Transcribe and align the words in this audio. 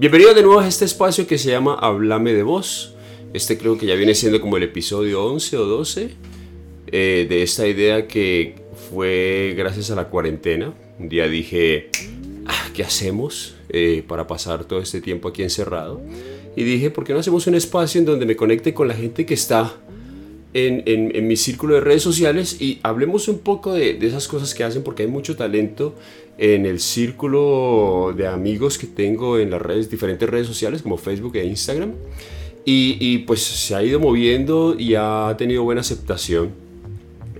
Bienvenido 0.00 0.32
de 0.32 0.42
nuevo 0.42 0.60
a 0.60 0.66
este 0.66 0.86
espacio 0.86 1.26
que 1.26 1.36
se 1.36 1.50
llama 1.50 1.74
Hablame 1.74 2.32
de 2.32 2.42
Voz. 2.42 2.94
Este 3.34 3.58
creo 3.58 3.76
que 3.76 3.84
ya 3.84 3.96
viene 3.96 4.14
siendo 4.14 4.40
como 4.40 4.56
el 4.56 4.62
episodio 4.62 5.22
11 5.26 5.58
o 5.58 5.66
12 5.66 6.10
eh, 6.86 7.26
de 7.28 7.42
esta 7.42 7.66
idea 7.66 8.08
que 8.08 8.54
fue 8.88 9.52
gracias 9.58 9.90
a 9.90 9.96
la 9.96 10.08
cuarentena. 10.08 10.72
Un 10.98 11.10
día 11.10 11.28
dije, 11.28 11.90
ah, 12.46 12.70
¿qué 12.72 12.82
hacemos 12.82 13.56
eh, 13.68 14.02
para 14.08 14.26
pasar 14.26 14.64
todo 14.64 14.80
este 14.80 15.02
tiempo 15.02 15.28
aquí 15.28 15.42
encerrado? 15.42 16.00
Y 16.56 16.64
dije, 16.64 16.90
¿por 16.90 17.04
qué 17.04 17.12
no 17.12 17.18
hacemos 17.18 17.46
un 17.46 17.54
espacio 17.54 17.98
en 17.98 18.06
donde 18.06 18.24
me 18.24 18.36
conecte 18.36 18.72
con 18.72 18.88
la 18.88 18.94
gente 18.94 19.26
que 19.26 19.34
está 19.34 19.76
en, 20.54 20.82
en, 20.86 21.28
mi 21.28 21.36
círculo 21.36 21.74
de 21.74 21.82
redes 21.82 22.02
sociales 22.02 22.56
y 22.58 22.80
hablemos 22.82 23.28
un 23.28 23.40
poco 23.40 23.74
de, 23.74 23.92
de, 23.94 24.06
esas 24.06 24.26
cosas 24.28 24.54
que 24.54 24.64
hacen 24.64 24.82
porque 24.82 25.02
hay 25.02 25.08
mucho 25.08 25.36
talento 25.36 25.94
en 26.40 26.64
el 26.64 26.80
círculo 26.80 28.14
de 28.16 28.26
amigos 28.26 28.78
que 28.78 28.86
tengo 28.86 29.38
en 29.38 29.50
las 29.50 29.60
redes, 29.60 29.90
diferentes 29.90 30.26
redes 30.26 30.46
sociales 30.46 30.80
como 30.80 30.96
Facebook 30.96 31.36
e 31.36 31.44
Instagram. 31.44 31.92
Y, 32.64 32.96
y 32.98 33.18
pues 33.18 33.42
se 33.42 33.74
ha 33.74 33.82
ido 33.82 34.00
moviendo 34.00 34.74
y 34.76 34.94
ha 34.94 35.34
tenido 35.36 35.64
buena 35.64 35.82
aceptación. 35.82 36.50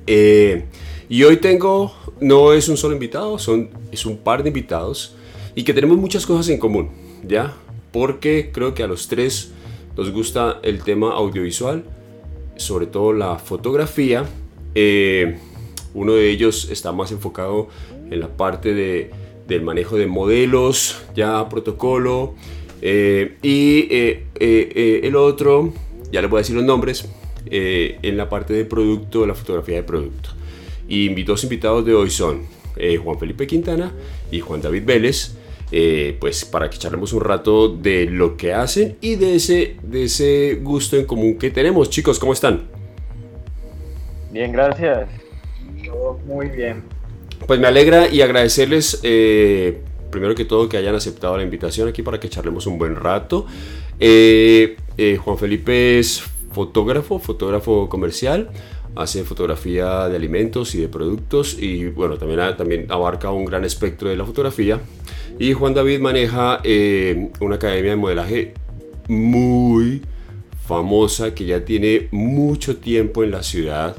Eh, 0.06 0.64
y 1.08 1.22
hoy 1.22 1.38
tengo, 1.38 1.94
no 2.20 2.52
es 2.52 2.68
un 2.68 2.76
solo 2.76 2.92
invitado, 2.92 3.38
son, 3.38 3.70
es 3.90 4.04
un 4.04 4.18
par 4.18 4.42
de 4.42 4.50
invitados 4.50 5.14
y 5.54 5.62
que 5.62 5.72
tenemos 5.72 5.96
muchas 5.96 6.26
cosas 6.26 6.48
en 6.50 6.58
común, 6.58 6.90
¿ya? 7.26 7.56
Porque 7.92 8.50
creo 8.52 8.74
que 8.74 8.82
a 8.82 8.86
los 8.86 9.08
tres 9.08 9.50
nos 9.96 10.10
gusta 10.10 10.60
el 10.62 10.82
tema 10.82 11.14
audiovisual, 11.14 11.84
sobre 12.56 12.86
todo 12.86 13.14
la 13.14 13.38
fotografía. 13.38 14.26
Eh, 14.74 15.38
uno 15.94 16.12
de 16.12 16.30
ellos 16.30 16.68
está 16.70 16.92
más 16.92 17.10
enfocado 17.12 17.68
en 18.10 18.20
la 18.20 18.28
parte 18.28 18.74
de, 18.74 19.10
del 19.46 19.62
manejo 19.62 19.96
de 19.96 20.06
modelos, 20.06 21.02
ya 21.14 21.48
protocolo. 21.48 22.34
Eh, 22.82 23.36
y 23.42 23.88
eh, 23.90 25.00
el 25.02 25.16
otro, 25.16 25.72
ya 26.12 26.20
le 26.20 26.28
voy 26.28 26.38
a 26.38 26.40
decir 26.40 26.56
los 26.56 26.64
nombres, 26.64 27.08
en 27.50 28.16
la 28.16 28.28
parte 28.28 28.52
de 28.52 28.64
producto, 28.64 29.26
la 29.26 29.34
fotografía 29.34 29.76
de 29.76 29.82
producto. 29.82 30.30
Y 30.88 31.10
mis 31.10 31.24
dos 31.24 31.42
invitados 31.44 31.84
de 31.84 31.94
hoy 31.94 32.10
son 32.10 32.42
Juan 33.02 33.18
Felipe 33.18 33.46
Quintana 33.46 33.92
y 34.30 34.40
Juan 34.40 34.60
David 34.60 34.82
Vélez. 34.84 35.36
pues 36.20 36.44
para 36.44 36.68
que 36.68 36.78
charlemos 36.78 37.12
un 37.12 37.22
rato 37.22 37.68
de 37.68 38.06
lo 38.06 38.36
que 38.36 38.52
hacen 38.52 38.96
y 39.00 39.16
de 39.16 39.36
ese, 39.36 39.76
de 39.82 40.04
ese 40.04 40.58
gusto 40.62 40.96
en 40.96 41.06
común 41.06 41.38
que 41.38 41.50
tenemos. 41.50 41.88
Chicos, 41.88 42.18
¿cómo 42.18 42.32
están? 42.32 42.68
Bien, 44.30 44.52
gracias. 44.52 45.08
Todo 45.84 46.18
muy 46.24 46.48
bien. 46.48 46.84
Pues 47.46 47.58
me 47.58 47.66
alegra 47.66 48.08
y 48.08 48.20
agradecerles, 48.20 49.00
eh, 49.02 49.80
primero 50.10 50.34
que 50.34 50.44
todo, 50.44 50.68
que 50.68 50.76
hayan 50.76 50.94
aceptado 50.94 51.36
la 51.36 51.42
invitación 51.42 51.88
aquí 51.88 52.02
para 52.02 52.20
que 52.20 52.28
charlemos 52.28 52.66
un 52.66 52.78
buen 52.78 52.94
rato. 52.96 53.46
Eh, 53.98 54.76
eh, 54.96 55.16
Juan 55.16 55.38
Felipe 55.38 55.98
es 55.98 56.22
fotógrafo, 56.52 57.18
fotógrafo 57.18 57.88
comercial, 57.88 58.50
hace 58.94 59.24
fotografía 59.24 60.08
de 60.08 60.16
alimentos 60.16 60.74
y 60.74 60.80
de 60.80 60.88
productos 60.88 61.56
y 61.58 61.86
bueno, 61.86 62.18
también, 62.18 62.56
también 62.56 62.86
abarca 62.88 63.30
un 63.30 63.44
gran 63.44 63.64
espectro 63.64 64.08
de 64.08 64.16
la 64.16 64.24
fotografía. 64.24 64.80
Y 65.38 65.52
Juan 65.52 65.74
David 65.74 66.00
maneja 66.00 66.60
una 67.40 67.56
academia 67.56 67.92
de 67.92 67.96
modelaje 67.96 68.54
muy 69.08 70.02
famosa 70.66 71.34
que 71.34 71.46
ya 71.46 71.64
tiene 71.64 72.08
mucho 72.12 72.76
tiempo 72.76 73.24
en 73.24 73.30
la 73.32 73.42
ciudad 73.42 73.96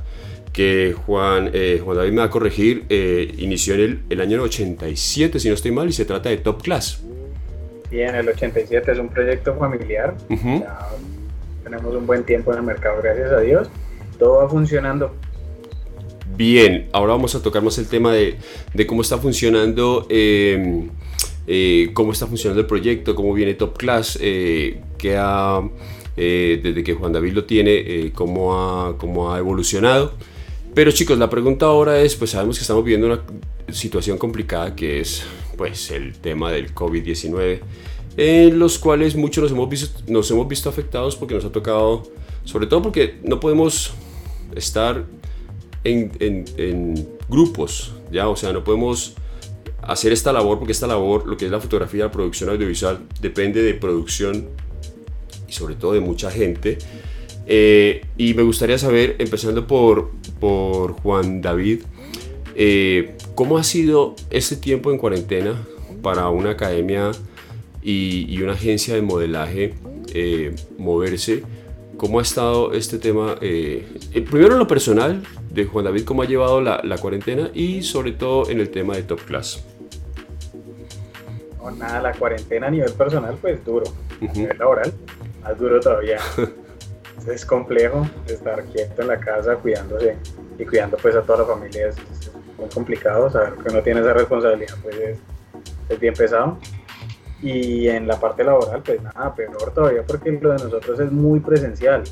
que 0.52 0.94
Juan, 1.06 1.50
eh, 1.54 1.82
Juan 1.84 1.98
David 1.98 2.12
me 2.12 2.18
va 2.18 2.26
a 2.26 2.30
corregir, 2.30 2.86
eh, 2.90 3.34
inició 3.38 3.76
en 3.76 3.80
el, 3.80 4.04
el, 4.10 4.22
año 4.22 4.42
87, 4.42 5.40
si 5.40 5.48
no 5.48 5.56
estoy 5.56 5.72
mal, 5.72 5.88
y 5.88 5.94
se 5.94 6.06
trata 6.06 6.30
de 6.30 6.38
Top 6.38 6.62
Class. 6.62 7.02
Sí, 7.90 8.02
en 8.02 8.16
el 8.16 8.28
87 8.28 8.92
es 8.92 9.00
un 9.00 9.10
proyecto 9.10 9.56
familiar. 9.56 10.16
tenemos 11.64 11.96
un 11.96 12.06
buen 12.06 12.24
tiempo 12.24 12.52
en 12.52 12.60
el 12.60 12.64
mercado, 12.64 13.02
gracias 13.02 13.32
a 13.32 13.40
Dios. 13.40 13.70
Todo 14.20 14.38
va 14.38 14.50
funcionando. 14.50 15.14
Bien, 16.36 16.90
ahora 16.92 17.14
vamos 17.14 17.36
a 17.36 17.42
tocar 17.42 17.62
más 17.62 17.78
el 17.78 17.88
tema 17.88 18.14
de, 18.14 18.36
de 18.74 18.88
cómo 18.88 19.02
está 19.02 19.18
funcionando. 19.18 20.06
Em, 20.10 20.90
eh, 21.48 21.90
cómo 21.94 22.12
está 22.12 22.28
funcionando 22.28 22.62
el 22.62 22.68
proyecto, 22.68 23.16
cómo 23.16 23.34
viene 23.34 23.56
Top 23.56 23.78
Class, 23.78 24.18
qué 24.18 25.18
ha, 25.18 25.62
desde 26.16 26.84
que 26.84 26.94
Juan 26.94 27.12
David 27.12 27.34
lo 27.34 27.46
tiene, 27.46 28.12
cómo, 28.14 28.56
ha, 28.56 28.98
cómo 28.98 29.34
ha 29.34 29.40
evolucionado. 29.40 30.14
Pero 30.74 30.92
chicos, 30.92 31.18
la 31.18 31.30
pregunta 31.30 31.66
ahora 31.66 32.00
es, 32.00 32.16
pues 32.16 32.32
sabemos 32.32 32.58
que 32.58 32.62
estamos 32.62 32.84
viviendo 32.84 33.08
una 33.08 33.22
situación 33.74 34.18
complicada 34.18 34.74
que 34.74 35.02
es 35.02 35.24
pues 35.58 35.92
el 35.92 36.14
tema 36.14 36.50
del 36.52 36.74
COVID-19, 36.74 37.60
en 38.16 38.58
los 38.58 38.80
cuales 38.80 39.16
muchos 39.16 39.44
nos 39.44 39.52
hemos, 39.52 39.70
visto, 39.70 40.02
nos 40.08 40.32
hemos 40.32 40.48
visto 40.48 40.70
afectados 40.70 41.18
porque 41.18 41.34
nos 41.36 41.44
ha 41.44 41.52
tocado, 41.52 42.04
sobre 42.46 42.68
todo 42.68 42.82
porque 42.82 43.20
no 43.24 43.40
podemos 43.40 43.92
estar 44.56 45.06
en, 45.84 46.12
en, 46.20 47.08
grupos, 47.28 47.94
ya, 48.12 48.28
o 48.28 48.36
sea, 48.36 48.54
no 48.54 48.64
podemos 48.64 49.16
hacer 49.82 50.12
esta 50.12 50.32
labor 50.32 50.58
porque 50.58 50.74
esta 50.74 50.88
labor, 50.88 51.28
lo 51.28 51.38
que 51.38 51.46
es 51.46 51.52
la 51.52 51.60
fotografía, 51.60 52.06
la 52.06 52.12
producción 52.12 52.50
audiovisual, 52.50 53.00
depende 53.22 53.62
de 53.62 53.74
producción 53.74 54.50
y 55.48 55.54
sobre 55.54 55.76
todo 55.76 55.94
de 55.94 56.02
mucha 56.02 56.32
gente. 56.32 56.78
Eh, 57.54 58.06
y 58.16 58.34
me 58.34 58.44
gustaría 58.44 58.78
saber, 58.78 59.18
empezando 59.20 59.68
por, 59.68 60.12
por 60.40 60.94
Juan 60.94 61.42
David, 61.42 61.82
eh, 62.56 63.18
¿cómo 63.36 63.58
ha 63.58 63.64
sido 63.66 64.16
este 64.30 64.56
tiempo 64.56 64.90
en 64.90 64.98
cuarentena 64.98 65.62
para 66.02 66.30
una 66.30 66.52
academia 66.52 67.12
y, 67.82 68.42
una 68.42 68.54
agencia 68.54 68.96
de 68.96 69.02
modelaje 69.02 69.74
eh, 70.14 70.56
moverse? 70.78 71.44
¿Cómo 71.98 72.20
ha 72.20 72.22
estado 72.22 72.72
este 72.72 72.98
tema? 72.98 73.36
primero 73.36 74.54
en 74.54 74.60
lo 74.60 74.68
personal 74.68 75.22
de 75.52 75.66
Juan 75.66 75.84
David, 75.84 76.06
¿cómo 76.06 76.22
ha 76.22 76.28
llevado 76.28 76.62
la, 76.62 76.80
la 76.86 77.00
cuarentena? 77.00 77.52
Y 77.54 77.82
sobre 77.82 78.14
todo 78.14 78.50
en 78.50 78.62
el 78.62 78.70
tema 78.70 78.96
de 78.96 79.04
Top 79.04 79.20
Class. 79.26 79.62
No, 81.58 81.70
nada, 81.72 82.02
la 82.02 82.14
cuarentena 82.14 82.68
a 82.68 82.72
nivel 82.72 82.94
personal, 82.94 83.38
pues 83.42 83.64
duro. 83.66 83.84
A 84.22 84.32
nivel 84.32 84.58
laboral, 84.58 84.94
más 85.44 85.60
duro 85.60 85.82
todavía. 85.82 86.18
es 87.28 87.46
complejo 87.46 88.08
estar 88.28 88.64
quieto 88.66 89.02
en 89.02 89.08
la 89.08 89.20
casa 89.20 89.56
cuidándose 89.56 90.18
y 90.58 90.66
cuidando 90.66 90.98
pues 90.98 91.16
a 91.16 91.22
toda 91.22 91.40
la 91.40 91.46
familia 91.46 91.90
es, 91.90 91.96
muy 92.58 92.70
complicado, 92.70 93.30
saber 93.30 93.54
que 93.56 93.70
uno 93.70 93.82
tiene 93.82 94.02
esa 94.02 94.14
responsabilidad 94.14 94.76
pues 94.84 94.96
es, 94.96 95.18
es, 95.90 96.00
bien 96.00 96.14
pesado. 96.14 96.60
Y 97.42 97.88
en 97.88 98.08
la 98.08 98.20
parte 98.20 98.44
laboral 98.44 98.84
pues 98.84 99.02
nada, 99.02 99.34
peor 99.34 99.74
todavía 99.74 100.04
porque 100.06 100.32
lo 100.32 100.52
de 100.52 100.64
nosotros 100.64 101.00
es 101.00 101.12
muy 101.12 101.40
presencial, 101.40 102.04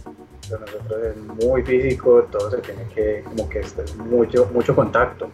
lo 0.50 0.58
de 0.58 0.66
nosotros 0.66 1.00
es 1.03 1.18
muy 1.46 1.62
físico, 1.62 2.28
todo 2.31 2.50
se 2.50 2.58
tiene 2.58 2.84
que, 2.96 3.24
como 3.24 3.47
que 3.47 3.59
es 3.59 3.96
mucho, 3.97 4.50
mucho 4.52 4.76
contacto, 4.76 5.30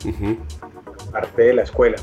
parte 1.11 1.41
de 1.41 1.53
la 1.53 1.63
escuela 1.63 1.95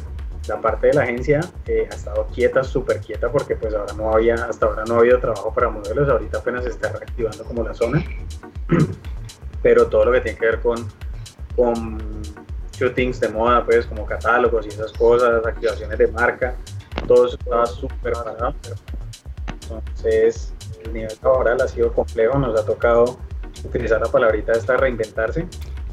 la 0.49 0.61
parte 0.61 0.89
de 0.89 0.95
la 0.95 1.03
agencia 1.03 1.41
eh, 1.67 1.89
ha 1.91 1.95
estado 1.95 2.27
quieta, 2.35 2.65
súper 2.65 3.01
quieta, 3.01 3.31
porque 3.31 3.57
pues 3.57 3.75
ahora 3.75 3.93
no 3.95 4.13
había, 4.13 4.35
hasta 4.35 4.67
ahora 4.67 4.85
no 4.87 4.97
ha 4.97 4.99
habido 4.99 5.19
trabajo 5.21 5.53
para 5.55 5.69
modelos, 5.69 6.09
ahorita 6.09 6.39
apenas 6.39 6.65
se 6.65 6.71
está 6.71 6.93
reactivando 6.93 7.45
como 7.45 7.63
la 7.63 7.75
zona, 7.75 8.05
pero 9.63 9.87
todo 9.87 10.07
lo 10.07 10.13
que 10.13 10.21
tiene 10.21 10.39
que 10.39 10.47
ver 10.47 10.61
con, 10.61 10.89
con 11.55 11.99
shootings 12.73 13.21
de 13.21 13.29
moda, 13.29 13.65
pues 13.65 13.87
como 13.87 14.05
catálogos 14.05 14.67
y 14.67 14.71
esas 14.71 14.93
cosas, 14.93 15.45
activaciones 15.47 15.99
de 15.99 16.09
marca, 16.09 16.57
todo 17.07 17.27
eso 17.27 17.37
estaba 17.39 17.67
súper 17.67 18.13
parado. 18.13 18.55
Entonces, 19.63 20.53
el 20.85 20.93
nivel 20.93 21.13
laboral 21.23 21.61
ha 21.61 21.69
sido 21.69 21.93
complejo, 21.93 22.39
nos 22.39 22.59
ha 22.61 22.67
tocado 22.67 23.19
utilizar 23.65 24.01
la 24.01 24.09
palabrita 24.09 24.53
esta 24.53 24.77
reinventarse 24.77 25.47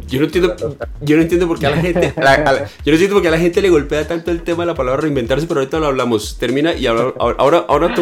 yo 0.09 0.20
no 0.20 0.25
entiendo, 0.25 0.56
yo 1.02 1.16
no 1.16 1.22
entiendo 1.22 1.47
por 1.47 1.59
qué 1.59 1.68
a 1.68 1.72
la 1.72 1.78
gente, 1.81 2.14
yo 2.16 2.24
no 2.24 2.92
entiendo 2.92 3.16
por 3.16 3.22
qué 3.22 3.28
a 3.28 3.31
la 3.31 3.38
gente 3.38 3.62
le 3.62 3.70
golpea 3.70 4.08
tanto 4.08 4.31
el 4.31 4.42
tema 4.42 4.64
de 4.64 4.68
la 4.68 4.75
palabra 4.75 5.02
reinventarse, 5.02 5.47
pero 5.47 5.59
ahorita 5.59 5.80
lo 5.80 5.88
hablamos. 5.88 6.38
Termina 6.38 6.74
y 6.74 6.88
ahora, 6.88 7.14
ahora, 7.20 7.66
ahora, 7.68 7.96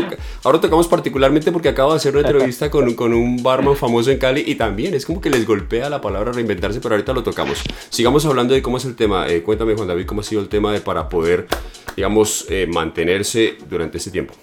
ahora 0.43 0.61
tocamos 0.61 0.87
particularmente 0.87 1.51
porque 1.51 1.69
acabo 1.69 1.91
de 1.91 1.97
hacer 1.97 2.15
una 2.15 2.27
entrevista 2.27 2.71
con, 2.71 2.93
con 2.93 3.13
un 3.13 3.43
barman 3.43 3.75
famoso 3.75 4.11
en 4.11 4.17
Cali 4.17 4.43
y 4.45 4.55
también 4.55 4.93
es 4.93 5.05
como 5.05 5.21
que 5.21 5.29
les 5.29 5.45
golpea 5.45 5.89
la 5.89 6.01
palabra 6.01 6.31
reinventarse, 6.31 6.79
pero 6.79 6.95
ahorita 6.95 7.13
lo 7.13 7.23
tocamos. 7.23 7.61
Sigamos 7.89 8.25
hablando 8.25 8.53
de 8.53 8.61
cómo 8.61 8.77
es 8.77 8.85
el 8.85 8.95
tema. 8.95 9.27
Eh, 9.27 9.43
cuéntame, 9.43 9.75
Juan 9.75 9.87
David, 9.87 10.05
cómo 10.05 10.21
ha 10.21 10.23
sido 10.23 10.41
el 10.41 10.49
tema 10.49 10.71
de 10.71 10.81
para 10.81 11.09
poder, 11.09 11.47
digamos, 11.95 12.45
eh, 12.49 12.67
mantenerse 12.71 13.57
durante 13.69 13.97
este 13.97 14.11
tiempo. 14.11 14.33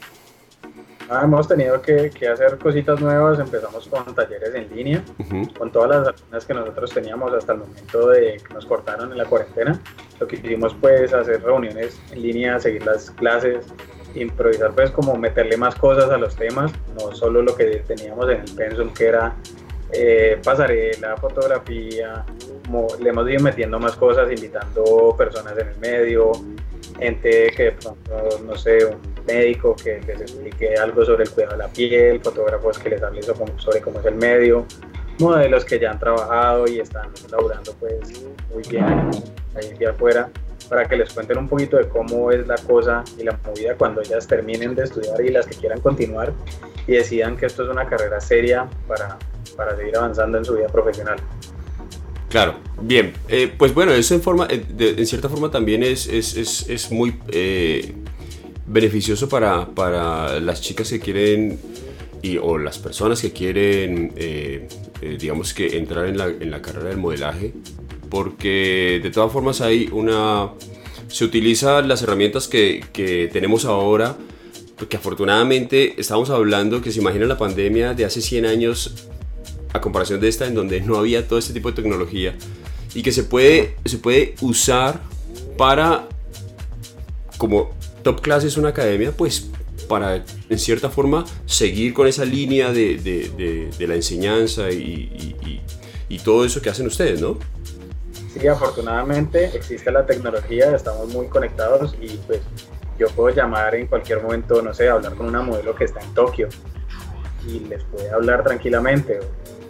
Ah, 1.11 1.21
hemos 1.25 1.47
tenido 1.47 1.83
que, 1.83 2.11
hacer 2.33 2.59
cositas 2.59 3.01
nuevas, 3.01 3.39
empezamos 3.39 3.87
con 3.89 4.15
talleres 4.15 4.55
en 4.55 4.75
línea, 4.75 5.05
con 5.59 5.71
todas 5.71 5.91
las 5.91 6.09
alumnas 6.09 6.47
que 6.47 6.55
nosotros 6.55 6.91
teníamos 6.93 7.33
hasta 7.35 7.53
el 7.53 7.59
momento 7.59 8.09
de 8.09 8.41
que 8.47 8.55
nos 8.55 8.65
cortaron 8.65 9.13
en 9.13 9.19
la 9.19 9.25
cuarentena. 9.27 9.79
Lo 10.19 10.27
que 10.27 10.37
hicimos 10.37 10.75
pues 10.81 11.13
hacer 11.13 11.43
reuniones 11.43 12.01
en 12.11 12.23
línea, 12.23 12.59
seguir 12.59 12.87
las 12.87 13.11
clases, 13.11 13.67
improvisar 14.15 14.73
pues 14.73 14.91
como 14.91 15.17
meterle 15.17 15.57
más 15.57 15.75
cosas 15.75 16.11
a 16.11 16.17
los 16.17 16.35
temas, 16.37 16.73
no 16.99 17.15
solo 17.15 17.43
lo 17.43 17.55
que 17.55 17.83
teníamos 17.87 18.31
en 18.31 18.41
el 18.41 18.55
pensum 18.55 18.93
que 18.95 19.07
era 19.07 19.35
eh, 19.93 20.41
pasarela, 20.43 21.17
fotografía, 21.17 22.25
le 23.01 23.09
hemos 23.09 23.31
ido 23.31 23.43
metiendo 23.43 23.79
más 23.79 23.97
cosas, 23.97 24.31
invitando 24.31 25.15
personas 25.17 25.57
en 25.59 25.69
el 25.69 25.79
medio, 25.79 26.33
gente 26.99 27.51
que 27.57 27.65
de 27.65 27.73
pronto, 27.73 28.41
no 28.45 28.57
sé, 28.57 28.85
un 28.87 29.01
médico 29.27 29.75
que 29.77 30.01
les 30.01 30.21
explique 30.21 30.75
algo 30.75 31.05
sobre 31.05 31.25
el 31.25 31.31
cuidado 31.31 31.53
de 31.53 31.59
la 31.59 31.69
piel, 31.69 32.21
fotógrafos 32.21 32.79
que 32.79 32.91
les 32.91 33.03
hable 33.03 33.23
sobre 33.23 33.81
cómo 33.81 34.01
es 34.01 34.07
el 34.07 34.17
medio, 34.17 34.67
modelos 35.19 35.65
que 35.65 35.79
ya 35.79 35.93
han 35.93 35.99
trabajado 35.99 36.67
y 36.67 36.81
están 36.81 37.11
laburando 37.31 37.73
pues 37.79 38.25
muy 38.53 38.63
bien 38.69 39.11
ahí 39.55 39.75
de 39.79 39.87
afuera 39.87 40.31
para 40.69 40.89
que 40.89 40.97
les 40.97 41.13
cuenten 41.13 41.39
un 41.39 41.49
poquito 41.49 41.77
de 41.77 41.89
cómo 41.89 42.31
es 42.31 42.47
la 42.47 42.57
cosa 42.57 43.05
y 43.19 43.25
la 43.25 43.39
movida 43.45 43.75
cuando 43.77 44.01
ellas 44.01 44.27
terminen 44.27 44.75
de 44.75 44.85
estudiar 44.85 45.21
y 45.25 45.31
las 45.31 45.47
que 45.47 45.57
quieran 45.57 45.81
continuar 45.81 46.33
y 46.87 46.93
decidan 46.93 47.37
que 47.37 47.47
esto 47.47 47.65
es 47.65 47.71
una 47.71 47.87
carrera 47.87 48.21
seria 48.21 48.69
para, 48.87 49.19
para 49.57 49.77
seguir 49.77 49.97
avanzando 49.97 50.39
en 50.39 50.45
su 50.45 50.55
vida 50.55 50.69
profesional. 50.69 51.19
Claro, 52.29 52.57
bien. 52.81 53.13
Eh, 53.29 53.53
pues 53.57 53.73
bueno, 53.73 53.93
eso 53.93 54.15
en, 54.15 54.21
forma, 54.21 54.49
eh, 54.51 54.65
en 54.79 55.07
cierta 55.07 55.29
forma 55.29 55.51
también 55.51 55.85
es, 55.85 56.09
es, 56.09 56.37
es, 56.37 56.69
es 56.69 56.91
muy 56.91 57.15
eh, 57.29 57.95
beneficioso 58.67 59.29
para, 59.29 59.67
para, 59.67 60.41
las 60.41 60.61
chicas 60.61 60.91
que 60.91 60.99
quieren 60.99 61.61
y, 62.23 62.39
o 62.39 62.59
las 62.59 62.79
personas 62.79 63.21
que 63.21 63.33
quieren, 63.33 64.13
digamos 65.19 65.55
que 65.55 65.77
entrar 65.77 66.07
en 66.07 66.19
la, 66.19 66.27
en 66.27 66.51
la 66.51 66.61
carrera 66.61 66.89
del 66.89 66.97
modelaje, 66.97 67.53
porque 68.15 69.01
de 69.03 69.11
todas 69.11 69.33
formas 69.33 69.61
hay 69.61 69.89
una... 69.91 70.53
Se 71.09 71.25
utilizan 71.25 71.89
las 71.89 72.01
herramientas 72.01 72.47
que, 72.47 72.85
que 72.93 73.29
tenemos 73.33 73.65
ahora, 73.65 74.17
porque 74.77 74.99
afortunadamente 74.99 76.01
estamos 76.01 76.31
hablando 76.31 76.81
que 76.81 76.93
se 76.93 77.01
imagina 77.01 77.27
la 77.27 77.37
pandemia 77.37 77.93
de 77.93 78.05
hace 78.05 78.21
100 78.21 78.47
años 78.47 79.09
a 79.73 79.81
comparación 79.81 80.21
de 80.21 80.29
esta 80.29 80.47
en 80.47 80.55
donde 80.55 80.81
no 80.81 80.97
había 80.97 81.27
todo 81.27 81.41
este 81.41 81.53
tipo 81.53 81.71
de 81.71 81.75
tecnología 81.75 82.37
y 82.95 83.03
que 83.03 83.11
se 83.11 83.25
puede, 83.25 83.75
se 83.85 83.99
puede 83.99 84.37
usar 84.43 85.01
para, 85.59 86.07
como 87.37 87.75
Top 88.05 88.21
Class 88.21 88.45
es 88.45 88.57
una 88.57 88.69
academia, 88.69 89.11
pues 89.11 89.51
para 89.89 90.25
en 90.49 90.59
cierta 90.61 90.89
forma 90.89 91.25
seguir 91.47 91.93
con 91.93 92.07
esa 92.07 92.25
línea 92.25 92.73
de, 92.73 92.97
de, 92.97 93.71
de, 93.77 93.87
la 93.89 93.97
enseñanza 93.97 94.71
y, 94.71 95.35
y, 95.43 95.61
y, 96.09 96.19
todo 96.21 96.45
eso 96.45 96.63
que 96.63 96.71
hacen 96.71 96.87
ustedes, 96.87 97.21
¿no? 97.21 97.39
Sí, 98.35 98.49
afortunadamente 98.49 99.45
existe 99.55 99.93
la 99.93 100.05
tecnología, 100.05 100.75
estamos 100.75 101.07
muy 101.09 101.29
conectados 101.29 101.95
y 102.01 102.17
pues 102.27 102.41
yo 102.99 103.07
puedo 103.11 103.33
llamar 103.33 103.77
en 103.77 103.87
cualquier 103.87 104.23
momento, 104.23 104.61
no 104.61 104.75
sé, 104.75 104.89
hablar 104.89 105.15
con 105.15 105.27
una 105.27 105.41
modelo 105.41 105.73
que 105.73 105.85
está 105.85 106.01
en 106.01 106.13
Tokio 106.15 106.49
y 107.47 107.61
les 107.61 107.85
puede 107.85 108.11
hablar 108.11 108.43
tranquilamente 108.43 109.21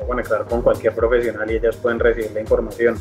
o 0.01 0.07
conectar 0.07 0.47
con 0.47 0.63
cualquier 0.63 0.95
profesional 0.95 1.51
y 1.51 1.57
ellas 1.57 1.77
pueden 1.77 1.99
recibir 1.99 2.31
la 2.33 2.41
información. 2.41 2.99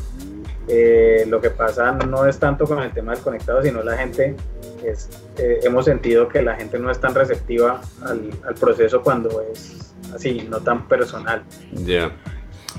Eh, 0.68 1.24
lo 1.28 1.40
que 1.40 1.48
pasa 1.48 1.92
no 1.92 2.26
es 2.26 2.38
tanto 2.38 2.66
con 2.66 2.82
el 2.82 2.92
tema 2.92 3.12
del 3.14 3.22
conectado, 3.22 3.62
sino 3.62 3.82
la 3.82 3.96
gente, 3.96 4.36
es, 4.84 5.08
eh, 5.38 5.60
hemos 5.62 5.86
sentido 5.86 6.28
que 6.28 6.42
la 6.42 6.56
gente 6.56 6.78
no 6.78 6.90
es 6.90 7.00
tan 7.00 7.14
receptiva 7.14 7.80
al, 8.02 8.30
al 8.46 8.54
proceso 8.54 9.02
cuando 9.02 9.40
es 9.50 9.94
así, 10.14 10.46
no 10.46 10.60
tan 10.60 10.86
personal. 10.88 11.42
Ya. 11.72 12.12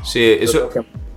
Sí, 0.04 0.38
eso... 0.40 0.70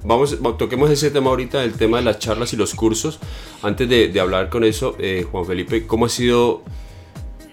Vamos, 0.08 0.38
toquemos 0.56 0.88
ese 0.88 1.10
tema 1.10 1.28
ahorita, 1.28 1.62
el 1.62 1.74
tema 1.74 1.98
de 1.98 2.04
las 2.04 2.18
charlas 2.18 2.54
y 2.54 2.56
los 2.56 2.74
cursos. 2.74 3.20
Antes 3.60 3.86
de, 3.90 4.08
de 4.08 4.20
hablar 4.20 4.48
con 4.48 4.64
eso, 4.64 4.96
eh, 4.98 5.26
Juan 5.30 5.44
Felipe, 5.44 5.86
¿cómo 5.86 6.06
ha 6.06 6.08
sido 6.08 6.62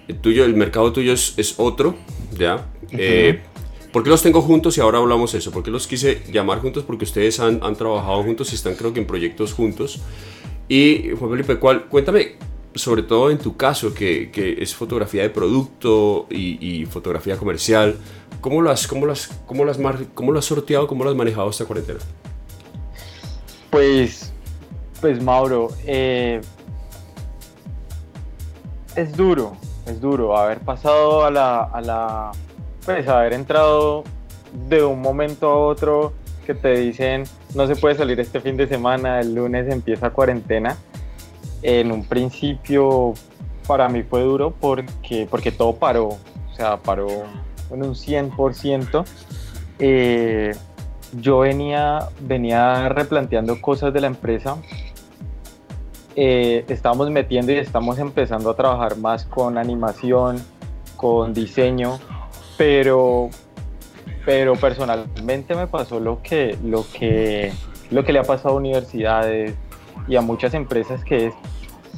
el 0.07 0.17
tuyo? 0.19 0.45
El 0.45 0.55
mercado 0.55 0.93
tuyo 0.93 1.11
es, 1.11 1.33
es 1.35 1.55
otro, 1.57 1.97
¿ya? 2.31 2.65
¿Por 3.91 4.03
qué 4.03 4.09
los 4.09 4.23
tengo 4.23 4.41
juntos 4.41 4.77
y 4.77 4.79
ahora 4.79 4.99
hablamos 4.99 5.33
eso? 5.33 5.51
¿Por 5.51 5.63
qué 5.63 5.69
los 5.69 5.85
quise 5.85 6.23
llamar 6.31 6.61
juntos? 6.61 6.85
Porque 6.85 7.03
ustedes 7.03 7.41
han, 7.41 7.59
han 7.61 7.75
trabajado 7.75 8.23
juntos 8.23 8.53
y 8.53 8.55
están 8.55 8.75
creo 8.75 8.93
que 8.93 9.01
en 9.01 9.05
proyectos 9.05 9.51
juntos. 9.51 9.99
Y 10.69 11.09
Juan 11.19 11.31
Felipe, 11.31 11.57
¿cuál, 11.57 11.87
cuéntame, 11.87 12.37
sobre 12.73 13.03
todo 13.03 13.31
en 13.31 13.37
tu 13.37 13.57
caso, 13.57 13.93
que, 13.93 14.31
que 14.31 14.63
es 14.63 14.73
fotografía 14.73 15.23
de 15.23 15.29
producto 15.29 16.25
y, 16.29 16.57
y, 16.65 16.85
fotografía 16.85 17.35
comercial, 17.35 17.97
¿cómo 18.39 18.61
lo, 18.61 18.71
has, 18.71 18.87
cómo, 18.87 19.05
las, 19.05 19.27
cómo, 19.45 19.65
las 19.65 19.77
¿cómo 20.13 20.31
lo 20.31 20.39
has 20.39 20.45
sorteado, 20.45 20.87
cómo 20.87 21.03
lo 21.03 21.09
has 21.09 21.17
manejado 21.17 21.49
esta 21.49 21.65
cuarentena? 21.65 21.99
Pues, 23.75 24.31
pues 25.01 25.21
Mauro, 25.21 25.67
eh, 25.85 26.39
es 28.95 29.17
duro, 29.17 29.57
es 29.85 29.99
duro 29.99 30.37
haber 30.37 30.59
pasado 30.59 31.25
a 31.25 31.29
la, 31.29 31.63
a 31.63 31.81
la 31.81 32.31
pues 32.85 33.05
haber 33.09 33.33
entrado 33.33 34.05
de 34.69 34.81
un 34.81 35.01
momento 35.01 35.49
a 35.49 35.57
otro 35.57 36.13
que 36.45 36.53
te 36.53 36.71
dicen 36.77 37.25
no 37.53 37.67
se 37.67 37.75
puede 37.75 37.95
salir 37.95 38.17
este 38.21 38.39
fin 38.39 38.55
de 38.55 38.65
semana, 38.65 39.19
el 39.19 39.35
lunes 39.35 39.69
empieza 39.69 40.09
cuarentena. 40.11 40.77
En 41.61 41.91
un 41.91 42.05
principio 42.05 43.13
para 43.67 43.89
mí 43.89 44.03
fue 44.03 44.21
duro 44.21 44.53
porque, 44.57 45.27
porque 45.29 45.51
todo 45.51 45.75
paró, 45.75 46.07
o 46.07 46.55
sea, 46.55 46.77
paró 46.77 47.09
en 47.69 47.83
un 47.83 47.93
100%. 47.93 49.03
Eh, 49.79 50.55
yo 51.19 51.39
venía, 51.39 52.09
venía 52.21 52.89
replanteando 52.89 53.61
cosas 53.61 53.93
de 53.93 54.01
la 54.01 54.07
empresa. 54.07 54.57
Eh, 56.15 56.63
estamos 56.69 57.09
metiendo 57.09 57.51
y 57.51 57.57
estamos 57.57 57.99
empezando 57.99 58.49
a 58.49 58.55
trabajar 58.55 58.97
más 58.97 59.25
con 59.25 59.57
animación, 59.57 60.41
con 60.95 61.33
diseño, 61.33 61.99
pero, 62.57 63.29
pero 64.25 64.55
personalmente 64.55 65.55
me 65.55 65.67
pasó 65.67 65.99
lo 65.99 66.21
que, 66.21 66.57
lo, 66.63 66.85
que, 66.91 67.51
lo 67.91 68.03
que 68.03 68.13
le 68.13 68.19
ha 68.19 68.23
pasado 68.23 68.55
a 68.55 68.57
universidades 68.57 69.53
y 70.07 70.15
a 70.15 70.21
muchas 70.21 70.53
empresas 70.53 71.03
que 71.03 71.27
es 71.27 71.33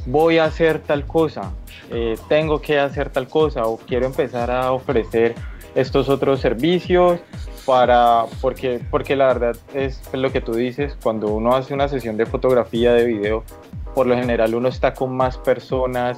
voy 0.08 0.38
a 0.38 0.46
hacer 0.46 0.80
tal 0.80 1.06
cosa, 1.06 1.52
eh, 1.92 2.18
tengo 2.30 2.62
que 2.62 2.80
hacer 2.80 3.10
tal 3.10 3.28
cosa 3.28 3.66
o 3.66 3.78
quiero 3.78 4.06
empezar 4.06 4.50
a 4.50 4.72
ofrecer 4.72 5.36
estos 5.76 6.10
otros 6.10 6.40
servicios 6.40 7.20
para 7.68 8.26
porque 8.42 8.80
porque 8.90 9.18
la 9.18 9.28
verdad 9.28 9.58
es 9.74 10.02
lo 10.14 10.32
que 10.32 10.40
tú 10.40 10.54
dices 10.54 10.98
cuando 11.04 11.28
uno 11.28 11.54
hace 11.54 11.74
una 11.74 11.90
sesión 11.90 12.16
de 12.16 12.26
fotografía 12.26 12.94
de 12.94 13.04
video 13.06 13.44
por 13.94 14.08
lo 14.08 14.16
general 14.16 14.56
uno 14.56 14.70
está 14.70 14.94
con 14.94 15.16
más 15.16 15.38
personas 15.38 16.18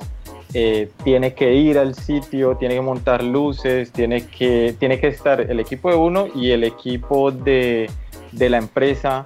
eh, 0.54 0.90
tiene 1.04 1.36
que 1.36 1.54
ir 1.54 1.78
al 1.78 1.94
sitio, 1.94 2.57
tiene 2.57 2.74
que 2.74 2.81
montar 2.81 3.24
luces, 3.24 3.92
tiene 3.92 4.25
que, 4.25 4.75
tiene 4.80 5.00
que 5.00 5.07
estar 5.07 5.42
el 5.42 5.60
equipo 5.60 5.92
de 5.92 5.96
uno 5.96 6.28
y 6.34 6.50
el 6.50 6.63
equipo 6.63 7.30
de, 7.30 7.88
de 8.31 8.50
la 8.50 8.57
empresa, 8.57 9.25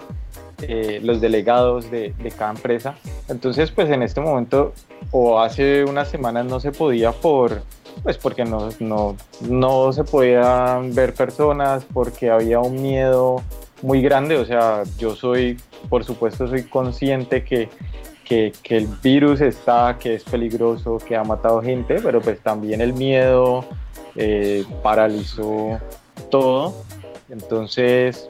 eh, 0.62 1.00
los 1.02 1.22
delegados 1.22 1.90
de, 1.90 2.14
de, 2.22 2.32
cada 2.32 2.52
empresa. 2.52 2.96
Entonces, 3.30 3.72
pues 3.72 3.90
en 3.90 4.04
este 4.04 4.20
momento 4.20 4.74
o 5.12 5.40
hace 5.40 5.86
unas 5.86 6.10
semanas 6.10 6.46
no 6.46 6.60
se 6.60 6.74
podía 6.74 7.14
por, 7.14 7.62
pues 8.02 8.18
porque 8.18 8.46
no, 8.46 8.70
no, 8.80 9.16
no 9.42 9.94
se 9.94 10.04
podían 10.04 10.94
ver 10.96 11.14
personas, 11.14 11.86
porque 11.94 12.30
había 12.30 12.60
un 12.60 12.82
miedo 12.82 13.42
muy 13.82 14.02
grande, 14.02 14.38
o 14.38 14.46
sea, 14.46 14.84
yo 14.98 15.16
soy, 15.16 15.60
por 15.90 16.04
supuesto, 16.04 16.48
soy 16.48 16.64
consciente 16.64 17.44
que 17.44 17.70
que, 18.24 18.78
el 18.78 18.88
virus 19.02 19.42
está, 19.42 19.98
que 20.00 20.16
es 20.16 20.24
peligroso, 20.24 20.98
que 20.98 21.16
ha 21.16 21.24
matado 21.24 21.62
gente, 21.62 22.00
pero 22.02 22.22
pues 22.22 22.40
también 22.40 22.82
el 22.82 22.94
miedo 22.94 23.66
eh, 24.16 24.66
paralizó 24.82 25.80
todo. 26.32 26.74
Entonces, 27.30 28.30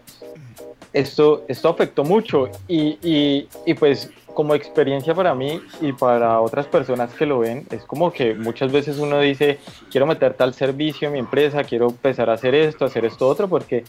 esto, 0.92 1.44
esto 1.48 1.70
afectó 1.70 2.04
mucho 2.04 2.50
y, 2.68 3.48
y, 3.66 3.74
pues 3.76 4.10
como 4.34 4.56
experiencia 4.56 5.14
para 5.14 5.36
mí 5.36 5.62
y 5.82 5.94
para 5.94 6.40
otras 6.42 6.68
personas 6.68 7.14
que 7.14 7.26
lo 7.26 7.40
ven, 7.40 7.66
es 7.72 7.84
como 7.84 8.12
que 8.12 8.34
muchas 8.34 8.72
veces 8.72 8.98
uno 9.00 9.20
dice, 9.20 9.60
quiero 9.92 10.06
meter 10.06 10.34
tal 10.34 10.54
servicio 10.54 11.08
en 11.08 11.14
mi 11.14 11.20
empresa, 11.20 11.64
quiero 11.64 11.90
empezar 11.90 12.30
a 12.30 12.34
hacer 12.34 12.56
esto, 12.56 12.86
hacer 12.86 13.06
esto 13.06 13.28
otro, 13.28 13.48
porque 13.48 13.84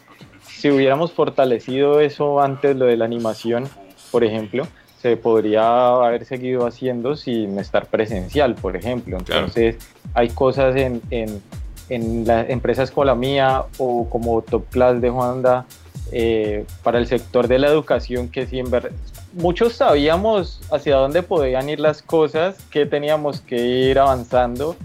si 0.46 0.70
hubiéramos 0.70 1.12
fortalecido 1.12 2.00
eso 2.00 2.40
antes, 2.40 2.76
lo 2.76 2.86
de 2.86 2.96
la 2.96 3.04
animación, 3.04 3.68
por 4.10 4.24
ejemplo, 4.24 4.66
se 5.00 5.16
podría 5.16 5.88
haber 5.88 6.24
seguido 6.24 6.66
haciendo 6.66 7.16
sin 7.16 7.58
estar 7.58 7.86
presencial, 7.86 8.54
por 8.54 8.74
ejemplo. 8.74 9.18
Entonces, 9.18 9.76
hay 10.14 10.30
cosas 10.30 10.76
en, 10.76 11.02
en, 11.10 11.42
en 11.90 12.26
las 12.26 12.48
empresas 12.48 12.90
como 12.90 13.04
la 13.04 13.14
mía 13.14 13.64
o 13.78 14.08
como 14.08 14.40
Top 14.42 14.64
Class 14.70 15.00
de 15.00 15.10
Honda 15.10 15.66
eh, 16.12 16.64
para 16.82 16.98
el 16.98 17.06
sector 17.06 17.48
de 17.48 17.58
la 17.58 17.68
educación 17.68 18.28
que 18.28 18.46
sí, 18.46 18.58
en 18.58 18.70
verdad, 18.70 18.92
muchos 19.34 19.74
sabíamos 19.74 20.60
hacia 20.70 20.96
dónde 20.96 21.22
podían 21.22 21.68
ir 21.68 21.80
las 21.80 22.02
cosas, 22.02 22.56
que 22.70 22.86
teníamos 22.86 23.40
que 23.40 23.56
ir 23.56 23.98
avanzando, 23.98 24.76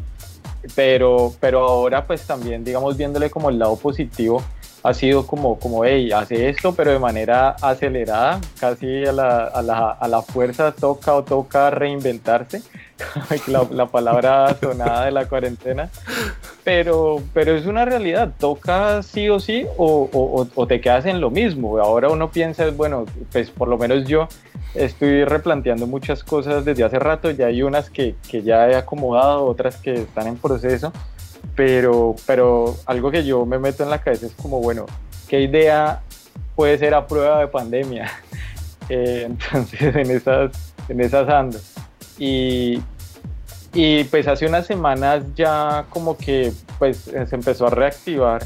pero, 0.76 1.34
pero 1.40 1.62
ahora 1.62 2.06
pues 2.06 2.26
también, 2.26 2.64
digamos, 2.64 2.98
viéndole 2.98 3.30
como 3.30 3.50
el 3.50 3.60
lado 3.60 3.76
positivo, 3.76 4.44
ha 4.84 4.94
sido 4.94 5.28
como, 5.28 5.60
como, 5.60 5.84
hey, 5.84 6.12
hace 6.12 6.50
esto, 6.50 6.74
pero 6.74 6.92
de 6.92 7.00
manera 7.00 7.50
acelerada, 7.62 8.40
casi 8.60 9.06
a 9.06 9.12
la, 9.12 9.46
a 9.46 9.62
la, 9.62 9.92
a 9.92 10.08
la 10.08 10.22
fuerza 10.22 10.72
toca 10.72 11.16
o 11.16 11.24
toca 11.24 11.70
reinventarse, 11.70 12.62
la, 13.48 13.68
la, 13.72 13.86
palabra 13.88 14.56
sonada 14.60 15.06
de 15.06 15.12
la 15.12 15.28
cuarentena, 15.28 15.90
pero, 16.64 17.22
pero 17.34 17.56
es 17.56 17.66
una 17.66 17.86
realidad, 17.86 18.34
toca 18.40 19.02
sí 19.04 19.30
o 19.30 19.40
sí 19.40 19.66
o, 19.78 20.10
o, 20.12 20.48
o 20.54 20.68
te 20.68 20.82
quedas 20.82 21.06
en 21.06 21.22
lo 21.22 21.30
mismo. 21.30 21.78
Ahora 21.80 22.10
uno 22.10 22.32
piensa, 22.32 22.70
bueno, 22.72 23.06
pues 23.32 23.50
por 23.52 23.68
lo 23.68 23.78
menos 23.78 24.08
yo 24.08 24.28
estoy 24.76 25.24
replanteando 25.24 25.88
muchas 25.88 26.24
cosas 26.24 26.66
desde 26.66 26.84
hace 26.84 27.00
rato, 27.00 27.32
ya 27.32 27.48
hay 27.48 27.64
unas 27.64 27.90
que, 27.90 28.16
que 28.30 28.44
ya 28.44 28.70
he 28.70 28.76
acomodado, 28.76 29.46
otras 29.46 29.78
que 29.78 29.94
están 29.94 30.28
en 30.28 30.38
proceso 30.38 30.92
pero, 31.56 32.16
pero 32.26 32.78
algo 32.86 33.12
que 33.12 33.26
yo 33.26 33.46
me 33.46 33.60
meto 33.60 33.84
en 33.84 33.90
la 33.90 34.02
cabeza 34.02 34.28
es 34.28 34.34
como, 34.34 34.60
bueno, 34.62 34.86
¿qué 35.28 35.42
idea 35.42 36.02
puede 36.56 36.78
ser 36.78 36.94
a 36.94 37.08
prueba 37.08 37.40
de 37.40 37.48
pandemia? 37.48 38.10
Eh, 38.92 39.28
entonces, 39.28 39.96
en 39.96 40.10
esas, 40.10 40.74
en 40.88 41.00
esas 41.00 41.30
ando. 41.30 41.60
Y, 42.20 42.82
y 43.74 44.04
pues 44.06 44.28
hace 44.28 44.46
unas 44.46 44.68
semanas 44.68 45.24
ya 45.36 45.86
como 45.90 46.18
que 46.18 46.52
pues 46.78 46.98
se 46.98 47.36
empezó 47.36 47.68
a 47.68 47.70
reactivar 47.70 48.44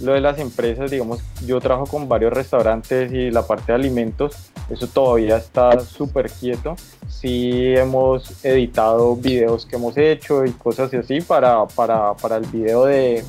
lo 0.00 0.12
de 0.12 0.20
las 0.20 0.38
empresas, 0.38 0.90
digamos, 0.90 1.20
yo 1.44 1.60
trabajo 1.60 1.86
con 1.86 2.08
varios 2.08 2.32
restaurantes 2.32 3.12
y 3.12 3.30
la 3.30 3.46
parte 3.46 3.72
de 3.72 3.74
alimentos, 3.74 4.36
eso 4.70 4.86
todavía 4.86 5.38
está 5.38 5.80
súper 5.80 6.30
quieto. 6.30 6.76
Sí 7.08 7.74
hemos 7.74 8.44
editado 8.44 9.16
videos 9.16 9.66
que 9.66 9.76
hemos 9.76 9.96
hecho 9.96 10.44
y 10.44 10.52
cosas 10.52 10.94
así 10.94 11.20
para, 11.20 11.66
para, 11.66 12.14
para 12.14 12.36
el 12.36 12.46
video 12.46 12.84
de, 12.84 13.24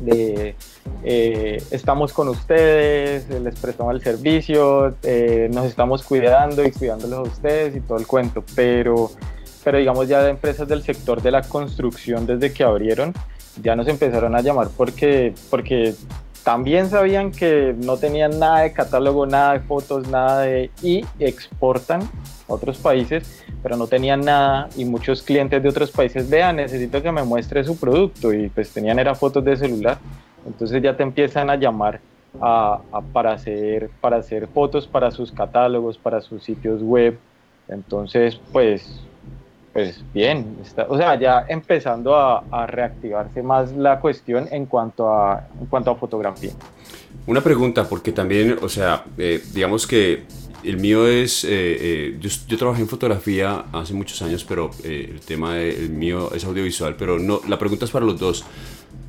de 0.00 0.56
eh, 1.02 1.62
estamos 1.70 2.12
con 2.12 2.28
ustedes, 2.28 3.28
les 3.28 3.58
prestamos 3.58 3.94
el 3.94 4.02
servicio, 4.02 4.94
eh, 5.02 5.50
nos 5.52 5.66
estamos 5.66 6.02
cuidando 6.02 6.64
y 6.64 6.72
cuidándolos 6.72 7.18
a 7.18 7.22
ustedes 7.22 7.76
y 7.76 7.80
todo 7.80 7.98
el 7.98 8.06
cuento, 8.06 8.42
pero, 8.54 9.10
pero 9.62 9.78
digamos 9.78 10.08
ya 10.08 10.22
de 10.22 10.30
empresas 10.30 10.66
del 10.66 10.82
sector 10.82 11.20
de 11.20 11.30
la 11.30 11.42
construcción 11.42 12.26
desde 12.26 12.52
que 12.52 12.64
abrieron, 12.64 13.12
ya 13.62 13.76
nos 13.76 13.86
empezaron 13.88 14.34
a 14.34 14.40
llamar 14.40 14.68
porque, 14.76 15.34
porque 15.50 15.94
también 16.42 16.90
sabían 16.90 17.32
que 17.32 17.74
no 17.76 17.96
tenían 17.96 18.38
nada 18.38 18.60
de 18.60 18.72
catálogo, 18.72 19.26
nada 19.26 19.54
de 19.54 19.60
fotos, 19.60 20.06
nada 20.08 20.42
de... 20.42 20.70
y 20.82 21.04
exportan 21.18 22.02
a 22.02 22.08
otros 22.52 22.76
países, 22.78 23.42
pero 23.62 23.76
no 23.76 23.86
tenían 23.86 24.20
nada 24.20 24.68
y 24.76 24.84
muchos 24.84 25.22
clientes 25.22 25.62
de 25.62 25.68
otros 25.68 25.90
países, 25.90 26.28
vean, 26.28 26.56
necesito 26.56 27.02
que 27.02 27.10
me 27.10 27.22
muestre 27.24 27.64
su 27.64 27.78
producto 27.78 28.32
y 28.32 28.48
pues 28.50 28.70
tenían 28.70 28.98
era 28.98 29.14
fotos 29.14 29.44
de 29.44 29.56
celular. 29.56 29.98
Entonces 30.46 30.82
ya 30.82 30.96
te 30.96 31.02
empiezan 31.02 31.50
a 31.50 31.56
llamar 31.56 32.00
a, 32.40 32.80
para, 33.12 33.32
hacer, 33.32 33.90
para 34.00 34.16
hacer 34.16 34.48
fotos 34.48 34.86
para 34.86 35.10
sus 35.10 35.30
catálogos, 35.30 35.98
para 35.98 36.20
sus 36.20 36.42
sitios 36.42 36.82
web. 36.82 37.18
Entonces, 37.68 38.38
pues 38.52 39.00
pues 39.74 40.04
bien, 40.14 40.56
está, 40.62 40.86
o 40.88 40.96
sea, 40.96 41.18
ya 41.18 41.46
empezando 41.48 42.14
a, 42.14 42.64
reactivarse 42.68 43.42
más 43.42 43.72
la 43.72 43.98
cuestión 43.98 44.46
en 44.52 44.66
cuanto 44.66 45.12
a, 45.12 45.48
en 45.60 45.66
cuanto 45.66 45.90
a 45.90 45.96
fotografía. 45.96 46.52
Una 47.26 47.40
pregunta, 47.40 47.88
porque 47.88 48.12
también, 48.12 48.56
o 48.62 48.68
sea, 48.68 49.04
eh, 49.18 49.42
digamos 49.52 49.88
que 49.88 50.22
el 50.62 50.76
mío 50.76 51.08
es, 51.08 51.42
eh, 51.42 51.48
eh, 51.50 52.18
yo, 52.20 52.56
trabajé 52.56 52.82
en 52.82 52.88
fotografía 52.88 53.64
hace 53.72 53.94
muchos 53.94 54.22
años, 54.22 54.44
pero 54.44 54.70
el 54.84 55.20
tema 55.20 55.56
del 55.56 55.90
mío 55.90 56.30
es 56.32 56.44
audiovisual, 56.44 56.94
pero 56.96 57.18
no, 57.18 57.40
la 57.48 57.58
pregunta 57.58 57.84
es 57.84 57.90
para 57.90 58.06
los 58.06 58.20
dos. 58.20 58.44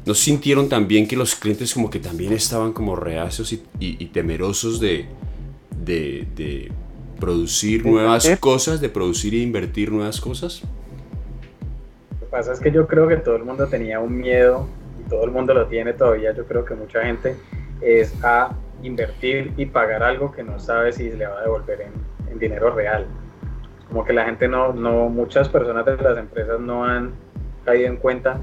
¿No 0.05 0.13
sintieron 0.13 0.69
también 0.69 1.07
que 1.07 1.15
los 1.15 1.35
clientes 1.35 1.74
como 1.74 1.89
que 1.89 2.00
también 2.00 2.33
estaban 2.33 2.74
como 2.74 2.95
reacios 2.95 3.53
y, 3.79 4.05
temerosos 4.07 4.79
de, 4.79 5.07
de 5.83 6.71
producir 7.19 7.85
nuevas 7.85 8.27
cosas, 8.39 8.81
de 8.81 8.89
producir 8.89 9.33
e 9.33 9.38
invertir 9.38 9.91
nuevas 9.91 10.21
cosas? 10.21 10.62
Lo 12.12 12.19
que 12.19 12.25
pasa 12.25 12.53
es 12.53 12.59
que 12.59 12.71
yo 12.71 12.88
creo 12.88 13.07
que 13.07 13.17
todo 13.17 13.35
el 13.35 13.43
mundo 13.43 13.67
tenía 13.67 14.00
un 14.00 14.17
miedo 14.17 14.67
y 15.03 15.09
todo 15.09 15.24
el 15.25 15.31
mundo 15.31 15.53
lo 15.53 15.67
tiene 15.67 15.93
todavía. 15.93 16.33
Yo 16.33 16.45
creo 16.45 16.65
que 16.65 16.75
mucha 16.75 17.03
gente 17.03 17.35
es 17.81 18.13
a 18.24 18.55
invertir 18.83 19.53
y 19.57 19.65
pagar 19.65 20.03
algo 20.03 20.31
que 20.31 20.43
no 20.43 20.59
sabe 20.59 20.93
si 20.93 21.09
le 21.12 21.25
va 21.25 21.39
a 21.39 21.41
devolver 21.43 21.81
en, 21.81 22.15
dinero 22.39 22.69
real. 22.69 23.05
Como 23.88 24.03
que 24.03 24.12
la 24.12 24.25
gente 24.25 24.50
no, 24.50 24.74
no, 24.74 25.07
muchas 25.07 25.47
personas 25.47 25.85
de 25.85 25.95
las 25.95 26.17
empresas 26.17 26.59
no 26.59 26.83
han 26.83 27.13
caído 27.63 27.88
en 27.88 27.95
cuenta 27.95 28.41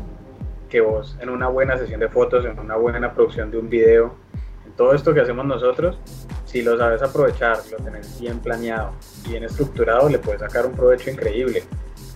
que 0.72 0.80
vos 0.80 1.14
en 1.20 1.28
una 1.28 1.48
buena 1.48 1.76
sesión 1.76 2.00
de 2.00 2.08
fotos, 2.08 2.46
en 2.46 2.58
una 2.58 2.76
buena 2.76 3.12
producción 3.12 3.50
de 3.50 3.58
un 3.58 3.68
video, 3.68 4.14
en 4.64 4.72
todo 4.72 4.94
esto 4.94 5.12
que 5.12 5.20
hacemos 5.20 5.44
nosotros, 5.44 5.98
si 6.46 6.62
lo 6.62 6.78
sabes 6.78 7.02
aprovechar, 7.02 7.58
lo 7.70 7.76
tenés 7.76 8.18
bien 8.18 8.38
planeado, 8.38 8.92
bien 9.28 9.44
estructurado, 9.44 10.08
le 10.08 10.18
puedes 10.18 10.40
sacar 10.40 10.64
un 10.64 10.72
provecho 10.72 11.10
increíble. 11.10 11.62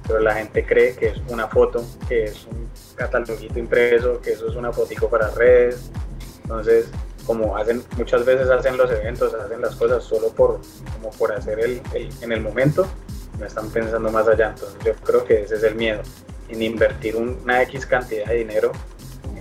Pero 0.06 0.20
la 0.20 0.36
gente 0.36 0.64
cree 0.64 0.94
que 0.94 1.08
es 1.08 1.20
una 1.28 1.48
foto, 1.48 1.84
que 2.08 2.24
es 2.24 2.46
un 2.46 2.70
cataloguito 2.94 3.58
impreso, 3.58 4.22
que 4.22 4.32
eso 4.32 4.48
es 4.48 4.56
una 4.56 4.72
fotico 4.72 5.10
para 5.10 5.28
redes. 5.32 5.90
Entonces, 6.42 6.90
como 7.26 7.58
hacen 7.58 7.82
muchas 7.98 8.24
veces 8.24 8.48
hacen 8.48 8.78
los 8.78 8.90
eventos, 8.90 9.34
hacen 9.34 9.60
las 9.60 9.76
cosas 9.76 10.02
solo 10.02 10.30
por, 10.30 10.60
como 10.94 11.10
por 11.10 11.32
hacer 11.32 11.60
el, 11.60 11.82
en 12.22 12.32
el 12.32 12.40
momento, 12.40 12.86
no 13.38 13.44
están 13.44 13.68
pensando 13.68 14.10
más 14.10 14.26
allá. 14.26 14.54
Entonces, 14.54 14.78
yo 14.82 14.94
creo 15.04 15.24
que 15.24 15.42
ese 15.42 15.56
es 15.56 15.62
el 15.62 15.74
miedo, 15.74 16.00
en 16.48 16.62
invertir 16.62 17.16
una 17.16 17.62
X 17.62 17.86
cantidad 17.86 18.26
de 18.26 18.36
dinero 18.36 18.72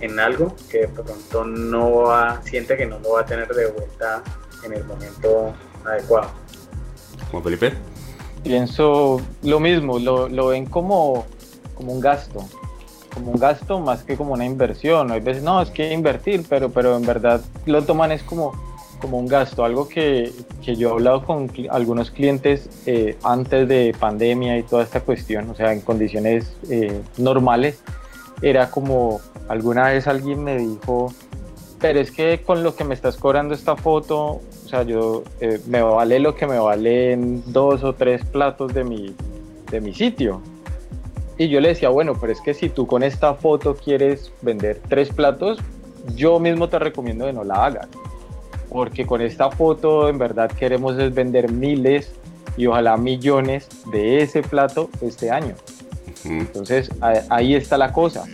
en 0.00 0.18
algo 0.18 0.54
que 0.70 0.80
de 0.80 0.88
pronto 0.88 1.44
no 1.44 2.02
va, 2.02 2.40
siente 2.42 2.76
que 2.76 2.86
no 2.86 2.98
lo 2.98 3.12
va 3.12 3.22
a 3.22 3.26
tener 3.26 3.48
de 3.48 3.70
vuelta 3.70 4.22
en 4.64 4.72
el 4.72 4.84
momento 4.84 5.54
adecuado. 5.84 6.30
¿Como 7.30 7.42
Felipe? 7.42 7.72
Pienso 8.42 9.20
lo 9.42 9.60
mismo, 9.60 9.98
lo, 9.98 10.28
lo 10.28 10.48
ven 10.48 10.66
como, 10.66 11.26
como 11.74 11.92
un 11.92 12.00
gasto, 12.00 12.44
como 13.12 13.32
un 13.32 13.40
gasto 13.40 13.80
más 13.80 14.04
que 14.04 14.16
como 14.16 14.34
una 14.34 14.44
inversión. 14.44 15.10
Hay 15.10 15.20
veces, 15.20 15.42
no, 15.42 15.60
es 15.62 15.70
que 15.70 15.92
invertir, 15.92 16.44
pero, 16.48 16.70
pero 16.70 16.96
en 16.96 17.06
verdad 17.06 17.40
lo 17.64 17.82
toman 17.82 18.12
es 18.12 18.22
como, 18.22 18.52
como 18.96 19.18
un 19.18 19.26
gasto, 19.26 19.64
algo 19.64 19.88
que, 19.88 20.32
que 20.64 20.76
yo 20.76 20.88
he 20.88 20.92
hablado 20.92 21.24
con 21.24 21.50
algunos 21.70 22.10
clientes 22.10 22.68
eh, 22.86 23.16
antes 23.22 23.68
de 23.68 23.94
pandemia 23.98 24.58
y 24.58 24.62
toda 24.62 24.82
esta 24.82 25.00
cuestión, 25.00 25.50
o 25.50 25.54
sea, 25.54 25.72
en 25.72 25.80
condiciones 25.80 26.56
eh, 26.70 27.00
normales, 27.18 27.82
era 28.42 28.70
como 28.70 29.20
alguna 29.48 29.88
vez 29.88 30.06
alguien 30.06 30.44
me 30.44 30.58
dijo, 30.58 31.12
pero 31.80 32.00
es 32.00 32.10
que 32.10 32.42
con 32.44 32.62
lo 32.62 32.74
que 32.74 32.84
me 32.84 32.94
estás 32.94 33.16
cobrando 33.16 33.54
esta 33.54 33.76
foto, 33.76 34.40
o 34.64 34.68
sea, 34.68 34.82
yo 34.82 35.22
eh, 35.40 35.60
me 35.66 35.82
vale 35.82 36.18
lo 36.18 36.34
que 36.34 36.46
me 36.46 36.58
valen 36.58 37.42
dos 37.46 37.84
o 37.84 37.94
tres 37.94 38.24
platos 38.24 38.74
de 38.74 38.84
mi, 38.84 39.14
de 39.70 39.80
mi 39.80 39.94
sitio. 39.94 40.40
Y 41.38 41.48
yo 41.48 41.60
le 41.60 41.68
decía, 41.68 41.90
bueno, 41.90 42.14
pero 42.18 42.32
es 42.32 42.40
que 42.40 42.54
si 42.54 42.70
tú 42.70 42.86
con 42.86 43.02
esta 43.02 43.34
foto 43.34 43.76
quieres 43.76 44.32
vender 44.40 44.80
tres 44.88 45.10
platos, 45.10 45.58
yo 46.14 46.38
mismo 46.40 46.68
te 46.68 46.78
recomiendo 46.78 47.26
que 47.26 47.32
no 47.32 47.44
la 47.44 47.66
hagas. 47.66 47.88
Porque 48.68 49.06
con 49.06 49.20
esta 49.20 49.50
foto 49.50 50.08
en 50.08 50.18
verdad 50.18 50.50
queremos 50.50 50.98
es 50.98 51.14
vender 51.14 51.50
miles 51.50 52.12
y 52.56 52.66
ojalá 52.66 52.96
millones 52.96 53.68
de 53.92 54.22
ese 54.22 54.42
plato 54.42 54.90
este 55.00 55.30
año. 55.30 55.54
Entonces 56.24 56.90
ahí 57.28 57.54
está 57.54 57.78
la 57.78 57.92
cosa 57.92 58.24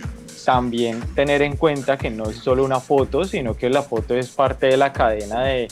también 0.45 1.01
tener 1.15 1.43
en 1.43 1.57
cuenta 1.57 1.97
que 1.97 2.11
no 2.11 2.29
es 2.29 2.37
solo 2.37 2.65
una 2.65 2.81
foto, 2.81 3.25
sino 3.25 3.55
que 3.57 3.71
la 3.71 3.83
foto 3.83 4.15
es 4.15 4.31
parte 4.31 4.67
de 4.67 4.77
la 4.77 4.93
cadena 4.93 5.45
de, 5.45 5.69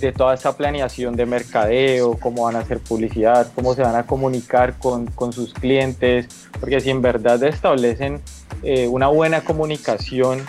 de 0.00 0.12
toda 0.12 0.34
esta 0.34 0.56
planeación 0.56 1.16
de 1.16 1.26
mercadeo, 1.26 2.18
cómo 2.18 2.44
van 2.44 2.56
a 2.56 2.60
hacer 2.60 2.80
publicidad, 2.80 3.50
cómo 3.54 3.74
se 3.74 3.82
van 3.82 3.96
a 3.96 4.04
comunicar 4.04 4.78
con, 4.78 5.06
con 5.06 5.32
sus 5.32 5.52
clientes, 5.52 6.28
porque 6.60 6.80
si 6.80 6.90
en 6.90 7.02
verdad 7.02 7.42
establecen 7.42 8.20
eh, 8.62 8.88
una 8.88 9.08
buena 9.08 9.42
comunicación, 9.42 10.42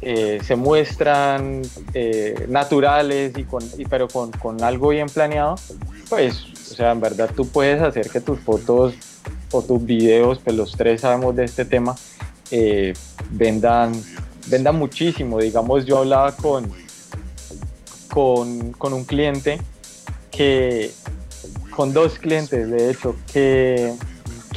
eh, 0.00 0.40
se 0.44 0.56
muestran 0.56 1.62
eh, 1.94 2.46
naturales, 2.48 3.32
y 3.36 3.44
con, 3.44 3.62
pero 3.88 4.08
con, 4.08 4.30
con, 4.32 4.62
algo 4.62 4.88
bien 4.90 5.08
planeado, 5.08 5.56
pues, 6.08 6.44
o 6.70 6.74
sea, 6.74 6.92
en 6.92 7.00
verdad 7.00 7.30
tú 7.34 7.48
puedes 7.48 7.80
hacer 7.82 8.08
que 8.08 8.20
tus 8.20 8.38
fotos 8.40 8.94
o 9.50 9.62
tus 9.62 9.84
videos, 9.84 10.38
pues 10.42 10.56
los 10.56 10.72
tres 10.72 11.00
sabemos 11.02 11.34
de 11.36 11.44
este 11.44 11.64
tema, 11.64 11.96
eh, 12.50 12.94
vendan, 13.30 13.92
vendan 14.46 14.76
muchísimo. 14.76 15.38
Digamos, 15.40 15.84
yo 15.84 15.98
hablaba 15.98 16.32
con, 16.32 16.70
con, 18.12 18.72
con, 18.72 18.92
un 18.92 19.04
cliente 19.04 19.60
que, 20.30 20.92
con 21.74 21.92
dos 21.92 22.18
clientes 22.18 22.70
de 22.70 22.90
hecho, 22.90 23.16
que, 23.32 23.94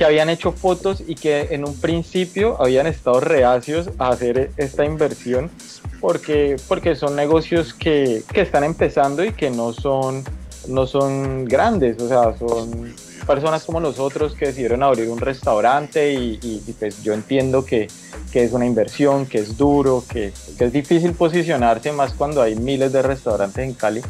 que 0.02 0.06
habían 0.06 0.32
hecho 0.32 0.52
fotos 0.52 1.04
y 1.06 1.14
que 1.14 1.50
en 1.52 1.64
un 1.64 1.80
principio 1.80 2.60
habían 2.60 2.88
estado 2.88 3.20
reacios 3.20 3.92
a 4.00 4.10
hacer 4.10 4.50
esta 4.58 4.84
inversión 4.84 5.52
porque, 6.00 6.56
porque 6.68 6.96
son 6.96 7.16
negocios 7.16 7.76
que, 7.76 8.24
que 8.34 8.42
están 8.42 8.64
empezando 8.64 9.24
y 9.24 9.32
que 9.32 9.52
no 9.52 9.74
son, 9.74 10.24
no 10.68 10.88
son 10.88 11.46
grandes, 11.46 12.02
o 12.02 12.08
sea, 12.08 12.36
son 12.36 12.96
personas 13.28 13.64
como 13.64 13.80
nosotros 13.80 14.34
que 14.34 14.48
decidieron 14.48 14.82
abrir 14.82 15.08
un 15.08 15.20
restaurante 15.20 16.12
y, 16.12 16.74
pues 16.80 17.04
yo 17.04 17.14
entiendo 17.14 17.64
que, 17.64 17.88
que, 18.32 18.44
es 18.44 18.54
una 18.54 18.66
inversión, 18.66 19.28
que 19.28 19.38
es 19.38 19.56
duro, 19.56 20.04
que, 20.12 20.34
que, 20.58 20.66
es 20.66 20.74
difícil 20.74 21.14
posicionarse 21.14 21.92
más 21.92 22.14
cuando 22.14 22.42
hay 22.42 22.56
miles 22.56 22.92
de 22.92 23.04
restaurantes 23.04 23.64
en 23.64 23.76
Cali. 23.76 24.02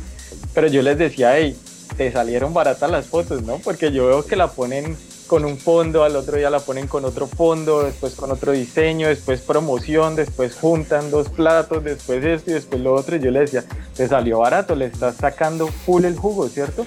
Pero 0.54 0.68
yo 0.68 0.84
les 0.84 0.98
decía, 0.98 1.38
hey, 1.38 1.54
te 1.98 2.14
salieron 2.14 2.54
baratas 2.54 2.90
las 2.90 3.08
fotos, 3.08 3.44
¿no? 3.44 3.58
Porque 3.58 3.92
yo 3.92 4.08
veo 4.08 4.26
que 4.26 4.38
la 4.38 4.48
ponen 4.48 4.96
con 5.32 5.46
un 5.46 5.58
fondo, 5.58 6.04
al 6.04 6.18
otro 6.18 6.36
día 6.36 6.50
la 6.50 6.60
ponen 6.60 6.88
con 6.88 7.06
otro 7.06 7.26
fondo, 7.26 7.84
después 7.84 8.16
con 8.16 8.32
otro 8.32 8.52
diseño, 8.52 9.08
después 9.08 9.40
promoción, 9.40 10.18
después 10.18 10.56
juntan 10.56 11.10
dos 11.10 11.30
platos, 11.30 11.86
después 11.86 12.22
esto 12.26 12.52
y 12.52 12.56
después 12.56 12.82
lo 12.82 12.94
otro. 12.94 13.16
Y 13.16 13.22
yo 13.22 13.32
le 13.32 13.40
decía, 13.40 13.64
te 13.96 14.10
salió 14.10 14.40
barato, 14.40 14.76
le 14.76 14.88
estás 14.88 15.16
sacando 15.16 15.68
full 15.68 16.04
el 16.04 16.18
jugo, 16.18 16.50
¿cierto? 16.50 16.86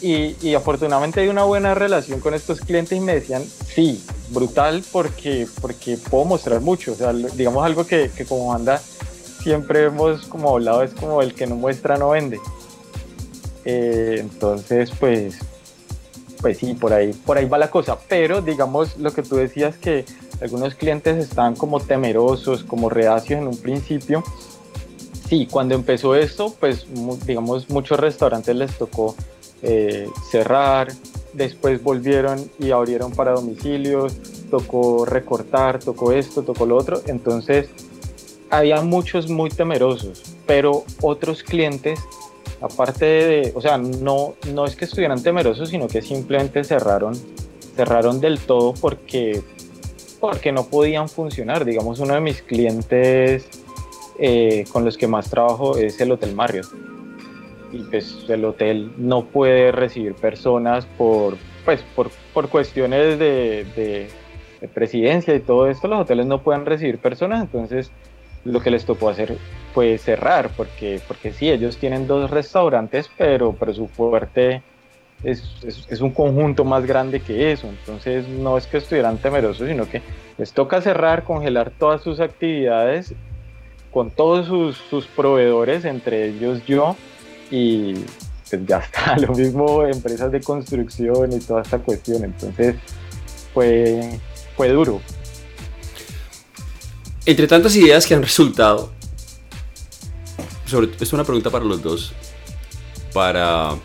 Y, 0.00 0.36
y, 0.40 0.54
afortunadamente 0.54 1.22
hay 1.22 1.28
una 1.28 1.42
buena 1.42 1.74
relación 1.74 2.20
con 2.20 2.34
estos 2.34 2.60
clientes 2.60 2.96
y 2.96 3.00
me 3.00 3.14
decían, 3.14 3.44
sí, 3.74 4.00
brutal 4.28 4.84
porque, 4.92 5.48
porque 5.60 5.96
puedo 5.96 6.24
mostrar 6.24 6.60
mucho. 6.60 6.92
O 6.92 6.94
sea, 6.94 7.12
digamos 7.12 7.66
algo 7.66 7.84
que, 7.84 8.12
que 8.16 8.24
como 8.24 8.54
anda 8.54 8.80
siempre 9.42 9.86
hemos 9.86 10.26
como 10.26 10.50
hablado 10.50 10.84
es 10.84 10.94
como 10.94 11.20
el 11.20 11.34
que 11.34 11.48
no 11.48 11.56
muestra 11.56 11.98
no 11.98 12.10
vende. 12.10 12.38
Eh, 13.64 14.18
entonces, 14.20 14.92
pues, 15.00 15.38
pues 16.42 16.58
sí, 16.58 16.74
por 16.74 16.92
ahí, 16.92 17.12
por 17.12 17.38
ahí 17.38 17.46
va 17.46 17.56
la 17.56 17.70
cosa. 17.70 17.96
Pero 18.08 18.42
digamos 18.42 18.98
lo 18.98 19.12
que 19.12 19.22
tú 19.22 19.36
decías 19.36 19.78
que 19.78 20.04
algunos 20.42 20.74
clientes 20.74 21.16
estaban 21.16 21.54
como 21.54 21.80
temerosos, 21.80 22.64
como 22.64 22.90
reacios 22.90 23.40
en 23.40 23.46
un 23.46 23.56
principio. 23.56 24.22
Sí, 25.28 25.48
cuando 25.50 25.74
empezó 25.74 26.14
esto, 26.14 26.54
pues 26.60 26.86
digamos 27.24 27.70
muchos 27.70 27.98
restaurantes 27.98 28.54
les 28.54 28.76
tocó 28.76 29.14
eh, 29.62 30.08
cerrar, 30.30 30.92
después 31.32 31.82
volvieron 31.82 32.50
y 32.58 32.72
abrieron 32.72 33.12
para 33.12 33.32
domicilios, 33.32 34.14
tocó 34.50 35.06
recortar, 35.06 35.78
tocó 35.78 36.12
esto, 36.12 36.42
tocó 36.42 36.66
lo 36.66 36.76
otro. 36.76 37.00
Entonces 37.06 37.70
había 38.50 38.82
muchos 38.82 39.30
muy 39.30 39.48
temerosos, 39.48 40.22
pero 40.46 40.84
otros 41.00 41.42
clientes 41.42 42.00
aparte 42.62 43.04
de, 43.04 43.52
o 43.54 43.60
sea, 43.60 43.76
no, 43.76 44.34
no 44.52 44.64
es 44.64 44.76
que 44.76 44.84
estuvieran 44.84 45.22
temerosos, 45.22 45.68
sino 45.68 45.88
que 45.88 46.00
simplemente 46.00 46.64
cerraron, 46.64 47.14
cerraron 47.74 48.20
del 48.20 48.38
todo 48.38 48.72
porque, 48.80 49.42
porque 50.20 50.52
no 50.52 50.66
podían 50.66 51.08
funcionar. 51.08 51.64
Digamos, 51.64 51.98
uno 51.98 52.14
de 52.14 52.20
mis 52.20 52.40
clientes 52.42 53.48
eh, 54.18 54.64
con 54.72 54.84
los 54.84 54.96
que 54.96 55.08
más 55.08 55.28
trabajo 55.28 55.76
es 55.76 56.00
el 56.00 56.12
Hotel 56.12 56.34
Marriott. 56.34 56.68
Y 57.72 57.78
pues 57.84 58.26
el 58.28 58.44
hotel 58.44 58.92
no 58.98 59.24
puede 59.24 59.72
recibir 59.72 60.14
personas 60.14 60.86
por, 60.98 61.38
pues, 61.64 61.80
por, 61.96 62.10
por 62.34 62.50
cuestiones 62.50 63.18
de, 63.18 63.66
de, 63.74 64.08
de 64.60 64.68
presidencia 64.68 65.34
y 65.34 65.40
todo 65.40 65.66
esto. 65.68 65.88
Los 65.88 66.02
hoteles 66.02 66.26
no 66.26 66.42
pueden 66.42 66.66
recibir 66.66 66.98
personas, 66.98 67.40
entonces 67.40 67.90
lo 68.44 68.60
que 68.60 68.70
les 68.70 68.84
tocó 68.84 69.08
hacer 69.08 69.36
fue 69.72 69.98
cerrar, 69.98 70.50
porque, 70.56 71.00
porque 71.06 71.32
sí, 71.32 71.50
ellos 71.50 71.76
tienen 71.76 72.06
dos 72.06 72.30
restaurantes, 72.30 73.10
pero, 73.16 73.54
pero 73.58 73.72
su 73.72 73.88
fuerte 73.88 74.62
es, 75.22 75.42
es, 75.88 76.00
un 76.00 76.10
conjunto 76.10 76.64
más 76.64 76.84
grande 76.84 77.20
que 77.20 77.52
eso. 77.52 77.68
Entonces 77.68 78.26
no 78.28 78.58
es 78.58 78.66
que 78.66 78.78
estuvieran 78.78 79.18
temerosos, 79.18 79.68
sino 79.68 79.88
que 79.88 80.02
les 80.38 80.52
toca 80.52 80.80
cerrar, 80.80 81.24
congelar 81.24 81.70
todas 81.70 82.02
sus 82.02 82.20
actividades 82.20 83.14
con 83.92 84.10
todos 84.10 84.46
sus, 84.46 84.76
sus 84.76 85.06
proveedores, 85.06 85.84
entre 85.84 86.26
ellos 86.26 86.64
yo, 86.66 86.96
y 87.50 87.94
pues 88.48 88.66
ya 88.66 88.78
está, 88.78 89.16
lo 89.26 89.34
mismo 89.34 89.84
empresas 89.84 90.32
de 90.32 90.40
construcción 90.40 91.32
y 91.32 91.38
toda 91.38 91.62
esta 91.62 91.78
cuestión. 91.78 92.24
Entonces 92.24 92.76
fue, 93.54 94.18
fue 94.56 94.70
duro, 94.70 95.00
entre 97.26 97.46
tantas 97.46 97.76
ideas 97.76 98.06
que 98.06 98.14
han 98.14 98.22
resultado, 98.22 98.92
es 101.00 101.12
una 101.12 101.24
pregunta 101.24 101.50
para 101.50 101.64
los 101.64 101.82
dos, 101.82 102.12
para, 103.12 103.76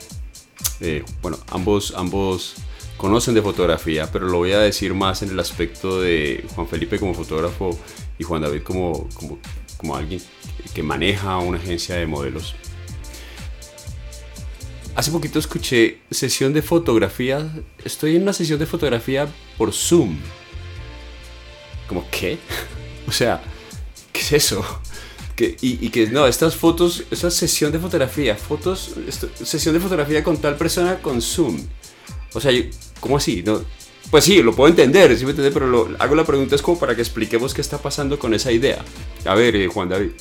eh, 0.80 1.04
bueno, 1.22 1.38
ambos, 1.52 1.94
ambos 1.96 2.56
conocen 2.96 3.34
de 3.34 3.42
fotografía, 3.42 4.10
pero 4.12 4.28
lo 4.28 4.38
voy 4.38 4.54
a 4.54 4.60
decir 4.60 4.94
más 4.94 5.22
en 5.22 5.30
el 5.30 5.40
aspecto 5.40 6.02
de 6.02 6.46
Juan 6.56 6.68
Felipe 6.68 6.98
como 6.98 7.14
fotógrafo 7.14 7.78
y 8.18 8.24
Juan 8.24 8.42
David 8.42 8.64
como, 8.64 9.08
como, 9.14 9.38
como 9.78 9.96
alguien 9.96 10.22
que 10.74 10.82
maneja 10.82 11.38
una 11.38 11.58
agencia 11.58 11.96
de 11.96 12.08
modelos. 12.08 12.56
Hace 14.96 15.12
poquito 15.12 15.38
escuché 15.38 16.00
sesión 16.10 16.54
de 16.54 16.64
fotografía, 16.64 17.48
estoy 17.86 18.16
en 18.16 18.24
una 18.24 18.34
sesión 18.34 18.58
de 18.58 18.66
fotografía 18.66 19.28
por 19.58 19.72
Zoom. 19.74 20.18
¿Cómo 21.88 22.06
qué? 22.10 22.40
O 23.08 23.12
sea, 23.12 23.42
¿qué 24.12 24.22
es 24.22 24.34
eso? 24.34 24.66
Que, 25.36 25.56
y, 25.62 25.90
que 25.90 26.08
no, 26.08 26.26
estas 26.26 26.56
fotos, 26.56 27.04
esta 27.12 27.30
sesión 27.30 27.72
de 27.72 27.78
fotografía, 27.78 28.36
fotos, 28.36 28.96
sesión 29.44 29.76
de 29.76 29.80
fotografía 29.80 30.24
con 30.24 30.38
tal 30.38 30.56
persona 30.56 31.00
con 31.00 31.22
Zoom. 31.22 31.60
O 32.34 32.42
sea, 32.42 32.52
¿cómo 33.00 33.18
así? 33.18 33.44
No, 33.44 33.64
pues 34.10 34.24
sí, 34.24 34.42
lo 34.42 34.56
puedo 34.56 34.70
entender, 34.70 35.16
sí 35.18 35.26
me 35.26 35.32
entiende, 35.32 35.52
pero 35.52 35.68
lo, 35.68 35.90
hago 36.00 36.16
la 36.16 36.24
pregunta 36.24 36.56
es 36.56 36.62
como 36.62 36.80
para 36.80 36.96
que 36.96 37.02
expliquemos 37.02 37.54
qué 37.54 37.62
está 37.62 37.78
pasando 37.78 38.18
con 38.18 38.34
esa 38.34 38.52
idea. 38.52 38.80
A 39.26 39.36
ver, 39.36 39.56
eh, 39.56 39.68
Juan 39.68 39.90
David. 39.90 40.12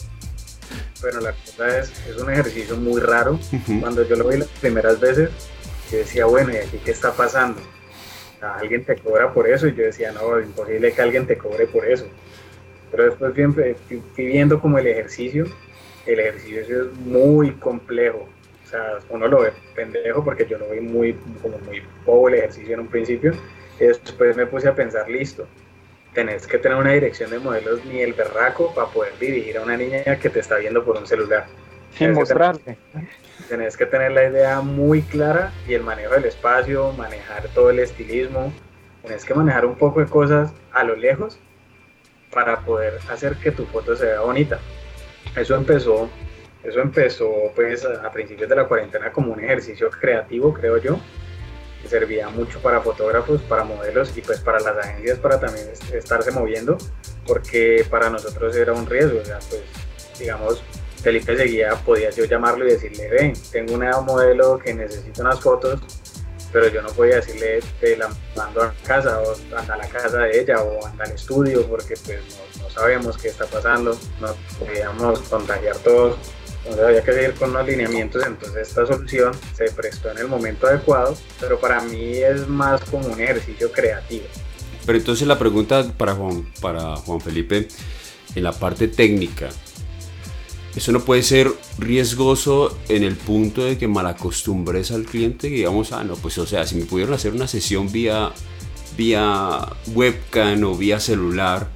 Bueno, 1.01 1.21
la 1.21 1.33
cosa 1.33 1.79
es, 1.79 1.93
es 2.09 2.17
un 2.17 2.31
ejercicio 2.31 2.77
muy 2.77 3.01
raro. 3.01 3.39
Cuando 3.81 4.07
yo 4.07 4.17
lo 4.17 4.29
vi 4.29 4.39
las 4.39 4.49
primeras 4.49 4.99
veces, 4.99 5.31
yo 5.91 5.99
decía, 5.99 6.27
bueno, 6.27 6.53
¿y 6.53 6.57
aquí 6.57 6.79
qué 6.85 6.91
está 6.91 7.13
pasando? 7.13 7.61
¿Alguien 8.41 8.85
te 8.85 8.97
cobra 8.97 9.33
por 9.33 9.49
eso? 9.49 9.69
Y 9.69 9.75
yo 9.75 9.85
decía, 9.85 10.13
no, 10.13 10.41
imposible 10.41 10.93
que 10.93 11.03
alguien 11.03 11.27
te 11.27 11.39
cobre 11.39 11.67
por 11.67 11.87
eso. 11.87 12.07
Pero 12.97 13.11
después 13.11 13.77
fui, 14.15 14.27
viendo 14.27 14.59
como 14.59 14.79
el 14.79 14.87
ejercicio, 14.87 15.45
el 16.07 16.19
ejercicio 16.19 16.61
es 16.61 16.97
muy 17.01 17.51
complejo. 17.53 18.27
O 18.65 18.69
sea, 18.69 18.99
uno 19.11 19.29
lo 19.29 19.43
ve 19.43 19.53
pendejo 19.75 20.25
porque 20.25 20.47
yo 20.47 20.57
lo 20.57 20.71
vi 20.71 20.81
muy, 20.81 21.13
como 21.43 21.59
muy 21.59 21.83
poco 22.07 22.29
el 22.29 22.37
ejercicio 22.37 22.73
en 22.73 22.81
un 22.81 22.87
principio. 22.87 23.35
Y 23.79 23.85
después 23.85 24.35
me 24.35 24.47
puse 24.47 24.69
a 24.69 24.75
pensar, 24.75 25.11
listo, 25.11 25.47
tenés 26.15 26.47
que 26.47 26.57
tener 26.57 26.79
una 26.79 26.93
dirección 26.93 27.31
de 27.31 27.39
modelos 27.39 27.85
ni 27.85 28.01
el 28.01 28.15
berraco 28.15 28.75
para 28.75 28.89
poder 28.89 29.13
dirigir 29.21 29.59
a 29.59 29.63
una 29.63 29.77
niña 29.77 30.19
que 30.19 30.31
te 30.31 30.41
está 30.41 30.57
viendo 30.57 30.83
por 30.83 30.97
un 30.97 31.07
celular. 31.07 31.45
Sin 31.99 32.13
mostrarte. 32.13 32.79
tenés 33.51 33.77
que 33.77 33.85
tener 33.85 34.13
la 34.13 34.25
idea 34.25 34.63
muy 34.63 35.03
clara 35.03 35.53
y 35.69 35.75
el 35.75 35.83
manejo 35.83 36.15
del 36.15 36.25
espacio, 36.25 36.93
manejar 36.95 37.47
todo 37.49 37.69
el 37.69 37.79
estilismo. 37.79 38.55
Tenés 39.03 39.27
que 39.27 39.35
manejar 39.35 39.67
un 39.67 39.75
poco 39.75 40.01
de 40.01 40.07
cosas 40.07 40.51
a 40.73 40.83
lo 40.83 40.97
lejos 40.97 41.39
para 42.37 42.61
poder 42.61 42.99
hacer 43.09 43.37
que 43.37 43.51
tu 43.51 43.65
foto 43.65 43.97
se 43.97 44.05
vea 44.05 44.21
bonita. 44.21 44.59
Eso 45.35 45.55
empezó, 45.55 46.11
eso 46.63 46.81
empezó 46.81 47.33
pues 47.55 47.83
a 47.87 48.13
principios 48.13 48.51
de 48.51 48.57
la 48.57 48.69
cuarentena 48.69 49.11
como 49.11 49.33
un 49.33 49.43
ejercicio 49.43 49.89
creativo, 49.89 50.53
creo 50.53 50.77
yo, 50.77 51.01
que 51.81 51.89
servía 51.89 52.29
mucho 52.29 52.59
para 52.61 52.83
fotógrafos, 52.83 53.41
para 53.41 53.65
modelos 53.65 54.15
y 54.19 54.21
pues 54.21 54.41
para 54.41 54.61
las 54.61 54.77
agencias 54.77 55.19
para 55.19 55.41
también 55.41 55.67
estarse 55.95 56.31
moviendo, 56.31 56.77
porque 57.27 57.87
para 57.89 58.11
nosotros 58.11 58.55
era 58.55 58.75
un 58.75 58.85
riesgo, 58.85 59.19
o 59.19 59.25
sea, 59.25 59.39
pues 59.49 59.63
digamos, 60.19 60.63
Felipe 61.03 61.39
seguía, 61.39 61.71
podía 61.87 62.11
yo 62.11 62.27
llamarlo 62.27 62.69
y 62.69 62.73
decirle, 62.73 63.09
ven, 63.09 63.33
tengo 63.51 63.73
una 63.73 63.99
modelo 64.03 64.59
que 64.59 64.75
necesita 64.75 65.23
unas 65.23 65.41
fotos, 65.41 65.81
pero 66.57 66.73
yo 66.73 66.81
no 66.81 66.89
podía 66.89 67.17
decirle, 67.17 67.61
te 67.79 67.99
la 67.99 68.09
mando 68.35 68.63
a 68.63 68.73
casa 68.83 69.21
o 69.21 69.37
anda 69.55 69.75
a 69.75 69.77
la 69.77 69.87
casa 69.89 70.17
de 70.17 70.41
ella 70.41 70.63
o 70.63 70.87
anda 70.87 71.05
al 71.05 71.13
estudio 71.13 71.67
porque 71.67 71.97
pues 72.03 72.19
no, 72.63 72.71
sabemos 72.71 73.19
qué 73.19 73.29
está 73.29 73.45
pasando, 73.45 73.95
no 74.23 74.29
podíamos 74.59 75.19
contagiar 75.21 75.77
todos, 75.77 76.17
entonces 76.61 76.83
había 76.83 77.05
que 77.05 77.13
seguir 77.13 77.35
con 77.35 77.53
los 77.53 77.67
lineamientos, 77.67 78.25
entonces 78.27 78.69
esta 78.69 78.87
solución 78.87 79.35
se 79.55 79.71
prestó 79.71 80.11
en 80.13 80.17
el 80.17 80.29
momento 80.29 80.67
adecuado, 80.67 81.15
pero 81.39 81.61
para 81.61 81.83
mí 81.83 82.15
es 82.15 82.49
más 82.49 82.81
como 82.85 83.07
un 83.07 83.21
ejercicio 83.21 83.71
creativo. 83.71 84.25
Pero 84.87 84.97
entonces 84.97 85.29
la 85.29 85.39
pregunta 85.39 85.85
para 85.99 86.15
Juan, 86.15 86.51
para 86.63 86.97
Juan 86.97 87.21
Felipe, 87.21 87.69
en 88.35 88.43
la 88.43 88.53
parte 88.53 88.89
técnica, 88.89 89.51
eso 90.77 90.93
no 90.93 91.01
puede 91.01 91.23
ser 91.23 91.51
riesgoso 91.79 92.77
en 92.89 93.03
el 93.03 93.17
punto 93.17 93.65
de 93.65 93.79
que 93.79 93.89
malacostumbres 93.89 94.91
al 94.91 95.05
cliente, 95.05 95.49
que 95.49 95.57
digamos, 95.57 95.93
ah, 95.93 96.05
no, 96.05 96.17
pues 96.17 96.37
o 96.37 96.47
sea, 96.47 96.67
si 96.67 96.77
me 96.77 96.85
pudieron 96.85 97.15
hacer 97.15 97.33
una 97.33 97.49
sesión 97.49 97.91
vía, 97.91 98.33
vía 98.97 99.67
webcam 99.95 100.63
o 100.65 100.77
vía 100.77 101.01
celular, 101.01 101.71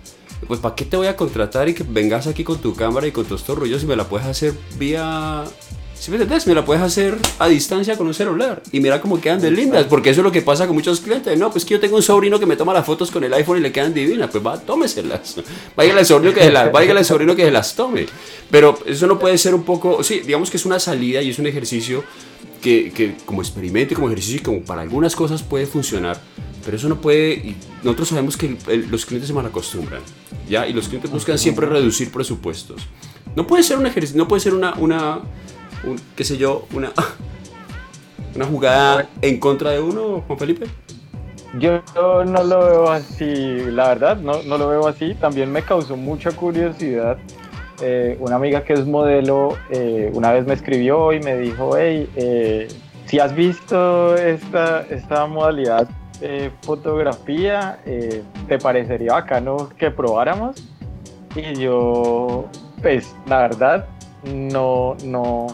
pues 0.47 0.61
¿para 0.61 0.75
qué 0.75 0.85
te 0.85 0.99
voy 0.99 1.07
a 1.07 1.17
contratar 1.17 1.71
y 1.71 1.75
que 1.75 1.83
vengas 1.83 2.27
aquí 2.27 2.45
con 2.45 2.59
tu 2.59 2.75
cámara 2.75 3.07
y 3.07 3.13
con 3.13 3.25
todos 3.25 3.41
estos 3.41 3.59
rollos 3.59 3.83
y 3.83 3.87
me 3.87 3.97
la 3.97 4.05
puedes 4.05 4.27
hacer 4.27 4.53
vía, 4.79 5.45
Si 6.01 6.11
me 6.11 6.17
entendés, 6.17 6.47
me 6.47 6.55
la 6.55 6.65
puedes 6.65 6.83
hacer 6.83 7.19
a 7.39 7.47
distancia 7.47 7.95
con 7.95 8.07
un 8.07 8.15
celular. 8.15 8.63
Y 8.73 8.81
mira 8.81 9.03
cómo 9.03 9.21
quedan 9.21 9.39
de 9.39 9.51
lindas, 9.51 9.85
porque 9.85 10.09
eso 10.09 10.23
es 10.23 10.25
lo 10.25 10.33
que 10.33 10.41
pasa 10.41 10.67
con 10.67 10.75
muchos 10.75 10.99
clientes. 11.01 11.39
No, 11.39 11.51
pues 11.51 11.67
que 11.67 11.75
yo 11.75 11.81
tengo 11.81 11.97
un 11.97 12.03
sobrino 12.03 12.41
que 12.41 12.47
me 12.47 12.57
toma 12.57 12.73
las 12.73 12.87
fotos 12.87 13.11
con 13.11 13.23
el 13.23 13.35
iPhone 13.35 13.59
y 13.59 13.61
le 13.61 13.71
quedan 13.71 13.93
divinas. 13.93 14.31
Pues 14.31 14.45
va, 14.45 14.59
tómeselas. 14.59 15.37
Vaya 15.77 15.95
al 15.95 16.07
sobrino 16.07 16.33
que 16.33 16.41
se 16.41 16.51
las, 16.51 16.75
al 16.75 17.05
sobrino 17.05 17.37
que 17.37 17.45
se 17.45 17.51
las 17.51 17.77
tome. 17.77 18.07
Pero 18.51 18.79
eso 18.87 19.07
no 19.07 19.19
puede 19.19 19.37
ser 19.37 19.55
un 19.55 19.63
poco, 19.63 20.03
sí, 20.03 20.21
digamos 20.21 20.51
que 20.51 20.57
es 20.57 20.65
una 20.65 20.81
salida 20.81 21.21
y 21.21 21.29
es 21.29 21.39
un 21.39 21.47
ejercicio 21.47 22.03
que, 22.63 22.93
que 22.93 23.17
como 23.27 23.43
experimento 23.43 23.93
y 23.93 23.95
como 23.95 24.09
ejercicio 24.09 24.37
y 24.37 24.43
como 24.43 24.63
para 24.63 24.81
algunas 24.81 25.15
cosas 25.15 25.43
puede 25.43 25.67
funcionar. 25.67 26.19
Pero 26.65 26.79
eso 26.79 26.89
no 26.89 26.99
puede, 26.99 27.35
y 27.35 27.57
nosotros 27.83 28.09
sabemos 28.09 28.39
que 28.39 28.57
los 28.91 29.05
clientes 29.05 29.29
se 29.29 29.35
malacostumbran, 29.35 30.01
¿ya? 30.49 30.67
Y 30.67 30.73
los 30.73 30.89
clientes 30.89 31.11
buscan 31.11 31.39
siempre 31.39 31.67
reducir 31.67 32.11
presupuestos. 32.11 32.87
No 33.37 33.47
puede 33.47 33.63
ser 33.63 33.79
un 33.79 33.87
ejercicio, 33.87 34.19
no 34.19 34.29
puede 34.29 34.41
ser 34.41 34.55
una, 34.55 34.75
una 34.75 35.21
qué 36.17 36.25
sé 36.25 36.37
yo, 36.37 36.67
una, 36.73 36.93
una 38.35 38.47
jugada 38.47 39.09
en 39.23 39.39
contra 39.39 39.71
de 39.71 39.81
uno, 39.81 40.23
Juan 40.27 40.39
Felipe. 40.39 40.67
Yo 41.59 41.83
no 41.97 42.45
lo 42.45 42.65
veo 42.65 42.91
así, 42.91 43.65
la 43.73 43.89
verdad, 43.89 44.19
no, 44.19 44.43
no 44.45 44.57
lo 44.57 44.69
veo 44.69 44.87
así. 44.87 45.15
También 45.15 45.51
me 45.51 45.63
causó 45.63 45.97
mucha 45.97 46.31
curiosidad. 46.31 47.19
Eh, 47.83 48.17
una 48.21 48.37
amiga 48.37 48.63
que 48.63 48.75
es 48.75 48.85
modelo 48.85 49.57
eh, 49.71 50.11
una 50.13 50.33
vez 50.33 50.47
me 50.47 50.53
escribió 50.53 51.13
y 51.13 51.21
me 51.21 51.37
dijo, 51.39 51.77
hey, 51.79 52.09
eh, 52.15 52.69
si 53.07 53.19
has 53.19 53.35
visto 53.35 54.15
esta, 54.17 54.83
esta 54.83 55.27
modalidad 55.27 55.89
fotografía, 56.61 57.79
¿te 58.47 58.59
parecería 58.59 59.15
bacano 59.15 59.71
que 59.79 59.91
probáramos? 59.91 60.63
Y 61.35 61.55
yo, 61.55 62.45
pues 62.83 63.17
la 63.27 63.39
verdad, 63.39 63.87
no, 64.25 64.97
no, 65.03 65.47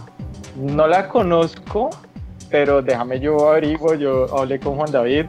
no 0.56 0.86
la 0.86 1.08
conozco, 1.08 1.90
pero 2.50 2.82
déjame 2.82 3.20
yo 3.20 3.48
averiguo, 3.48 3.94
yo 3.94 4.36
hablé 4.36 4.58
con 4.58 4.76
Juan 4.76 4.90
David, 4.90 5.26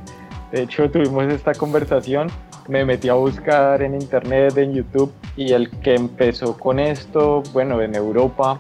de 0.51 0.63
hecho 0.63 0.89
tuvimos 0.89 1.25
esta 1.25 1.53
conversación, 1.53 2.29
me 2.67 2.85
metí 2.85 3.09
a 3.09 3.13
buscar 3.13 3.81
en 3.81 3.93
internet, 3.95 4.57
en 4.57 4.73
YouTube, 4.73 5.11
y 5.35 5.53
el 5.53 5.69
que 5.69 5.95
empezó 5.95 6.57
con 6.57 6.79
esto, 6.79 7.43
bueno, 7.53 7.81
en 7.81 7.95
Europa, 7.95 8.59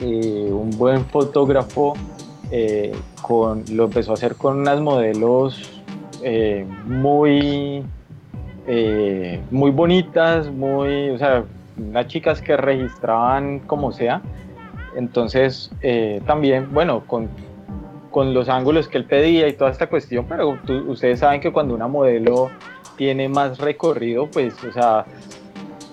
eh, 0.00 0.48
un 0.50 0.70
buen 0.78 1.04
fotógrafo, 1.06 1.94
eh, 2.50 2.94
con, 3.22 3.64
lo 3.72 3.84
empezó 3.84 4.12
a 4.12 4.14
hacer 4.14 4.36
con 4.36 4.58
unas 4.58 4.80
modelos 4.80 5.82
eh, 6.22 6.66
muy, 6.86 7.84
muy 9.50 9.70
bonitas, 9.70 10.50
muy, 10.50 11.10
o 11.10 11.18
sea, 11.18 11.44
unas 11.78 12.06
chicas 12.06 12.42
que 12.42 12.56
registraban 12.56 13.60
como 13.60 13.92
sea. 13.92 14.20
Entonces, 14.96 15.70
eh, 15.82 16.20
también, 16.26 16.72
bueno, 16.72 17.04
con, 17.06 17.28
con, 18.10 18.34
los 18.34 18.48
ángulos 18.48 18.88
que 18.88 18.98
él 18.98 19.04
pedía 19.04 19.48
y 19.48 19.52
toda 19.52 19.70
esta 19.70 19.88
cuestión, 19.88 20.26
pero 20.28 20.58
ustedes 20.88 21.20
saben 21.20 21.40
que 21.40 21.52
cuando 21.52 21.74
una 21.74 21.88
modelo 21.88 22.50
tiene 22.96 23.28
más 23.28 23.58
recorrido, 23.58 24.28
pues, 24.30 24.54
o 24.64 24.72
sea, 24.72 25.04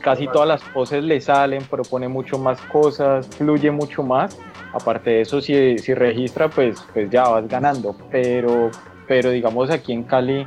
casi 0.01 0.27
todas 0.27 0.47
las 0.47 0.61
poses 0.61 1.03
le 1.03 1.19
salen, 1.19 1.63
propone 1.63 2.07
mucho 2.07 2.37
más 2.37 2.61
cosas, 2.61 3.27
fluye 3.27 3.71
mucho 3.71 4.03
más. 4.03 4.37
Aparte 4.73 5.09
de 5.09 5.21
eso, 5.21 5.41
si, 5.41 5.77
si 5.77 5.93
registra, 5.93 6.49
pues, 6.49 6.85
pues 6.93 7.09
ya 7.09 7.27
vas 7.29 7.47
ganando. 7.47 7.95
Pero, 8.11 8.69
pero 9.07 9.31
digamos 9.31 9.69
aquí 9.69 9.93
en 9.93 10.03
Cali 10.03 10.45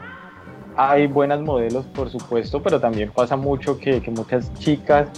hay 0.77 1.09
buenas 1.09 1.41
modelos, 1.41 1.87
por 1.87 2.09
supuesto, 2.09 2.63
pero 2.63 2.79
también 2.79 3.11
pasa 3.11 3.37
mucho 3.37 3.79
que, 3.79 4.01
que 4.01 4.13
muchas 4.13 4.53
chicas 4.55 5.09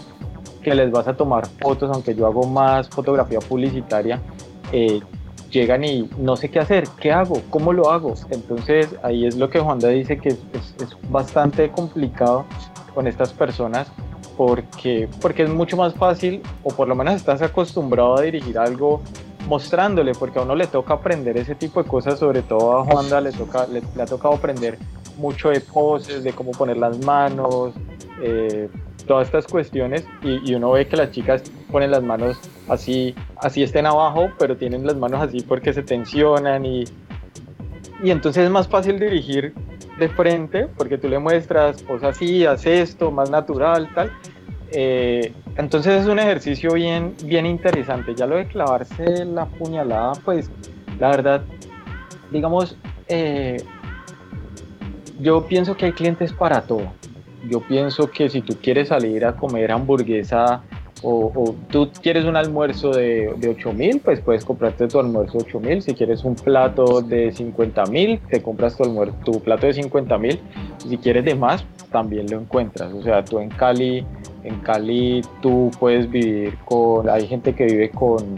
que 0.63 0.75
les 0.75 0.91
vas 0.91 1.09
a 1.09 1.15
tomar 1.15 1.47
fotos, 1.47 1.91
aunque 1.93 2.15
yo 2.15 2.27
hago 2.27 2.47
más 2.47 2.89
fotografía 2.89 3.39
publicitaria, 3.41 4.21
eh, 4.73 5.01
llegan 5.51 5.85
y 5.85 6.09
no 6.19 6.37
sé 6.37 6.49
qué 6.51 6.61
hacer, 6.61 6.85
qué 7.01 7.13
hago, 7.13 7.43
cómo 7.51 7.73
lo 7.73 7.91
hago. 7.91 8.15
Entonces 8.31 8.89
ahí 9.03 9.27
es 9.27 9.37
lo 9.37 9.51
que 9.51 9.61
Juanda 9.61 9.89
dice 9.89 10.19
que 10.19 10.31
es, 10.31 10.39
bastante 11.09 11.71
complicado 11.71 12.45
con 12.95 13.07
estas 13.07 13.33
personas 13.33 13.91
porque, 14.37 15.09
porque 15.21 15.43
es 15.43 15.51
mucho 15.51 15.77
más 15.77 15.95
fácil 15.95 16.43
o 16.63 16.71
por 16.71 16.89
lo 16.89 16.95
menos 16.95 17.15
estás 17.15 17.43
acostumbrado 17.43 18.17
a 18.17 18.23
dirigir 18.23 18.59
algo 18.59 19.03
mostrándole, 19.49 20.13
porque 20.13 20.39
a 20.39 20.43
uno 20.43 20.55
le 20.55 20.67
toca 20.67 20.95
aprender 20.95 21.37
ese 21.37 21.55
tipo 21.55 21.83
de 21.83 21.89
cosas, 21.89 22.19
sobre 22.19 22.43
todo 22.43 22.79
a 22.79 22.85
Juanda 22.85 23.21
le, 23.21 23.33
toca, 23.33 23.67
ha 24.01 24.07
tocado 24.07 24.35
aprender 24.35 24.79
mucho 25.19 25.49
de 25.51 25.61
poses, 25.61 26.23
de 26.23 26.33
cómo 26.33 26.53
poner 26.53 26.77
las 26.77 26.99
manos, 27.05 27.73
eh, 28.23 28.69
todas 29.11 29.27
estas 29.27 29.49
cuestiones 29.49 30.07
y, 30.23 30.55
uno 30.55 30.71
ve 30.71 30.87
que 30.87 30.97
las 30.97 31.11
chicas 31.11 31.43
ponen 31.73 31.91
las 31.91 32.01
manos 32.01 32.39
así, 32.69 33.13
así 33.39 33.65
estén 33.65 33.85
abajo, 33.85 34.31
pero 34.39 34.57
tienen 34.57 34.87
las 34.87 34.95
manos 34.95 35.21
así 35.21 35.41
porque 35.41 35.73
se 35.73 35.83
tensionan 35.83 36.65
y, 36.65 36.85
y 38.05 38.13
entonces 38.13 38.45
es 38.45 38.51
más 38.51 38.69
fácil 38.69 39.01
dirigir 39.01 39.53
de 39.99 40.09
frente 40.11 40.69
porque 40.79 40.97
tú 40.97 41.09
le 41.09 41.19
muestras, 41.19 41.83
pues 41.83 42.05
así, 42.05 42.47
haz 42.47 42.65
esto, 42.67 43.11
más 43.11 43.31
natural, 43.31 43.91
tal. 43.97 44.13
Eh, 44.71 45.33
entonces 45.57 46.03
es 46.03 46.07
un 46.07 46.21
ejercicio 46.21 46.75
bien, 46.75 47.17
bien 47.25 47.47
interesante. 47.47 48.15
Ya 48.15 48.29
lo 48.29 48.37
de 48.37 48.47
clavarse 48.47 49.25
la 49.25 49.47
puñalada, 49.47 50.13
pues 50.25 50.53
la 51.01 51.09
verdad, 51.09 51.43
digamos, 52.31 52.77
eh, 53.09 53.61
yo 55.19 55.45
pienso 55.49 55.77
que 55.77 55.87
hay 55.87 55.93
clientes 55.95 56.33
para 56.33 56.61
todo 56.63 56.93
yo 57.49 57.61
pienso 57.61 58.11
que 58.11 58.29
si 58.29 58.43
tú 58.43 58.57
quieres 58.61 58.89
salir 58.89 59.25
a 59.25 59.37
comer 59.37 59.73
hamburguesa 59.73 60.63
o, 61.03 61.55
tú 61.71 61.91
quieres 62.03 62.27
un 62.27 62.37
almuerzo 62.37 62.91
de, 62.91 63.33
de 63.39 63.49
8 63.49 63.73
mil, 63.73 64.01
pues 64.01 64.21
puedes 64.21 64.45
comprarte 64.45 64.87
tu 64.87 65.01
almuerzo 65.01 65.39
de 65.39 65.45
8 65.45 65.61
mil. 65.61 65.83
Si 65.83 65.95
quieres 65.95 66.25
un 66.25 66.35
plato 66.35 67.01
de 67.01 67.33
50 67.33 67.87
mil, 67.87 68.21
te 68.31 68.43
compras 68.43 68.77
tu, 68.77 68.85
almuerzo, 68.85 69.15
tu 69.25 69.41
plato 69.41 69.67
de 69.67 69.73
50 69.73 70.19
mil. 70.19 70.39
Si 70.79 70.99
quieres 70.99 71.25
de 71.25 71.35
más, 71.35 71.65
también 71.91 72.27
lo 72.31 72.39
encuentras. 72.39 72.93
O 72.93 73.03
sea, 73.03 73.25
tú 73.25 73.39
en 73.39 73.49
Cali, 73.49 74.05
en 74.45 74.61
Cali 74.61 75.23
tú 75.41 75.71
puedes 75.81 76.11
vivir 76.11 76.59
con, 76.67 77.09
hay 77.09 77.27
gente 77.27 77.55
que 77.55 77.65
vive 77.65 77.91
con, 77.91 78.37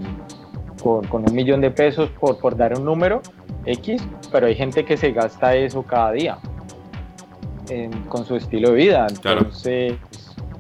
con, 0.83 1.05
con 1.09 1.29
un 1.29 1.35
millón 1.35 1.61
de 1.61 1.73
pesos 1.73 2.11
por, 2.21 2.39
por 2.39 2.57
dar 2.57 2.79
un 2.79 2.85
número 2.85 3.23
X, 3.67 4.07
pero 4.31 4.47
hay 4.47 4.55
gente 4.55 4.85
que 4.85 4.97
se 4.97 5.11
gasta 5.11 5.57
eso 5.57 5.83
cada 5.83 6.13
día 6.13 6.39
con 8.09 8.25
su 8.25 8.37
estilo 8.37 8.71
de 8.71 8.77
vida. 8.77 9.07
Entonces, 9.09 9.95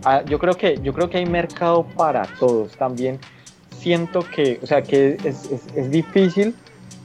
ah, 0.04 0.22
yo 0.24 0.38
creo 0.38 0.54
que 0.54 0.78
yo 0.82 0.92
creo 0.92 1.10
que 1.10 1.18
hay 1.18 1.26
mercado 1.26 1.84
para 1.96 2.22
todos. 2.38 2.72
También 2.72 3.18
siento 3.70 4.20
que, 4.34 4.60
o 4.62 4.66
sea, 4.66 4.82
que 4.82 5.18
es, 5.24 5.50
es, 5.74 5.90
difícil, 5.90 6.54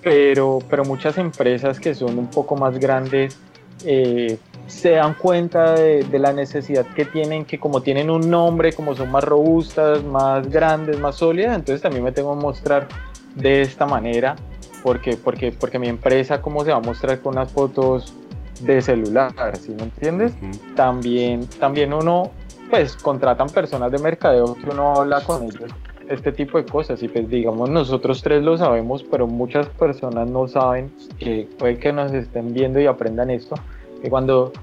pero, 0.04 0.60
pero 0.70 0.86
muchas 0.86 1.18
empresas 1.18 1.80
que 1.80 1.96
son 1.96 2.20
un 2.20 2.28
poco 2.28 2.56
más 2.56 2.78
grandes 2.78 3.38
eh, 3.84 4.38
se 4.68 4.92
dan 4.92 5.16
cuenta 5.16 5.74
de, 5.74 6.04
de, 6.04 6.20
la 6.20 6.34
necesidad 6.34 6.86
que 6.86 7.06
tienen, 7.06 7.46
que 7.46 7.60
como 7.60 7.82
tienen 7.82 8.10
un 8.10 8.30
nombre, 8.30 8.74
como 8.74 8.96
son 8.96 9.10
más 9.10 9.24
robustas, 9.24 10.04
más 10.04 10.48
grandes, 10.50 11.00
más 11.00 11.16
sólidas, 11.16 11.56
entonces 11.56 11.82
también 11.82 12.04
me 12.04 12.12
tengo 12.12 12.36
que 12.36 12.42
mostrar 12.42 12.88
de 13.34 13.62
esta 13.62 13.86
manera, 13.86 14.36
porque, 14.84 15.16
porque, 15.16 15.52
porque 15.52 15.80
mi 15.80 15.88
empresa, 15.88 16.42
cómo 16.42 16.64
se 16.64 16.72
va 16.72 16.78
a 16.78 16.82
mostrar 16.82 17.20
con 17.22 17.34
unas 17.34 17.52
fotos 17.52 18.14
de 18.62 18.82
celular, 18.82 19.56
¿sí 19.58 19.72
me 19.72 19.84
entiendes? 19.84 20.34
También, 20.76 21.48
también 21.60 21.94
uno, 21.94 22.32
pues 22.70 22.96
contratan 22.96 23.50
personas 23.50 23.92
de 23.92 24.00
mercadeo 24.00 24.56
que 24.56 24.70
uno 24.70 24.96
habla 24.96 25.22
con 25.24 25.44
ellos 25.44 25.72
este 26.10 26.32
tipo 26.32 26.58
de 26.58 26.66
cosas 26.66 27.04
y 27.04 27.10
pues 27.10 27.28
digamos 27.30 27.70
nosotros 27.70 28.22
tres 28.22 28.42
lo 28.42 28.58
sabemos 28.58 29.04
pero 29.12 29.28
muchas 29.28 29.68
personas 29.68 30.30
no 30.30 30.48
saben 30.48 30.90
que 31.20 31.50
puede 31.60 31.78
que 31.80 31.92
nos 31.92 32.14
estén 32.14 32.54
viendo 32.54 32.80
y 32.80 32.86
aprendan 32.86 33.30
esto 33.30 33.56
que 34.02 34.10
cuando 34.10 34.54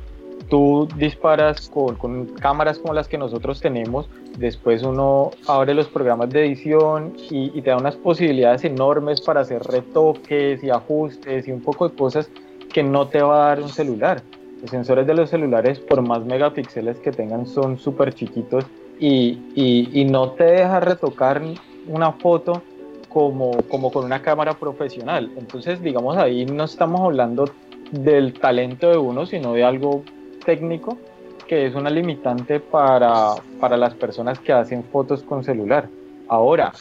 tú 0.48 0.88
disparas 0.96 1.68
con, 1.68 1.96
con, 1.96 2.26
cámaras 2.26 2.78
como 2.78 2.94
las 2.94 3.08
que 3.08 3.18
nosotros 3.18 3.60
tenemos, 3.60 4.08
después 4.38 4.82
uno 4.82 5.30
abre 5.46 5.74
los 5.74 5.88
programas 5.88 6.30
de 6.30 6.46
edición 6.46 7.14
y, 7.30 7.56
y, 7.56 7.62
te 7.62 7.70
da 7.70 7.76
unas 7.76 7.96
posibilidades 7.96 8.64
enormes 8.64 9.20
para 9.20 9.40
hacer 9.40 9.62
retoques 9.62 10.62
y 10.62 10.70
ajustes 10.70 11.48
y 11.48 11.52
un 11.52 11.60
poco 11.60 11.88
de 11.88 11.96
cosas 11.96 12.30
que 12.74 12.82
no 12.82 13.06
te 13.06 13.22
va 13.22 13.44
a 13.44 13.48
dar 13.50 13.62
un 13.62 13.68
celular. 13.68 14.20
Los 14.60 14.70
sensores 14.70 15.06
de 15.06 15.14
los 15.14 15.30
celulares, 15.30 15.78
por 15.78 16.02
más 16.02 16.24
megapíxeles 16.24 16.98
que 16.98 17.12
tengan, 17.12 17.46
son 17.46 17.78
súper 17.78 18.12
chiquitos 18.12 18.66
y, 18.98 20.06
no 20.10 20.32
te 20.32 20.44
deja 20.44 20.80
retocar 20.80 21.40
una 21.86 22.12
foto 22.12 22.62
como, 23.08 23.52
con 23.68 24.04
una 24.04 24.20
cámara 24.20 24.54
profesional. 24.54 25.30
Entonces, 25.36 25.80
digamos, 25.80 26.16
ahí 26.16 26.46
no 26.46 26.64
estamos 26.64 27.00
hablando 27.00 27.44
del 27.92 28.34
talento 28.34 28.90
de 28.90 28.98
uno, 28.98 29.24
sino 29.24 29.52
de 29.52 29.62
algo 29.62 30.02
técnico 30.44 30.98
que 31.46 31.66
es 31.66 31.74
una 31.76 31.90
limitante 31.90 32.58
para 32.58 33.36
las 33.76 33.94
personas 33.94 34.40
que 34.40 34.52
hacen 34.52 34.82
fotos 34.82 35.22
con 35.22 35.44
celular. 35.44 35.88
Ahora, 36.26 36.72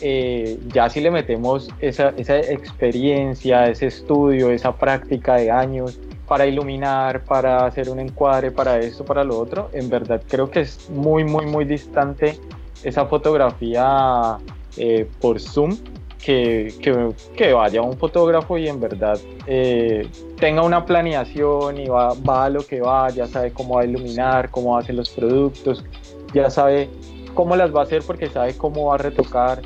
eh, 0.00 0.58
ya 0.72 0.88
si 0.90 1.00
le 1.00 1.10
metemos 1.10 1.68
esa, 1.80 2.10
esa, 2.16 2.38
experiencia, 2.38 3.68
ese 3.68 3.86
estudio, 3.86 4.50
esa 4.50 4.76
práctica 4.76 5.36
de 5.36 5.50
años 5.50 5.98
para 6.26 6.46
iluminar, 6.46 7.24
para 7.24 7.66
hacer 7.66 7.88
un 7.88 8.00
encuadre, 8.00 8.50
para 8.50 8.78
esto, 8.78 9.04
para 9.04 9.24
lo 9.24 9.38
otro, 9.38 9.70
en 9.72 9.88
verdad 9.88 10.22
creo 10.28 10.50
que 10.50 10.60
es 10.60 10.90
muy, 10.90 11.24
muy, 11.24 11.46
muy 11.46 11.64
distante 11.64 12.38
esa 12.82 13.06
fotografía 13.06 14.38
eh, 14.76 15.08
por 15.20 15.40
Zoom 15.40 15.76
que, 16.18 16.74
que, 17.36 17.52
vaya 17.52 17.82
un 17.82 17.96
fotógrafo 17.96 18.58
y 18.58 18.68
en 18.68 18.80
verdad 18.80 19.16
eh, 19.46 20.08
tenga 20.40 20.62
una 20.62 20.84
planeación 20.84 21.78
y 21.78 21.86
va, 21.86 22.14
va, 22.14 22.46
a 22.46 22.50
lo 22.50 22.66
que 22.66 22.80
va, 22.80 23.08
ya 23.10 23.28
sabe 23.28 23.52
cómo 23.52 23.76
va 23.76 23.82
a 23.82 23.84
iluminar, 23.84 24.50
cómo 24.50 24.76
hacer 24.76 24.96
los 24.96 25.10
productos, 25.10 25.84
ya 26.34 26.50
sabe 26.50 26.90
cómo 27.34 27.54
las 27.54 27.72
va 27.72 27.80
a 27.80 27.84
hacer 27.84 28.02
porque 28.04 28.28
sabe 28.28 28.56
cómo 28.56 28.86
va 28.86 28.96
a 28.96 28.98
retocar. 28.98 29.62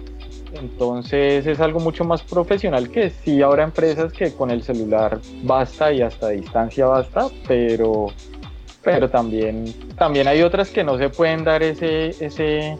Entonces 0.52 1.46
es 1.46 1.60
algo 1.60 1.80
mucho 1.80 2.04
más 2.04 2.22
profesional 2.22 2.90
que 2.90 3.10
sí 3.10 3.40
ahora 3.42 3.64
empresas 3.64 4.12
que 4.12 4.34
con 4.34 4.50
el 4.50 4.62
celular 4.62 5.20
basta 5.42 5.92
y 5.92 6.02
hasta 6.02 6.30
distancia 6.30 6.86
basta, 6.86 7.28
pero, 7.46 8.08
pero 8.82 9.08
también, 9.08 9.72
también 9.96 10.26
hay 10.26 10.42
otras 10.42 10.70
que 10.70 10.82
no 10.82 10.98
se 10.98 11.08
pueden 11.08 11.44
dar 11.44 11.62
ese, 11.62 12.08
ese, 12.24 12.76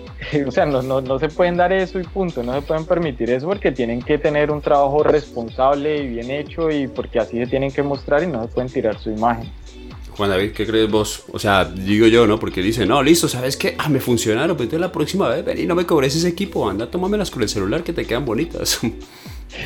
o 0.46 0.50
sea, 0.50 0.66
no, 0.66 0.82
no, 0.82 1.00
no, 1.00 1.18
se 1.18 1.28
pueden 1.28 1.56
dar 1.56 1.72
eso 1.72 2.00
y 2.00 2.04
punto, 2.04 2.42
no 2.42 2.54
se 2.54 2.62
pueden 2.62 2.86
permitir 2.86 3.30
eso 3.30 3.46
porque 3.46 3.70
tienen 3.70 4.02
que 4.02 4.18
tener 4.18 4.50
un 4.50 4.60
trabajo 4.60 5.04
responsable 5.04 5.98
y 5.98 6.08
bien 6.08 6.30
hecho 6.30 6.70
y 6.70 6.88
porque 6.88 7.20
así 7.20 7.38
se 7.38 7.46
tienen 7.46 7.70
que 7.70 7.82
mostrar 7.82 8.24
y 8.24 8.26
no 8.26 8.42
se 8.42 8.48
pueden 8.48 8.70
tirar 8.70 8.98
su 8.98 9.10
imagen. 9.10 9.48
Juan 10.16 10.30
David, 10.30 10.52
¿qué 10.52 10.66
crees 10.66 10.90
vos? 10.90 11.24
O 11.32 11.38
sea, 11.38 11.64
digo 11.64 12.06
yo, 12.06 12.26
¿no? 12.26 12.38
Porque 12.38 12.60
dice, 12.60 12.84
no, 12.86 13.02
listo, 13.02 13.28
¿sabes 13.28 13.56
qué? 13.56 13.74
Ah, 13.78 13.88
me 13.88 14.00
funcionaron, 14.00 14.56
pues 14.56 14.66
entonces 14.66 14.80
la 14.80 14.92
próxima 14.92 15.28
vez 15.28 15.44
ven 15.44 15.58
y 15.58 15.66
no 15.66 15.74
me 15.74 15.86
cobres 15.86 16.14
ese 16.14 16.28
equipo, 16.28 16.68
anda, 16.68 16.90
tómamelas 16.90 17.30
con 17.30 17.42
el 17.42 17.48
celular 17.48 17.82
que 17.82 17.92
te 17.92 18.04
quedan 18.04 18.24
bonitas. 18.24 18.80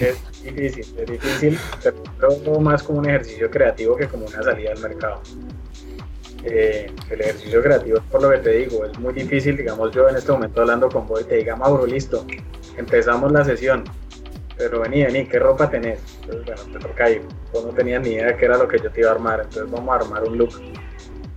Es 0.00 0.16
difícil, 0.42 0.84
es 0.98 1.06
difícil, 1.06 1.58
pero 2.18 2.60
más 2.60 2.82
como 2.82 2.98
un 2.98 3.08
ejercicio 3.08 3.48
creativo 3.48 3.96
que 3.96 4.08
como 4.08 4.26
una 4.26 4.42
salida 4.42 4.72
al 4.72 4.80
mercado. 4.80 5.22
Eh, 6.42 6.90
el 7.08 7.20
ejercicio 7.20 7.62
creativo, 7.62 8.00
por 8.10 8.22
lo 8.22 8.30
que 8.30 8.38
te 8.38 8.50
digo, 8.50 8.84
es 8.84 8.98
muy 8.98 9.14
difícil, 9.14 9.56
digamos 9.56 9.92
yo 9.92 10.08
en 10.08 10.16
este 10.16 10.32
momento 10.32 10.60
hablando 10.60 10.88
con 10.88 11.06
vos 11.06 11.20
y 11.20 11.24
te 11.24 11.36
diga, 11.36 11.54
Mauro, 11.54 11.86
listo, 11.86 12.26
empezamos 12.76 13.30
la 13.30 13.44
sesión, 13.44 13.84
pero 14.56 14.80
vení, 14.80 15.04
vení, 15.04 15.26
¿qué 15.26 15.38
ropa 15.38 15.68
tenés? 15.68 16.00
Entonces, 16.22 16.44
bueno, 16.46 16.78
te 16.78 16.86
toca 16.86 17.10
ir, 17.10 17.22
vos 17.52 17.64
no 17.64 17.72
tenías 17.72 18.02
ni 18.02 18.10
idea 18.10 18.26
de 18.26 18.36
qué 18.36 18.44
era 18.46 18.58
lo 18.58 18.68
que 18.68 18.78
yo 18.78 18.90
te 18.90 19.00
iba 19.00 19.10
a 19.10 19.14
armar, 19.14 19.40
entonces 19.40 19.70
vamos 19.70 19.88
a 19.90 20.04
armar 20.04 20.24
un 20.24 20.38
look 20.38 20.50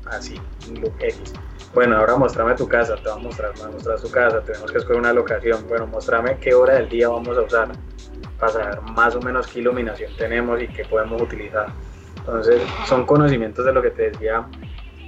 así, 0.06 0.40
un 0.70 0.82
look 0.82 0.94
X. 1.00 1.34
Bueno, 1.74 1.98
ahora 1.98 2.16
mostrame 2.16 2.56
tu 2.56 2.68
casa, 2.68 2.96
te 2.96 3.04
voy 3.04 3.20
a 3.20 3.24
mostrar, 3.24 3.52
me 3.58 3.64
a 3.64 3.68
mostrar 3.68 4.00
su 4.00 4.12
casa, 4.12 4.42
tenemos 4.42 4.72
que 4.72 4.80
escoger 4.80 5.00
una 5.00 5.14
locación, 5.14 5.68
bueno, 5.68 5.86
mostrame 5.88 6.38
qué 6.38 6.54
hora 6.54 6.76
del 6.76 6.90
día 6.90 7.10
vamos 7.10 7.38
a 7.38 7.42
usar 7.42 7.70
para 8.40 8.52
saber 8.52 8.82
más 8.82 9.16
o 9.16 9.22
menos 9.22 9.48
qué 9.48 9.60
iluminación 9.60 10.12
tenemos 10.18 10.62
y 10.62 10.68
qué 10.68 10.86
podemos 10.86 11.22
utilizar. 11.22 11.68
Entonces, 12.18 12.62
son 12.86 13.06
conocimientos 13.06 13.66
de 13.66 13.74
lo 13.74 13.82
que 13.82 13.92
te 13.92 14.12
decía 14.12 14.46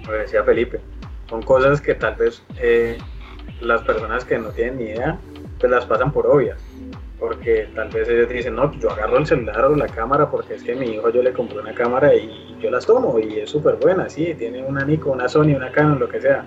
lo 0.05 0.13
decía 0.13 0.43
Felipe, 0.43 0.79
son 1.29 1.41
cosas 1.43 1.81
que 1.81 1.95
tal 1.95 2.15
vez 2.15 2.43
eh, 2.57 2.97
las 3.61 3.81
personas 3.83 4.25
que 4.25 4.37
no 4.37 4.49
tienen 4.49 4.77
ni 4.77 4.83
idea, 4.85 5.19
pues 5.59 5.71
las 5.71 5.85
pasan 5.85 6.11
por 6.11 6.27
obvias. 6.27 6.59
Porque 7.21 7.69
tal 7.75 7.89
vez 7.89 8.09
ellos 8.09 8.29
dicen, 8.29 8.55
no, 8.55 8.73
yo 8.79 8.89
agarro 8.89 9.19
el 9.19 9.27
celular 9.27 9.63
o 9.65 9.75
la 9.75 9.85
cámara 9.85 10.31
porque 10.31 10.55
es 10.55 10.63
que 10.63 10.73
mi 10.73 10.87
hijo 10.87 11.07
yo 11.11 11.21
le 11.21 11.31
compré 11.31 11.59
una 11.59 11.75
cámara 11.75 12.15
y 12.15 12.57
yo 12.59 12.71
las 12.71 12.87
tomo 12.87 13.19
y 13.19 13.41
es 13.41 13.49
súper 13.51 13.75
buena, 13.75 14.09
sí, 14.09 14.33
tiene 14.33 14.63
una 14.63 14.83
Nico, 14.83 15.11
una 15.11 15.29
Sony, 15.29 15.55
una 15.55 15.71
Canon, 15.71 15.99
lo 15.99 16.09
que 16.09 16.19
sea. 16.19 16.43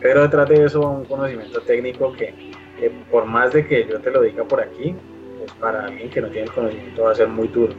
Pero 0.00 0.22
detrás 0.22 0.48
de 0.48 0.64
eso 0.64 0.80
un 0.80 1.04
conocimiento 1.04 1.60
técnico 1.60 2.12
que, 2.14 2.34
que 2.80 2.90
por 3.12 3.26
más 3.26 3.52
de 3.52 3.64
que 3.64 3.86
yo 3.86 4.00
te 4.00 4.10
lo 4.10 4.22
diga 4.22 4.42
por 4.42 4.60
aquí, 4.60 4.92
pues 5.38 5.52
para 5.60 5.84
alguien 5.84 6.10
que 6.10 6.20
no 6.20 6.28
tiene 6.30 6.48
el 6.48 6.52
conocimiento 6.52 7.04
va 7.04 7.12
a 7.12 7.14
ser 7.14 7.28
muy 7.28 7.46
duro. 7.46 7.72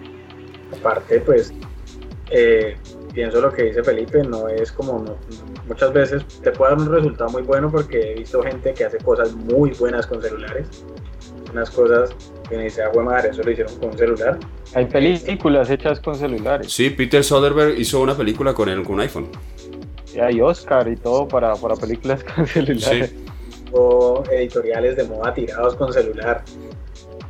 Aparte, 0.79 1.19
pues 1.19 1.53
eh, 2.31 2.77
pienso 3.13 3.41
lo 3.41 3.51
que 3.51 3.63
dice 3.63 3.83
Felipe, 3.83 4.23
no 4.23 4.47
es 4.47 4.71
como 4.71 5.03
muchas 5.67 5.91
veces 5.91 6.25
te 6.41 6.51
puede 6.51 6.71
dar 6.71 6.79
un 6.79 6.89
resultado 6.89 7.29
muy 7.31 7.41
bueno 7.41 7.69
porque 7.69 8.13
he 8.13 8.15
visto 8.15 8.41
gente 8.43 8.73
que 8.73 8.85
hace 8.85 8.97
cosas 8.99 9.33
muy 9.33 9.71
buenas 9.71 10.07
con 10.07 10.21
celulares, 10.21 10.85
unas 11.53 11.69
cosas 11.71 12.15
que 12.49 12.57
me 12.57 12.63
dice, 12.65 12.83
ah, 12.83 12.91
madre, 13.01 13.29
eso 13.29 13.43
lo 13.43 13.51
hicieron 13.51 13.75
con 13.77 13.89
un 13.91 13.97
celular. 13.97 14.39
Hay 14.75 14.85
películas 14.85 15.69
hechas 15.69 15.99
con 15.99 16.15
celulares. 16.15 16.71
Sí, 16.71 16.89
Peter 16.89 17.23
Soderbergh 17.23 17.79
hizo 17.79 18.01
una 18.01 18.15
película 18.15 18.53
con, 18.53 18.69
él, 18.69 18.83
con 18.83 18.95
un 18.95 19.01
iPhone. 19.01 19.29
Y 20.13 20.19
hay 20.19 20.41
Oscar 20.41 20.87
y 20.87 20.95
todo 20.95 21.27
para, 21.27 21.55
para 21.55 21.75
películas 21.75 22.23
con 22.35 22.45
celulares. 22.45 23.13
O 23.71 24.23
editoriales 24.31 24.97
de 24.97 25.03
moda 25.05 25.33
tirados 25.33 25.75
con 25.75 25.91
celular, 25.91 26.43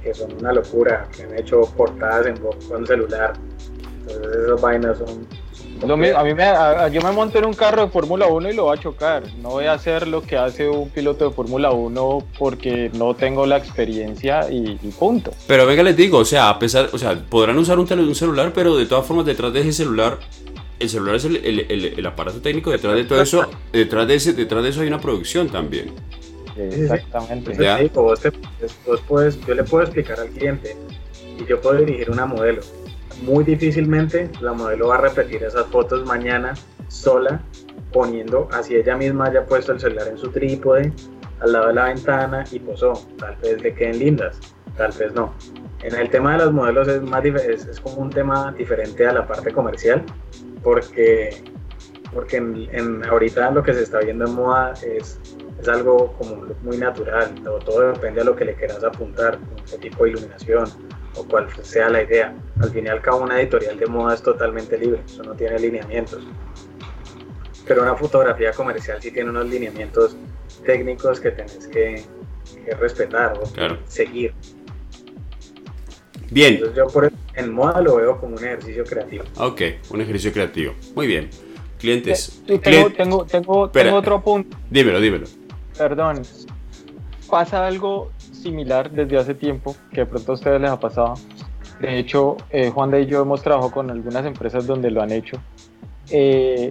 que 0.01 0.13
son 0.13 0.33
una 0.39 0.51
locura, 0.51 1.07
que 1.15 1.23
han 1.23 1.37
hecho 1.37 1.61
portadas 1.77 2.27
en 2.27 2.37
con 2.37 2.85
celular. 2.85 3.33
Entonces 4.01 4.43
esas 4.43 4.61
vainas 4.61 4.97
son 4.97 5.27
a 5.91 6.23
mí 6.23 6.33
me, 6.33 6.91
yo 6.91 7.01
me 7.01 7.11
monto 7.11 7.37
en 7.37 7.45
un 7.45 7.53
carro 7.53 7.83
de 7.85 7.91
Fórmula 7.91 8.27
1 8.27 8.51
y 8.51 8.55
lo 8.55 8.63
voy 8.65 8.77
a 8.77 8.81
chocar. 8.81 9.23
No 9.41 9.49
voy 9.49 9.65
a 9.65 9.73
hacer 9.73 10.07
lo 10.07 10.21
que 10.21 10.37
hace 10.37 10.67
un 10.69 10.89
piloto 10.89 11.29
de 11.29 11.35
Fórmula 11.35 11.71
1 11.71 12.23
porque 12.37 12.89
no 12.93 13.15
tengo 13.15 13.45
la 13.45 13.57
experiencia 13.57 14.49
y, 14.49 14.75
punto. 14.97 15.31
Pero 15.47 15.65
venga, 15.65 15.83
les 15.83 15.95
digo, 15.95 16.19
o 16.19 16.25
sea, 16.25 16.49
a 16.49 16.59
pesar, 16.59 16.89
o 16.93 16.97
sea, 16.97 17.15
podrán 17.29 17.57
usar 17.57 17.79
un, 17.79 17.91
un 17.91 18.15
celular, 18.15 18.51
pero 18.53 18.77
de 18.77 18.85
todas 18.85 19.05
formas 19.05 19.25
detrás 19.25 19.51
de 19.53 19.61
ese 19.61 19.73
celular, 19.73 20.19
el 20.79 20.89
celular 20.89 21.15
es 21.15 21.25
el, 21.25 21.37
el, 21.37 21.93
el, 21.97 22.05
aparato 22.05 22.41
técnico, 22.41 22.71
detrás 22.71 22.95
de 22.95 23.03
todo 23.05 23.21
eso, 23.21 23.49
detrás 23.71 24.07
de, 24.07 24.15
ese, 24.15 24.33
detrás 24.33 24.63
de 24.63 24.69
eso 24.69 24.81
hay 24.81 24.87
una 24.87 24.99
producción 24.99 25.49
también. 25.49 25.93
Exactamente. 26.57 27.55
yo 27.57 27.79
le 29.55 29.63
puedo 29.63 29.83
explicar 29.83 30.19
al 30.19 30.29
cliente 30.29 30.75
y 31.39 31.45
yo 31.47 31.59
puedo 31.59 31.79
dirigir 31.79 32.11
una 32.11 32.25
modelo 32.25 32.61
muy 33.23 33.43
difícilmente 33.43 34.29
la 34.41 34.53
modelo 34.53 34.89
va 34.89 34.95
a 34.95 35.01
repetir 35.01 35.43
esas 35.43 35.65
fotos 35.67 36.05
mañana 36.05 36.53
sola, 36.87 37.41
poniendo 37.91 38.47
así 38.51 38.75
ella 38.75 38.95
misma 38.95 39.25
haya 39.25 39.45
puesto 39.45 39.71
el 39.71 39.79
celular 39.79 40.07
en 40.07 40.17
su 40.17 40.29
trípode 40.29 40.91
al 41.39 41.51
lado 41.51 41.67
de 41.67 41.73
la 41.73 41.85
ventana 41.85 42.43
y 42.51 42.59
posó. 42.59 42.93
Tal 43.17 43.35
vez 43.37 43.61
le 43.61 43.73
queden 43.73 43.99
lindas, 43.99 44.39
tal 44.77 44.91
vez 44.97 45.13
no. 45.13 45.33
En 45.83 45.95
el 45.95 46.09
tema 46.09 46.33
de 46.33 46.45
los 46.45 46.53
modelos 46.53 46.87
es, 46.87 47.01
más, 47.01 47.25
es, 47.25 47.65
es 47.65 47.79
como 47.79 47.97
un 47.97 48.09
tema 48.09 48.53
diferente 48.57 49.05
a 49.05 49.13
la 49.13 49.27
parte 49.27 49.51
comercial, 49.51 50.03
porque, 50.63 51.43
porque 52.13 52.37
en, 52.37 53.03
ahorita 53.05 53.51
lo 53.51 53.63
que 53.63 53.73
se 53.73 53.83
está 53.83 53.99
viendo 53.99 54.25
en 54.25 54.33
moda 54.33 54.73
es, 54.81 55.19
es 55.59 55.67
algo 55.67 56.13
como 56.13 56.45
muy 56.63 56.77
natural, 56.77 57.35
todo, 57.43 57.59
todo 57.59 57.91
depende 57.91 58.21
de 58.21 58.25
lo 58.25 58.35
que 58.35 58.45
le 58.45 58.55
quieras 58.55 58.83
apuntar, 58.83 59.37
qué 59.69 59.77
tipo 59.77 60.05
de 60.05 60.11
iluminación, 60.11 60.65
o 61.15 61.23
cual 61.25 61.47
sea 61.63 61.89
la 61.89 62.03
idea. 62.03 62.33
Al 62.61 62.71
fin 62.71 62.85
y 62.85 62.89
al 62.89 63.01
cabo 63.01 63.23
una 63.23 63.39
editorial 63.39 63.77
de 63.77 63.85
moda 63.87 64.15
es 64.15 64.21
totalmente 64.21 64.77
libre, 64.77 65.01
eso 65.05 65.23
no 65.23 65.33
tiene 65.33 65.59
lineamientos. 65.59 66.23
Pero 67.67 67.83
una 67.83 67.95
fotografía 67.95 68.51
comercial 68.51 69.01
sí 69.01 69.11
tiene 69.11 69.29
unos 69.29 69.47
lineamientos 69.47 70.15
técnicos 70.65 71.19
que 71.19 71.31
tenés 71.31 71.67
que, 71.67 72.03
respetar 72.79 73.37
o 73.37 73.45
seguir. 73.87 74.33
Bien. 76.29 76.55
Entonces 76.55 76.77
yo 76.77 76.87
por 76.87 77.11
en 77.35 77.51
moda 77.51 77.81
lo 77.81 77.95
veo 77.95 78.19
como 78.19 78.35
un 78.35 78.43
ejercicio 78.43 78.83
creativo. 78.83 79.23
Ok, 79.37 79.61
un 79.89 80.01
ejercicio 80.01 80.31
creativo. 80.31 80.73
Muy 80.95 81.07
bien. 81.07 81.29
Clientes. 81.79 82.41
Tengo, 82.45 82.89
tengo, 82.91 83.25
tengo, 83.25 83.69
tengo 83.69 83.95
otro 83.97 84.21
punto. 84.21 84.57
Dímelo, 84.69 85.01
dímelo. 85.01 85.25
Perdón. 85.77 86.21
Pasa 87.29 87.65
algo 87.65 88.11
similar 88.43 88.91
desde 88.91 89.17
hace 89.17 89.33
tiempo, 89.33 89.75
que 89.91 90.01
de 90.01 90.05
pronto 90.05 90.33
a 90.33 90.35
ustedes 90.35 90.61
les 90.61 90.69
ha 90.69 90.79
pasado. 90.79 91.15
De 91.79 91.97
hecho, 91.97 92.37
eh, 92.49 92.69
Juan 92.69 92.91
de 92.91 93.01
y 93.01 93.05
yo 93.07 93.21
hemos 93.21 93.41
trabajado 93.41 93.71
con 93.71 93.89
algunas 93.89 94.25
empresas 94.25 94.67
donde 94.67 94.91
lo 94.91 95.01
han 95.01 95.11
hecho. 95.11 95.37
Eh, 96.11 96.69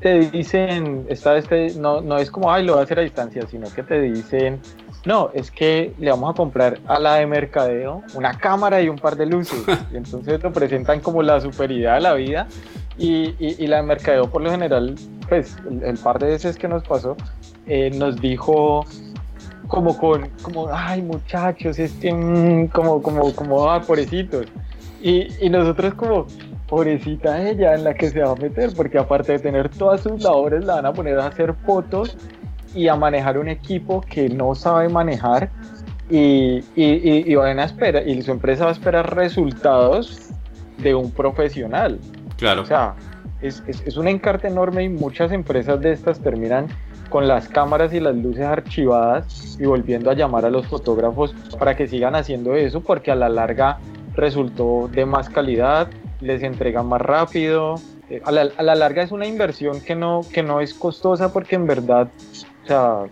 te 0.00 0.20
dicen, 0.30 1.06
está 1.08 1.36
este, 1.36 1.74
no, 1.74 2.00
no 2.00 2.16
es 2.16 2.30
como, 2.30 2.50
ay, 2.52 2.64
lo 2.64 2.72
voy 2.72 2.80
a 2.80 2.84
hacer 2.84 2.98
a 2.98 3.02
distancia, 3.02 3.46
sino 3.46 3.70
que 3.72 3.82
te 3.82 4.00
dicen, 4.00 4.60
no, 5.04 5.30
es 5.32 5.50
que 5.50 5.94
le 5.98 6.10
vamos 6.10 6.30
a 6.30 6.34
comprar 6.34 6.78
a 6.86 6.98
la 6.98 7.16
de 7.16 7.26
mercadeo 7.26 8.02
una 8.14 8.36
cámara 8.36 8.82
y 8.82 8.88
un 8.88 8.96
par 8.96 9.16
de 9.16 9.26
luces. 9.26 9.62
Y 9.92 9.96
entonces 9.96 10.42
lo 10.42 10.52
presentan 10.52 11.00
como 11.00 11.22
la 11.22 11.40
superioridad 11.40 11.94
de 11.94 12.00
la 12.00 12.14
vida. 12.14 12.46
Y, 12.98 13.34
y, 13.38 13.66
la 13.66 13.78
de 13.78 13.82
mercadeo, 13.84 14.28
por 14.28 14.42
lo 14.42 14.50
general, 14.50 14.94
pues 15.26 15.56
el, 15.82 15.96
par 15.96 16.18
de 16.18 16.26
veces 16.26 16.58
que 16.58 16.68
nos 16.68 16.82
pasó, 16.82 17.16
eh, 17.66 17.90
nos 17.94 18.20
dijo, 18.20 18.84
como 19.70 19.96
con, 19.96 20.28
como, 20.42 20.68
ay 20.70 21.00
muchachos, 21.00 21.78
este, 21.78 22.10
como, 22.72 23.00
como, 23.00 23.32
como, 23.34 23.70
ah, 23.70 23.80
pobrecitos. 23.80 24.46
Y, 25.00 25.28
y 25.40 25.48
nosotros 25.48 25.94
como, 25.94 26.26
pobrecita 26.68 27.48
ella 27.48 27.74
en 27.74 27.84
la 27.84 27.94
que 27.94 28.10
se 28.10 28.20
va 28.20 28.32
a 28.32 28.34
meter, 28.34 28.70
porque 28.76 28.98
aparte 28.98 29.32
de 29.32 29.38
tener 29.38 29.68
todas 29.70 30.02
sus 30.02 30.22
labores, 30.22 30.64
la 30.64 30.76
van 30.76 30.86
a 30.86 30.92
poner 30.92 31.18
a 31.18 31.28
hacer 31.28 31.54
fotos 31.64 32.16
y 32.74 32.88
a 32.88 32.96
manejar 32.96 33.38
un 33.38 33.48
equipo 33.48 34.00
que 34.00 34.28
no 34.28 34.54
sabe 34.54 34.88
manejar 34.88 35.50
y, 36.10 36.58
y, 36.74 37.32
y, 37.32 37.34
van 37.36 37.60
a 37.60 37.64
esperar, 37.64 38.06
y 38.06 38.20
su 38.22 38.32
empresa 38.32 38.64
va 38.64 38.70
a 38.70 38.72
esperar 38.72 39.14
resultados 39.14 40.30
de 40.78 40.94
un 40.94 41.12
profesional. 41.12 42.00
Claro. 42.36 42.62
O 42.62 42.66
sea, 42.66 42.94
es, 43.40 43.62
es, 43.68 43.82
es 43.86 43.96
un 43.96 44.08
encarte 44.08 44.48
enorme 44.48 44.84
y 44.84 44.88
muchas 44.88 45.30
empresas 45.30 45.80
de 45.80 45.92
estas 45.92 46.20
terminan 46.20 46.66
con 47.10 47.28
las 47.28 47.48
cámaras 47.48 47.92
y 47.92 48.00
las 48.00 48.16
luces 48.16 48.44
archivadas 48.44 49.58
y 49.60 49.66
volviendo 49.66 50.10
a 50.10 50.14
llamar 50.14 50.46
a 50.46 50.50
los 50.50 50.66
fotógrafos 50.66 51.34
para 51.58 51.76
que 51.76 51.86
sigan 51.86 52.14
haciendo 52.14 52.54
eso 52.54 52.80
porque 52.80 53.10
a 53.10 53.16
la 53.16 53.28
larga 53.28 53.78
resultó 54.14 54.88
de 54.90 55.04
más 55.04 55.28
calidad, 55.28 55.88
les 56.20 56.42
entregan 56.42 56.86
más 56.86 57.02
rápido. 57.02 57.74
Eh, 58.08 58.22
a 58.24 58.32
la, 58.32 58.48
a 58.56 58.62
la 58.62 58.74
larga 58.74 59.02
es 59.02 59.12
una 59.12 59.26
inversión 59.26 59.80
que 59.80 59.94
no, 59.94 60.22
que 60.32 60.42
no 60.42 60.60
es 60.60 60.72
costosa 60.72 61.32
porque 61.32 61.56
en 61.56 61.66
verdad, 61.66 62.08
o 62.64 62.66
sea, 62.66 63.02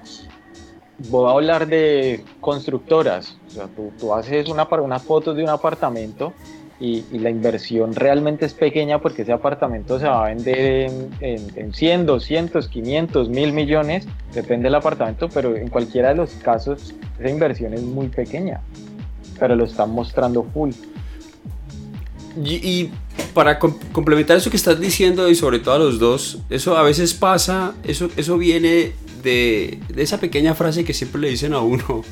voy 1.10 1.28
a 1.28 1.34
hablar 1.34 1.66
de 1.66 2.24
constructoras. 2.40 3.36
sea, 3.48 3.66
tú, 3.68 3.92
tú 3.98 4.14
haces 4.14 4.48
una, 4.48 4.64
unas 4.64 5.02
fotos 5.02 5.36
de 5.36 5.42
un 5.42 5.50
apartamento 5.50 6.32
y, 6.80 7.02
la 7.18 7.30
inversión 7.30 7.94
realmente 7.94 8.46
es 8.46 8.54
pequeña 8.54 9.00
porque 9.00 9.22
ese 9.22 9.32
apartamento 9.32 9.98
se 9.98 10.06
va 10.06 10.26
a 10.26 10.28
vender 10.28 10.90
en, 11.20 11.50
en, 11.56 11.74
100, 11.74 12.06
200, 12.06 12.68
500, 12.68 13.28
1000 13.28 13.52
millones, 13.52 14.06
depende 14.32 14.64
del 14.64 14.76
apartamento, 14.76 15.28
pero 15.28 15.56
en 15.56 15.68
cualquiera 15.68 16.10
de 16.10 16.14
los 16.14 16.30
casos 16.34 16.94
esa 17.18 17.30
inversión 17.30 17.74
es 17.74 17.82
muy 17.82 18.08
pequeña, 18.08 18.60
pero 19.38 19.56
lo 19.56 19.64
están 19.64 19.90
mostrando 19.90 20.44
full. 20.44 20.70
Y, 22.44 22.90
para 23.34 23.58
complementar 23.58 24.36
eso 24.36 24.50
que 24.50 24.56
estás 24.56 24.80
diciendo 24.80 25.28
y 25.28 25.34
sobre 25.34 25.58
todo 25.58 25.74
a 25.74 25.78
los 25.78 25.98
dos, 25.98 26.38
eso 26.50 26.76
a 26.76 26.82
veces 26.82 27.14
pasa, 27.14 27.74
eso, 27.84 28.08
eso 28.16 28.38
viene 28.38 28.92
de, 29.22 29.80
de 29.88 30.02
esa 30.02 30.18
pequeña 30.18 30.54
frase 30.54 30.84
que 30.84 30.94
siempre 30.94 31.20
le 31.20 31.30
dicen 31.30 31.52
a 31.52 31.60
uno 31.60 32.04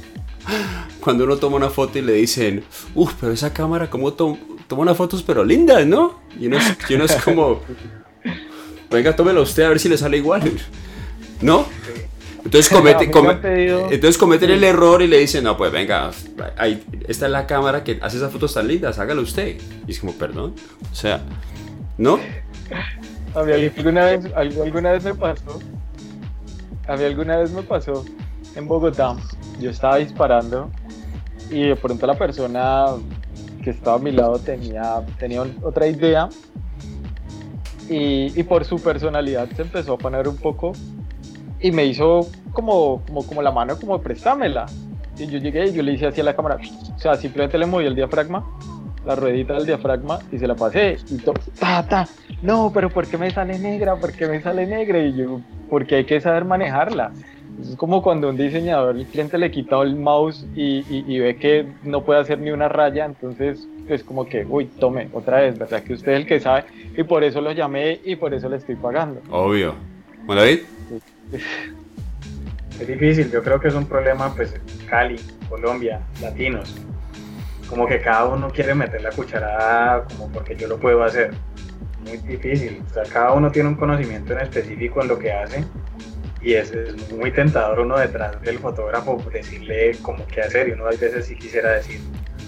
cuando 1.00 1.24
uno 1.24 1.36
toma 1.36 1.56
una 1.56 1.70
foto 1.70 1.98
y 1.98 2.02
le 2.02 2.14
dicen, 2.14 2.64
uff, 2.94 3.14
pero 3.20 3.32
esa 3.32 3.52
cámara, 3.52 3.90
¿cómo 3.90 4.12
toma 4.66 4.82
unas 4.82 4.96
fotos 4.96 5.22
pero 5.22 5.44
lindas, 5.44 5.86
no? 5.86 6.20
Y 6.38 6.46
uno, 6.46 6.58
es, 6.58 7.14
como, 7.24 7.60
venga, 8.90 9.14
tómelo 9.14 9.42
usted 9.42 9.64
a 9.64 9.68
ver 9.68 9.78
si 9.78 9.88
le 9.88 9.96
sale 9.96 10.16
igual, 10.18 10.50
¿no? 11.40 11.66
Entonces, 12.44 12.72
comete, 12.72 13.04
entonces 13.04 14.16
cometen 14.18 14.50
el 14.50 14.62
error 14.62 15.02
y 15.02 15.08
le 15.08 15.18
dicen, 15.18 15.42
no, 15.42 15.56
pues 15.56 15.72
venga, 15.72 16.12
ahí, 16.56 16.84
esta 17.08 17.26
es 17.26 17.32
la 17.32 17.44
cámara 17.44 17.82
que 17.82 17.98
hace 18.00 18.18
esas 18.18 18.30
fotos 18.30 18.54
tan 18.54 18.68
lindas, 18.68 19.00
hágalo 19.00 19.22
usted. 19.22 19.56
Y 19.84 19.90
es 19.90 19.98
como, 19.98 20.12
perdón, 20.12 20.54
o 20.92 20.94
sea, 20.94 21.22
¿no? 21.98 22.20
A 23.34 23.42
mí 23.42 23.52
alguna 23.52 24.04
vez, 24.04 24.24
alguna 24.36 24.92
vez 24.92 25.02
me 25.02 25.14
pasó, 25.14 25.58
a 26.86 26.96
mí 26.96 27.04
alguna 27.04 27.36
vez 27.38 27.50
me 27.50 27.62
pasó 27.62 28.04
en 28.54 28.68
Bogotá, 28.68 29.16
yo 29.58 29.70
estaba 29.70 29.96
disparando 29.96 30.70
y 31.50 31.62
de 31.68 31.76
pronto 31.76 32.06
la 32.06 32.14
persona 32.14 32.86
que 33.66 33.70
estaba 33.70 33.96
a 33.96 33.98
mi 33.98 34.12
lado 34.12 34.38
tenía, 34.38 35.02
tenía 35.18 35.42
otra 35.60 35.88
idea 35.88 36.28
y, 37.88 38.38
y, 38.38 38.42
por 38.44 38.64
su 38.64 38.80
personalidad 38.80 39.48
se 39.56 39.62
empezó 39.62 39.94
a 39.94 39.98
poner 39.98 40.28
un 40.28 40.36
poco 40.36 40.70
y 41.58 41.72
me 41.72 41.84
hizo 41.84 42.28
como, 42.52 43.02
como, 43.04 43.26
como 43.26 43.42
la 43.42 43.50
mano 43.50 43.76
como 43.76 44.00
préstamela 44.00 44.66
y 45.18 45.26
yo 45.26 45.38
llegué 45.38 45.66
y 45.66 45.72
yo 45.72 45.82
le 45.82 45.94
hice 45.94 46.06
así 46.06 46.20
a 46.20 46.24
la 46.24 46.36
cámara 46.36 46.60
o 46.94 46.98
sea 47.00 47.16
simplemente 47.16 47.58
le 47.58 47.66
moví 47.66 47.86
el 47.86 47.96
diafragma 47.96 48.44
la 49.04 49.16
ruedita 49.16 49.54
del 49.54 49.66
diafragma 49.66 50.20
y 50.30 50.38
se 50.38 50.46
la 50.46 50.54
pasé 50.54 50.98
y 51.10 51.16
todo, 51.16 51.34
ta, 51.58 51.84
ta, 51.88 52.06
no, 52.42 52.70
pero 52.72 52.88
¿por 52.88 53.08
qué 53.08 53.18
me 53.18 53.32
sale 53.32 53.58
negra? 53.58 53.96
¿Por 53.96 54.12
qué 54.12 54.28
me 54.28 54.40
sale 54.42 54.66
negra? 54.66 54.98
Y 54.98 55.16
yo, 55.16 55.40
porque 55.70 55.96
hay 55.96 56.04
que 56.04 56.20
saber 56.20 56.44
manejarla. 56.44 57.12
Es 57.60 57.76
como 57.76 58.02
cuando 58.02 58.28
un 58.28 58.36
diseñador, 58.36 58.96
el 58.96 59.06
cliente 59.06 59.38
le 59.38 59.50
quita 59.50 59.80
el 59.82 59.96
mouse 59.96 60.46
y, 60.54 60.84
y, 60.88 61.18
ve 61.18 61.36
que 61.36 61.66
no 61.84 62.02
puede 62.02 62.20
hacer 62.20 62.38
ni 62.38 62.50
una 62.50 62.68
raya, 62.68 63.04
entonces 63.04 63.66
es 63.88 64.02
como 64.02 64.26
que, 64.26 64.44
uy, 64.48 64.66
tome, 64.66 65.08
otra 65.12 65.40
vez, 65.40 65.58
¿verdad? 65.58 65.82
Que 65.82 65.94
usted 65.94 66.12
es 66.12 66.20
el 66.20 66.26
que 66.26 66.40
sabe 66.40 66.64
y 66.96 67.02
por 67.04 67.24
eso 67.24 67.40
lo 67.40 67.52
llamé 67.52 68.00
y 68.04 68.16
por 68.16 68.34
eso 68.34 68.48
le 68.48 68.56
estoy 68.56 68.76
pagando. 68.76 69.20
Obvio. 69.30 69.74
¿Bueno, 70.26 70.42
David? 70.42 70.60
Es 72.80 72.86
difícil, 72.86 73.30
yo 73.30 73.42
creo 73.42 73.58
que 73.58 73.68
es 73.68 73.74
un 73.74 73.86
problema, 73.86 74.34
pues, 74.34 74.54
Cali, 74.88 75.16
Colombia, 75.48 76.00
latinos. 76.20 76.74
Como 77.68 77.86
que 77.86 78.00
cada 78.00 78.26
uno 78.26 78.50
quiere 78.50 78.74
meter 78.74 79.00
la 79.02 79.10
cucharada 79.10 80.04
como 80.04 80.28
porque 80.30 80.56
yo 80.56 80.68
lo 80.68 80.78
puedo 80.78 81.02
hacer. 81.02 81.32
Muy 82.04 82.18
difícil. 82.18 82.82
O 82.88 82.94
sea, 82.94 83.02
cada 83.04 83.32
uno 83.32 83.50
tiene 83.50 83.70
un 83.70 83.74
conocimiento 83.74 84.34
en 84.34 84.40
específico 84.40 85.02
en 85.02 85.08
lo 85.08 85.18
que 85.18 85.32
hace 85.32 85.64
y 86.46 86.54
es, 86.54 86.70
es, 86.70 87.12
muy 87.12 87.32
tentador 87.32 87.80
uno 87.80 87.98
detrás 87.98 88.40
del 88.40 88.60
fotógrafo 88.60 89.20
decirle 89.32 89.98
como 90.00 90.24
qué 90.28 90.42
hacer 90.42 90.68
y 90.68 90.72
uno 90.72 90.86
a 90.86 90.90
veces 90.90 91.26
sí 91.26 91.34
quisiera 91.34 91.72
decir 91.72 92.00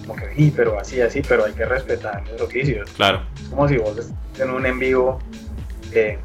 como 0.07 0.15
que 0.15 0.33
sí, 0.33 0.53
pero 0.55 0.79
así, 0.79 1.01
así, 1.01 1.21
pero 1.27 1.43
hay 1.43 1.51
que 1.51 1.65
respetar 1.65 2.23
los 2.31 2.41
oficios. 2.41 2.89
Claro. 2.91 3.21
Es 3.35 3.49
como 3.49 3.67
si 3.67 3.77
vos 3.77 4.09
en 4.39 4.49
un 4.51 4.65
en 4.65 4.79
vivo 4.79 5.19
de, 5.91 6.17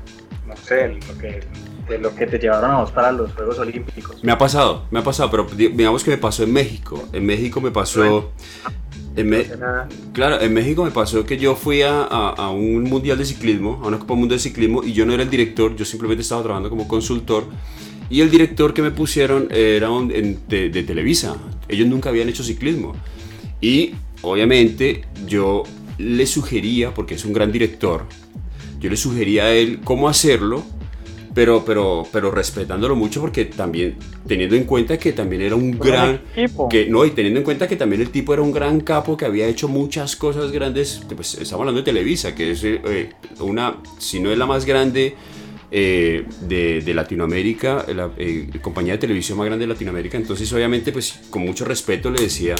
no 0.47 0.57
sé, 0.57 0.87
lo 0.89 1.19
que, 1.19 1.41
de 1.89 1.99
lo 1.99 2.15
que 2.15 2.29
te 2.29 2.39
llevaron 2.39 2.71
a 2.71 2.79
vos 2.79 2.93
para 2.93 3.11
los 3.11 3.33
Juegos 3.35 3.59
Olímpicos. 3.59 4.23
Me 4.23 4.31
ha 4.31 4.39
pasado, 4.39 4.87
me 4.93 5.01
ha 5.01 5.03
pasado, 5.03 5.29
pero 5.33 5.45
digamos 5.45 6.05
que 6.05 6.13
me 6.13 6.19
pasó 6.19 6.45
en 6.45 6.53
México. 6.53 7.03
En 7.13 7.27
México 7.27 7.61
me 7.61 7.73
pasó... 7.73 8.33
claro, 10.13 10.41
en 10.41 10.53
México 10.53 10.85
me 10.85 10.91
pasó 10.91 11.25
que 11.25 11.37
yo 11.39 11.55
fui 11.55 11.83
a, 11.83 12.03
a, 12.03 12.51
un 12.51 12.83
mundial 12.85 13.17
de 13.17 13.25
ciclismo, 13.25 13.81
a 13.83 13.89
una 13.89 13.99
Copa 13.99 14.15
Mundial 14.15 14.39
de 14.39 14.43
Ciclismo, 14.43 14.83
y 14.83 14.93
yo 14.93 15.07
no 15.07 15.15
era 15.15 15.23
el 15.23 15.31
director, 15.31 15.77
yo 15.77 15.85
simplemente 15.85 16.23
estaba 16.23 16.43
trabajando 16.43 16.71
como 16.71 16.89
consultor. 16.89 17.45
Y 18.11 18.21
el 18.21 18.31
director 18.31 18.75
que 18.75 18.83
me 18.83 18.91
pusieron 18.91 19.49
era 19.51 19.89
de, 19.89 20.69
de, 20.69 20.83
Televisa. 20.83 21.37
Ellos 21.69 21.89
nunca 21.89 22.11
habían 22.11 22.29
hecho 22.29 22.45
ciclismo. 22.45 22.95
Y 23.61 23.95
obviamente 24.23 25.05
yo 25.27 25.63
le 25.99 26.27
sugería, 26.27 26.93
porque 26.93 27.15
es 27.15 27.25
un 27.25 27.33
gran 27.33 27.51
director, 27.51 28.07
yo 28.81 28.91
le 28.91 28.97
sugería 28.97 29.45
a 29.45 29.55
él 29.55 29.81
cómo 29.83 30.09
hacerlo 30.09 30.65
pero, 31.35 31.65
pero, 31.65 32.07
pero 32.13 32.31
respetándolo 32.31 32.95
mucho 32.95 33.21
porque 33.21 33.47
también 33.47 33.97
teniendo 34.27 34.55
en 34.55 34.65
cuenta 34.65 34.97
que 34.99 35.13
también 35.13 35.43
era 35.43 35.57
un 35.57 35.79
gran 35.79 36.21
que 36.71 36.87
no 36.87 37.05
y 37.05 37.11
teniendo 37.11 37.41
en 37.41 37.45
cuenta 37.45 37.67
que 37.67 37.77
también 37.77 38.01
el 38.01 38.11
tipo 38.11 38.33
era 38.33 38.43
un 38.43 38.53
gran 38.53 38.81
capo 38.81 39.17
que 39.17 39.25
había 39.25 39.47
hecho 39.47 39.67
muchas 39.67 40.15
cosas 40.15 40.53
grandes 40.53 41.03
pues 41.15 41.35
estamos 41.35 41.63
hablando 41.63 41.81
de 41.81 41.85
Televisa 41.85 42.35
que 42.35 42.53
es 42.53 42.63
eh, 42.63 43.11
una 43.41 43.79
si 43.99 44.21
no 44.21 44.31
es 44.31 44.39
la 44.39 44.47
más 44.47 44.65
grande 44.65 45.17
eh, 45.73 46.25
de, 46.43 46.83
de, 46.83 46.95
Latinoamérica 46.95 47.85
la 47.93 48.11
eh, 48.17 48.49
compañía 48.63 48.93
de 48.93 48.99
televisión 48.99 49.37
más 49.37 49.47
grande 49.47 49.67
de 49.67 49.73
Latinoamérica 49.73 50.17
entonces 50.17 50.53
obviamente 50.53 50.93
pues 50.93 51.21
con 51.31 51.43
mucho 51.43 51.65
respeto 51.65 52.11
le 52.13 52.23
decía 52.23 52.55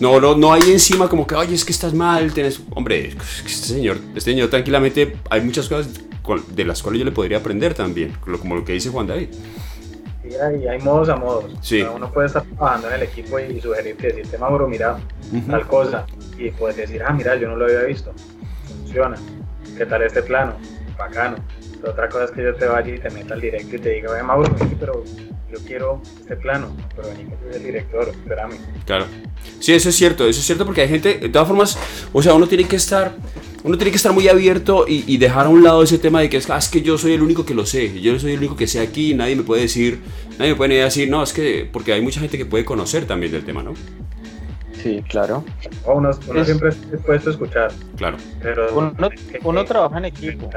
no, 0.00 0.20
no, 0.20 0.36
no 0.36 0.52
hay 0.52 0.62
encima 0.62 1.08
como 1.08 1.28
que, 1.28 1.36
oye, 1.36 1.54
es 1.54 1.64
que 1.64 1.70
estás 1.70 1.94
mal, 1.94 2.32
tenés... 2.32 2.60
Hombre, 2.70 3.14
este 3.46 3.68
señor, 3.68 3.98
este 4.16 4.32
señor 4.32 4.50
tranquilamente, 4.50 5.14
hay 5.30 5.42
muchas 5.42 5.68
cosas 5.68 5.90
de 6.48 6.64
las 6.64 6.82
cuales 6.82 7.00
yo 7.00 7.04
le 7.04 7.12
podría 7.12 7.38
aprender 7.38 7.74
también, 7.74 8.12
como 8.40 8.54
lo 8.54 8.64
que 8.64 8.72
dice 8.72 8.90
Juan 8.90 9.06
David. 9.06 9.28
Sí, 10.22 10.34
hay, 10.36 10.68
hay 10.68 10.78
modos 10.80 11.08
a 11.08 11.16
modos. 11.16 11.52
uno 11.94 12.12
puede 12.12 12.28
estar 12.28 12.44
trabajando 12.44 12.88
en 12.88 12.94
el 12.94 13.02
equipo 13.02 13.38
y 13.40 13.60
sugerirte, 13.60 14.08
decirte, 14.08 14.38
Mauro, 14.38 14.68
mira, 14.68 14.98
tal 15.50 15.66
cosa. 15.66 16.06
Y 16.38 16.50
puedes 16.50 16.76
decir, 16.76 17.02
ah, 17.04 17.12
mira, 17.12 17.34
yo 17.36 17.48
no 17.48 17.56
lo 17.56 17.64
había 17.64 17.82
visto. 17.82 18.12
Funciona. 18.66 19.16
¿Qué 19.76 19.84
tal 19.84 20.02
este 20.02 20.22
plano? 20.22 20.54
Bacano. 20.96 21.36
Otra 21.84 22.08
cosa 22.08 22.24
es 22.24 22.30
que 22.30 22.42
yo 22.42 22.54
te 22.54 22.66
vaya 22.66 22.94
y 22.94 22.98
te 22.98 23.10
meta 23.10 23.34
al 23.34 23.40
directo 23.40 23.76
y 23.76 23.78
te 23.78 23.90
diga, 23.90 24.10
oye, 24.12 24.22
Mauro, 24.22 24.54
pero 24.78 25.04
yo 25.50 25.58
quiero 25.66 26.02
este 26.20 26.36
plano, 26.36 26.74
pero 26.94 27.08
vení 27.08 27.24
que 27.24 27.36
soy 27.36 27.56
el 27.56 27.62
director, 27.64 28.08
espérame. 28.08 28.58
Claro. 28.86 29.06
Sí, 29.60 29.72
eso 29.72 29.88
es 29.88 29.96
cierto, 29.96 30.26
eso 30.26 30.40
es 30.40 30.46
cierto 30.46 30.64
porque 30.64 30.82
hay 30.82 30.88
gente, 30.88 31.18
de 31.18 31.28
todas 31.28 31.48
formas, 31.48 31.78
o 32.12 32.22
sea, 32.22 32.34
uno 32.34 32.46
tiene 32.46 32.64
que 32.64 32.76
estar 32.76 33.12
uno 33.64 33.76
tiene 33.76 33.92
que 33.92 33.96
estar 33.96 34.12
muy 34.12 34.28
abierto 34.28 34.86
y, 34.88 35.16
dejar 35.18 35.46
a 35.46 35.48
un 35.48 35.62
lado 35.62 35.82
ese 35.82 35.98
tema 35.98 36.20
de 36.20 36.28
que 36.28 36.36
es, 36.36 36.50
ah, 36.50 36.58
es, 36.58 36.68
que 36.68 36.82
yo 36.82 36.98
soy 36.98 37.12
el 37.12 37.22
único 37.22 37.46
que 37.46 37.54
lo 37.54 37.64
sé, 37.64 38.00
yo 38.00 38.18
soy 38.18 38.32
el 38.32 38.38
único 38.38 38.56
que 38.56 38.66
sé 38.66 38.80
aquí, 38.80 39.14
nadie 39.14 39.36
me 39.36 39.44
puede 39.44 39.62
decir, 39.62 40.00
nadie 40.38 40.52
me 40.52 40.56
puede 40.56 40.82
decir, 40.82 41.08
no, 41.08 41.22
es 41.22 41.32
que, 41.32 41.68
porque 41.72 41.92
hay 41.92 42.00
mucha 42.00 42.18
gente 42.18 42.36
que 42.36 42.44
puede 42.44 42.64
conocer 42.64 43.06
también 43.06 43.30
del 43.30 43.44
tema, 43.44 43.62
¿no? 43.62 43.74
Sí, 44.82 45.00
claro. 45.08 45.44
uno, 45.84 46.12
siempre 46.44 46.70
está 46.70 46.90
dispuesto 46.90 47.30
a 47.30 47.32
escuchar. 47.32 47.72
Claro. 47.96 48.16
Pero 48.42 48.90
uno, 49.44 49.64
trabaja 49.64 49.98
en 49.98 50.06
equipo. 50.06 50.50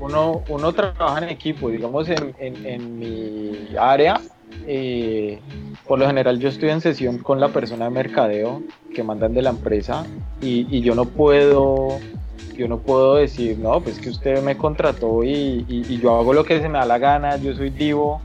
Uno, 0.00 0.42
uno 0.48 0.72
trabaja 0.72 1.18
en 1.18 1.28
equipo, 1.28 1.68
digamos, 1.68 2.08
en, 2.08 2.34
en, 2.38 2.98
mi 2.98 3.76
área 3.78 4.20
eh, 4.66 5.40
por 5.86 5.98
lo 5.98 6.06
general 6.06 6.38
yo 6.38 6.48
estoy 6.48 6.70
en 6.70 6.80
sesión 6.80 7.18
con 7.18 7.40
la 7.40 7.48
persona 7.48 7.86
de 7.86 7.90
mercadeo 7.90 8.62
que 8.94 9.02
mandan 9.02 9.34
de 9.34 9.42
la 9.42 9.50
empresa 9.50 10.04
y, 10.40 10.80
yo 10.80 10.94
no 10.94 11.04
puedo 11.04 11.98
yo 12.56 12.68
no 12.68 12.78
puedo 12.78 13.16
decir 13.16 13.58
no 13.58 13.80
pues 13.80 13.98
que 13.98 14.10
usted 14.10 14.42
me 14.42 14.56
contrató 14.56 15.24
y, 15.24 15.98
yo 16.00 16.16
hago 16.16 16.32
lo 16.32 16.44
que 16.44 16.60
se 16.60 16.68
me 16.68 16.78
da 16.78 16.84
la 16.84 16.98
gana 16.98 17.36
yo 17.36 17.54
soy 17.54 17.70
divo 17.70 18.22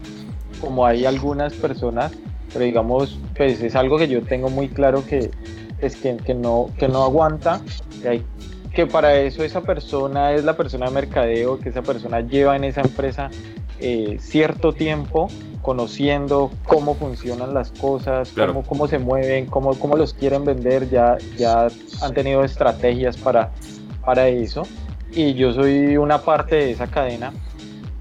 como 0.61 0.85
hay 0.85 1.05
algunas 1.05 1.53
personas 1.53 2.11
pero 2.53 2.65
digamos 2.65 3.19
pues 3.35 3.61
es 3.61 3.75
algo 3.75 3.97
que 3.97 4.07
yo 4.07 4.21
tengo 4.21 4.49
muy 4.49 4.67
claro 4.69 5.05
que 5.05 5.31
es 5.79 5.95
que, 5.95 6.17
que 6.17 6.33
no 6.33 6.69
que 6.77 6.87
no 6.87 7.03
aguanta 7.03 7.61
que 8.75 8.85
para 8.85 9.15
eso 9.15 9.43
esa 9.43 9.61
persona 9.61 10.33
es 10.33 10.43
la 10.43 10.55
persona 10.57 10.87
de 10.87 10.91
mercadeo 10.91 11.59
que 11.59 11.69
esa 11.69 11.81
persona 11.81 12.19
lleva 12.19 12.57
en 12.57 12.65
esa 12.65 12.81
empresa 12.81 13.31
eh, 13.79 14.17
cierto 14.19 14.73
tiempo 14.73 15.29
conociendo 15.61 16.51
cómo 16.63 16.93
funcionan 16.93 17.53
las 17.55 17.71
cosas, 17.71 18.31
cómo, 18.35 18.61
cómo, 18.63 18.87
se 18.87 18.99
mueven, 18.99 19.47
cómo, 19.47 19.73
cómo, 19.79 19.97
los 19.97 20.13
quieren 20.13 20.45
vender, 20.45 20.87
ya, 20.91 21.17
ya 21.37 21.69
han 22.01 22.13
tenido 22.13 22.43
estrategias 22.43 23.17
para, 23.17 23.51
para 24.03 24.27
eso. 24.27 24.61
Y 25.11 25.33
yo 25.33 25.53
soy 25.53 25.97
una 25.97 26.19
parte 26.19 26.55
de 26.55 26.71
esa 26.71 26.85
cadena. 26.85 27.33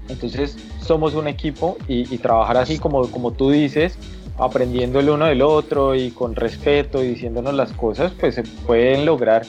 Entonces 0.09 0.57
somos 0.79 1.15
un 1.15 1.27
equipo 1.27 1.77
y, 1.87 2.13
y 2.13 2.19
trabajar 2.19 2.57
así 2.57 2.77
como, 2.77 3.09
como 3.09 3.31
tú 3.31 3.49
dices, 3.49 3.97
aprendiendo 4.37 4.99
el 4.99 5.09
uno 5.09 5.25
del 5.25 5.41
otro 5.41 5.95
y 5.95 6.11
con 6.11 6.35
respeto 6.35 7.03
y 7.03 7.07
diciéndonos 7.09 7.53
las 7.53 7.71
cosas, 7.71 8.11
pues 8.19 8.35
se 8.35 8.43
pueden 8.43 9.05
lograr 9.05 9.45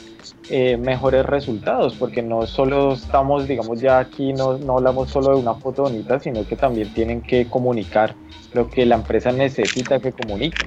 eh, 0.49 0.77
mejores 0.77 1.25
resultados, 1.25 1.95
porque 1.95 2.21
no 2.21 2.47
solo 2.47 2.93
estamos, 2.93 3.47
digamos, 3.47 3.81
ya 3.81 3.99
aquí 3.99 4.33
no, 4.33 4.57
no 4.57 4.77
hablamos 4.77 5.09
solo 5.09 5.35
de 5.35 5.41
una 5.41 5.55
foto 5.55 5.83
bonita, 5.83 6.19
sino 6.19 6.47
que 6.47 6.55
también 6.55 6.93
tienen 6.93 7.21
que 7.21 7.47
comunicar 7.47 8.15
lo 8.53 8.69
que 8.69 8.85
la 8.85 8.95
empresa 8.95 9.31
necesita 9.31 9.99
que 9.99 10.13
comunique. 10.13 10.63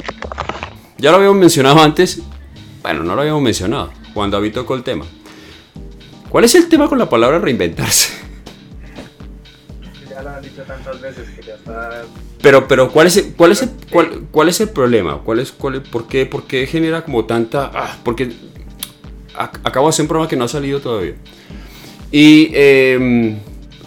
Ya 0.99 1.11
lo 1.11 1.17
habíamos 1.17 1.39
mencionado 1.39 1.81
antes. 1.81 2.23
Bueno, 2.83 3.05
no 3.05 3.15
lo 3.15 3.23
habíamos 3.23 3.43
mencionado 3.43 3.91
cuando 4.13 4.37
David 4.37 4.53
tocó 4.53 4.75
el 4.75 4.83
tema. 4.83 5.07
¿Cuál 6.29 6.45
es 6.45 6.55
el 6.55 6.69
tema 6.69 6.89
con 6.89 6.99
la 6.99 7.09
palabra 7.09 7.39
reinventarse? 7.39 8.20
Dicho 10.61 10.73
tantas 10.73 11.01
veces 11.01 11.29
que 11.31 11.43
ya 11.43 11.55
está. 11.55 12.03
Pero, 12.43 12.67
pero 12.69 12.91
¿cuál 12.91 13.07
es 13.07 13.17
el, 13.17 13.33
cuál 13.35 13.53
es 13.53 13.63
el, 13.63 13.71
cuál, 13.91 14.23
cuál 14.31 14.49
es 14.49 14.61
el 14.61 14.69
problema? 14.71 15.19
¿Cuál 15.23 15.41
es, 15.41 15.53
cuál 15.53 15.77
es- 15.77 15.89
por, 15.89 16.07
qué, 16.09 16.27
¿Por 16.27 16.45
qué 16.45 16.67
genera 16.67 17.05
como 17.05 17.25
tanta.? 17.27 17.71
Ah, 17.75 17.99
porque 18.05 18.29
ac- 19.35 19.61
acabo 19.65 19.87
de 19.87 19.91
hacer 19.91 20.03
un 20.05 20.09
programa 20.09 20.29
que 20.29 20.37
no 20.37 20.45
ha 20.45 20.49
salido 20.49 20.81
todavía. 20.81 21.15
Y 22.13 22.51
em, 22.55 23.39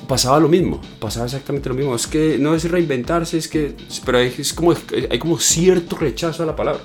pasaba 0.08 0.40
lo 0.40 0.48
mismo, 0.48 0.82
pasaba 1.00 1.26
exactamente 1.26 1.70
lo 1.70 1.76
mismo. 1.76 1.96
Es 1.96 2.08
que 2.08 2.38
no 2.40 2.56
es 2.56 2.70
reinventarse, 2.70 3.38
es 3.38 3.48
que. 3.48 3.76
Pero 4.06 4.18
hay, 4.20 4.34
es 4.38 4.54
como, 4.54 4.74
hay 5.10 5.20
como 5.20 5.40
cierto 5.40 5.98
rechazo 5.98 6.44
a 6.44 6.46
la 6.46 6.56
palabra. 6.56 6.82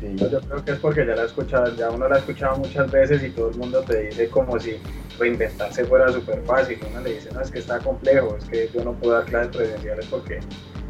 Sí. 0.00 0.06
Yo 0.16 0.40
creo 0.40 0.64
que 0.64 0.70
es 0.72 0.78
porque 0.78 1.06
ya 1.06 1.14
la 1.14 1.24
escuchado, 1.24 1.74
ya 1.76 1.90
uno 1.90 2.08
la 2.08 2.16
ha 2.16 2.18
escuchado 2.18 2.56
muchas 2.58 2.90
veces 2.90 3.22
y 3.22 3.30
todo 3.30 3.50
el 3.50 3.56
mundo 3.56 3.82
te 3.82 4.08
dice 4.08 4.28
como 4.28 4.58
si 4.58 4.72
reinventarse 5.20 5.84
fuera 5.84 6.10
súper 6.10 6.42
fácil. 6.44 6.80
Uno 6.90 7.00
le 7.00 7.14
dice, 7.14 7.30
no, 7.32 7.40
es 7.40 7.50
que 7.50 7.60
está 7.60 7.78
complejo, 7.78 8.36
es 8.36 8.44
que 8.46 8.70
yo 8.74 8.82
no 8.82 8.94
puedo 8.94 9.14
dar 9.14 9.26
clases 9.26 9.54
presenciales 9.54 10.06
porque 10.06 10.40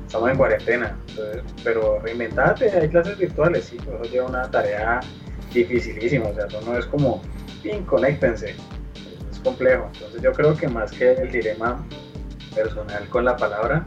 estamos 0.07 0.31
en 0.31 0.37
cuarentena. 0.37 0.99
Entonces, 1.09 1.43
pero 1.63 1.99
reinventate, 2.01 2.71
hay 2.71 2.89
clases 2.89 3.19
virtuales, 3.19 3.65
sí, 3.65 3.77
pero 3.85 4.03
eso 4.03 4.11
lleva 4.11 4.27
una 4.29 4.51
tarea 4.51 5.01
dificilísima. 5.53 6.29
O 6.29 6.35
sea, 6.35 6.47
no 6.65 6.79
es 6.79 6.87
como, 6.87 7.21
pin, 7.63 7.85
conéctense. 7.85 8.55
Es 9.31 9.39
complejo. 9.41 9.91
Entonces 9.93 10.23
yo 10.23 10.33
creo 10.33 10.57
que 10.57 10.69
más 10.69 10.93
que 10.93 11.13
el 11.13 11.31
dilema 11.31 11.85
personal 12.55 13.09
con 13.09 13.25
la 13.25 13.37
palabra, 13.37 13.85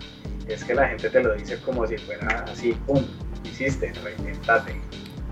es 0.47 0.63
que 0.63 0.75
la 0.75 0.87
gente 0.87 1.09
te 1.09 1.23
lo 1.23 1.33
dice 1.35 1.57
como 1.61 1.87
si 1.87 1.97
fuera 1.97 2.45
así, 2.51 2.73
pum, 2.85 3.01
hiciste, 3.45 3.93
reinventate. 4.03 4.75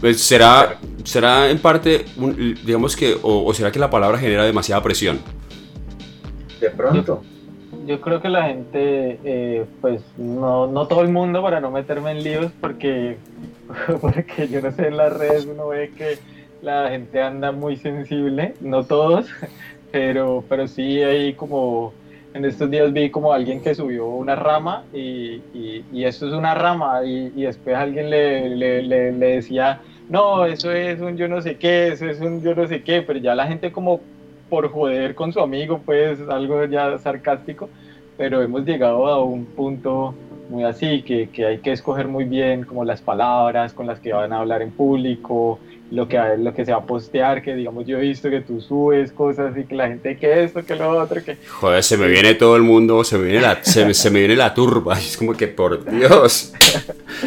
Pues 0.02 0.22
será, 0.22 0.80
será 1.06 1.50
en 1.50 1.60
parte, 1.60 2.06
un- 2.18 2.56
digamos 2.66 2.96
que, 2.96 3.14
o, 3.22 3.46
o 3.46 3.54
será 3.54 3.72
que 3.72 3.80
la 3.80 3.90
palabra 3.90 4.18
genera 4.18 4.44
demasiada 4.46 4.82
presión. 4.84 5.20
De 6.60 6.70
pronto. 6.72 7.22
Yo 7.88 8.02
creo 8.02 8.22
que 8.22 8.30
la 8.30 8.44
gente, 8.48 9.20
eh, 9.24 9.66
pues 9.82 10.04
no, 10.18 10.68
no 10.68 10.88
todo 10.88 11.02
el 11.02 11.10
mundo, 11.10 11.42
para 11.42 11.62
no 11.62 11.72
meterme 11.72 12.12
en 12.12 12.24
líos, 12.24 12.52
porque, 12.60 13.18
porque 14.02 14.50
yo 14.50 14.62
no 14.62 14.72
sé, 14.72 14.88
en 14.88 14.98
las 14.98 15.14
redes 15.14 15.46
uno 15.46 15.68
ve 15.70 15.94
que 15.96 16.20
la 16.62 16.90
gente 16.90 17.22
anda 17.22 17.52
muy 17.52 17.78
sensible, 17.78 18.56
no 18.60 18.86
todos, 18.86 19.28
pero, 19.92 20.46
pero 20.50 20.68
sí 20.68 21.02
hay 21.02 21.36
como, 21.36 21.98
en 22.34 22.46
estos 22.46 22.70
días 22.70 22.94
vi 22.94 23.10
como 23.10 23.34
alguien 23.34 23.62
que 23.62 23.74
subió 23.74 24.08
una 24.10 24.36
rama 24.36 24.88
y, 24.94 25.46
y, 25.54 25.88
y 25.92 26.06
esto 26.06 26.28
es 26.28 26.34
una 26.34 26.54
rama 26.54 27.04
y, 27.06 27.32
y 27.36 27.44
después 27.44 27.76
alguien 27.76 28.10
le, 28.10 28.50
le, 28.56 28.84
le, 28.84 29.12
le 29.14 29.26
decía, 29.38 29.82
no, 30.12 30.46
eso 30.46 30.72
es 30.74 31.00
un 31.00 31.16
yo 31.16 31.30
no 31.30 31.42
sé 31.42 31.56
qué, 31.56 31.88
eso 31.88 32.06
es 32.06 32.20
un 32.20 32.42
yo 32.42 32.54
no 32.54 32.68
sé 32.68 32.84
qué, 32.84 33.02
pero 33.02 33.18
ya 33.18 33.34
la 33.34 33.48
gente 33.48 33.72
como 33.72 34.02
por 34.50 34.70
joder 34.70 35.16
con 35.16 35.32
su 35.32 35.40
amigo, 35.40 35.80
pues 35.86 36.20
algo 36.28 36.66
ya 36.66 36.98
sarcástico, 36.98 37.70
pero 38.18 38.42
hemos 38.42 38.66
llegado 38.66 39.08
a 39.08 39.24
un 39.24 39.46
punto 39.46 40.14
muy 40.50 40.66
así, 40.66 41.02
que, 41.04 41.30
que 41.30 41.46
hay 41.46 41.60
que 41.60 41.72
escoger 41.72 42.10
muy 42.10 42.26
bien 42.26 42.66
como 42.66 42.84
las 42.84 43.02
palabras 43.02 43.74
con 43.74 43.88
las 43.88 44.02
que 44.02 44.12
van 44.12 44.34
a 44.34 44.40
hablar 44.40 44.62
en 44.62 44.72
público, 44.72 45.60
lo 45.92 46.08
que, 46.08 46.18
lo 46.40 46.54
que 46.54 46.66
se 46.66 46.72
va 46.72 46.80
a 46.80 46.86
postear, 46.86 47.42
que 47.42 47.54
digamos 47.54 47.86
yo 47.86 47.98
he 47.98 48.02
visto 48.02 48.30
que 48.30 48.42
tú 48.42 48.62
subes 48.62 49.12
cosas 49.12 49.56
y 49.58 49.66
que 49.66 49.76
la 49.76 49.88
gente 49.88 50.18
que 50.18 50.44
esto, 50.44 50.64
que 50.66 50.76
lo 50.76 50.98
otro, 50.98 51.24
que... 51.24 51.38
Joder, 51.48 51.84
se 51.84 51.98
me 51.98 52.08
viene 52.08 52.34
todo 52.34 52.56
el 52.56 52.64
mundo, 52.64 53.04
se 53.04 53.18
me 53.18 53.26
viene 53.26 53.42
la, 53.42 53.62
se 53.62 53.86
me, 53.86 53.94
se 53.94 54.10
me 54.10 54.20
viene 54.20 54.36
la 54.36 54.54
turba. 54.54 54.98
Es 55.12 55.18
como 55.18 55.34
que, 55.34 55.48
por 55.48 55.84
Dios. 55.84 56.54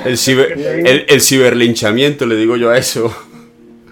El, 0.05 0.17
ciber, 0.17 0.53
el, 0.53 1.05
el 1.09 1.21
ciberlinchamiento, 1.21 2.25
le 2.25 2.37
digo 2.37 2.57
yo 2.57 2.71
a 2.71 2.79
eso. 2.79 3.15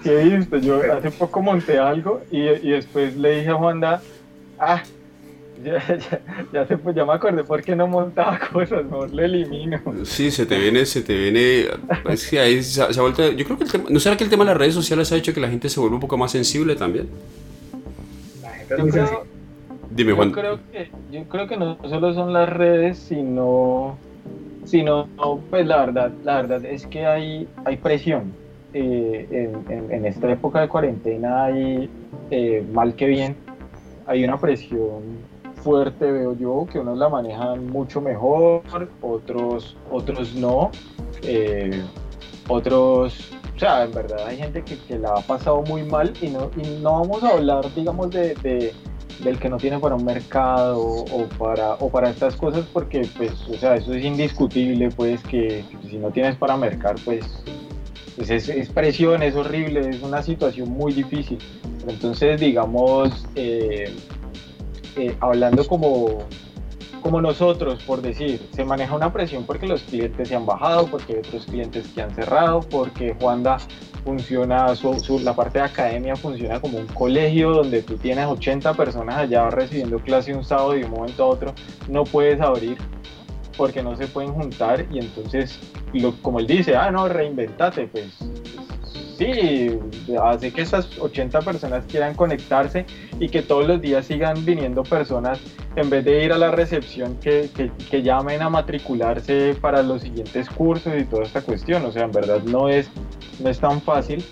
Sí, 0.03 0.11
he 0.11 0.37
visto, 0.37 0.57
yo 0.57 0.81
hace 0.93 1.11
poco 1.11 1.43
monté 1.43 1.79
algo 1.79 2.23
y, 2.31 2.41
y 2.41 2.71
después 2.71 3.17
le 3.17 3.37
dije 3.37 3.51
a 3.51 3.55
Juanda, 3.55 4.03
ah, 4.59 4.83
ya, 5.65 5.79
ya, 5.97 6.21
ya, 6.53 6.67
se, 6.67 6.77
pues 6.79 6.95
ya 6.97 7.05
me 7.05 7.13
acordé 7.13 7.45
por 7.45 7.63
qué 7.63 7.75
no 7.77 7.87
montaba 7.87 8.39
cosas, 8.53 8.85
mejor 8.85 9.13
le 9.13 9.25
elimino. 9.25 9.81
Sí, 10.05 10.31
se 10.31 10.47
te 10.47 10.59
viene, 10.59 10.85
se 10.87 11.03
te 11.03 11.17
viene. 11.17 11.67
Es 12.11 12.29
que 12.29 12.39
ahí 12.41 12.63
se, 12.63 12.83
ha- 12.83 12.93
se 12.93 12.99
ha 12.99 13.03
vuelto. 13.03 13.31
Yo 13.33 13.45
creo 13.45 13.57
que 13.59 13.65
el 13.65 13.71
tema. 13.73 13.85
¿No 13.89 14.01
será 14.01 14.17
que 14.17 14.25
el 14.25 14.31
tema 14.31 14.45
de 14.45 14.51
las 14.51 14.57
redes 14.59 14.75
sociales 14.75 15.11
ha 15.13 15.17
hecho 15.17 15.33
que 15.35 15.41
la 15.41 15.49
gente 15.49 15.69
se 15.69 15.79
vuelva 15.81 15.97
un 15.97 16.01
poco 16.01 16.17
más 16.19 16.31
sensible 16.33 16.75
también? 16.77 17.09
La 18.43 18.51
gente 18.51 18.77
Yo 18.79 18.87
creo. 18.89 19.25
Dime, 19.91 20.11
yo 20.11 20.17
Juan. 20.17 20.33
creo 20.33 20.59
que, 20.73 20.91
yo 21.11 21.25
creo 21.25 21.47
que 21.47 21.57
no 21.59 21.77
solo 21.89 22.15
son 22.15 22.33
las 22.33 22.49
redes, 22.49 22.99
sino, 22.99 23.99
sino 24.65 25.07
pues 25.51 25.67
la 25.67 25.85
verdad, 25.85 26.13
la 26.25 26.37
verdad 26.43 26.65
es 26.65 26.87
que 26.87 27.05
hay, 27.05 27.47
hay 27.65 27.77
presión. 27.77 28.33
Eh, 28.75 29.27
en, 29.31 29.71
en- 29.71 29.93
en 29.93 30.07
esta 30.07 30.31
época 30.33 30.63
de 30.63 30.69
cuarentena 30.69 31.45
hay, 31.45 31.91
eh, 32.31 32.65
mal 32.73 32.95
que 32.95 33.07
bien, 33.07 33.37
hay 34.07 34.25
una 34.25 34.39
presión 34.41 35.03
fuerte, 35.63 36.11
veo 36.11 36.37
yo, 36.37 36.67
que 36.71 36.79
unos 36.79 36.99
la 36.99 37.09
manejan 37.09 37.67
mucho 37.67 38.01
mejor, 38.01 38.63
otros, 39.01 39.77
otros 39.91 40.35
no. 40.35 40.71
Eh, 41.23 41.83
otros, 42.49 43.31
o 43.55 43.59
sea, 43.59 43.85
en 43.85 43.93
verdad 43.93 44.27
hay 44.27 44.37
gente 44.39 44.63
que, 44.63 44.99
la 44.99 45.11
ha 45.11 45.21
pasado 45.21 45.63
muy 45.63 45.83
mal 45.85 46.13
y 46.21 46.29
no, 46.29 46.51
y 46.57 46.81
no 46.81 47.01
vamos 47.01 47.23
a 47.23 47.31
hablar, 47.31 47.73
digamos, 47.75 48.11
de, 48.11 48.35
de- 48.43 48.75
del 49.23 49.39
que 49.39 49.49
no 49.49 49.57
tiene 49.57 49.79
para 49.79 49.95
un 49.95 50.05
mercado 50.05 50.81
o 50.81 51.29
para, 51.39 51.75
o 51.75 51.89
para 51.89 52.11
estas 52.11 52.35
cosas 52.35 52.65
porque, 52.73 53.07
pues, 53.17 53.33
o 53.49 53.55
sea, 53.55 53.77
eso 53.77 53.93
es 53.93 54.05
indiscutible, 54.05 54.89
pues, 54.91 55.23
que, 55.23 55.65
si 55.89 55.97
no 55.99 56.11
tienes 56.11 56.35
para 56.37 56.57
mercar, 56.57 56.97
pues, 57.05 57.25
pues 58.17 58.31
es, 58.31 58.49
es 58.49 58.69
presión, 58.71 59.23
es 59.23 59.37
horrible, 59.37 59.89
es 59.89 60.03
una 60.03 60.23
situación 60.23 60.71
muy 60.71 60.93
difícil. 60.93 61.39
Entonces, 61.87 62.41
digamos, 62.41 63.27
eh, 63.37 63.95
eh, 64.97 65.17
hablando 65.21 65.67
como, 65.67 66.19
como 67.03 67.21
nosotros, 67.21 67.83
por 67.85 68.01
decir, 68.03 68.47
se 68.55 68.65
maneja 68.65 68.95
una 68.95 69.13
presión 69.13 69.45
porque 69.45 69.67
los 69.67 69.83
clientes 69.83 70.29
se 70.29 70.37
han 70.37 70.47
bajado, 70.47 70.87
porque 70.87 71.19
otros 71.19 71.47
clientes 71.47 71.87
que 71.95 72.03
han 72.03 72.15
cerrado, 72.15 72.61
porque 72.61 73.15
Juanda 73.21 73.59
funciona, 74.05 74.75
su, 74.75 74.99
su- 75.01 75.21
la 75.21 75.35
parte 75.35 75.59
de 75.61 75.65
academia 75.65 76.17
funciona 76.17 76.61
como 76.61 76.79
un 76.79 76.87
colegio 76.89 77.51
donde 77.53 77.83
tú 77.83 77.97
tienes 77.97 78.27
80 78.27 78.75
personas 78.75 79.17
allá 79.17 79.49
recibiendo 79.51 79.99
clase 79.99 80.35
un 80.35 80.45
sábado 80.45 80.77
y 80.77 80.81
de 80.81 80.87
un 80.87 80.91
momento 80.93 81.23
a 81.25 81.27
otro 81.27 81.55
no 81.89 82.05
puedes 82.05 82.41
abrir 82.41 82.77
porque 83.57 83.83
no 83.83 83.95
se 83.97 84.07
pueden 84.09 84.33
juntar 84.33 84.87
y 84.91 84.99
entonces, 84.99 85.59
lo, 85.93 86.13
como 86.23 86.41
él 86.41 86.47
dice, 86.47 86.75
ah, 86.75 86.91
no, 86.91 87.07
reinventate, 87.09 87.87
pues 87.87 88.07
sí, 89.23 89.79
hace 90.23 90.53
que 90.53 90.63
esas 90.63 90.99
80 90.99 91.41
personas 91.41 91.85
quieran 91.87 92.15
conectarse 92.15 92.87
y 93.19 93.29
que 93.29 93.43
todos 93.43 93.67
los 93.67 93.81
días 93.81 94.07
sigan 94.07 94.45
viniendo 94.45 94.83
personas 94.83 95.41
en 95.77 95.91
vez 95.91 96.05
de 96.05 96.25
ir 96.25 96.33
a 96.33 96.39
la 96.39 96.51
recepción 96.51 97.17
que, 97.17 97.51
que, 97.55 97.71
que 97.91 98.03
llamen 98.03 98.43
a 98.43 98.51
matricularse 98.51 99.55
para 99.61 99.83
los 99.83 100.03
siguientes 100.03 100.49
cursos 100.51 100.93
y 100.99 101.05
toda 101.05 101.23
esta 101.23 101.41
cuestión. 101.41 101.85
O 101.85 101.93
sea, 101.93 102.05
en 102.05 102.13
verdad 102.13 102.43
no 102.43 102.69
es, 102.69 102.91
no 103.41 103.49
es 103.49 103.59
tan 103.59 103.81
fácil. 103.81 104.25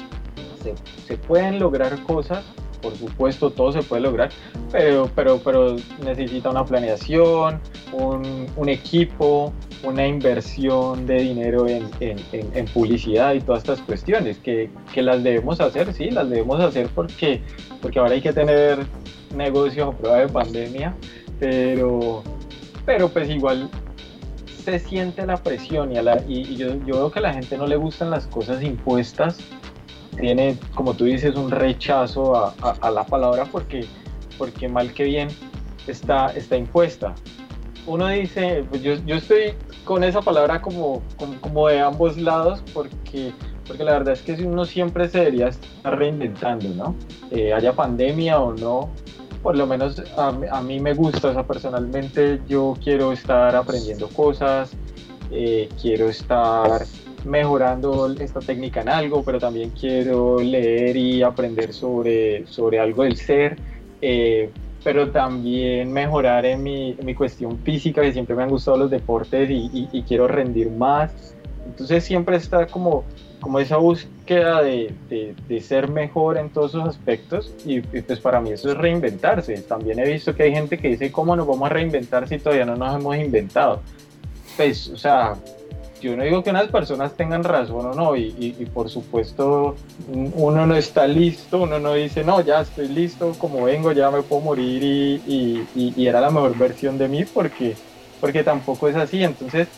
Se, 0.63 0.75
se 1.07 1.17
pueden 1.17 1.59
lograr 1.59 2.03
cosas, 2.03 2.45
por 2.81 2.97
supuesto, 2.97 3.51
todo 3.51 3.73
se 3.73 3.83
puede 3.83 4.03
lograr, 4.03 4.31
pero, 4.71 5.11
pero, 5.15 5.39
pero 5.39 5.77
necesita 6.05 6.51
una 6.51 6.65
planeación, 6.65 7.61
un, 7.93 8.47
un 8.57 8.69
equipo, 8.69 9.53
una 9.83 10.07
inversión 10.07 11.07
de 11.07 11.21
dinero 11.21 11.67
en, 11.69 11.89
en, 12.01 12.19
en, 12.33 12.51
en 12.55 12.67
publicidad 12.67 13.35
y 13.35 13.41
todas 13.41 13.63
estas 13.63 13.81
cuestiones 13.81 14.39
que, 14.39 14.71
que, 14.93 15.03
las 15.03 15.23
debemos 15.23 15.61
hacer, 15.61 15.93
sí, 15.95 16.11
las 16.11 16.29
debemos 16.29 16.61
hacer 16.61 16.89
porque, 16.95 17.41
porque 17.81 17.99
ahora 17.99 18.13
hay 18.13 18.21
que 18.21 18.33
tener 18.33 18.79
negocios 19.35 19.89
a 19.89 19.97
prueba 19.97 20.19
de 20.19 20.29
pandemia, 20.29 20.95
pero, 21.39 22.23
pero 22.85 23.09
pues 23.09 23.29
igual 23.31 23.71
se 24.65 24.79
siente 24.79 25.27
la 25.27 25.37
presión 25.37 25.93
y, 25.93 25.99
a 25.99 26.03
la, 26.03 26.23
y, 26.29 26.41
y 26.41 26.57
yo, 26.57 26.75
yo, 26.87 26.97
veo 26.97 27.11
que 27.11 27.19
a 27.19 27.23
la 27.23 27.33
gente 27.33 27.57
no 27.57 27.67
le 27.67 27.77
gustan 27.77 28.11
las 28.11 28.27
cosas 28.27 28.63
impuestas, 28.63 29.39
tiene, 30.21 30.57
como 30.75 30.95
tú 30.95 31.05
dices, 31.05 31.35
un 31.35 31.51
rechazo 31.51 32.37
a, 32.37 32.55
a, 32.81 32.91
la 32.91 33.05
palabra 33.05 33.47
porque, 33.51 33.87
porque 34.39 34.69
mal 34.69 34.93
que 34.93 35.05
bien 35.05 35.29
está, 35.87 36.29
está 36.29 36.57
impuesta. 36.57 37.15
Uno 37.87 38.09
dice, 38.09 38.65
pues 38.69 38.83
yo, 38.83 38.95
yo 39.07 39.17
estoy 39.17 39.55
con 39.85 40.05
esa 40.05 40.21
palabra 40.21 40.61
como, 40.61 41.03
como, 41.17 41.41
como, 41.41 41.69
de 41.69 41.81
ambos 41.81 42.17
lados 42.17 42.63
porque, 42.75 43.33
porque 43.67 43.83
la 43.83 43.93
verdad 43.93 44.13
es 44.13 44.23
que 44.23 44.33
uno 44.45 44.65
siempre 44.65 45.09
se 45.09 45.19
debería 45.19 45.49
estar 45.49 45.99
reinventando, 45.99 46.69
¿no? 46.69 46.95
Eh, 47.31 47.53
haya 47.53 47.73
pandemia 47.73 48.39
o 48.39 48.53
no, 48.53 48.91
por 49.43 49.57
lo 49.57 49.67
menos 49.67 50.03
a, 50.17 50.29
a, 50.29 50.61
mí 50.61 50.79
me 50.79 50.95
gusta, 50.95 51.31
o 51.31 51.47
personalmente 51.47 52.41
yo 52.47 52.77
quiero 52.83 53.13
estar 53.13 53.57
aprendiendo 53.57 54.09
cosas, 54.09 54.73
eh, 55.31 55.69
quiero 55.81 56.09
estar 56.09 56.83
mejorando 57.25 58.13
esta 58.19 58.41
técnica 58.41 58.81
en 58.83 58.89
algo, 58.89 59.23
pero 59.23 59.39
también 59.39 59.71
quiero 59.71 60.41
leer 60.41 60.97
y 60.97 61.23
aprender 61.23 61.73
sobre, 61.73 62.47
sobre 62.47 62.79
algo 62.79 63.05
del 63.05 63.17
ser. 63.17 63.57
Eh, 64.03 64.51
pero 64.83 65.11
también 65.11 65.93
mejorar 65.93 66.47
en 66.47 66.63
mi, 66.63 66.97
en 66.99 67.05
mi, 67.05 67.15
cuestión 67.15 67.59
física, 67.59 68.01
que 68.01 68.13
siempre 68.13 68.35
me 68.35 68.45
han 68.45 68.49
gustado 68.49 68.79
los 68.79 68.91
deportes 68.91 69.51
y, 69.51 69.71
y, 69.73 69.89
y, 69.93 70.03
quiero 70.05 70.27
rendir 70.27 70.71
más. 70.71 71.35
Entonces 71.67 72.03
siempre 72.03 72.37
está 72.37 72.67
como 72.67 73.05
como 73.41 73.59
esa 73.59 73.79
búsqueda 73.79 74.63
de, 74.63 74.95
de, 75.09 75.61
ser 75.61 75.89
mejor 75.89 76.37
en 76.39 76.51
todos 76.51 76.73
esos 76.75 76.89
aspectos 76.89 77.53
y, 77.65 77.81
pues 77.81 78.21
para 78.21 78.41
mí 78.41 78.51
eso 78.51 78.71
es 78.71 78.77
reinventarse. 78.77 79.55
También 79.63 79.99
he 79.99 80.13
visto 80.13 80.35
que 80.35 80.45
hay 80.45 80.53
gente 80.53 80.79
que 80.79 80.89
dice, 80.89 81.11
¿cómo 81.11 81.35
nos 81.35 81.47
vamos 81.47 81.71
a 81.71 81.73
reinventar 81.73 82.29
si 82.29 82.39
todavía 82.39 82.65
no 82.65 82.77
nos 82.77 82.95
hemos 82.95 83.17
inventado? 83.17 83.81
Pues, 84.57 84.89
o 84.89 84.97
sea, 84.97 85.35
yo 86.01 86.17
no 86.17 86.25
digo 86.25 86.43
que 86.43 86.51
unas 86.51 86.69
personas 86.69 87.15
tengan 87.15 87.45
razón 87.45 87.87
o 87.87 87.95
no, 87.95 88.17
y, 88.17 88.53
por 88.73 88.89
supuesto 88.89 89.77
uno 90.09 90.67
no 90.67 90.77
está 90.77 91.07
listo, 91.07 91.63
uno 91.63 91.79
no 91.79 91.95
dice, 91.95 92.25
no, 92.25 92.41
ya 92.41 92.61
estoy 92.61 92.89
listo, 92.89 93.35
como 93.39 93.65
vengo, 93.65 93.93
ya 93.93 94.11
me 94.11 94.23
puedo 94.23 94.43
morir 94.43 94.83
y, 94.83 96.07
era 96.07 96.21
la 96.21 96.31
mejor 96.31 96.57
versión 96.57 96.99
de 96.99 97.09
mí, 97.09 97.25
porque, 97.25 97.77
porque 98.21 98.43
tampoco 98.43 98.89
es 98.89 98.97
así. 98.97 99.23
Entonces, 99.23 99.69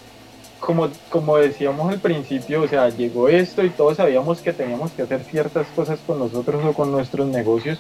como, 0.61 0.89
como 1.11 1.37
decíamos 1.37 1.93
al 1.93 1.99
principio, 1.99 2.63
o 2.63 2.69
sea, 2.69 2.89
llegó 2.89 3.29
esto 3.29 3.65
y 3.65 3.71
todos 3.71 3.97
sabíamos 3.99 4.41
que 4.41 4.53
teníamos 4.53 4.93
que 4.93 5.03
hacer 5.03 5.25
ciertas 5.25 5.67
cosas 5.77 5.99
con 6.07 6.19
nosotros 6.19 6.65
o 6.65 6.73
con 6.73 6.93
nuestros 6.93 7.27
negocios 7.27 7.79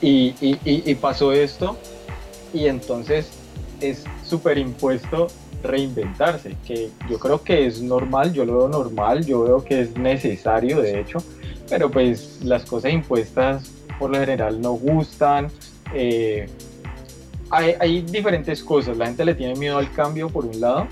y, 0.00 0.94
pasó 0.96 1.32
esto 1.32 1.76
y 2.52 2.66
entonces 2.66 3.30
es 3.80 4.04
súper 4.24 4.58
impuesto 4.58 5.28
reinventarse, 5.62 6.56
que 6.66 6.90
yo 7.10 7.18
creo 7.18 7.42
que 7.42 7.66
es 7.66 7.80
normal, 7.80 8.32
yo 8.32 8.44
lo 8.44 8.58
veo 8.58 8.68
normal, 8.68 9.24
yo 9.24 9.42
veo 9.42 9.64
que 9.64 9.80
es 9.80 9.96
necesario 9.96 10.80
de 10.80 11.00
hecho, 11.00 11.18
pero 11.68 11.90
pues 11.90 12.40
las 12.44 12.64
cosas 12.64 12.92
impuestas 12.92 13.70
por 13.98 14.10
lo 14.10 14.18
general 14.18 14.60
no 14.60 14.72
gustan. 14.72 15.48
Eh, 15.94 16.46
hay, 17.50 18.02
diferentes 18.02 18.62
cosas, 18.62 18.96
la 18.96 19.06
gente 19.06 19.24
le 19.24 19.34
tiene 19.34 19.54
miedo 19.54 19.78
al 19.78 19.90
cambio 19.92 20.28
por 20.28 20.44
un 20.44 20.60
lado, 20.60 20.86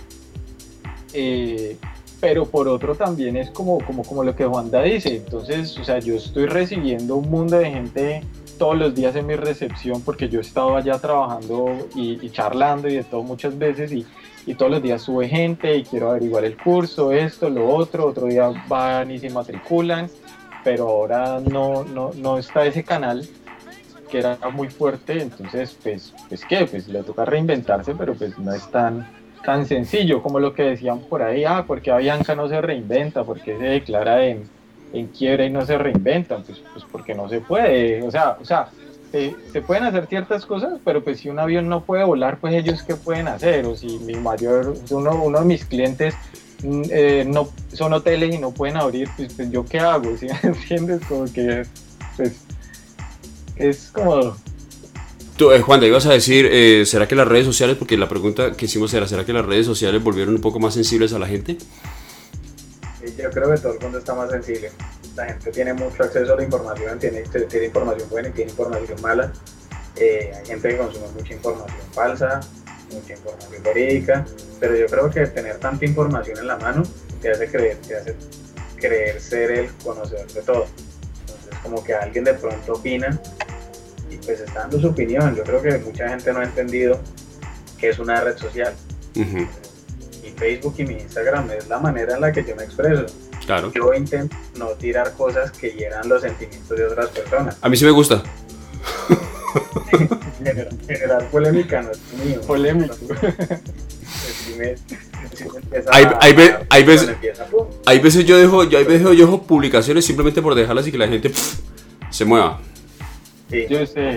eh, 1.12 1.76
pero 2.18 2.46
por 2.46 2.66
otro 2.66 2.94
también 2.94 3.36
es 3.36 3.50
como, 3.50 3.78
como, 3.84 4.02
como 4.02 4.24
lo 4.24 4.34
que 4.34 4.44
Juanda 4.46 4.82
dice, 4.82 5.16
entonces, 5.16 5.76
o 5.78 5.84
sea, 5.84 5.98
yo 5.98 6.14
estoy 6.14 6.46
recibiendo 6.46 7.16
un 7.16 7.30
mundo 7.30 7.58
de 7.58 7.70
gente 7.70 8.22
todos 8.58 8.76
los 8.76 8.94
días 8.94 9.14
en 9.16 9.26
mi 9.26 9.36
recepción 9.36 10.00
porque 10.02 10.28
yo 10.28 10.38
he 10.38 10.42
estado 10.42 10.76
allá 10.76 10.98
trabajando 10.98 11.88
y, 11.94 12.30
charlando 12.30 12.88
y 12.88 12.96
de 12.96 13.04
todo 13.04 13.22
muchas 13.22 13.56
veces 13.56 13.92
y, 13.92 14.06
y, 14.46 14.54
todos 14.54 14.72
los 14.72 14.82
días 14.82 15.02
sube 15.02 15.28
gente 15.28 15.76
y 15.76 15.84
quiero 15.84 16.10
averiguar 16.10 16.44
el 16.44 16.56
curso, 16.56 17.12
esto, 17.12 17.50
lo 17.50 17.68
otro, 17.68 18.06
otro 18.06 18.26
día 18.26 18.50
van 18.68 19.10
y 19.10 19.18
se 19.18 19.28
matriculan, 19.30 20.08
pero 20.64 20.88
ahora 20.88 21.40
no, 21.40 21.84
no, 21.84 22.12
no 22.14 22.38
está 22.38 22.64
ese 22.64 22.84
canal 22.84 23.26
que 24.10 24.18
era 24.18 24.38
muy 24.52 24.68
fuerte, 24.68 25.20
entonces 25.20 25.76
pues, 25.82 26.14
pues 26.28 26.44
qué, 26.44 26.66
pues 26.66 26.88
le 26.88 27.02
toca 27.02 27.24
reinventarse, 27.24 27.94
pero 27.94 28.14
pues 28.14 28.38
no 28.38 28.52
es 28.54 28.70
tan 28.70 29.06
tan 29.46 29.64
sencillo 29.64 30.22
como 30.22 30.40
lo 30.40 30.52
que 30.52 30.64
decían 30.64 30.98
por 31.00 31.22
ahí, 31.22 31.44
ah, 31.44 31.64
porque 31.66 31.92
Avianca 31.92 32.34
no 32.34 32.48
se 32.48 32.60
reinventa, 32.60 33.22
porque 33.22 33.56
se 33.56 33.64
declara 33.64 34.26
en, 34.26 34.42
en 34.92 35.06
quiebra 35.06 35.44
y 35.44 35.50
no 35.50 35.64
se 35.64 35.78
reinventa, 35.78 36.38
pues, 36.38 36.60
pues 36.72 36.84
porque 36.90 37.14
no 37.14 37.28
se 37.28 37.40
puede, 37.40 38.02
o 38.02 38.10
sea, 38.10 38.36
o 38.40 38.44
sea, 38.44 38.68
se, 39.52 39.62
pueden 39.62 39.84
hacer 39.84 40.06
ciertas 40.06 40.46
cosas, 40.46 40.80
pero 40.84 41.02
pues 41.02 41.20
si 41.20 41.28
un 41.28 41.38
avión 41.38 41.68
no 41.68 41.84
puede 41.84 42.04
volar, 42.04 42.38
pues 42.38 42.54
ellos 42.54 42.82
qué 42.82 42.94
pueden 42.96 43.28
hacer, 43.28 43.66
o 43.66 43.76
si 43.76 43.98
mi 44.00 44.14
mayor, 44.14 44.74
uno, 44.90 45.22
uno 45.22 45.40
de 45.40 45.44
mis 45.44 45.64
clientes 45.64 46.14
mm, 46.62 46.82
eh, 46.90 47.24
no 47.26 47.48
son 47.72 47.92
hoteles 47.92 48.34
y 48.34 48.38
no 48.38 48.52
pueden 48.52 48.76
abrir, 48.76 49.08
pues, 49.16 49.34
pues 49.34 49.50
yo 49.50 49.64
qué 49.64 49.80
hago, 49.80 50.16
¿sí 50.20 50.26
entiendes? 50.42 51.00
Como 51.06 51.32
que, 51.32 51.64
pues, 52.16 52.44
es 53.56 53.90
como 53.92 54.36
Tú, 55.36 55.52
eh, 55.52 55.60
Juan, 55.60 55.80
te 55.80 55.86
ibas 55.86 56.06
a 56.06 56.12
decir, 56.12 56.48
eh, 56.50 56.84
¿será 56.86 57.06
que 57.06 57.14
las 57.14 57.28
redes 57.28 57.44
sociales, 57.44 57.76
porque 57.76 57.98
la 57.98 58.08
pregunta 58.08 58.52
que 58.52 58.64
hicimos 58.64 58.94
era, 58.94 59.06
¿será 59.06 59.26
que 59.26 59.34
las 59.34 59.44
redes 59.44 59.66
sociales 59.66 60.02
volvieron 60.02 60.34
un 60.34 60.40
poco 60.40 60.58
más 60.60 60.72
sensibles 60.72 61.12
a 61.12 61.18
la 61.18 61.26
gente? 61.26 61.58
Yo 63.14 63.30
creo 63.30 63.50
que 63.50 63.58
todo 63.58 63.72
el 63.74 63.80
mundo 63.80 63.98
está 63.98 64.14
más 64.14 64.30
sensible. 64.30 64.70
La 65.14 65.26
gente 65.26 65.50
tiene 65.50 65.72
mucho 65.74 66.02
acceso 66.02 66.32
a 66.32 66.36
la 66.36 66.42
información, 66.44 66.98
tiene, 66.98 67.22
tiene 67.22 67.66
información 67.66 68.08
buena 68.10 68.28
y 68.28 68.32
tiene 68.32 68.50
información 68.50 69.00
mala. 69.00 69.32
Eh, 69.96 70.32
hay 70.36 70.46
gente 70.46 70.68
que 70.68 70.76
consume 70.76 71.06
mucha 71.08 71.34
información 71.34 71.80
falsa, 71.92 72.40
mucha 72.92 73.12
información 73.14 73.62
verídica, 73.62 74.26
pero 74.60 74.76
yo 74.76 74.86
creo 74.86 75.10
que 75.10 75.26
tener 75.26 75.56
tanta 75.58 75.84
información 75.84 76.38
en 76.38 76.46
la 76.46 76.56
mano 76.58 76.82
te 77.22 77.30
hace 77.30 77.48
creer, 77.48 77.78
te 77.78 77.96
hace 77.96 78.14
creer 78.76 79.20
ser 79.20 79.50
el 79.50 79.70
conocedor 79.82 80.30
de 80.30 80.42
todo. 80.42 80.66
Entonces, 81.20 81.58
como 81.62 81.82
que 81.82 81.94
alguien 81.94 82.24
de 82.24 82.34
pronto 82.34 82.74
opina 82.74 83.18
pues 84.26 84.40
está 84.40 84.60
dando 84.60 84.80
su 84.80 84.88
opinión. 84.88 85.34
Yo 85.34 85.44
creo 85.44 85.62
que 85.62 85.78
mucha 85.78 86.08
gente 86.08 86.32
no 86.32 86.40
ha 86.40 86.44
entendido 86.44 87.00
que 87.78 87.90
es 87.90 87.98
una 87.98 88.20
red 88.20 88.36
social. 88.36 88.74
Facebook 90.36 90.74
y 90.78 90.84
mi 90.84 90.94
Instagram 90.94 91.50
es 91.50 91.68
la 91.68 91.78
manera 91.78 92.14
en 92.14 92.20
la 92.20 92.32
que 92.32 92.44
yo 92.44 92.54
me 92.56 92.64
expreso. 92.64 93.06
Claro. 93.44 93.72
Yo 93.72 93.92
intento 93.94 94.36
no 94.58 94.68
tirar 94.70 95.12
cosas 95.14 95.50
que 95.52 95.70
hieran 95.70 96.08
los 96.08 96.22
sentimientos 96.22 96.76
de 96.76 96.86
otras 96.86 97.08
personas. 97.10 97.56
A 97.60 97.68
mí 97.68 97.76
sí 97.76 97.84
me 97.84 97.90
gusta. 97.90 98.22
generar, 100.86 101.28
polémica 101.30 101.82
no 101.82 101.90
es 101.90 102.00
mío. 102.24 102.40
Polémico. 102.42 102.94
hay, 105.90 106.06
hay, 106.20 106.32
veces, 106.84 107.16
hay 107.84 107.98
veces 107.98 108.24
yo 108.24 108.38
dejo, 108.38 108.64
yo 108.64 108.78
hay 108.78 108.84
veces 108.84 109.02
yo 109.02 109.26
dejo 109.26 109.42
publicaciones 109.42 110.04
simplemente 110.04 110.42
por 110.42 110.54
dejarlas 110.54 110.86
y 110.86 110.92
que 110.92 110.98
la 110.98 111.08
gente 111.08 111.32
se 112.10 112.24
mueva. 112.24 112.60
Sí, 113.50 113.66
yo 113.68 113.86
sé. 113.86 114.16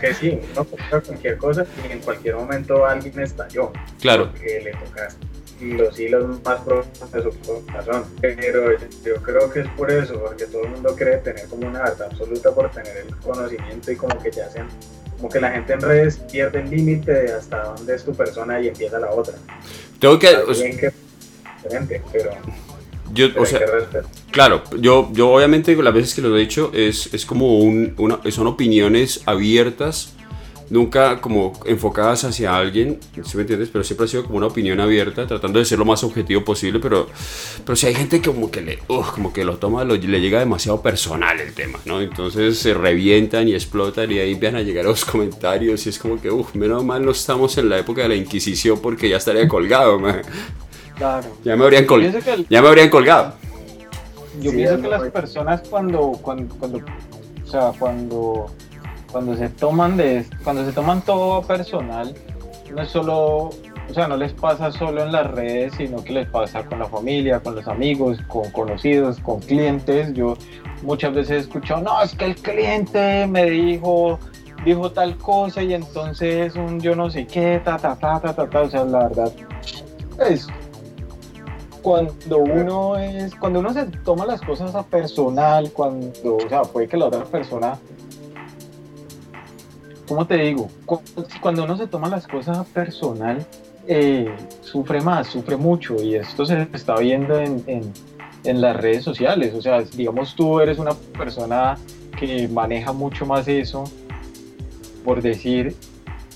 Que 0.00 0.14
sí, 0.14 0.40
uno 0.52 0.64
compra 0.64 1.00
cualquier 1.00 1.36
cosa 1.38 1.66
y 1.88 1.92
en 1.92 2.00
cualquier 2.00 2.36
momento 2.36 2.86
alguien 2.86 3.18
estalló. 3.20 3.72
Claro. 4.00 4.32
Que 4.34 4.60
le 4.60 4.72
toca 4.72 5.08
los 5.60 5.98
hilos 5.98 6.40
más 6.42 6.60
profundos 6.60 7.12
de 7.12 7.22
su 7.22 7.64
corazón. 7.66 8.04
Pero 8.20 8.78
yo 9.04 9.16
creo 9.16 9.50
que 9.50 9.60
es 9.60 9.68
por 9.70 9.90
eso, 9.90 10.20
porque 10.20 10.46
todo 10.46 10.64
el 10.64 10.70
mundo 10.70 10.94
cree 10.96 11.18
tener 11.18 11.46
como 11.48 11.66
una 11.66 11.82
verdad 11.82 12.08
absoluta 12.10 12.54
por 12.54 12.70
tener 12.70 12.96
el 12.98 13.16
conocimiento 13.16 13.92
y 13.92 13.96
como 13.96 14.18
que 14.22 14.30
ya 14.30 14.48
sean, 14.48 14.68
como 15.16 15.28
que 15.28 15.40
la 15.40 15.50
gente 15.50 15.74
en 15.74 15.80
redes 15.80 16.18
pierde 16.30 16.60
el 16.60 16.70
límite 16.70 17.12
de 17.12 17.32
hasta 17.32 17.64
dónde 17.64 17.94
es 17.94 18.04
tu 18.04 18.14
persona 18.14 18.60
y 18.60 18.68
empieza 18.68 18.98
la 18.98 19.10
otra. 19.10 19.34
Tengo 19.98 20.18
que... 20.18 20.28
que 20.28 20.92
diferente, 21.62 22.02
pero 22.12 22.30
yo, 23.12 23.28
o 23.36 23.46
sea, 23.46 23.60
claro, 24.30 24.62
yo, 24.78 25.10
yo 25.12 25.30
obviamente 25.30 25.74
las 25.76 25.94
veces 25.94 26.14
que 26.14 26.22
lo 26.22 26.36
he 26.36 26.40
dicho 26.40 26.70
es, 26.74 27.12
es 27.12 27.26
como 27.26 27.58
un, 27.58 27.94
una, 27.98 28.20
son 28.30 28.46
opiniones 28.46 29.22
abiertas, 29.26 30.14
nunca 30.70 31.20
como 31.20 31.52
enfocadas 31.66 32.24
hacia 32.24 32.56
alguien, 32.56 33.00
¿sí 33.24 33.36
me 33.36 33.42
entiendes? 33.42 33.68
Pero 33.72 33.84
siempre 33.84 34.04
ha 34.04 34.08
sido 34.08 34.24
como 34.24 34.38
una 34.38 34.46
opinión 34.46 34.78
abierta, 34.80 35.26
tratando 35.26 35.58
de 35.58 35.64
ser 35.64 35.78
lo 35.78 35.84
más 35.84 36.02
objetivo 36.04 36.44
posible, 36.44 36.78
pero, 36.78 37.08
pero 37.64 37.76
si 37.76 37.86
hay 37.86 37.94
gente 37.94 38.20
que 38.20 38.30
como 38.30 38.50
que 38.50 38.60
le, 38.60 38.78
como 38.86 39.32
que 39.32 39.44
lo 39.44 39.56
toma, 39.58 39.84
le 39.84 39.98
llega 39.98 40.38
demasiado 40.38 40.80
personal 40.80 41.40
el 41.40 41.52
tema, 41.52 41.80
¿no? 41.84 42.00
Entonces 42.00 42.58
se 42.58 42.72
revientan 42.72 43.48
y 43.48 43.54
explotan 43.54 44.10
y 44.12 44.20
ahí 44.20 44.32
empiezan 44.32 44.60
a 44.60 44.62
llegar 44.62 44.84
los 44.84 45.04
comentarios 45.04 45.84
y 45.86 45.88
es 45.88 45.98
como 45.98 46.20
que, 46.20 46.30
uff, 46.30 46.54
menos 46.54 46.84
mal 46.84 47.04
no 47.04 47.10
estamos 47.10 47.58
en 47.58 47.68
la 47.68 47.78
época 47.78 48.02
de 48.02 48.08
la 48.10 48.14
Inquisición 48.14 48.80
porque 48.80 49.08
ya 49.08 49.16
estaría 49.16 49.48
colgado, 49.48 49.98
man. 49.98 50.22
Ya 51.44 51.56
me 51.56 51.64
habrían, 51.64 51.86
ya 52.48 52.62
me 52.62 52.68
habrían 52.68 52.90
colgado. 52.90 53.32
Yo 54.40 54.52
pienso 54.52 54.80
que 54.80 54.88
las 54.88 55.10
personas 55.10 55.62
cuando, 55.68 56.12
cuando, 56.22 56.54
cuando, 56.56 56.78
o 56.78 57.46
sea, 57.46 57.72
cuando, 57.78 58.46
cuando 59.10 59.36
se 59.36 59.48
toman 59.48 59.96
de, 59.96 60.24
cuando 60.44 60.64
se 60.64 60.72
toman 60.72 61.02
todo 61.02 61.42
personal, 61.42 62.14
no 62.74 62.82
es 62.82 62.90
solo, 62.90 63.16
o 63.16 63.94
sea, 63.94 64.06
no 64.08 64.16
les 64.16 64.32
pasa 64.32 64.70
solo 64.70 65.02
en 65.02 65.12
las 65.12 65.30
redes, 65.30 65.72
sino 65.76 66.04
que 66.04 66.12
les 66.12 66.28
pasa 66.28 66.64
con 66.64 66.78
la 66.78 66.86
familia, 66.86 67.40
con 67.40 67.56
los 67.56 67.66
amigos, 67.66 68.18
con 68.28 68.50
conocidos, 68.50 69.18
con 69.20 69.40
clientes. 69.40 70.12
Yo 70.12 70.36
muchas 70.82 71.14
veces 71.14 71.30
he 71.30 71.36
escuchado, 71.38 71.82
no, 71.82 72.02
es 72.02 72.14
que 72.14 72.26
el 72.26 72.36
cliente 72.36 73.26
me 73.26 73.50
dijo, 73.50 74.18
dijo 74.64 74.92
tal 74.92 75.16
cosa 75.16 75.62
y 75.62 75.74
entonces 75.74 76.54
un 76.56 76.78
yo 76.80 76.94
no 76.94 77.10
sé 77.10 77.26
qué, 77.26 77.60
ta, 77.64 77.78
ta, 77.78 77.96
ta, 77.96 78.20
ta, 78.20 78.34
ta, 78.34 78.48
ta. 78.48 78.60
o 78.60 78.70
sea, 78.70 78.84
la 78.84 79.08
verdad, 79.08 79.32
es 80.28 80.46
cuando 81.82 82.38
uno 82.38 82.96
es, 82.96 83.34
cuando 83.34 83.60
uno 83.60 83.72
se 83.72 83.86
toma 83.86 84.26
las 84.26 84.40
cosas 84.40 84.74
a 84.74 84.82
personal, 84.82 85.70
cuando, 85.72 86.36
o 86.36 86.48
sea, 86.48 86.62
puede 86.62 86.88
que 86.88 86.96
la 86.96 87.06
otra 87.06 87.24
persona, 87.24 87.78
¿cómo 90.06 90.26
te 90.26 90.36
digo? 90.36 90.68
Cuando 91.40 91.64
uno 91.64 91.76
se 91.76 91.86
toma 91.86 92.08
las 92.08 92.26
cosas 92.26 92.58
a 92.58 92.64
personal, 92.64 93.46
eh, 93.86 94.34
sufre 94.62 95.00
más, 95.00 95.28
sufre 95.28 95.56
mucho 95.56 95.96
y 96.02 96.14
esto 96.14 96.44
se 96.44 96.68
está 96.72 96.96
viendo 96.96 97.38
en, 97.38 97.62
en, 97.66 97.92
en, 98.44 98.60
las 98.60 98.76
redes 98.76 99.04
sociales. 99.04 99.54
O 99.54 99.62
sea, 99.62 99.82
digamos 99.82 100.34
tú 100.34 100.60
eres 100.60 100.78
una 100.78 100.92
persona 100.94 101.78
que 102.18 102.48
maneja 102.48 102.92
mucho 102.92 103.26
más 103.26 103.48
eso, 103.48 103.84
por 105.04 105.22
decir, 105.22 105.74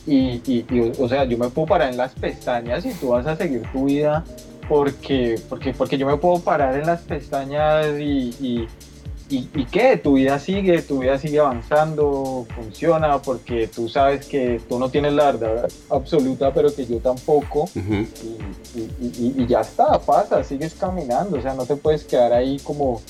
y, 0.07 0.43
y, 0.47 0.67
y, 0.71 0.93
o 0.99 1.09
sea, 1.09 1.25
yo 1.25 1.39
me 1.39 1.49
puedo 1.49 1.67
parar 1.67 1.91
en 1.91 1.97
las 1.97 2.13
pestañas 2.15 2.85
y 2.85 2.93
tú 2.95 3.09
vas 3.09 3.27
a 3.27 3.37
seguir 3.37 3.63
tu 3.73 3.87
vida 3.87 4.25
porque, 4.69 5.41
porque, 5.49 5.73
porque 5.73 5.99
yo 5.99 6.07
me 6.07 6.17
puedo 6.17 6.41
parar 6.41 6.79
en 6.79 6.87
las 6.87 7.03
pestañas 7.03 7.99
y, 7.99 8.67
¿Y, 9.31 9.49
¿Y 9.55 9.65
qué? 9.65 9.97
Tu 9.97 10.15
vida 10.15 10.39
sigue, 10.39 10.83
tu 10.83 10.99
vida 10.99 11.19
sigue 11.19 11.41
avanzando, 11.41 12.47
funciona, 12.55 13.23
porque 13.23 13.69
tú 13.69 13.89
sabes 13.89 14.27
que 14.27 14.61
tú 14.69 14.79
no 14.79 14.91
tienes 14.91 15.15
la 15.15 15.33
verdad 15.33 15.69
absoluta, 15.89 16.53
pero 16.53 16.75
que 16.75 16.85
yo 16.85 16.99
tampoco. 16.99 17.69
y, 17.75 19.43
y, 19.43 19.47
ya 19.47 19.63
está, 19.63 19.99
pasa, 19.99 20.45
sigues 20.45 20.75
caminando, 20.75 21.39
o 21.39 21.43
sea, 21.43 21.55
no 21.55 21.65
te 21.65 21.75
puedes 21.77 22.05
quedar 22.05 22.35
ahí 22.35 22.59
como, 22.59 23.01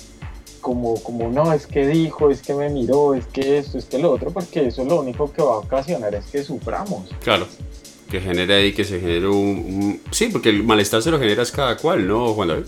como, 0.61 0.95
como, 1.03 1.29
no, 1.31 1.53
es 1.53 1.67
que 1.67 1.85
dijo, 1.87 2.31
es 2.31 2.43
que 2.43 2.55
me 2.55 2.69
miró, 2.69 3.15
es 3.15 3.27
que 3.27 3.59
esto, 3.59 3.77
es 3.77 3.85
que 3.87 3.99
lo 3.99 4.13
otro, 4.13 4.31
porque 4.31 4.69
eso 4.69 4.85
lo 4.85 5.01
único 5.01 5.33
que 5.33 5.43
va 5.43 5.55
a 5.55 5.59
ocasionar 5.59 6.15
es 6.15 6.27
que 6.27 6.45
suframos. 6.45 7.11
Claro 7.25 7.47
que 8.15 8.21
genere 8.21 8.55
ahí, 8.55 8.73
que 8.73 8.85
se 8.85 9.01
genere 9.01 9.27
un, 9.27 10.01
Sí, 10.13 10.29
porque 10.29 10.49
el 10.49 10.63
malestar 10.63 11.03
se 11.03 11.11
lo 11.11 11.19
generas 11.19 11.51
cada 11.51 11.77
cual, 11.77 12.07
¿no, 12.07 12.33
Juan 12.35 12.47
David? 12.47 12.65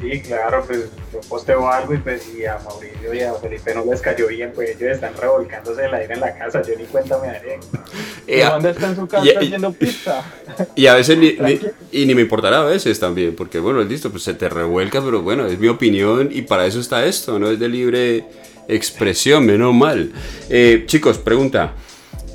Sí, 0.00 0.20
claro, 0.20 0.62
pues 0.64 0.84
yo 1.12 1.20
posteo 1.28 1.68
algo 1.68 1.94
y 1.94 1.98
pues 1.98 2.30
y 2.32 2.44
a 2.44 2.58
Mauricio 2.58 3.12
y 3.12 3.20
a 3.22 3.34
Felipe 3.34 3.74
no 3.74 3.84
les 3.84 4.00
cayó 4.00 4.28
bien, 4.28 4.52
pues 4.54 4.70
ellos 4.70 4.92
están 4.92 5.16
revolcándose 5.16 5.84
el 5.84 5.94
aire 5.94 6.14
en 6.14 6.20
la 6.20 6.38
casa, 6.38 6.62
yo 6.62 6.76
ni 6.78 6.84
cuenta 6.84 7.18
me 7.18 7.26
daré. 7.26 7.58
¿Y 8.28 8.38
dónde 8.38 8.70
está 8.70 8.90
en 8.90 8.96
su 8.96 9.08
casa 9.08 9.30
haciendo 9.36 9.72
pizza? 9.72 10.24
Y 10.76 10.86
a 10.86 10.94
veces 10.94 11.18
ni, 11.18 11.36
y 11.90 12.06
ni 12.06 12.14
me 12.14 12.22
importará 12.22 12.60
a 12.60 12.64
veces 12.64 13.00
también, 13.00 13.34
porque 13.34 13.58
bueno, 13.58 13.82
listo, 13.82 14.12
pues 14.12 14.22
se 14.22 14.34
te 14.34 14.48
revuelca, 14.48 15.02
pero 15.04 15.22
bueno, 15.22 15.46
es 15.46 15.58
mi 15.58 15.66
opinión 15.66 16.28
y 16.30 16.42
para 16.42 16.66
eso 16.66 16.78
está 16.78 17.04
esto, 17.04 17.40
no 17.40 17.50
es 17.50 17.58
de 17.58 17.68
libre 17.68 18.24
expresión, 18.68 19.44
menos 19.44 19.74
mal. 19.74 20.12
Eh, 20.48 20.84
chicos, 20.86 21.18
pregunta, 21.18 21.74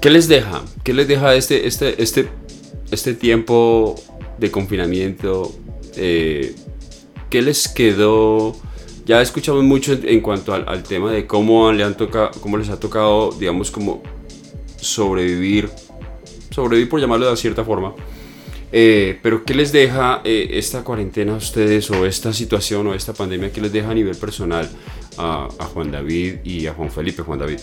¿qué 0.02 0.10
les 0.10 0.28
deja? 0.28 0.64
¿Qué 0.84 0.94
les 0.94 1.08
deja 1.08 1.36
este, 1.36 1.68
este, 1.68 2.02
este, 2.02 2.30
este 2.92 3.14
tiempo 3.14 3.96
de 4.38 4.52
confinamiento? 4.52 5.54
Eh, 5.96 6.56
¿qué 7.30 7.42
les 7.42 7.68
quedó? 7.68 8.56
Ya 9.06 9.22
escuchamos 9.22 9.64
mucho 9.64 9.98
en, 10.04 10.22
cuanto 10.22 10.54
al, 10.54 10.84
tema 10.84 11.12
de 11.12 11.26
cómo, 11.26 11.72
le 11.72 11.84
han 11.84 11.98
tocado, 11.98 12.32
cómo 12.42 12.58
les 12.58 12.70
ha 12.70 12.80
tocado, 12.80 13.32
digamos, 13.32 13.72
como 13.72 14.04
sobrevivir, 14.78 15.70
sobrevivir 16.52 16.90
por 16.90 17.02
llamarlo 17.02 17.30
de 17.30 17.38
cierta 17.38 17.64
forma. 17.64 17.96
Eh, 18.72 19.20
pero 19.24 19.44
¿qué 19.44 19.56
les 19.56 19.72
deja 19.72 20.22
eh, 20.24 20.50
esta 20.52 20.84
cuarentena 20.84 21.34
a 21.34 21.38
ustedes 21.38 21.90
o 21.90 22.06
esta 22.06 22.34
situación 22.34 22.86
o 22.86 22.94
esta 22.94 23.14
pandemia? 23.14 23.52
¿Qué 23.52 23.62
les 23.62 23.74
deja 23.74 23.90
a 23.90 23.96
nivel 23.96 24.16
personal 24.16 24.70
a, 25.18 25.48
Juan 25.74 25.92
David 25.92 26.36
y 26.44 26.68
a 26.68 26.74
Juan 26.74 26.92
Felipe? 26.92 27.24
Juan 27.24 27.40
David. 27.40 27.60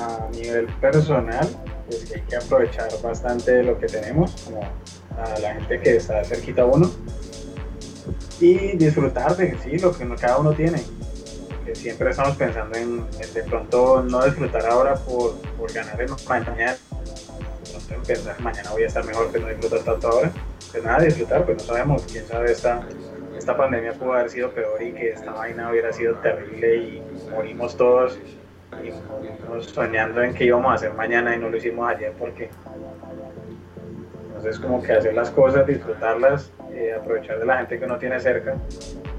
A 0.00 0.28
nivel 0.32 0.66
personal, 0.80 1.46
es 1.90 2.04
que 2.06 2.14
hay 2.16 2.22
que 2.22 2.36
aprovechar 2.36 2.88
bastante 3.02 3.62
lo 3.62 3.78
que 3.78 3.86
tenemos, 3.86 4.32
como 4.44 4.60
a 4.62 5.38
la 5.40 5.54
gente 5.54 5.78
que 5.80 5.96
está 5.96 6.24
cerquita 6.24 6.62
a 6.62 6.66
uno 6.66 6.90
y 8.40 8.76
disfrutar 8.76 9.36
de 9.36 9.56
sí, 9.58 9.78
lo 9.78 9.92
que 9.92 10.08
cada 10.16 10.38
uno 10.38 10.52
tiene. 10.52 10.82
Que 11.64 11.74
siempre 11.74 12.10
estamos 12.10 12.36
pensando 12.36 12.78
en, 12.78 13.04
de 13.10 13.42
pronto 13.44 14.02
no 14.02 14.24
disfrutar 14.24 14.66
ahora 14.66 14.94
por, 14.94 15.34
por 15.58 15.70
ganar 15.72 16.00
en 16.00 16.08
mañana. 16.26 16.76
No 17.90 18.02
pensar 18.04 18.40
mañana 18.40 18.70
voy 18.70 18.84
a 18.84 18.86
estar 18.86 19.04
mejor, 19.04 19.30
que 19.30 19.38
no 19.38 19.48
disfrutar 19.48 19.80
tanto 19.80 20.08
ahora. 20.08 20.32
Pues 20.72 20.82
nada, 20.82 21.04
disfrutar, 21.04 21.44
pues 21.44 21.58
no 21.58 21.64
sabemos, 21.64 22.02
quién 22.10 22.26
sabe, 22.26 22.52
esta, 22.52 22.86
esta 23.36 23.56
pandemia 23.56 23.92
pudo 23.92 24.14
haber 24.14 24.30
sido 24.30 24.50
peor 24.52 24.80
y 24.82 24.92
que 24.92 25.10
esta 25.10 25.32
vaina 25.32 25.70
hubiera 25.70 25.92
sido 25.92 26.14
terrible 26.16 26.76
y 26.76 27.02
morimos 27.30 27.76
todos 27.76 28.18
soñando 29.60 30.22
en 30.22 30.34
qué 30.34 30.44
íbamos 30.44 30.70
a 30.72 30.74
hacer 30.74 30.94
mañana 30.94 31.34
y 31.34 31.38
no 31.38 31.48
lo 31.48 31.56
hicimos 31.56 31.88
ayer 31.88 32.12
porque 32.18 32.50
entonces 34.28 34.58
como 34.58 34.82
que 34.82 34.92
hacer 34.92 35.14
las 35.14 35.30
cosas, 35.30 35.66
disfrutarlas, 35.66 36.50
eh, 36.72 36.94
aprovechar 36.98 37.38
de 37.38 37.44
la 37.44 37.58
gente 37.58 37.78
que 37.78 37.84
uno 37.84 37.98
tiene 37.98 38.18
cerca 38.20 38.56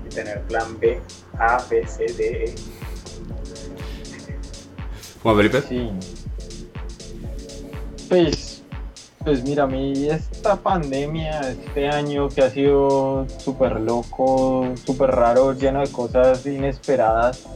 y 0.05 0.09
tener 0.09 0.41
plan 0.41 0.79
B, 0.79 0.99
A, 1.37 1.63
B, 1.69 1.85
C, 1.85 2.05
D, 2.17 2.45
E. 2.45 2.55
Juan 5.21 5.37
Felipe. 5.37 5.61
Sí. 5.61 5.91
Pues, 8.09 8.63
pues 9.23 9.43
mira, 9.43 9.63
a 9.63 9.67
mí 9.67 10.09
esta 10.09 10.55
pandemia, 10.55 11.39
este 11.51 11.87
año 11.87 12.27
que 12.27 12.41
ha 12.41 12.49
sido 12.49 13.27
súper 13.37 13.79
loco, 13.79 14.73
súper 14.83 15.11
raro, 15.11 15.53
lleno 15.53 15.81
de 15.81 15.91
cosas 15.91 16.45
inesperadas, 16.47 17.47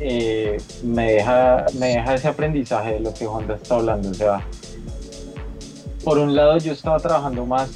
eh, 0.00 0.56
me, 0.82 1.12
deja, 1.12 1.66
me 1.78 1.88
deja 1.88 2.14
ese 2.14 2.28
aprendizaje 2.28 2.94
de 2.94 3.00
lo 3.00 3.12
que 3.12 3.26
Honda 3.26 3.56
está 3.56 3.76
hablando. 3.76 4.10
O 4.10 4.14
sea, 4.14 4.46
por 6.02 6.18
un 6.18 6.34
lado 6.34 6.56
yo 6.58 6.72
estaba 6.72 6.98
trabajando 6.98 7.44
más 7.44 7.70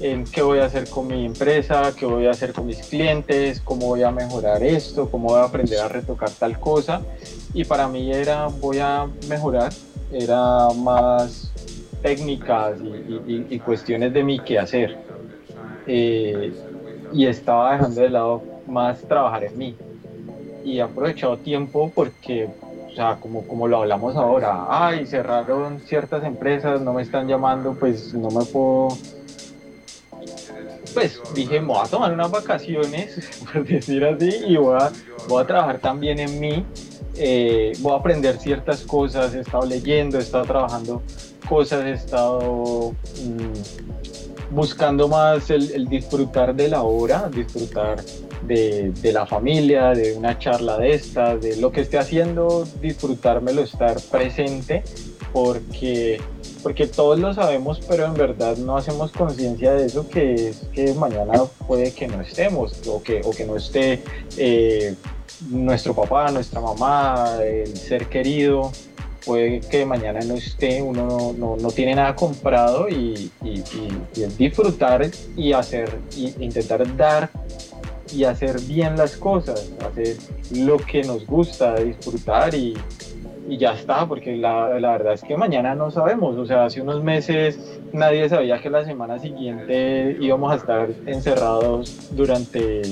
en 0.00 0.24
qué 0.24 0.42
voy 0.42 0.58
a 0.58 0.66
hacer 0.66 0.88
con 0.88 1.06
mi 1.06 1.24
empresa, 1.24 1.92
qué 1.98 2.04
voy 2.06 2.26
a 2.26 2.30
hacer 2.30 2.52
con 2.52 2.66
mis 2.66 2.78
clientes, 2.86 3.60
cómo 3.60 3.86
voy 3.86 4.02
a 4.02 4.10
mejorar 4.10 4.62
esto, 4.62 5.10
cómo 5.10 5.28
voy 5.28 5.40
a 5.40 5.44
aprender 5.44 5.80
a 5.80 5.88
retocar 5.88 6.30
tal 6.30 6.60
cosa. 6.60 7.02
Y 7.54 7.64
para 7.64 7.88
mí 7.88 8.12
era, 8.12 8.46
voy 8.46 8.78
a 8.78 9.08
mejorar, 9.28 9.72
era 10.12 10.68
más 10.76 11.50
técnicas 12.02 12.78
y, 13.26 13.58
cuestiones 13.58 14.12
de 14.12 14.22
mi 14.22 14.38
qué 14.40 14.58
hacer. 14.58 14.98
Eh, 15.86 16.52
y 17.12 17.26
estaba 17.26 17.72
dejando 17.72 18.00
de 18.02 18.10
lado 18.10 18.42
más 18.66 19.00
trabajar 19.02 19.44
en 19.44 19.58
mí. 19.58 19.76
Y 20.64 20.78
he 20.78 20.82
aprovechado 20.82 21.38
tiempo 21.38 21.90
porque 21.94 22.48
o 22.90 22.94
sea, 22.94 23.16
como, 23.20 23.46
como 23.46 23.68
lo 23.68 23.78
hablamos 23.78 24.16
ahora, 24.16 24.66
ay, 24.68 25.06
cerraron 25.06 25.80
ciertas 25.80 26.24
empresas, 26.24 26.80
no 26.80 26.92
me 26.92 27.02
están 27.02 27.28
llamando, 27.28 27.74
pues 27.74 28.12
no 28.14 28.30
me 28.30 28.44
puedo... 28.44 28.88
Pues 30.92 31.20
dije, 31.34 31.60
voy 31.60 31.78
a 31.80 31.88
tomar 31.88 32.12
unas 32.12 32.30
vacaciones, 32.30 33.40
por 33.52 33.64
decir 33.64 34.04
así, 34.04 34.30
y 34.44 34.56
voy 34.56 34.76
a, 34.80 34.90
voy 35.28 35.42
a 35.42 35.46
trabajar 35.46 35.78
también 35.78 36.18
en 36.18 36.40
mí, 36.40 36.66
eh, 37.16 37.72
voy 37.78 37.92
a 37.92 37.96
aprender 37.96 38.38
ciertas 38.38 38.82
cosas, 38.82 39.34
he 39.34 39.40
estado 39.40 39.64
leyendo, 39.66 40.18
he 40.18 40.22
estado 40.22 40.44
trabajando 40.44 41.02
cosas, 41.48 41.84
he 41.84 41.92
estado 41.92 42.92
mm, 43.24 44.54
buscando 44.54 45.06
más 45.06 45.48
el, 45.50 45.70
el 45.70 45.88
disfrutar 45.88 46.56
de 46.56 46.68
la 46.68 46.82
hora, 46.82 47.30
disfrutar 47.32 48.02
de, 48.42 49.12
la 49.12 49.26
familia, 49.26 49.90
de 49.90 50.14
una 50.14 50.38
charla 50.38 50.78
de 50.78 50.92
estas, 50.92 51.40
de 51.40 51.56
lo 51.56 51.72
que 51.72 51.80
esté 51.80 51.98
haciendo, 51.98 52.66
disfrutármelo, 52.80 53.62
estar 53.62 54.00
presente, 54.10 54.82
porque, 55.32 56.20
porque 56.62 56.86
todos 56.86 57.18
lo 57.18 57.32
sabemos, 57.34 57.80
pero 57.88 58.06
en 58.06 58.14
verdad 58.14 58.56
no 58.56 58.76
hacemos 58.76 59.12
conciencia 59.12 59.72
de 59.72 59.86
eso, 59.86 60.08
que 60.08 60.48
es 60.48 60.62
que 60.72 60.94
mañana 60.94 61.44
puede 61.66 61.92
que 61.92 62.08
no 62.08 62.20
estemos, 62.20 62.86
o 62.88 63.02
que, 63.02 63.20
o 63.24 63.30
que 63.30 63.44
no 63.44 63.56
esté 63.56 64.02
eh, 64.36 64.94
nuestro 65.48 65.94
papá, 65.94 66.30
nuestra 66.30 66.60
mamá, 66.60 67.38
el 67.42 67.76
ser 67.76 68.06
querido, 68.06 68.72
puede 69.24 69.60
que 69.60 69.84
mañana 69.84 70.20
no 70.20 70.34
esté, 70.34 70.82
uno 70.82 71.34
no, 71.36 71.56
no, 71.56 71.70
tiene 71.70 71.94
nada 71.94 72.14
comprado 72.16 72.88
y, 72.88 73.30
y, 73.42 73.62
disfrutar 74.38 75.10
y 75.36 75.52
hacer, 75.52 75.98
y 76.16 76.42
intentar 76.42 76.96
dar 76.96 77.30
y 78.14 78.24
hacer 78.24 78.60
bien 78.62 78.96
las 78.96 79.16
cosas, 79.16 79.72
hacer 79.86 80.16
lo 80.52 80.76
que 80.78 81.02
nos 81.02 81.26
gusta, 81.26 81.74
disfrutar 81.76 82.54
y, 82.54 82.76
ya 83.48 83.72
está, 83.72 84.06
porque 84.06 84.36
la, 84.36 84.78
la, 84.78 84.92
verdad 84.92 85.14
es 85.14 85.22
que 85.22 85.36
mañana 85.36 85.74
no 85.74 85.90
sabemos, 85.90 86.36
o 86.36 86.46
sea, 86.46 86.66
hace 86.66 86.80
unos 86.80 87.02
meses 87.02 87.58
nadie 87.92 88.28
sabía 88.28 88.60
que 88.60 88.70
la 88.70 88.84
semana 88.84 89.18
siguiente 89.18 90.16
íbamos 90.20 90.52
a 90.52 90.56
estar 90.56 90.88
encerrados 91.06 92.10
durante 92.12 92.82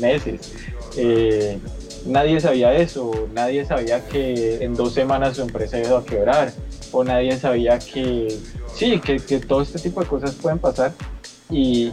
meses. 0.00 0.52
Eh, 0.96 1.58
nadie 2.06 2.40
sabía 2.40 2.74
eso, 2.74 3.28
nadie 3.32 3.64
sabía 3.64 4.04
que 4.04 4.64
en 4.64 4.74
dos 4.74 4.94
semanas 4.94 5.36
su 5.36 5.42
empresa 5.42 5.78
iba 5.78 6.00
a 6.00 6.04
quebrar, 6.04 6.52
o 6.90 7.04
nadie 7.04 7.36
sabía 7.36 7.78
que, 7.78 8.36
sí, 8.74 8.98
que, 8.98 9.18
que 9.20 9.38
todo 9.38 9.62
este 9.62 9.78
tipo 9.78 10.00
de 10.00 10.06
cosas 10.06 10.34
pueden 10.34 10.58
pasar 10.58 10.92
y, 11.50 11.92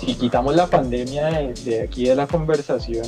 si 0.00 0.14
quitamos 0.14 0.54
la 0.54 0.66
pandemia 0.66 1.52
de, 1.64 1.82
aquí 1.82 2.06
de 2.06 2.14
la 2.14 2.26
conversación, 2.26 3.06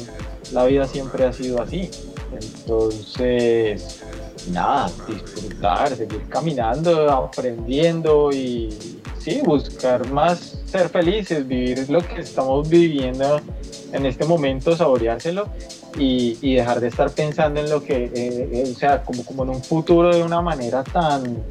la 0.52 0.64
vida 0.66 0.86
siempre 0.86 1.24
ha 1.24 1.32
sido 1.32 1.62
así. 1.62 1.90
Entonces, 2.32 4.02
nada, 4.50 4.90
disfrutar, 5.06 5.94
seguir 5.94 6.28
caminando, 6.28 7.10
aprendiendo 7.10 8.30
y 8.32 8.68
sí, 9.18 9.40
buscar 9.44 10.10
más 10.10 10.58
ser 10.66 10.88
felices, 10.88 11.46
vivir 11.46 11.88
lo 11.88 12.00
que 12.00 12.20
estamos 12.20 12.68
viviendo 12.68 13.40
en 13.92 14.06
este 14.06 14.24
momento, 14.24 14.76
saboreárselo 14.76 15.48
y, 15.98 16.54
dejar 16.54 16.80
de 16.80 16.88
estar 16.88 17.10
pensando 17.10 17.60
en 17.60 17.70
lo 17.70 17.82
que, 17.82 18.04
eh, 18.04 18.10
eh, 18.14 18.72
o 18.74 18.78
sea, 18.78 19.02
como, 19.02 19.24
como 19.24 19.42
en 19.44 19.50
un 19.50 19.62
futuro 19.62 20.14
de 20.14 20.22
una 20.22 20.40
manera 20.40 20.84
tan 20.84 21.42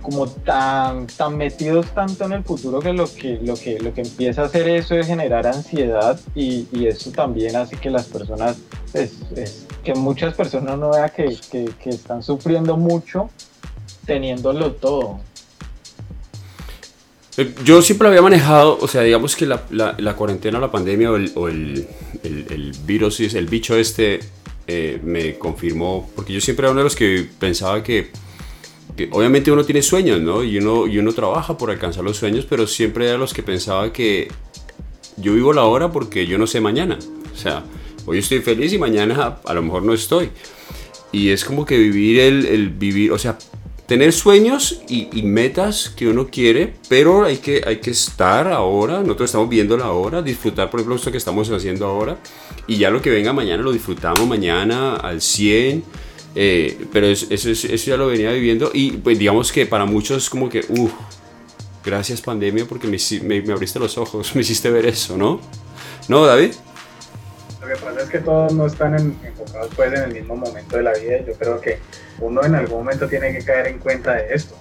como 0.00 0.28
tan, 0.28 1.06
tan 1.06 1.36
metidos 1.36 1.86
tanto 1.94 2.24
en 2.24 2.32
el 2.32 2.44
futuro 2.44 2.80
que 2.80 2.92
lo 2.92 3.12
que, 3.12 3.38
lo 3.42 3.54
que 3.54 3.78
lo 3.78 3.92
que 3.92 4.02
empieza 4.02 4.42
a 4.42 4.44
hacer 4.46 4.68
eso 4.68 4.94
es 4.94 5.06
generar 5.06 5.46
ansiedad 5.46 6.18
y, 6.34 6.66
y 6.72 6.86
eso 6.86 7.10
también 7.10 7.56
hace 7.56 7.76
que 7.76 7.90
las 7.90 8.06
personas, 8.06 8.58
pues, 8.92 9.12
que 9.84 9.94
muchas 9.94 10.34
personas 10.34 10.78
no 10.78 10.90
vean 10.90 11.10
que, 11.14 11.36
que, 11.50 11.70
que 11.82 11.90
están 11.90 12.22
sufriendo 12.22 12.76
mucho 12.76 13.30
teniéndolo 14.06 14.72
todo. 14.72 15.20
Eh, 17.36 17.54
yo 17.64 17.80
siempre 17.80 18.08
había 18.08 18.22
manejado, 18.22 18.76
o 18.80 18.88
sea, 18.88 19.02
digamos 19.02 19.36
que 19.36 19.46
la, 19.46 19.62
la, 19.70 20.16
cuarentena 20.16 20.58
o 20.58 20.60
la 20.60 20.70
pandemia 20.70 21.12
o 21.12 21.16
el, 21.16 21.32
o 21.36 21.48
el, 21.48 21.86
el, 22.22 22.72
virus, 22.84 23.20
el 23.20 23.46
bicho 23.46 23.76
este, 23.76 24.20
eh, 24.66 25.00
me 25.02 25.38
confirmó, 25.38 26.10
porque 26.14 26.32
yo 26.32 26.40
siempre 26.40 26.66
era 26.66 26.72
uno 26.72 26.80
de 26.80 26.84
los 26.84 26.96
que 26.96 27.26
pensaba 27.38 27.82
que, 27.82 28.10
obviamente 29.10 29.50
uno 29.50 29.64
tiene 29.64 29.82
sueños, 29.82 30.20
¿no? 30.20 30.42
Y 30.44 30.58
uno, 30.58 30.86
y 30.86 30.98
uno 30.98 31.12
trabaja 31.12 31.56
por 31.56 31.70
alcanzar 31.70 32.04
los 32.04 32.16
sueños, 32.16 32.46
pero 32.48 32.66
siempre 32.66 33.08
era 33.08 33.18
los 33.18 33.32
que 33.32 33.42
pensaba 33.42 33.92
que 33.92 34.28
yo 35.16 35.34
vivo 35.34 35.52
la 35.52 35.64
hora 35.64 35.90
porque 35.90 36.26
yo 36.26 36.38
no 36.38 36.46
sé 36.46 36.60
mañana. 36.60 36.98
O 37.32 37.36
sea, 37.36 37.64
hoy 38.06 38.18
estoy 38.18 38.40
feliz 38.40 38.72
y 38.72 38.78
mañana 38.78 39.38
a 39.44 39.54
lo 39.54 39.62
mejor 39.62 39.82
no 39.82 39.94
estoy. 39.94 40.30
Y 41.12 41.30
es 41.30 41.44
como 41.44 41.64
que 41.64 41.76
vivir 41.78 42.20
el, 42.20 42.46
el 42.46 42.70
vivir, 42.70 43.12
o 43.12 43.18
sea, 43.18 43.36
tener 43.90 44.12
sueños 44.12 44.82
y, 44.88 45.08
metas 45.24 45.88
que 45.88 46.06
uno 46.06 46.28
quiere, 46.28 46.74
pero 46.88 47.24
hay 47.24 47.38
que, 47.38 47.60
hay 47.66 47.80
que 47.80 47.90
estar 47.90 48.46
ahora, 48.46 49.00
nosotros 49.00 49.30
estamos 49.30 49.48
viendo 49.48 49.76
la 49.76 49.90
hora, 49.90 50.22
disfrutar 50.22 50.70
por 50.70 50.78
ejemplo 50.78 50.94
esto 50.94 51.10
que 51.10 51.18
estamos 51.18 51.50
haciendo 51.50 51.86
ahora 51.86 52.16
y 52.68 52.76
ya 52.76 52.88
lo 52.88 53.02
que 53.02 53.10
venga 53.10 53.32
mañana 53.32 53.64
lo 53.64 53.72
disfrutamos 53.72 54.28
mañana 54.28 54.94
al 54.94 55.20
100, 55.20 55.82
eh, 56.34 56.86
pero 56.92 57.06
eso, 57.06 57.26
eso, 57.30 57.66
ya 57.66 57.96
lo 57.96 58.06
venía 58.06 58.30
viviendo 58.32 58.70
y 58.72 58.92
pues 58.92 59.18
digamos 59.18 59.50
que 59.50 59.66
para 59.66 59.84
muchos 59.84 60.30
como 60.30 60.48
que, 60.48 60.64
uff, 60.68 60.92
gracias 61.84 62.20
pandemia 62.20 62.66
porque 62.66 62.86
me, 62.86 63.42
me, 63.42 63.52
abriste 63.52 63.78
los 63.78 63.98
ojos, 63.98 64.34
me 64.34 64.42
hiciste 64.42 64.70
ver 64.70 64.86
eso, 64.86 65.16
¿no? 65.16 65.40
¿No, 66.08 66.24
David? 66.26 66.52
Lo 67.60 67.66
que 67.66 67.74
pasa 67.74 68.00
es 68.02 68.08
que 68.08 68.18
todos 68.20 68.52
no 68.52 68.66
están 68.66 68.94
enfocados 68.94 69.70
pues 69.76 69.92
en 69.92 70.02
el 70.02 70.14
mismo 70.14 70.36
momento 70.36 70.76
de 70.76 70.82
la 70.82 70.92
vida 70.94 71.18
y 71.18 71.26
yo 71.26 71.34
creo 71.34 71.60
que 71.60 71.78
uno 72.20 72.42
en 72.44 72.54
algún 72.54 72.78
momento 72.78 73.06
tiene 73.08 73.32
que 73.32 73.44
caer 73.44 73.66
en 73.66 73.78
cuenta 73.78 74.14
de 74.14 74.34
esto, 74.34 74.56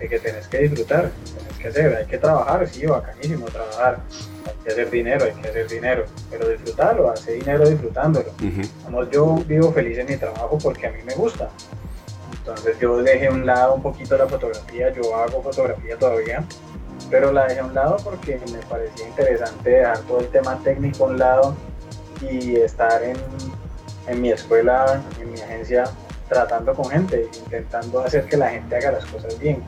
de 0.00 0.08
que 0.08 0.18
tenés 0.18 0.48
que 0.48 0.58
disfrutar, 0.58 1.10
tenés 1.10 1.58
que 1.58 1.68
hacer, 1.68 1.94
hay 1.94 2.06
que 2.06 2.18
trabajar, 2.18 2.66
sí, 2.68 2.86
bacanísimo 2.86 3.46
trabajar, 3.46 4.00
hay 4.46 4.54
que 4.64 4.72
hacer 4.72 4.90
dinero, 4.90 5.24
hay 5.26 5.32
que 5.32 5.48
hacer 5.48 5.68
dinero, 5.68 6.04
pero 6.30 6.48
disfrutarlo, 6.48 7.10
hacer 7.10 7.34
dinero 7.34 7.68
disfrutándolo. 7.68 8.32
yo 9.12 9.36
vivo 9.46 9.72
feliz 9.72 9.98
en 9.98 10.06
mi 10.06 10.16
trabajo 10.16 10.58
porque 10.62 10.86
a 10.86 10.92
mí 10.92 11.02
me 11.04 11.14
gusta. 11.14 11.50
Entonces 12.32 12.78
yo 12.80 13.02
dejé 13.02 13.26
a 13.26 13.30
un 13.30 13.44
lado 13.44 13.74
un 13.74 13.82
poquito 13.82 14.16
la 14.16 14.26
fotografía, 14.26 14.90
yo 14.94 15.14
hago 15.14 15.42
fotografía 15.42 15.98
todavía, 15.98 16.42
pero 17.10 17.30
la 17.30 17.46
dejé 17.46 17.60
a 17.60 17.64
un 17.66 17.74
lado 17.74 17.98
porque 18.02 18.40
me 18.50 18.58
parecía 18.60 19.06
interesante 19.06 19.70
dejar 19.70 19.98
todo 20.00 20.20
el 20.20 20.28
tema 20.28 20.58
técnico 20.64 21.04
a 21.04 21.08
un 21.08 21.18
lado 21.18 21.54
y 22.22 22.56
estar 22.56 23.02
en, 23.02 23.16
en 24.06 24.22
mi 24.22 24.30
escuela, 24.30 25.02
en 25.20 25.32
mi 25.32 25.40
agencia, 25.40 25.84
tratando 26.28 26.74
con 26.74 26.88
gente, 26.90 27.28
intentando 27.44 28.00
hacer 28.00 28.24
que 28.24 28.36
la 28.38 28.48
gente 28.48 28.74
haga 28.76 28.92
las 28.92 29.04
cosas 29.04 29.38
bien. 29.38 29.62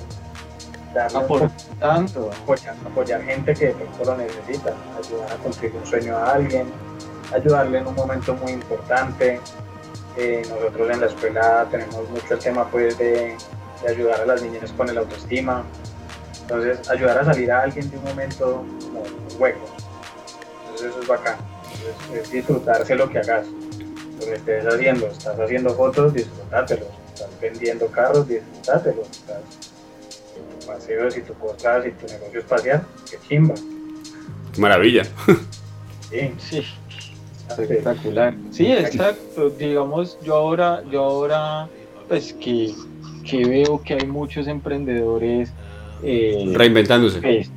Tanto. 0.92 2.30
Apoyar, 2.42 2.76
apoyar, 2.86 3.22
gente 3.22 3.54
que 3.54 3.66
de 3.66 3.72
pronto 3.72 4.04
lo 4.04 4.16
necesita, 4.16 4.74
ayudar 4.98 5.32
a 5.32 5.36
cumplir 5.36 5.72
un 5.74 5.86
sueño 5.86 6.16
a 6.16 6.32
alguien, 6.32 6.70
ayudarle 7.34 7.78
en 7.78 7.86
un 7.86 7.94
momento 7.94 8.34
muy 8.34 8.52
importante. 8.52 9.40
Eh, 10.16 10.42
nosotros 10.48 10.90
en 10.90 11.00
la 11.00 11.06
escuela 11.06 11.66
tenemos 11.70 12.08
mucho 12.10 12.34
el 12.34 12.40
tema 12.40 12.68
pues 12.70 12.98
de, 12.98 13.36
de, 13.82 13.88
ayudar 13.88 14.20
a 14.20 14.26
las 14.26 14.42
niñas 14.42 14.72
con 14.72 14.88
el 14.88 14.98
autoestima. 14.98 15.64
Entonces, 16.42 16.90
ayudar 16.90 17.18
a 17.18 17.24
salir 17.24 17.50
a 17.50 17.62
alguien 17.62 17.90
de 17.90 17.96
un 17.96 18.04
momento 18.04 18.64
como 18.80 19.02
hueco. 19.38 19.66
Entonces, 20.64 20.90
eso 20.90 21.00
es 21.00 21.08
bacán. 21.08 21.36
es 22.14 22.30
disfrutarse 22.30 22.94
lo 22.94 23.08
que 23.08 23.18
hagas 23.18 23.46
lo 23.46 24.26
que 24.26 24.34
estés 24.34 24.66
haciendo, 24.66 25.06
estás 25.06 25.38
haciendo 25.38 25.74
fotos, 25.74 26.12
disfrútatelo, 26.12 26.86
estás 27.12 27.28
vendiendo 27.40 27.86
carros, 27.88 28.28
disfrútatelo, 28.28 29.02
estás 29.02 29.71
paseos 30.72 31.16
y 31.16 31.20
tu 31.22 31.34
cosas 31.34 31.86
y 31.86 31.90
tu 31.92 32.06
negocio 32.06 32.40
espacial, 32.40 32.86
qué 33.10 33.16
chimba. 33.28 33.54
Qué 34.52 34.60
maravilla. 34.60 35.04
Sí, 36.10 36.30
sí. 36.38 36.62
Espectacular. 37.48 38.34
Sí, 38.50 38.70
exacto. 38.70 39.50
Digamos, 39.50 40.18
yo 40.22 40.34
ahora, 40.34 40.82
yo 40.90 41.02
ahora, 41.02 41.68
pues 42.08 42.32
que, 42.34 42.74
que 43.28 43.44
veo 43.44 43.82
que 43.82 43.94
hay 43.94 44.06
muchos 44.06 44.46
emprendedores 44.46 45.52
eh, 46.02 46.50
reinventándose. 46.54 47.20
Pues, 47.20 47.50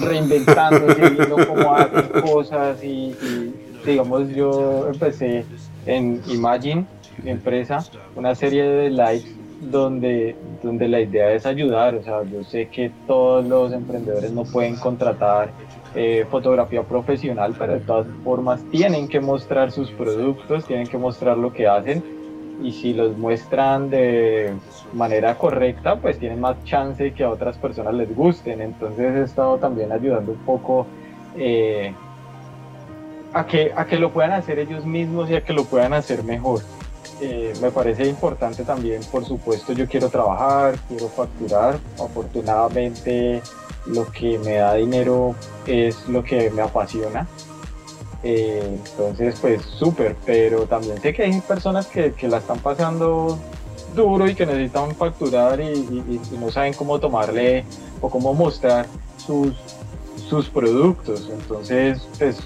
reinventándose, 0.00 1.00
viendo 1.10 1.46
cómo 1.46 1.74
hacen 1.74 2.20
cosas 2.22 2.82
y, 2.82 3.14
y 3.22 3.54
digamos 3.84 4.28
yo 4.30 4.88
empecé 4.92 5.44
en 5.86 6.22
Imagine, 6.28 6.86
mi 7.22 7.30
empresa, 7.30 7.84
una 8.14 8.34
serie 8.34 8.62
de 8.64 8.90
lives 8.90 9.35
donde, 9.60 10.36
donde 10.62 10.88
la 10.88 11.00
idea 11.00 11.32
es 11.32 11.46
ayudar. 11.46 11.94
O 11.94 12.02
sea, 12.02 12.22
yo 12.24 12.44
sé 12.44 12.68
que 12.68 12.90
todos 13.06 13.46
los 13.46 13.72
emprendedores 13.72 14.32
no 14.32 14.44
pueden 14.44 14.76
contratar 14.76 15.50
eh, 15.94 16.26
fotografía 16.30 16.82
profesional, 16.82 17.54
pero 17.58 17.74
de 17.74 17.80
todas 17.80 18.06
formas 18.22 18.62
tienen 18.70 19.08
que 19.08 19.20
mostrar 19.20 19.70
sus 19.72 19.90
productos, 19.90 20.66
tienen 20.66 20.86
que 20.86 20.98
mostrar 20.98 21.38
lo 21.38 21.52
que 21.52 21.66
hacen 21.66 22.02
y 22.62 22.72
si 22.72 22.94
los 22.94 23.16
muestran 23.16 23.90
de 23.90 24.52
manera 24.92 25.36
correcta, 25.36 25.96
pues 25.96 26.18
tienen 26.18 26.40
más 26.40 26.62
chance 26.64 27.12
que 27.12 27.24
a 27.24 27.30
otras 27.30 27.58
personas 27.58 27.94
les 27.94 28.14
gusten. 28.14 28.60
Entonces 28.60 29.14
he 29.14 29.22
estado 29.22 29.58
también 29.58 29.92
ayudando 29.92 30.32
un 30.32 30.38
poco 30.38 30.86
eh, 31.36 31.92
a 33.32 33.46
que, 33.46 33.72
a 33.76 33.84
que 33.84 33.98
lo 33.98 34.12
puedan 34.12 34.32
hacer 34.32 34.58
ellos 34.58 34.86
mismos 34.86 35.30
y 35.30 35.34
a 35.34 35.42
que 35.42 35.52
lo 35.52 35.64
puedan 35.64 35.92
hacer 35.92 36.24
mejor. 36.24 36.60
Eh, 37.20 37.52
me 37.60 37.70
parece 37.70 38.06
importante 38.06 38.64
también, 38.64 39.02
por 39.10 39.24
supuesto, 39.24 39.72
yo 39.72 39.86
quiero 39.88 40.08
trabajar, 40.08 40.78
quiero 40.88 41.08
facturar. 41.08 41.78
Afortunadamente, 42.02 43.42
lo 43.86 44.10
que 44.10 44.38
me 44.38 44.56
da 44.56 44.74
dinero 44.74 45.34
es 45.66 46.08
lo 46.08 46.22
que 46.22 46.50
me 46.50 46.62
apasiona. 46.62 47.26
Eh, 48.22 48.78
entonces, 48.84 49.38
pues 49.40 49.62
súper, 49.62 50.16
pero 50.24 50.66
también 50.66 51.00
sé 51.00 51.14
que 51.14 51.22
hay 51.22 51.40
personas 51.40 51.86
que, 51.86 52.12
que, 52.12 52.26
la 52.26 52.38
están 52.38 52.58
pasando 52.58 53.38
duro 53.94 54.28
y 54.28 54.34
que 54.34 54.46
necesitan 54.46 54.94
facturar 54.94 55.60
y, 55.60 56.20
no 56.38 56.50
saben 56.50 56.74
cómo 56.74 56.98
tomarle 56.98 57.64
o 58.00 58.10
cómo 58.10 58.34
mostrar 58.34 58.86
sus, 59.16 59.54
sus 60.28 60.48
productos. 60.48 61.28
Entonces, 61.32 62.06
pues 62.18 62.38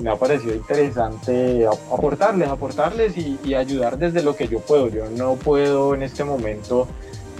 me 0.00 0.10
ha 0.10 0.16
parecido 0.16 0.54
interesante 0.54 1.66
aportarles, 1.66 2.48
aportarles 2.48 3.14
y, 3.16 3.54
ayudar 3.54 3.98
desde 3.98 4.22
lo 4.22 4.36
que 4.36 4.46
yo 4.46 4.60
puedo. 4.60 4.88
Yo 4.88 5.08
no 5.10 5.34
puedo 5.34 5.94
en 5.94 6.02
este 6.02 6.22
momento, 6.22 6.86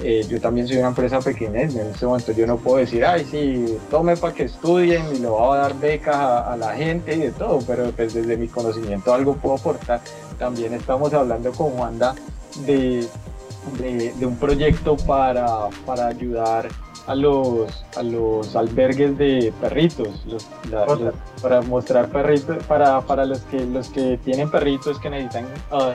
eh, 0.02 0.24
yo 0.28 0.40
también 0.40 0.66
soy 0.66 0.78
una 0.78 0.88
empresa 0.88 1.20
pequeña, 1.20 1.62
en 1.62 1.78
este 1.78 2.06
momento 2.06 2.32
yo 2.32 2.46
no 2.46 2.56
puedo 2.56 2.78
decir, 2.78 3.04
ay, 3.04 3.26
sí, 3.30 3.78
tome 3.90 4.16
para 4.16 4.34
que 4.34 4.44
estudien 4.44 5.04
y 5.14 5.18
le 5.18 5.28
voy 5.28 5.56
a 5.56 5.61
dar 5.61 5.78
becas 5.78 6.16
a, 6.16 6.56
la 6.56 6.74
gente 6.74 7.14
y 7.14 7.20
de 7.20 7.30
todo, 7.30 7.61
pero 7.66 7.90
pues 7.92 8.14
desde 8.14 8.36
mi 8.36 8.48
conocimiento 8.48 9.12
algo 9.12 9.34
puedo 9.34 9.56
aportar. 9.56 10.00
También 10.38 10.74
estamos 10.74 11.12
hablando 11.12 11.52
con 11.52 11.78
Wanda 11.78 12.14
de, 12.66 13.06
de, 13.78 14.26
un 14.26 14.36
proyecto 14.36 14.96
para, 14.96 15.68
para 15.84 16.09
ayudar 16.09 16.68
a 17.09 17.14
los, 17.14 17.84
a 17.96 18.02
los 18.02 18.54
albergues 18.54 19.16
de 19.16 19.52
perritos, 19.62 20.09
para 21.42 21.62
mostrar 21.62 22.11
perritos, 22.11 22.62
para, 22.64 23.00
para 23.00 23.24
los, 23.24 23.40
que, 23.40 23.64
los 23.64 23.88
que 23.88 24.18
tienen 24.22 24.50
perritos 24.50 25.00
que 25.00 25.09
necesitan 25.09 25.46
ah, 25.72 25.94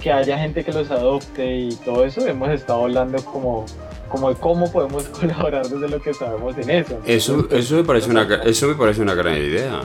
que 0.00 0.12
haya 0.12 0.36
gente 0.36 0.62
que 0.62 0.72
los 0.72 0.90
adopte 0.90 1.56
y 1.56 1.74
todo 1.76 2.04
eso, 2.04 2.26
hemos 2.26 2.50
estado 2.50 2.82
hablando 2.82 3.24
como, 3.24 3.64
como 4.10 4.28
de 4.28 4.34
cómo 4.34 4.70
podemos 4.70 5.04
colaborar 5.20 5.66
desde 5.66 5.88
lo 5.88 6.02
que 6.02 6.12
sabemos 6.12 6.56
en 6.58 6.68
eso. 6.68 6.98
Eso, 7.06 7.48
eso, 7.50 7.76
me, 7.76 7.84
parece 7.84 8.10
una, 8.10 8.22
eso 8.44 8.68
me 8.68 8.74
parece 8.74 9.00
una 9.00 9.14
gran 9.14 9.38
idea. 9.38 9.80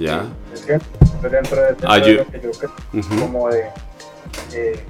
¿Ya? 0.00 0.24
Es 0.52 0.62
que 0.62 0.80
dentro 1.28 1.60
de, 1.60 1.76
ah, 1.86 1.98
yo, 1.98 2.26
que 2.26 2.40
yo 2.40 2.50
creo, 2.50 2.72
como 3.20 3.48
de... 3.50 3.66
Eh, 4.52 4.84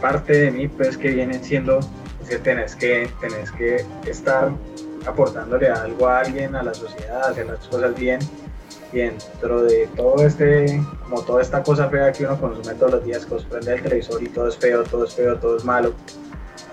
parte 0.00 0.32
de 0.32 0.50
mí 0.50 0.68
pues 0.68 0.96
que 0.96 1.10
vienen 1.10 1.42
siendo 1.42 1.80
que 2.28 2.38
tenés 2.38 2.74
que, 2.74 3.08
tenés 3.20 3.50
que 3.52 3.84
estar 4.06 4.50
aportándole 5.06 5.68
algo 5.68 6.08
a 6.08 6.20
alguien, 6.20 6.56
a 6.56 6.62
la 6.62 6.74
sociedad, 6.74 7.28
hacer 7.28 7.46
las 7.46 7.66
cosas 7.66 7.94
bien. 7.94 8.20
Y 8.92 8.98
dentro 8.98 9.62
de 9.62 9.88
todo 9.96 10.24
este, 10.24 10.80
como 11.02 11.22
toda 11.22 11.42
esta 11.42 11.62
cosa 11.62 11.88
fea 11.88 12.12
que 12.12 12.24
uno 12.24 12.40
consume 12.40 12.74
todos 12.74 12.92
los 12.92 13.04
días, 13.04 13.26
que 13.26 13.34
os 13.34 13.44
prende 13.44 13.74
el 13.74 13.82
televisor 13.82 14.22
y 14.22 14.28
todo 14.28 14.48
es 14.48 14.56
feo, 14.56 14.84
todo 14.84 15.04
es 15.04 15.14
feo, 15.14 15.36
todo 15.38 15.56
es 15.56 15.64
malo, 15.64 15.92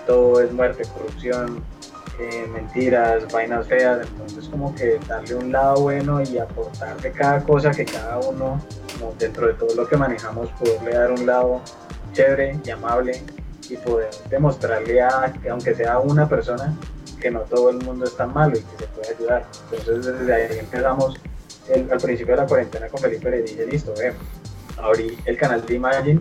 todo 0.06 0.40
es 0.40 0.52
muerte, 0.52 0.84
corrupción, 0.94 1.62
eh, 2.20 2.46
mentiras, 2.52 3.24
vainas 3.32 3.66
feas, 3.66 4.06
entonces 4.06 4.48
como 4.48 4.72
que 4.74 5.00
darle 5.08 5.34
un 5.34 5.50
lado 5.50 5.82
bueno 5.82 6.22
y 6.22 6.38
aportar 6.38 7.00
de 7.00 7.10
cada 7.10 7.42
cosa 7.42 7.72
que 7.72 7.84
cada 7.84 8.18
uno, 8.18 8.60
como 8.92 9.12
dentro 9.18 9.48
de 9.48 9.54
todo 9.54 9.74
lo 9.74 9.88
que 9.88 9.96
manejamos, 9.96 10.48
poderle 10.50 10.92
dar 10.92 11.10
un 11.10 11.26
lado 11.26 11.60
chévere 12.12 12.58
y 12.64 12.70
amable 12.70 13.22
y 13.68 13.76
poder 13.76 14.10
demostrarle 14.28 15.00
a, 15.00 15.32
aunque 15.50 15.74
sea 15.74 15.98
una 15.98 16.28
persona, 16.28 16.76
que 17.20 17.30
no 17.30 17.40
todo 17.40 17.70
el 17.70 17.78
mundo 17.78 18.04
es 18.04 18.16
tan 18.16 18.34
malo 18.34 18.56
y 18.56 18.60
que 18.60 18.78
se 18.78 18.86
puede 18.88 19.14
ayudar. 19.14 19.46
Entonces 19.70 20.18
desde 20.18 20.34
ahí 20.34 20.58
empezamos 20.58 21.14
al 21.70 21.98
principio 21.98 22.34
de 22.34 22.42
la 22.42 22.46
cuarentena 22.46 22.88
con 22.88 23.00
Felipe 23.00 23.30
le 23.30 23.42
dije, 23.42 23.66
listo, 23.66 23.94
ve, 23.96 24.12
abrí 24.78 25.16
el 25.24 25.36
canal 25.36 25.64
de 25.64 25.74
Imagine 25.74 26.20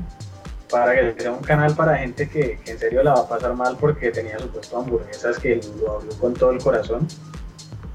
para 0.70 0.94
que 0.94 1.22
sea 1.22 1.32
un 1.32 1.44
canal 1.44 1.76
para 1.76 1.98
gente 1.98 2.30
que, 2.30 2.60
en 2.66 2.80
serio 2.80 3.04
la 3.04 3.14
va 3.14 3.22
a 3.22 3.28
pasar 3.28 3.54
mal 3.56 3.76
porque 3.80 4.12
tenía 4.12 4.40
su 4.40 4.48
puesto 4.50 4.78
hamburguesas 4.78 5.38
que 5.38 5.60
lo 5.80 5.98
habló 5.98 6.14
con 6.20 6.34
todo 6.34 6.52
el 6.52 6.64
corazón. 6.64 7.08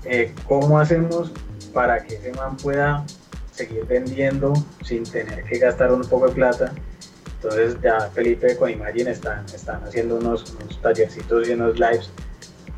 Eh, 0.05 0.34
¿Cómo 0.47 0.78
hacemos 0.78 1.32
para 1.72 2.03
que 2.03 2.16
ese 2.16 2.32
man 2.32 2.57
pueda 2.57 3.05
seguir 3.53 3.86
vendiendo 3.86 4.53
sin 4.84 5.05
tener 5.05 5.44
que 5.44 5.59
gastar 5.59 5.92
un 5.92 6.03
poco 6.03 6.28
de 6.28 6.34
plata? 6.34 6.72
Entonces 7.49 7.80
ya 7.80 8.01
Felipe 8.11 8.57
con 8.57 8.68
Imagine 8.70 9.12
están, 9.12 9.47
están 9.47 9.80
haciendo 9.84 10.16
unos, 10.16 10.53
unos 10.55 10.82
tallercitos 10.82 11.49
y 11.49 11.53
unos 11.53 11.78
lives 11.78 12.11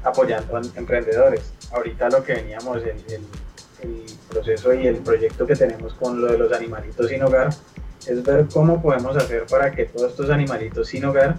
apoyando 0.05 0.59
a 0.59 0.61
emprendedores. 0.77 1.55
Ahorita 1.73 2.11
lo 2.11 2.23
que 2.23 2.35
veníamos, 2.35 2.77
el, 2.83 3.03
el, 3.09 3.23
el 3.81 4.05
proceso 4.29 4.75
y 4.75 4.87
el 4.87 4.97
proyecto 4.97 5.47
que 5.47 5.57
tenemos 5.57 5.95
con 5.95 6.21
lo 6.21 6.31
de 6.31 6.37
los 6.37 6.53
animalitos 6.53 7.09
sin 7.09 7.23
hogar, 7.23 7.49
es 8.07 8.23
ver 8.23 8.47
cómo 8.53 8.83
podemos 8.83 9.16
hacer 9.16 9.47
para 9.47 9.73
que 9.73 9.87
todos 9.87 10.11
estos 10.11 10.29
animalitos 10.29 10.89
sin 10.89 11.07
hogar, 11.07 11.39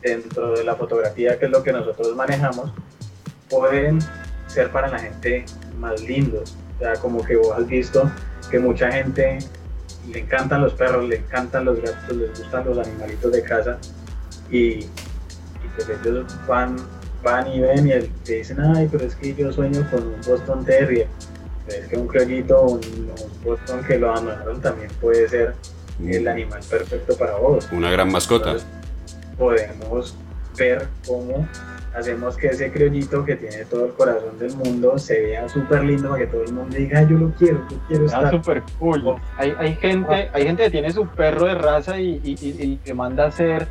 dentro 0.00 0.56
de 0.56 0.64
la 0.64 0.74
fotografía 0.74 1.38
que 1.38 1.44
es 1.44 1.50
lo 1.50 1.62
que 1.62 1.74
nosotros 1.74 2.16
manejamos, 2.16 2.72
pueden 3.50 3.98
ser 4.46 4.70
para 4.70 4.88
la 4.88 4.98
gente 4.98 5.44
más 5.78 6.00
lindos. 6.00 6.56
O 6.76 6.78
sea, 6.78 6.94
como 6.94 7.22
que 7.22 7.36
vos 7.36 7.52
has 7.58 7.66
visto 7.66 8.10
que 8.50 8.58
mucha 8.58 8.90
gente 8.90 9.38
le 10.08 10.20
encantan 10.20 10.62
los 10.62 10.74
perros, 10.74 11.08
le 11.08 11.16
encantan 11.16 11.64
los 11.64 11.80
gatos, 11.80 12.16
les 12.16 12.38
gustan 12.38 12.64
los 12.64 12.78
animalitos 12.78 13.32
de 13.32 13.42
casa 13.42 13.78
y, 14.50 14.86
pues 15.76 15.88
ellos 16.04 16.26
van, 16.46 16.76
van 17.22 17.46
y 17.48 17.60
ven 17.60 17.86
y 17.86 18.08
te 18.24 18.36
dicen, 18.36 18.60
ay, 18.60 18.88
pero 18.90 19.04
es 19.04 19.14
que 19.14 19.34
yo 19.34 19.52
sueño 19.52 19.86
con 19.90 20.02
un 20.02 20.20
Boston 20.26 20.64
Terrier. 20.64 21.06
Es 21.68 21.86
que 21.86 21.96
un 21.96 22.08
criollito, 22.08 22.62
un, 22.62 22.80
un 22.80 23.44
Boston 23.44 23.84
que 23.84 23.98
lo 23.98 24.10
abandonaron 24.10 24.60
también 24.60 24.90
puede 25.00 25.28
ser 25.28 25.54
el 26.04 26.26
animal 26.26 26.60
perfecto 26.68 27.16
para 27.16 27.36
vos. 27.36 27.68
Una 27.72 27.90
gran 27.90 28.10
mascota. 28.10 28.56
podemos 29.38 30.16
ver 30.56 30.88
cómo 31.06 31.46
hacemos 31.94 32.36
que 32.36 32.48
ese 32.48 32.70
criollito 32.70 33.24
que 33.24 33.36
tiene 33.36 33.64
todo 33.64 33.86
el 33.86 33.92
corazón 33.92 34.38
del 34.38 34.54
mundo 34.56 34.98
se 34.98 35.20
vea 35.20 35.48
súper 35.48 35.84
lindo 35.84 36.10
para 36.10 36.24
que 36.24 36.30
todo 36.30 36.44
el 36.44 36.52
mundo 36.52 36.76
diga, 36.76 37.02
yo 37.02 37.16
lo 37.16 37.30
quiero, 37.32 37.66
yo 37.68 37.76
quiero 37.88 38.06
estar. 38.06 38.30
súper 38.30 38.62
cool. 38.78 39.16
Hay, 39.36 39.54
hay, 39.58 39.74
gente, 39.74 40.30
hay 40.32 40.44
gente 40.44 40.64
que 40.64 40.70
tiene 40.70 40.92
su 40.92 41.06
perro 41.06 41.46
de 41.46 41.54
raza 41.54 42.00
y, 42.00 42.20
y, 42.22 42.36
y, 42.40 42.76
te 42.76 42.94
manda 42.94 43.24
a 43.24 43.28
hacer 43.28 43.66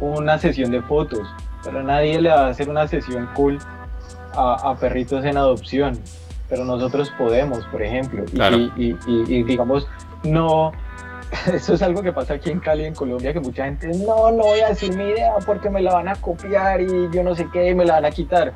una 0.00 0.38
sesión 0.38 0.70
de 0.70 0.82
fotos, 0.82 1.26
pero 1.64 1.82
nadie 1.82 2.20
le 2.20 2.28
va 2.28 2.46
a 2.46 2.48
hacer 2.48 2.68
una 2.68 2.86
sesión 2.88 3.28
cool 3.34 3.58
a, 4.34 4.70
a 4.70 4.76
perritos 4.76 5.24
en 5.24 5.36
adopción. 5.36 5.98
Pero 6.48 6.66
nosotros 6.66 7.10
podemos, 7.16 7.64
por 7.66 7.82
ejemplo. 7.82 8.24
Y, 8.76 8.94
y 9.06 9.42
digamos, 9.44 9.88
no, 10.22 10.72
eso 11.54 11.74
es 11.74 11.82
algo 11.82 12.02
que 12.02 12.12
pasa 12.12 12.34
aquí 12.34 12.50
en 12.50 12.60
Cali, 12.60 12.84
en 12.84 12.94
Colombia, 12.94 13.32
que 13.32 13.40
mucha 13.40 13.64
gente, 13.64 13.88
no, 13.88 14.30
no 14.30 14.42
voy 14.44 14.60
a 14.60 14.68
decir 14.68 14.96
mi 14.96 15.04
idea 15.04 15.34
porque 15.46 15.70
me 15.70 15.82
la 15.82 15.94
van 15.94 16.08
a 16.08 16.16
copiar 16.16 16.80
y 16.80 17.08
yo 17.12 17.22
no 17.22 17.34
sé 17.34 17.48
qué, 17.52 17.74
me 17.74 17.84
la 17.84 17.94
van 17.94 18.04
a 18.06 18.10
quitar. 18.10 18.52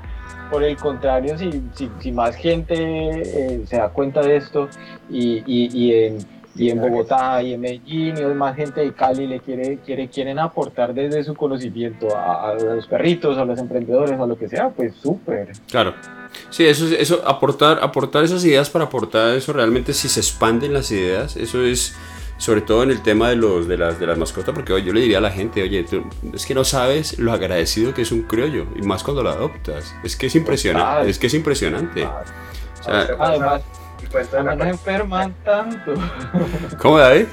Por 0.50 0.62
el 0.62 0.76
contrario, 0.76 1.36
si, 1.36 1.50
si, 1.74 1.90
si 1.98 2.12
más 2.12 2.36
gente 2.36 2.74
eh, 2.76 3.64
se 3.66 3.76
da 3.78 3.88
cuenta 3.88 4.20
de 4.20 4.36
esto 4.36 4.68
y, 5.10 5.42
y, 5.44 5.68
y, 5.72 5.94
en, 5.94 6.18
y 6.54 6.70
en 6.70 6.80
Bogotá 6.80 7.42
y 7.42 7.54
en 7.54 7.60
Medellín 7.60 8.16
y 8.16 8.22
más 8.34 8.54
gente 8.54 8.80
de 8.80 8.92
Cali 8.92 9.26
le 9.26 9.40
quiere, 9.40 9.78
quiere, 9.78 10.08
quieren 10.08 10.38
aportar 10.38 10.94
desde 10.94 11.24
su 11.24 11.34
conocimiento 11.34 12.16
a, 12.16 12.50
a 12.50 12.54
los 12.54 12.86
perritos, 12.86 13.36
a 13.38 13.44
los 13.44 13.58
emprendedores, 13.58 14.20
a 14.20 14.26
lo 14.26 14.38
que 14.38 14.48
sea, 14.48 14.70
pues 14.70 14.94
súper. 14.94 15.52
Claro. 15.68 15.94
Sí, 16.50 16.64
eso, 16.64 16.86
eso 16.94 17.22
aportar, 17.26 17.80
aportar 17.82 18.22
esas 18.22 18.44
ideas 18.44 18.70
para 18.70 18.84
aportar 18.84 19.34
eso 19.34 19.52
realmente 19.52 19.92
si 19.92 20.08
se 20.08 20.20
expanden 20.20 20.72
las 20.72 20.92
ideas, 20.92 21.36
eso 21.36 21.64
es 21.64 21.96
sobre 22.38 22.60
todo 22.60 22.82
en 22.82 22.90
el 22.90 23.02
tema 23.02 23.30
de, 23.30 23.36
los, 23.36 23.66
de, 23.66 23.78
las, 23.78 23.98
de 23.98 24.06
las 24.06 24.18
mascotas, 24.18 24.54
porque 24.54 24.72
yo 24.82 24.92
le 24.92 25.00
diría 25.00 25.18
a 25.18 25.20
la 25.20 25.30
gente, 25.30 25.62
oye, 25.62 25.84
es 26.32 26.46
que 26.46 26.54
no 26.54 26.64
sabes 26.64 27.18
lo 27.18 27.32
agradecido 27.32 27.94
que 27.94 28.02
es 28.02 28.12
un 28.12 28.22
criollo, 28.22 28.66
y 28.76 28.82
más 28.82 29.02
cuando 29.02 29.22
lo 29.22 29.30
adoptas. 29.30 29.94
Es 30.02 30.16
que 30.16 30.26
es 30.26 30.34
impresionante, 30.34 31.08
es 31.08 31.18
que 31.18 31.28
es 31.28 31.34
impresionante. 31.34 32.04
O 32.04 32.82
sea, 32.82 33.08
Además, 33.18 33.62
no 34.56 34.64
enferman 34.64 35.34
tanto. 35.44 35.94
¿Cómo, 36.78 36.98
David? 36.98 37.26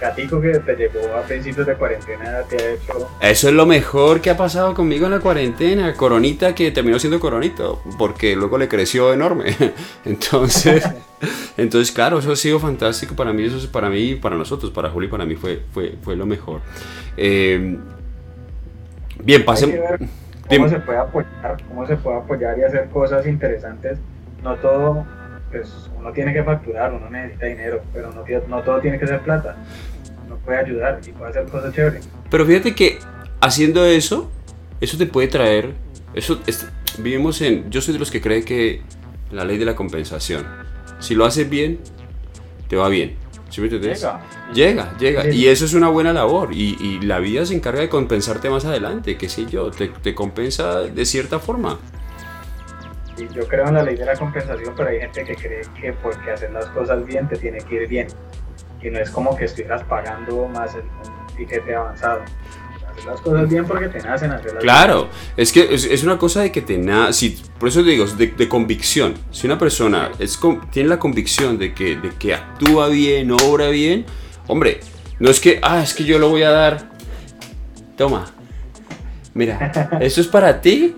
Gatico 0.00 0.40
que 0.40 0.58
te 0.58 0.76
llegó 0.76 1.14
a 1.16 1.22
principios 1.22 1.66
de 1.66 1.74
cuarentena 1.74 2.42
te 2.48 2.56
ha 2.56 2.70
hecho... 2.72 3.08
Eso 3.20 3.48
es 3.48 3.54
lo 3.54 3.66
mejor 3.66 4.20
que 4.20 4.30
ha 4.30 4.36
pasado 4.36 4.74
conmigo 4.74 5.06
en 5.06 5.12
la 5.12 5.20
cuarentena. 5.20 5.94
Coronita 5.94 6.54
que 6.54 6.70
terminó 6.70 6.98
siendo 6.98 7.20
coronito, 7.20 7.82
porque 7.98 8.36
luego 8.36 8.58
le 8.58 8.68
creció 8.68 9.12
enorme. 9.12 9.56
Entonces, 10.04 10.88
entonces 11.56 11.92
claro, 11.92 12.18
eso 12.18 12.32
ha 12.32 12.36
sido 12.36 12.58
fantástico 12.58 13.14
para 13.14 13.32
mí, 13.32 13.44
eso 13.44 13.56
es 13.56 13.66
para 13.66 13.88
mí, 13.88 14.14
para 14.14 14.36
nosotros, 14.36 14.70
para 14.70 14.90
Juli, 14.90 15.08
para 15.08 15.24
mí 15.24 15.36
fue, 15.36 15.62
fue, 15.72 15.94
fue 16.02 16.16
lo 16.16 16.26
mejor. 16.26 16.60
Eh, 17.16 17.78
bien, 19.22 19.44
pasemos... 19.44 19.76
¿Cómo 20.48 20.68
se 20.68 20.78
puede 20.80 20.98
apoyar? 20.98 21.56
¿Cómo 21.68 21.86
se 21.86 21.96
puede 21.96 22.18
apoyar 22.18 22.58
y 22.58 22.62
hacer 22.64 22.90
cosas 22.90 23.26
interesantes? 23.26 23.98
No 24.42 24.56
todo 24.56 25.06
pues 25.54 25.88
uno 25.96 26.12
tiene 26.12 26.32
que 26.32 26.42
facturar, 26.42 26.92
uno 26.92 27.08
necesita 27.08 27.46
dinero, 27.46 27.82
pero 27.92 28.10
no, 28.12 28.24
no 28.48 28.62
todo 28.62 28.80
tiene 28.80 28.98
que 28.98 29.06
ser 29.06 29.20
plata. 29.20 29.56
Uno 30.26 30.36
puede 30.38 30.58
ayudar 30.58 31.00
y 31.06 31.12
puede 31.12 31.30
hacer 31.30 31.44
cosas 31.44 31.72
chéveres. 31.72 32.08
Pero 32.28 32.44
fíjate 32.44 32.74
que 32.74 32.98
haciendo 33.40 33.84
eso, 33.84 34.30
eso 34.80 34.98
te 34.98 35.06
puede 35.06 35.28
traer, 35.28 35.72
eso 36.12 36.40
vivimos 36.98 37.40
en, 37.40 37.70
yo 37.70 37.80
soy 37.80 37.94
de 37.94 38.00
los 38.00 38.10
que 38.10 38.20
cree 38.20 38.44
que 38.44 38.82
la 39.30 39.44
ley 39.44 39.56
de 39.56 39.64
la 39.64 39.76
compensación, 39.76 40.44
si 40.98 41.14
lo 41.14 41.24
haces 41.24 41.48
bien, 41.48 41.78
te 42.68 42.74
va 42.76 42.88
bien. 42.88 43.16
¿Sí 43.48 43.60
me 43.60 43.68
entiendes? 43.68 44.00
Llega, 44.00 44.20
llega, 44.52 44.98
llega. 44.98 45.30
Y 45.30 45.46
eso 45.46 45.64
es 45.64 45.74
una 45.74 45.88
buena 45.88 46.12
labor. 46.12 46.52
Y, 46.52 46.76
y, 46.80 47.00
la 47.02 47.20
vida 47.20 47.46
se 47.46 47.54
encarga 47.54 47.82
de 47.82 47.88
compensarte 47.88 48.50
más 48.50 48.64
adelante, 48.64 49.16
qué 49.16 49.28
sé 49.28 49.46
yo, 49.46 49.70
te, 49.70 49.86
te 49.86 50.12
compensa 50.12 50.80
de 50.80 51.06
cierta 51.06 51.38
forma. 51.38 51.78
Y 53.16 53.28
yo 53.32 53.46
creo 53.46 53.68
en 53.68 53.74
la 53.74 53.82
ley 53.82 53.96
de 53.96 54.04
la 54.04 54.16
compensación, 54.16 54.74
pero 54.76 54.88
hay 54.88 55.00
gente 55.00 55.24
que 55.24 55.36
cree 55.36 55.62
que 55.80 55.92
porque 55.92 56.32
hacer 56.32 56.50
las 56.50 56.66
cosas 56.66 57.04
bien 57.06 57.28
te 57.28 57.36
tiene 57.36 57.58
que 57.58 57.76
ir 57.76 57.88
bien. 57.88 58.08
Y 58.82 58.90
no 58.90 58.98
es 58.98 59.10
como 59.10 59.36
que 59.36 59.44
estuvieras 59.44 59.84
pagando 59.84 60.48
más 60.48 60.74
el, 60.74 60.82
un 60.82 61.36
tiquete 61.36 61.74
avanzado. 61.74 62.22
Hacer 62.90 63.04
las 63.06 63.20
cosas 63.20 63.48
bien 63.48 63.64
porque 63.64 63.88
te 63.88 64.00
nacen 64.00 64.30
hacerlas 64.32 64.62
Claro, 64.62 65.08
es 65.36 65.52
que 65.52 65.74
es, 65.74 65.84
es, 65.84 66.02
una 66.02 66.18
cosa 66.18 66.42
de 66.42 66.52
que 66.52 66.60
te 66.60 66.76
nace, 66.76 67.36
por 67.58 67.68
eso 67.68 67.82
digo, 67.82 68.04
de, 68.06 68.28
de, 68.28 68.48
convicción. 68.48 69.14
Si 69.30 69.46
una 69.46 69.58
persona 69.58 70.10
es, 70.18 70.38
tiene 70.70 70.88
la 70.88 70.98
convicción 70.98 71.56
de 71.56 71.72
que, 71.72 71.96
de 71.96 72.10
que 72.10 72.34
actúa 72.34 72.88
bien, 72.88 73.30
obra 73.30 73.68
bien, 73.68 74.04
hombre, 74.48 74.80
no 75.18 75.30
es 75.30 75.40
que, 75.40 75.60
ah, 75.62 75.82
es 75.82 75.94
que 75.94 76.04
yo 76.04 76.18
lo 76.18 76.28
voy 76.28 76.42
a 76.42 76.50
dar. 76.50 76.90
Toma, 77.96 78.26
mira, 79.34 79.72
esto 80.00 80.20
es 80.20 80.26
para 80.26 80.60
ti 80.60 80.94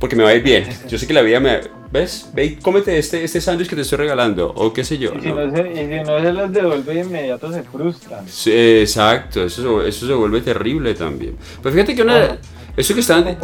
porque 0.00 0.16
me 0.16 0.24
va 0.24 0.30
a 0.30 0.34
ir 0.34 0.42
bien. 0.42 0.64
Yo 0.88 0.98
sé 0.98 1.06
que 1.06 1.12
la 1.12 1.22
vida 1.22 1.38
me... 1.38 1.60
¿Ves? 1.92 2.30
Ve 2.32 2.44
y 2.44 2.56
cómete 2.56 2.96
este, 2.98 3.22
este 3.24 3.40
sándwich 3.40 3.68
que 3.68 3.74
te 3.76 3.82
estoy 3.82 3.98
regalando, 3.98 4.52
o 4.54 4.72
qué 4.72 4.84
sé 4.84 4.96
yo. 4.96 5.12
Y 5.16 5.22
si 5.22 5.28
no, 5.28 5.50
se, 5.50 5.72
y 5.72 5.76
si 5.76 6.04
no 6.04 6.20
se 6.20 6.32
los 6.32 6.52
devuelve 6.52 6.94
de 6.94 7.00
inmediato, 7.00 7.52
se 7.52 7.64
frustran. 7.64 8.28
Sí, 8.28 8.52
exacto, 8.52 9.44
eso, 9.44 9.84
eso 9.84 10.06
se 10.06 10.12
vuelve 10.12 10.40
terrible 10.40 10.94
también. 10.94 11.36
Pero 11.62 11.72
fíjate 11.72 11.94
que 11.94 12.02
una... 12.02 12.38
Eso 12.76 12.94
que 12.94 13.00
estaban... 13.00 13.36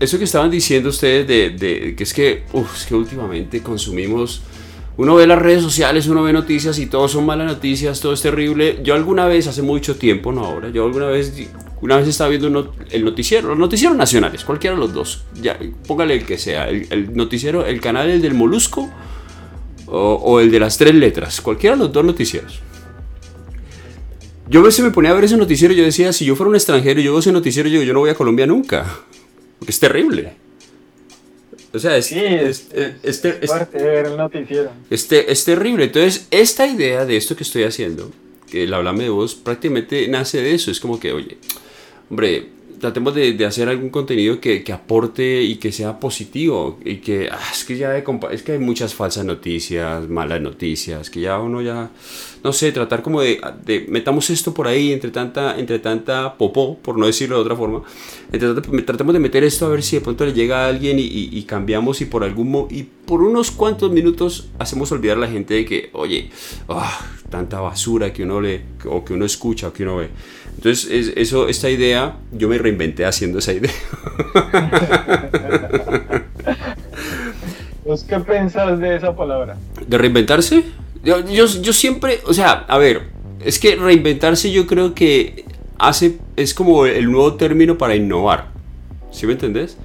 Eso 0.00 0.16
que 0.16 0.24
estaban 0.24 0.50
diciendo 0.50 0.88
ustedes 0.88 1.28
de, 1.28 1.50
de 1.50 1.94
que 1.94 2.02
es 2.04 2.14
que, 2.14 2.44
uf, 2.54 2.74
es 2.74 2.86
que 2.86 2.94
últimamente 2.94 3.62
consumimos 3.62 4.42
uno 5.00 5.14
ve 5.14 5.26
las 5.26 5.38
redes 5.38 5.62
sociales, 5.62 6.08
uno 6.08 6.22
ve 6.22 6.30
noticias 6.30 6.78
y 6.78 6.84
todo 6.84 7.08
son 7.08 7.24
malas 7.24 7.46
noticias, 7.46 8.00
todo 8.00 8.12
es 8.12 8.20
terrible. 8.20 8.80
Yo 8.82 8.94
alguna 8.94 9.24
vez, 9.24 9.46
hace 9.46 9.62
mucho 9.62 9.96
tiempo, 9.96 10.30
no 10.30 10.44
ahora, 10.44 10.68
yo 10.68 10.84
alguna 10.84 11.06
vez, 11.06 11.32
una 11.80 11.96
vez 11.96 12.06
estaba 12.06 12.28
viendo 12.28 12.74
el 12.90 13.04
noticiero, 13.06 13.48
los 13.48 13.58
noticieros 13.58 13.96
nacionales, 13.96 14.44
cualquiera 14.44 14.76
de 14.76 14.82
los 14.82 14.92
dos, 14.92 15.24
ya, 15.40 15.58
póngale 15.86 16.16
el 16.16 16.26
que 16.26 16.36
sea, 16.36 16.68
el, 16.68 17.16
noticiero, 17.16 17.64
el 17.64 17.80
canal 17.80 18.10
el 18.10 18.20
del 18.20 18.34
Molusco 18.34 18.90
o, 19.86 20.38
el 20.38 20.50
de 20.50 20.60
las 20.60 20.76
tres 20.76 20.94
letras, 20.94 21.40
cualquiera 21.40 21.76
de 21.76 21.84
los 21.84 21.92
dos 21.94 22.04
noticieros. 22.04 22.60
Yo 24.50 24.60
a 24.60 24.64
veces 24.64 24.84
me 24.84 24.90
ponía 24.90 25.12
a 25.12 25.14
ver 25.14 25.24
ese 25.24 25.38
noticiero 25.38 25.72
y 25.72 25.78
yo 25.78 25.84
decía, 25.84 26.12
si 26.12 26.26
yo 26.26 26.36
fuera 26.36 26.50
un 26.50 26.56
extranjero 26.56 27.00
y 27.00 27.04
yo 27.04 27.12
veo 27.12 27.20
ese 27.20 27.32
noticiero, 27.32 27.70
yo 27.70 27.82
yo 27.82 27.94
no 27.94 28.00
voy 28.00 28.10
a 28.10 28.14
Colombia 28.14 28.46
nunca, 28.46 28.84
porque 29.58 29.72
es 29.72 29.80
terrible. 29.80 30.34
O 31.72 31.78
sea, 31.78 31.96
es, 31.96 32.06
sí, 32.06 32.18
es, 32.18 32.68
es, 32.72 33.24
es, 33.24 33.50
fuerte 33.50 33.82
ver 33.82 34.06
el 34.06 34.16
noticiero. 34.16 34.70
Este, 34.90 35.30
es 35.30 35.44
terrible. 35.44 35.84
Entonces, 35.84 36.26
esta 36.30 36.66
idea 36.66 37.06
de 37.06 37.16
esto 37.16 37.36
que 37.36 37.44
estoy 37.44 37.62
haciendo, 37.62 38.10
que 38.50 38.64
el 38.64 38.74
hablame 38.74 39.04
de 39.04 39.10
voz, 39.10 39.36
prácticamente 39.36 40.08
nace 40.08 40.42
de 40.42 40.54
eso. 40.54 40.70
Es 40.70 40.80
como 40.80 40.98
que, 40.98 41.12
oye, 41.12 41.38
hombre, 42.10 42.48
tratemos 42.80 43.14
de, 43.14 43.34
de 43.34 43.46
hacer 43.46 43.68
algún 43.68 43.90
contenido 43.90 44.40
que, 44.40 44.64
que, 44.64 44.72
aporte 44.72 45.42
y 45.42 45.56
que 45.56 45.70
sea 45.70 46.00
positivo. 46.00 46.78
Y 46.84 46.96
que, 46.96 47.28
ah, 47.30 47.38
es 47.52 47.64
que 47.64 47.76
ya 47.76 47.90
de, 47.90 48.04
es 48.32 48.42
que 48.42 48.52
hay 48.52 48.58
muchas 48.58 48.94
falsas 48.94 49.24
noticias, 49.24 50.08
malas 50.08 50.40
noticias, 50.40 51.10
que 51.10 51.20
ya 51.20 51.38
uno 51.38 51.62
ya, 51.62 51.90
no 52.42 52.52
sé, 52.52 52.72
tratar 52.72 53.02
como 53.02 53.20
de, 53.20 53.40
de 53.64 53.86
metamos 53.88 54.30
esto 54.30 54.52
por 54.54 54.66
ahí 54.66 54.92
entre 54.92 55.10
tanta, 55.10 55.58
entre 55.58 55.78
tanta 55.78 56.34
popó, 56.34 56.78
por 56.78 56.98
no 56.98 57.06
decirlo 57.06 57.36
de 57.36 57.42
otra 57.42 57.56
forma. 57.56 57.82
Entre, 58.32 58.54
tratemos 58.82 59.12
de 59.12 59.20
meter 59.20 59.44
esto 59.44 59.66
a 59.66 59.68
ver 59.68 59.82
si 59.82 59.96
de 59.96 60.02
pronto 60.02 60.24
le 60.24 60.32
llega 60.32 60.64
a 60.64 60.68
alguien 60.68 60.98
y, 60.98 61.02
y, 61.02 61.30
y 61.32 61.42
cambiamos 61.44 62.00
y 62.00 62.06
por 62.06 62.24
algún 62.24 62.66
y 62.70 62.82
por 62.82 63.22
unos 63.22 63.50
cuantos 63.50 63.90
minutos 63.90 64.48
hacemos 64.58 64.90
olvidar 64.92 65.16
a 65.16 65.20
la 65.20 65.28
gente 65.28 65.54
de 65.54 65.64
que, 65.64 65.90
oye, 65.92 66.30
oh, 66.68 66.82
tanta 67.28 67.60
basura 67.60 68.12
que 68.12 68.24
uno 68.24 68.40
lee 68.40 68.60
o 68.86 69.04
que 69.04 69.14
uno 69.14 69.24
escucha 69.24 69.68
o 69.68 69.72
que 69.72 69.82
uno 69.82 69.96
ve. 69.96 70.10
Entonces, 70.56 71.12
eso, 71.16 71.48
esta 71.48 71.70
idea, 71.70 72.16
yo 72.32 72.48
me 72.48 72.58
reinventé 72.58 73.06
haciendo 73.06 73.38
esa 73.38 73.52
idea. 73.52 73.72
qué 78.08 78.20
pensás 78.20 78.78
de 78.78 78.96
esa 78.96 79.16
palabra? 79.16 79.56
¿De 79.86 79.98
reinventarse? 79.98 80.64
Yo, 81.02 81.26
yo, 81.26 81.46
yo, 81.46 81.72
siempre, 81.72 82.20
o 82.26 82.34
sea, 82.34 82.64
a 82.68 82.78
ver, 82.78 83.08
es 83.44 83.58
que 83.58 83.76
reinventarse 83.76 84.52
yo 84.52 84.66
creo 84.66 84.94
que 84.94 85.44
hace, 85.78 86.18
es 86.36 86.54
como 86.54 86.86
el 86.86 87.10
nuevo 87.10 87.34
término 87.34 87.78
para 87.78 87.96
innovar. 87.96 88.48
¿Sí 89.10 89.26
me 89.26 89.32
entendés? 89.32 89.76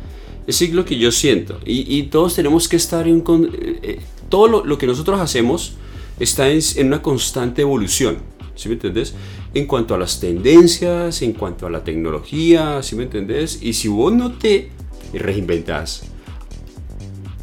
Es 0.46 0.62
lo 0.72 0.86
que 0.86 0.98
yo 0.98 1.12
siento. 1.12 1.60
Y, 1.66 1.98
y 1.98 2.04
todos 2.04 2.36
tenemos 2.36 2.68
que 2.68 2.76
estar 2.76 3.08
en... 3.08 3.20
Eh, 3.20 3.80
eh, 3.82 4.00
todo 4.30 4.48
lo, 4.48 4.66
lo, 4.66 4.78
que 4.78 4.88
nosotros 4.88 5.20
hacemos 5.20 5.76
está 6.20 6.50
en, 6.50 6.60
en, 6.76 6.88
una 6.88 7.02
constante 7.02 7.62
evolución. 7.62 8.18
¿Sí 8.56 8.70
me 8.70 8.76
entendés? 8.76 9.14
En 9.56 9.66
cuanto 9.66 9.96
a 9.96 9.98
las 9.98 10.20
tendencias, 10.20 11.22
en 11.22 11.32
cuanto 11.32 11.66
a 11.66 11.70
la 11.70 11.84
tecnología, 11.84 12.84
¿sí 12.84 12.96
me 12.96 13.04
entendés? 13.04 13.60
Y 13.62 13.74
si 13.74 13.88
vos 13.88 14.14
no 14.14 14.34
te 14.34 14.70
reinventas, 15.14 16.04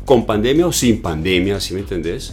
con 0.05 0.27
pandemia 0.27 0.67
o 0.67 0.73
sin 0.73 1.01
pandemia, 1.01 1.59
¿sí 1.59 1.73
me 1.73 1.81
entendés? 1.81 2.31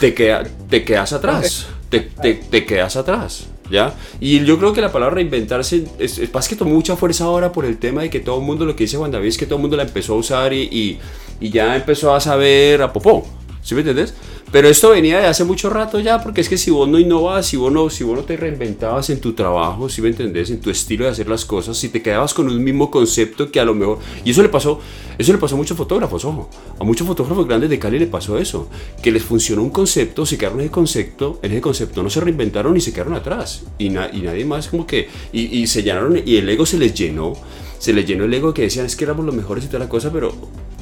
Te, 0.00 0.12
queda, 0.12 0.42
te 0.68 0.84
quedas 0.84 1.12
atrás, 1.12 1.68
te, 1.88 2.00
te, 2.00 2.34
te, 2.34 2.66
quedas 2.66 2.96
atrás, 2.96 3.46
¿ya? 3.70 3.94
Y 4.20 4.44
yo 4.44 4.58
creo 4.58 4.72
que 4.72 4.80
la 4.80 4.90
palabra 4.90 5.14
reinventarse 5.14 5.84
es, 6.00 6.18
es, 6.18 6.48
que 6.48 6.56
tomó 6.56 6.74
mucha 6.74 6.96
fuerza 6.96 7.24
ahora 7.24 7.52
por 7.52 7.64
el 7.64 7.78
tema 7.78 8.02
de 8.02 8.10
que 8.10 8.18
todo 8.18 8.40
el 8.40 8.44
mundo, 8.44 8.64
lo 8.64 8.74
que 8.74 8.84
dice 8.84 8.96
Juan 8.96 9.12
David, 9.12 9.28
es 9.28 9.38
que 9.38 9.46
todo 9.46 9.56
el 9.56 9.62
mundo 9.62 9.76
la 9.76 9.84
empezó 9.84 10.14
a 10.14 10.16
usar 10.16 10.52
y, 10.52 10.62
y, 10.62 10.98
y 11.40 11.50
ya 11.50 11.76
empezó 11.76 12.12
a 12.12 12.20
saber 12.20 12.82
a 12.82 12.92
popó, 12.92 13.24
¿sí 13.62 13.76
me 13.76 13.82
entendés? 13.82 14.14
Pero 14.52 14.68
esto 14.68 14.90
venía 14.90 15.18
de 15.18 15.26
hace 15.26 15.44
mucho 15.44 15.70
rato 15.70 15.98
ya, 15.98 16.22
porque 16.22 16.40
es 16.40 16.48
que 16.48 16.56
si 16.56 16.70
vos 16.70 16.88
no 16.88 17.00
innovas, 17.00 17.46
si 17.46 17.56
vos 17.56 17.72
no, 17.72 17.90
si 17.90 18.04
vos 18.04 18.16
no 18.16 18.22
te 18.22 18.36
reinventabas 18.36 19.10
en 19.10 19.20
tu 19.20 19.32
trabajo, 19.32 19.88
si 19.88 20.00
me 20.00 20.08
entendés, 20.08 20.50
en 20.50 20.60
tu 20.60 20.70
estilo 20.70 21.04
de 21.04 21.10
hacer 21.10 21.28
las 21.28 21.44
cosas, 21.44 21.76
si 21.76 21.88
te 21.88 22.00
quedabas 22.00 22.32
con 22.32 22.46
un 22.46 22.62
mismo 22.62 22.90
concepto 22.90 23.50
que 23.50 23.58
a 23.58 23.64
lo 23.64 23.74
mejor... 23.74 23.98
Y 24.24 24.30
eso 24.30 24.42
le 24.42 24.48
pasó, 24.48 24.78
eso 25.18 25.32
le 25.32 25.38
pasó 25.38 25.56
a 25.56 25.58
muchos 25.58 25.76
fotógrafos, 25.76 26.24
ojo. 26.24 26.48
A 26.78 26.84
muchos 26.84 27.06
fotógrafos 27.06 27.46
grandes 27.46 27.70
de 27.70 27.78
Cali 27.78 27.98
le 27.98 28.06
pasó 28.06 28.38
eso. 28.38 28.68
Que 29.02 29.10
les 29.10 29.24
funcionó 29.24 29.62
un 29.62 29.70
concepto, 29.70 30.24
se 30.24 30.38
quedaron 30.38 30.60
en 30.60 30.66
ese 30.66 30.72
concepto, 30.72 31.40
en 31.42 31.52
ese 31.52 31.60
concepto 31.60 32.02
no 32.02 32.08
se 32.08 32.20
reinventaron 32.20 32.76
y 32.76 32.80
se 32.80 32.92
quedaron 32.92 33.14
atrás. 33.14 33.64
Y, 33.78 33.86
y 33.86 33.90
nadie 33.90 34.44
más 34.44 34.68
como 34.68 34.86
que... 34.86 35.08
Y, 35.32 35.58
y 35.58 35.66
se 35.66 35.82
llenaron, 35.82 36.22
y 36.24 36.36
el 36.36 36.48
ego 36.48 36.64
se 36.64 36.78
les 36.78 36.94
llenó. 36.94 37.32
Se 37.78 37.92
les 37.92 38.06
llenó 38.06 38.24
el 38.24 38.32
ego 38.32 38.54
que 38.54 38.62
decían 38.62 38.86
es 38.86 38.96
que 38.96 39.04
éramos 39.04 39.26
los 39.26 39.34
mejores 39.34 39.64
y 39.64 39.66
toda 39.66 39.80
la 39.80 39.88
cosa, 39.88 40.10
pero 40.12 40.32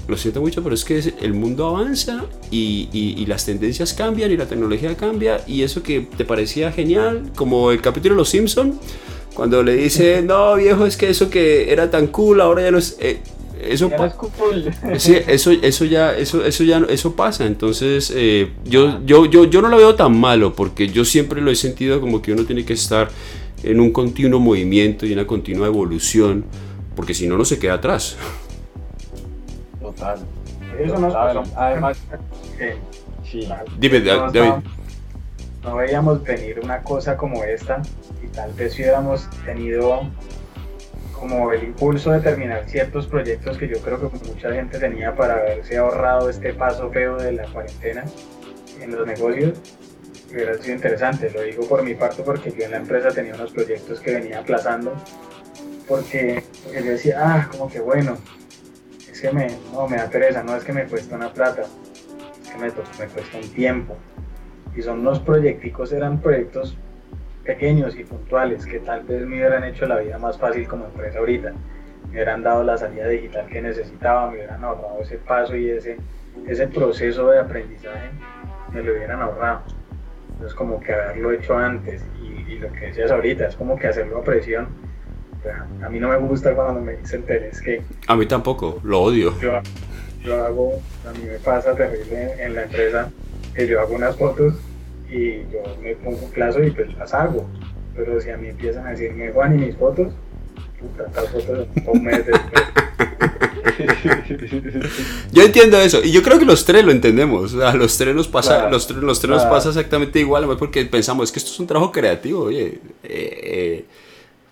lo 0.06 0.16
siento 0.16 0.40
mucho, 0.40 0.62
pero 0.62 0.74
es 0.74 0.84
que 0.84 1.14
el 1.20 1.32
mundo 1.32 1.66
avanza 1.66 2.26
y, 2.50 2.88
y, 2.92 3.24
las 3.26 3.46
tendencias 3.46 3.94
cambian 3.94 4.30
y 4.30 4.36
la 4.36 4.46
tecnología 4.46 4.94
cambia 4.96 5.40
y 5.46 5.62
eso 5.62 5.82
que 5.82 6.00
te 6.00 6.24
parecía 6.24 6.72
genial, 6.72 7.30
como 7.34 7.70
el 7.70 7.80
capítulo 7.80 8.14
de 8.14 8.18
Los 8.18 8.28
Simpson, 8.28 8.78
cuando 9.34 9.62
le 9.62 9.74
dice, 9.74 10.22
no 10.22 10.56
viejo, 10.56 10.86
es 10.86 10.96
que 10.96 11.08
eso 11.08 11.30
que 11.30 11.72
era 11.72 11.90
tan 11.90 12.08
cool, 12.08 12.40
ahora 12.40 12.62
ya 12.62 12.70
no 12.70 12.78
es... 12.78 12.96
Eh, 13.00 13.18
eso, 13.62 13.88
ya 13.88 13.96
no 13.96 14.04
es 14.04 14.14
cool. 14.14 14.70
sí, 14.98 15.16
eso, 15.26 15.50
eso 15.50 15.84
ya 15.86 16.14
eso, 16.14 16.44
eso 16.44 16.64
ya 16.64 16.84
eso 16.90 17.16
pasa 17.16 17.46
entonces 17.46 18.12
eh, 18.14 18.50
yo, 18.66 19.00
yo, 19.06 19.24
yo, 19.24 19.44
yo 19.44 19.62
no 19.62 19.68
lo 19.68 19.78
veo 19.78 19.94
tan 19.94 20.18
malo 20.18 20.54
porque 20.54 20.88
yo 20.88 21.04
siempre 21.06 21.40
lo 21.40 21.50
he 21.50 21.56
sentido 21.56 21.98
como 21.98 22.20
que 22.20 22.32
uno 22.32 22.44
tiene 22.44 22.66
que 22.66 22.74
estar 22.74 23.08
en 23.62 23.80
un 23.80 23.90
continuo 23.90 24.38
movimiento 24.38 25.06
y 25.06 25.14
una 25.14 25.26
continua 25.26 25.66
evolución 25.66 26.44
porque 26.94 27.14
si 27.14 27.26
no 27.26 27.38
no 27.38 27.46
se 27.46 27.58
queda 27.58 27.74
atrás 27.74 28.18
Total. 29.96 30.18
Eso 30.78 30.98
nos 30.98 31.12
pasó. 31.12 31.42
Además, 31.56 31.98
sí. 32.58 33.48
Dime, 33.78 34.00
David. 34.00 34.40
No, 34.40 34.62
no, 35.62 35.76
veíamos 35.76 36.22
venir 36.22 36.60
una 36.62 36.82
cosa 36.82 37.16
como 37.16 37.42
esta 37.44 37.80
y 38.22 38.26
tal 38.28 38.52
vez 38.52 38.74
si 38.74 38.82
hubiéramos 38.82 39.28
tenido 39.44 40.02
como 41.12 41.52
el 41.52 41.64
impulso 41.64 42.10
de 42.10 42.20
terminar 42.20 42.64
ciertos 42.68 43.06
proyectos 43.06 43.56
que 43.56 43.68
yo 43.68 43.78
creo 43.78 43.98
que 43.98 44.28
mucha 44.28 44.52
gente 44.52 44.78
tenía 44.78 45.14
para 45.14 45.34
haberse 45.34 45.78
ahorrado 45.78 46.28
este 46.28 46.52
paso 46.52 46.90
feo 46.90 47.16
de 47.16 47.32
la 47.32 47.44
cuarentena 47.44 48.04
en 48.80 48.94
los 48.94 49.06
negocios, 49.06 49.58
hubiera 50.30 50.58
sido 50.58 50.74
interesante. 50.74 51.30
Lo 51.30 51.42
digo 51.42 51.66
por 51.66 51.82
mi 51.82 51.94
parte 51.94 52.22
porque 52.22 52.52
yo 52.52 52.64
en 52.64 52.72
la 52.72 52.76
empresa 52.78 53.10
tenía 53.10 53.34
unos 53.34 53.52
proyectos 53.52 54.00
que 54.00 54.14
venía 54.14 54.40
aplazando 54.40 54.92
porque, 55.88 56.42
porque 56.62 56.84
yo 56.84 56.90
decía, 56.90 57.16
ah, 57.20 57.48
como 57.50 57.68
que 57.68 57.80
bueno, 57.80 58.18
que 59.20 59.30
me, 59.32 59.48
no, 59.72 59.86
me 59.88 59.96
da 59.96 60.08
pereza, 60.08 60.42
no 60.42 60.56
es 60.56 60.64
que 60.64 60.72
me 60.72 60.84
cuesta 60.84 61.16
una 61.16 61.32
plata, 61.32 61.62
es 61.62 62.50
que 62.50 62.58
me, 62.58 62.66
me 62.66 63.12
cuesta 63.12 63.38
un 63.38 63.48
tiempo. 63.52 63.96
Y 64.76 64.82
son 64.82 65.00
unos 65.00 65.20
proyecticos, 65.20 65.92
eran 65.92 66.20
proyectos 66.20 66.76
pequeños 67.44 67.96
y 67.96 68.04
puntuales 68.04 68.66
que 68.66 68.80
tal 68.80 69.04
vez 69.04 69.24
me 69.26 69.36
hubieran 69.36 69.64
hecho 69.64 69.86
la 69.86 69.98
vida 69.98 70.18
más 70.18 70.38
fácil 70.38 70.66
como 70.66 70.86
empresa 70.86 71.18
ahorita. 71.18 71.52
Me 72.04 72.10
hubieran 72.10 72.42
dado 72.42 72.64
la 72.64 72.76
salida 72.76 73.08
digital 73.08 73.46
que 73.46 73.62
necesitaba, 73.62 74.30
me 74.30 74.36
hubieran 74.36 74.64
ahorrado 74.64 75.00
ese 75.00 75.18
paso 75.18 75.54
y 75.54 75.70
ese, 75.70 75.96
ese 76.48 76.66
proceso 76.66 77.30
de 77.30 77.38
aprendizaje, 77.38 78.10
me 78.72 78.82
lo 78.82 78.92
hubieran 78.92 79.20
ahorrado. 79.20 79.62
Entonces 80.32 80.54
como 80.54 80.80
que 80.80 80.92
haberlo 80.92 81.32
hecho 81.32 81.56
antes 81.56 82.04
y, 82.20 82.52
y 82.52 82.58
lo 82.58 82.72
que 82.72 82.86
decías 82.86 83.10
ahorita, 83.10 83.46
es 83.46 83.56
como 83.56 83.78
que 83.78 83.86
hacerlo 83.86 84.18
a 84.18 84.24
presión 84.24 84.68
a 85.82 85.88
mí 85.88 85.98
no 85.98 86.08
me 86.08 86.16
gusta 86.16 86.54
cuando 86.54 86.80
me 86.80 86.96
dicen 86.96 87.24
es 87.28 87.60
que... 87.60 87.82
A 88.06 88.16
mí 88.16 88.26
tampoco, 88.26 88.80
lo 88.82 89.02
odio. 89.02 89.38
Yo, 89.40 89.60
yo 90.24 90.44
hago, 90.44 90.80
a 91.08 91.12
mí 91.12 91.24
me 91.26 91.38
pasa 91.38 91.74
terrible 91.74 92.34
en 92.38 92.54
la 92.54 92.62
empresa 92.64 93.10
que 93.54 93.66
yo 93.66 93.80
hago 93.80 93.94
unas 93.94 94.16
fotos 94.16 94.54
y 95.08 95.38
yo 95.52 95.62
me 95.82 95.94
pongo 95.96 96.18
un 96.24 96.30
plazo 96.30 96.62
y 96.62 96.70
pues 96.70 96.94
las 96.96 97.12
hago. 97.14 97.46
Pero 97.94 98.20
si 98.20 98.30
a 98.30 98.36
mí 98.36 98.48
empiezan 98.48 98.86
a 98.86 98.90
decirme, 98.90 99.30
Juan, 99.32 99.54
¿y 99.58 99.66
mis 99.66 99.76
fotos? 99.76 100.12
Puta, 100.80 101.04
estas 101.06 101.28
fotos 101.28 101.68
un 101.86 102.02
mes 102.02 102.26
después. 102.26 102.64
Yo 105.32 105.42
entiendo 105.42 105.78
eso 105.78 106.00
y 106.04 106.12
yo 106.12 106.22
creo 106.22 106.38
que 106.38 106.44
los 106.44 106.64
tres 106.64 106.84
lo 106.84 106.92
entendemos. 106.92 107.54
A 107.56 107.74
los 107.74 107.96
tres 107.96 108.14
nos 108.14 108.28
pasa, 108.28 108.68
los, 108.70 108.88
los 108.90 109.20
tres 109.20 109.30
nos 109.30 109.44
pasa 109.44 109.70
exactamente 109.70 110.20
igual, 110.20 110.46
porque 110.58 110.84
pensamos 110.84 111.28
es 111.28 111.32
que 111.32 111.38
esto 111.40 111.50
es 111.50 111.58
un 111.58 111.66
trabajo 111.66 111.90
creativo. 111.90 112.44
Oye, 112.44 112.78
eh, 113.02 113.40
eh 113.82 113.84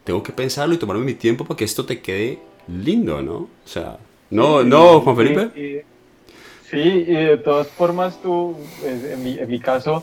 tengo 0.05 0.23
que 0.23 0.33
pensarlo 0.33 0.75
y 0.75 0.79
tomarme 0.79 1.05
mi 1.05 1.15
tiempo 1.15 1.45
para 1.45 1.57
que 1.57 1.65
esto 1.65 1.85
te 1.85 2.01
quede 2.01 2.39
lindo, 2.69 3.23
¿no? 3.23 3.35
O 3.35 3.49
sea, 3.65 3.99
no, 4.31 4.63
no, 4.63 5.01
Juan 5.01 5.17
Felipe. 5.17 5.85
Sí, 6.71 6.79
y 6.79 7.13
de 7.13 7.37
todas 7.37 7.69
formas 7.69 8.21
tú, 8.23 8.57
en 8.85 9.23
mi, 9.23 9.39
en 9.39 9.49
mi 9.49 9.61
caso, 9.61 10.03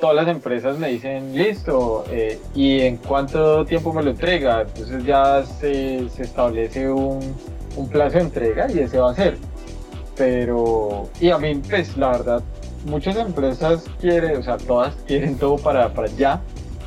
todas 0.00 0.16
las 0.16 0.28
empresas 0.28 0.78
me 0.78 0.88
dicen, 0.88 1.34
listo, 1.34 2.04
eh, 2.10 2.38
¿y 2.54 2.80
en 2.80 2.96
cuánto 2.96 3.64
tiempo 3.64 3.92
me 3.92 4.02
lo 4.02 4.10
entrega? 4.10 4.62
Entonces 4.62 5.04
ya 5.04 5.44
se, 5.44 6.08
se 6.08 6.22
establece 6.22 6.90
un, 6.90 7.34
un, 7.76 7.88
plazo 7.88 8.16
de 8.16 8.24
entrega 8.24 8.70
y 8.70 8.78
ese 8.78 8.98
va 8.98 9.10
a 9.10 9.14
ser. 9.14 9.36
Pero, 10.16 11.08
y 11.20 11.30
a 11.30 11.38
mí, 11.38 11.60
pues 11.68 11.96
la 11.96 12.12
verdad, 12.12 12.42
muchas 12.86 13.16
empresas 13.16 13.84
quieren, 14.00 14.38
o 14.38 14.42
sea, 14.42 14.56
todas 14.56 14.94
quieren 15.06 15.36
todo 15.36 15.56
para, 15.56 15.92
para 15.92 16.08
ya, 16.08 16.40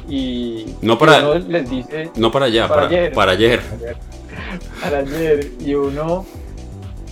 y 0.09 0.75
no 0.81 0.97
para 0.97 1.19
uno 1.19 1.35
les 1.35 1.69
dice 1.69 2.09
no 2.15 2.31
para 2.31 2.45
allá 2.45 2.67
para, 2.67 2.87
ayer, 2.87 3.13
para 3.13 3.31
ayer. 3.33 3.61
Para 4.81 4.99
ayer. 4.99 5.51
Y 5.59 5.75
uno 5.75 6.25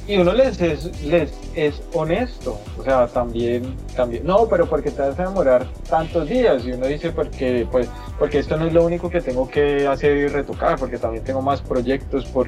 y 0.07 0.17
uno 0.17 0.33
les 0.33 0.59
es, 0.61 1.03
les 1.03 1.31
es 1.53 1.81
honesto. 1.93 2.59
O 2.79 2.83
sea 2.83 3.07
también 3.07 3.75
también 3.95 4.25
no 4.25 4.47
pero 4.47 4.65
porque 4.65 4.89
te 4.89 5.01
vas 5.01 5.19
a 5.19 5.25
demorar 5.25 5.67
tantos 5.89 6.29
días 6.29 6.65
y 6.65 6.71
uno 6.71 6.87
dice 6.87 7.11
porque 7.11 7.67
pues 7.71 7.89
porque 8.17 8.39
esto 8.39 8.57
no 8.57 8.65
es 8.65 8.73
lo 8.73 8.85
único 8.85 9.09
que 9.09 9.21
tengo 9.21 9.47
que 9.49 9.85
hacer 9.85 10.17
y 10.17 10.27
retocar 10.27 10.79
porque 10.79 10.97
también 10.97 11.23
tengo 11.23 11.41
más 11.41 11.61
proyectos 11.61 12.25
por 12.25 12.47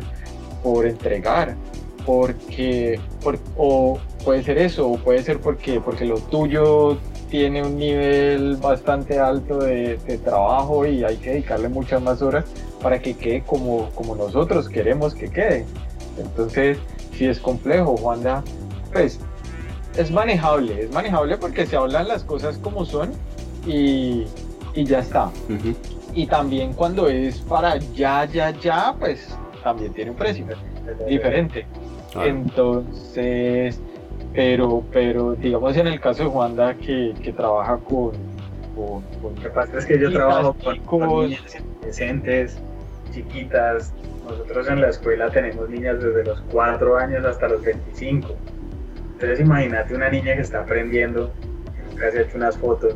por 0.63 0.85
entregar. 0.85 1.55
Porque 2.05 2.99
por, 3.21 3.37
o 3.55 3.99
puede 4.23 4.41
ser 4.41 4.57
eso 4.57 4.87
o 4.87 4.97
puede 4.97 5.21
ser 5.21 5.39
porque 5.39 5.79
porque 5.79 6.05
lo 6.05 6.15
tuyo 6.15 6.97
tiene 7.29 7.63
un 7.63 7.77
nivel 7.77 8.55
bastante 8.57 9.19
alto 9.19 9.59
de, 9.59 9.97
trabajo 10.23 10.85
y 10.85 11.03
hay 11.03 11.17
que 11.17 11.31
dedicarle 11.31 11.69
muchas 11.69 12.01
más 12.01 12.21
horas 12.21 12.45
para 12.81 12.99
que 12.99 13.15
quede 13.15 13.43
como, 13.43 13.89
como 13.91 14.15
nosotros 14.15 14.67
queremos 14.67 15.13
que 15.13 15.29
quede. 15.29 15.65
Entonces, 16.17 16.77
si 17.13 17.25
es 17.27 17.39
complejo, 17.39 17.95
Juanda, 17.97 18.43
pues 18.91 19.19
es 19.97 20.11
manejable, 20.11 20.83
es 20.83 20.91
manejable 20.91 21.37
porque 21.37 21.65
se 21.65 21.75
hablan 21.75 22.07
las 22.07 22.23
cosas 22.23 22.57
como 22.57 22.85
son 22.85 23.11
y, 23.65 24.25
y 24.73 24.83
ya 24.85 24.99
está. 24.99 25.29
Y 26.13 26.25
también 26.25 26.73
cuando 26.73 27.07
es 27.07 27.39
para 27.39 27.77
ya, 27.77 28.25
ya, 28.25 28.51
ya, 28.51 28.95
pues 28.97 29.29
también 29.63 29.93
tiene 29.93 30.11
un 30.11 30.17
precio 30.17 30.45
diferente. 31.07 31.65
Entonces, 32.15 33.79
pero, 34.33 34.83
pero 34.91 35.33
digamos 35.33 35.75
en 35.77 35.87
el 35.87 35.99
caso 35.99 36.23
de 36.23 36.29
Juanda 36.29 36.73
que, 36.75 37.13
que 37.21 37.33
trabaja 37.33 37.77
con, 37.77 38.11
con, 38.75 39.03
Lo 39.21 39.41
que 39.41 39.49
pasa 39.49 39.77
es 39.77 39.85
que 39.85 39.99
yo 39.99 40.11
trabajo 40.11 40.55
con, 40.85 41.29
niñas 41.29 41.55
adolescentes, 41.55 42.57
chiquitas. 43.11 43.93
Nosotros 44.27 44.67
en 44.67 44.81
la 44.81 44.89
escuela 44.89 45.29
tenemos 45.31 45.67
niñas 45.69 46.03
desde 46.03 46.23
los 46.23 46.39
4 46.51 46.97
años 46.97 47.25
hasta 47.25 47.47
los 47.47 47.63
25. 47.63 48.35
Entonces 49.13 49.39
imagínate 49.39 49.95
una 49.95 50.09
niña 50.09 50.35
que 50.35 50.41
está 50.41 50.61
aprendiendo, 50.61 51.31
que 51.75 51.89
nunca 51.89 52.11
se 52.11 52.19
ha 52.19 52.21
hecho 52.21 52.37
unas 52.37 52.57
fotos, 52.57 52.95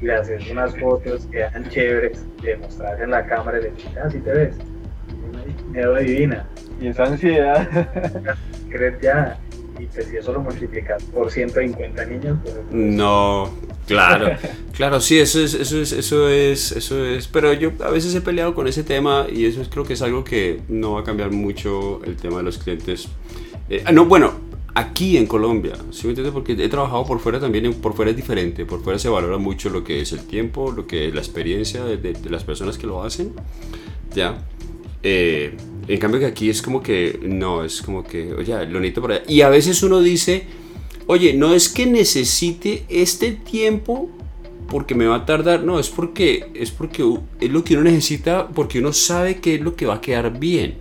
le 0.00 0.14
haces 0.14 0.50
unas 0.50 0.76
fotos 0.76 1.26
que 1.26 1.38
quedan 1.38 1.68
chéveres, 1.70 2.26
de 2.42 2.56
mostrarse 2.56 3.04
en 3.04 3.10
la 3.12 3.24
cámara 3.24 3.58
y 3.58 3.62
le 3.62 3.70
dices, 3.70 3.90
ah, 4.02 4.08
te 4.08 4.18
ves, 4.18 4.56
miedo 5.70 5.94
divina. 5.94 6.46
Y 6.80 6.88
esa 6.88 7.04
ansiedad. 7.04 7.68
¿Crees 8.68 9.00
ya? 9.00 9.38
Y 9.78 9.86
pues 9.86 10.06
si 10.06 10.16
eso 10.16 10.32
lo 10.32 10.40
multiplicas 10.40 11.02
por 11.04 11.30
150 11.30 12.04
niños, 12.06 12.38
pues... 12.42 12.56
No, 12.70 13.50
claro, 13.86 14.36
claro, 14.72 15.00
sí, 15.00 15.18
eso 15.18 15.40
es, 15.40 15.54
eso 15.54 15.80
es, 15.80 15.92
eso 15.92 16.28
es, 16.28 16.72
eso 16.72 17.04
es, 17.04 17.28
pero 17.28 17.52
yo 17.52 17.72
a 17.84 17.90
veces 17.90 18.14
he 18.14 18.20
peleado 18.20 18.54
con 18.54 18.66
ese 18.66 18.82
tema 18.82 19.26
y 19.32 19.46
eso 19.46 19.62
es, 19.62 19.68
creo 19.68 19.84
que 19.84 19.92
es 19.92 20.02
algo 20.02 20.24
que 20.24 20.60
no 20.68 20.94
va 20.94 21.00
a 21.00 21.04
cambiar 21.04 21.30
mucho 21.30 22.00
el 22.04 22.16
tema 22.16 22.38
de 22.38 22.42
los 22.42 22.58
clientes. 22.58 23.08
Eh, 23.70 23.84
no, 23.92 24.06
bueno, 24.06 24.32
aquí 24.74 25.16
en 25.16 25.26
Colombia, 25.26 25.74
¿sí 25.90 26.04
me 26.04 26.10
entiendes? 26.10 26.32
Porque 26.32 26.52
he 26.52 26.68
trabajado 26.68 27.04
por 27.04 27.18
fuera 27.18 27.40
también, 27.40 27.74
por 27.74 27.94
fuera 27.94 28.10
es 28.10 28.16
diferente, 28.16 28.64
por 28.64 28.82
fuera 28.82 28.98
se 28.98 29.08
valora 29.08 29.38
mucho 29.38 29.70
lo 29.70 29.82
que 29.84 30.00
es 30.00 30.12
el 30.12 30.26
tiempo, 30.26 30.72
lo 30.72 30.86
que 30.86 31.08
es 31.08 31.14
la 31.14 31.20
experiencia 31.20 31.84
de, 31.84 32.16
las 32.30 32.44
personas 32.44 32.78
que 32.78 32.86
lo 32.86 33.02
hacen, 33.02 33.32
¿ya? 34.14 34.38
Eh, 35.02 35.56
en 35.88 35.98
cambio 35.98 36.20
que 36.20 36.26
aquí 36.26 36.50
es 36.50 36.60
como 36.60 36.82
que, 36.82 37.18
no, 37.22 37.64
es 37.64 37.80
como 37.80 38.04
que, 38.04 38.32
oye, 38.34 38.66
lo 38.66 38.78
necesito 38.78 39.02
para 39.02 39.14
allá. 39.16 39.24
Y 39.26 39.40
a 39.40 39.48
veces 39.48 39.82
uno 39.82 40.00
dice, 40.00 40.44
oye, 41.06 41.32
no 41.32 41.54
es 41.54 41.70
que 41.70 41.86
necesite 41.86 42.84
este 42.88 43.32
tiempo 43.32 44.10
porque 44.68 44.94
me 44.94 45.06
va 45.06 45.16
a 45.16 45.26
tardar, 45.26 45.64
no, 45.64 45.80
es 45.80 45.88
porque 45.88 46.50
es 46.54 46.70
porque 46.70 47.02
es 47.40 47.50
lo 47.50 47.64
que 47.64 47.74
uno 47.74 47.84
necesita 47.84 48.48
porque 48.48 48.80
uno 48.80 48.92
sabe 48.92 49.36
que 49.36 49.54
es 49.54 49.60
lo 49.62 49.74
que 49.74 49.86
va 49.86 49.94
a 49.94 50.00
quedar 50.00 50.38
bien. 50.38 50.76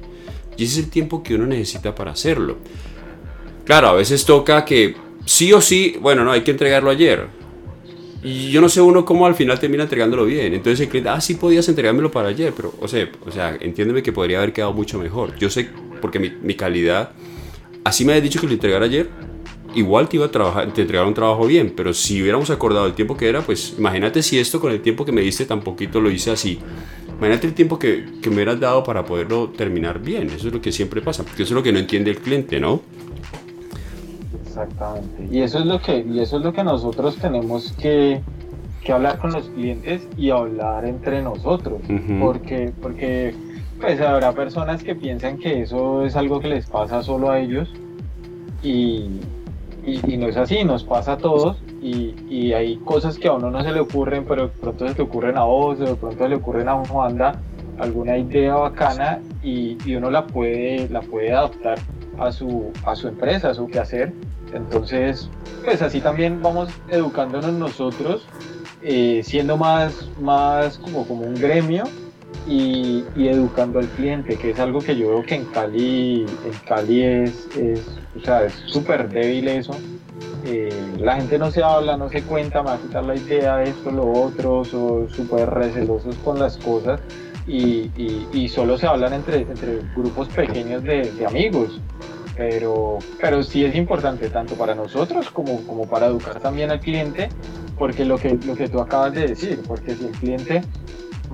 Y 0.57 0.65
ese 0.65 0.79
es 0.79 0.85
el 0.85 0.91
tiempo 0.91 1.23
que 1.23 1.35
uno 1.35 1.45
necesita 1.45 1.95
para 1.95 2.11
hacerlo. 2.11 2.57
Claro, 3.63 3.87
a 3.87 3.93
veces 3.93 4.25
toca 4.25 4.65
que 4.65 4.95
sí 5.25 5.53
o 5.53 5.61
sí, 5.61 5.95
bueno, 6.01 6.25
no, 6.25 6.31
hay 6.31 6.41
que 6.41 6.51
entregarlo 6.51 6.89
ayer. 6.89 7.27
Y 8.23 8.51
yo 8.51 8.61
no 8.61 8.69
sé 8.69 8.81
uno 8.81 9.05
cómo 9.05 9.25
al 9.25 9.35
final 9.35 9.59
termina 9.59 9.83
entregándolo 9.83 10.25
bien. 10.25 10.53
Entonces 10.53 10.81
el 10.81 10.89
cliente, 10.89 11.09
ah, 11.09 11.21
sí 11.21 11.35
podías 11.35 11.67
entregármelo 11.69 12.11
para 12.11 12.29
ayer, 12.29 12.53
pero, 12.55 12.73
o 12.79 12.87
sea, 12.87 13.09
o 13.25 13.31
sea 13.31 13.57
entiéndeme 13.59 14.01
que 14.01 14.11
podría 14.11 14.39
haber 14.39 14.53
quedado 14.53 14.73
mucho 14.73 14.99
mejor. 14.99 15.35
Yo 15.37 15.49
sé, 15.49 15.69
porque 16.01 16.19
mi, 16.19 16.55
calidad, 16.55 17.11
así 17.83 18.05
me 18.05 18.13
había 18.13 18.21
dicho 18.21 18.39
que 18.39 18.47
lo 18.47 18.53
entregara 18.53 18.85
ayer, 18.85 19.09
igual 19.75 20.09
te 20.09 20.17
iba 20.17 20.25
a 20.25 20.31
trabajar, 20.31 20.73
te 20.73 20.81
entregar 20.81 21.05
un 21.05 21.13
trabajo 21.13 21.45
bien, 21.45 21.73
pero 21.75 21.93
si 21.93 22.21
hubiéramos 22.21 22.49
acordado 22.49 22.87
el 22.87 22.93
tiempo 22.93 23.15
que 23.15 23.29
era, 23.29 23.41
pues 23.41 23.75
imagínate 23.77 24.23
si 24.23 24.39
esto 24.39 24.59
con 24.59 24.71
el 24.71 24.81
tiempo 24.81 25.05
que 25.05 25.11
me 25.11 25.21
diste 25.21 25.45
tan 25.45 25.61
poquito 25.61 26.01
lo 26.01 26.09
hice 26.09 26.31
así. 26.31 26.59
Imagínate 27.17 27.47
el 27.47 27.53
tiempo 27.53 27.79
que, 27.79 28.05
que 28.21 28.29
me 28.29 28.35
hubieras 28.37 28.59
dado 28.59 28.83
para 28.83 29.03
poderlo 29.03 29.49
terminar 29.49 29.99
bien. 29.99 30.27
Eso 30.29 30.47
es 30.47 30.53
lo 30.53 30.61
que 30.61 30.71
siempre 30.71 31.01
pasa, 31.01 31.23
porque 31.23 31.43
eso 31.43 31.53
es 31.53 31.55
lo 31.55 31.63
que 31.63 31.71
no 31.71 31.79
entiende 31.79 32.11
el 32.11 32.17
cliente, 32.17 32.59
¿no? 32.59 32.81
Exactamente. 34.63 35.27
Y 35.31 35.41
eso 35.41 35.59
es 35.59 35.65
lo 35.65 35.79
que, 35.79 35.99
y 35.99 36.19
eso 36.19 36.37
es 36.37 36.43
lo 36.43 36.53
que 36.53 36.63
nosotros 36.63 37.17
tenemos 37.17 37.71
que, 37.73 38.21
que 38.83 38.91
hablar 38.91 39.19
con 39.19 39.31
los 39.31 39.49
clientes 39.49 40.07
y 40.17 40.29
hablar 40.29 40.85
entre 40.85 41.21
nosotros. 41.21 41.81
Porque, 42.19 42.71
porque 42.81 43.35
pues 43.79 44.01
habrá 44.01 44.31
personas 44.33 44.83
que 44.83 44.95
piensan 44.95 45.37
que 45.37 45.61
eso 45.61 46.05
es 46.05 46.15
algo 46.15 46.39
que 46.39 46.47
les 46.47 46.65
pasa 46.65 47.03
solo 47.03 47.29
a 47.29 47.39
ellos. 47.39 47.69
Y, 48.63 49.19
y, 49.85 50.17
no 50.17 50.27
es 50.27 50.37
así, 50.37 50.63
nos 50.63 50.83
pasa 50.83 51.13
a 51.13 51.17
todos. 51.17 51.57
Y, 51.81 52.15
y, 52.29 52.53
hay 52.53 52.77
cosas 52.77 53.19
que 53.19 53.27
a 53.27 53.33
uno 53.33 53.51
no 53.51 53.63
se 53.63 53.71
le 53.71 53.79
ocurren, 53.79 54.25
pero 54.25 54.43
de 54.43 54.47
pronto 54.49 54.87
se 54.87 54.95
le 54.95 55.03
ocurren 55.03 55.37
a 55.37 55.43
vos, 55.43 55.77
de 55.77 55.93
pronto 55.95 56.23
se 56.23 56.29
le 56.29 56.35
ocurren 56.35 56.67
a 56.67 56.75
un 56.75 56.85
Juanda 56.85 57.39
alguna 57.79 58.17
idea 58.17 58.55
bacana 58.55 59.19
y, 59.43 59.77
y, 59.85 59.95
uno 59.95 60.09
la 60.09 60.25
puede, 60.25 60.89
la 60.89 61.01
puede 61.01 61.33
adaptar 61.33 61.77
a 62.19 62.31
su, 62.31 62.71
a 62.85 62.95
su 62.95 63.07
empresa, 63.07 63.51
a 63.51 63.53
su 63.53 63.67
quehacer 63.67 64.13
entonces, 64.53 65.29
pues 65.63 65.81
así 65.81 66.01
también 66.01 66.41
vamos 66.41 66.69
educándonos 66.89 67.53
nosotros, 67.53 68.25
eh, 68.81 69.21
siendo 69.23 69.57
más, 69.57 70.09
más 70.21 70.77
como, 70.77 71.07
como 71.07 71.23
un 71.23 71.35
gremio 71.35 71.83
y, 72.47 73.03
educando 73.17 73.79
al 73.79 73.87
cliente, 73.87 74.37
que 74.37 74.51
es 74.51 74.59
algo 74.59 74.79
que 74.79 74.95
yo 74.95 75.09
veo 75.09 75.23
que 75.23 75.35
en 75.35 75.45
Cali, 75.45 76.21
en 76.21 76.67
Cali 76.67 77.03
es, 77.03 77.47
es 77.57 77.81
o 78.15 78.23
sea, 78.23 78.45
es 78.45 78.53
súper 78.67 79.09
débil 79.09 79.47
eso. 79.49 79.73
Eh, 80.45 80.69
la 80.97 81.17
gente 81.17 81.37
no 81.37 81.51
se 81.51 81.61
habla, 81.61 81.97
no 81.97 82.07
se 82.09 82.21
cuenta, 82.23 82.61
me 82.61 82.69
va 82.69 82.75
a 82.75 82.77
quitar 82.77 83.03
la 83.03 83.15
idea 83.15 83.57
de 83.57 83.69
esto, 83.69 83.91
lo 83.91 84.09
otro, 84.09 84.63
son 84.63 85.09
súper 85.09 85.49
recelosos 85.49 86.15
con 86.17 86.39
las 86.39 86.57
cosas 86.57 87.01
y, 87.45 88.47
solo 88.47 88.77
se 88.77 88.87
hablan 88.87 89.13
entre, 89.13 89.41
entre 89.41 89.81
grupos 89.95 90.29
pequeños 90.29 90.83
de 90.83 91.25
amigos 91.27 91.81
pero, 92.37 92.99
pero 93.19 93.43
sí 93.43 93.65
es 93.65 93.75
importante 93.75 94.29
tanto 94.29 94.55
para 94.55 94.75
nosotros 94.75 95.31
como, 95.31 95.65
como 95.65 95.87
para 95.87 96.05
educar 96.05 96.39
también 96.39 96.69
al 96.69 96.79
cliente, 96.79 97.29
porque 97.77 98.05
lo 98.05 98.17
que, 98.17 98.37
lo 98.45 98.55
que 98.55 98.69
tú 98.69 98.79
acabas 98.79 99.13
de 99.13 99.29
decir, 99.29 99.59
porque 99.67 99.95
si 99.95 100.05
el 100.05 100.11
cliente 100.11 100.61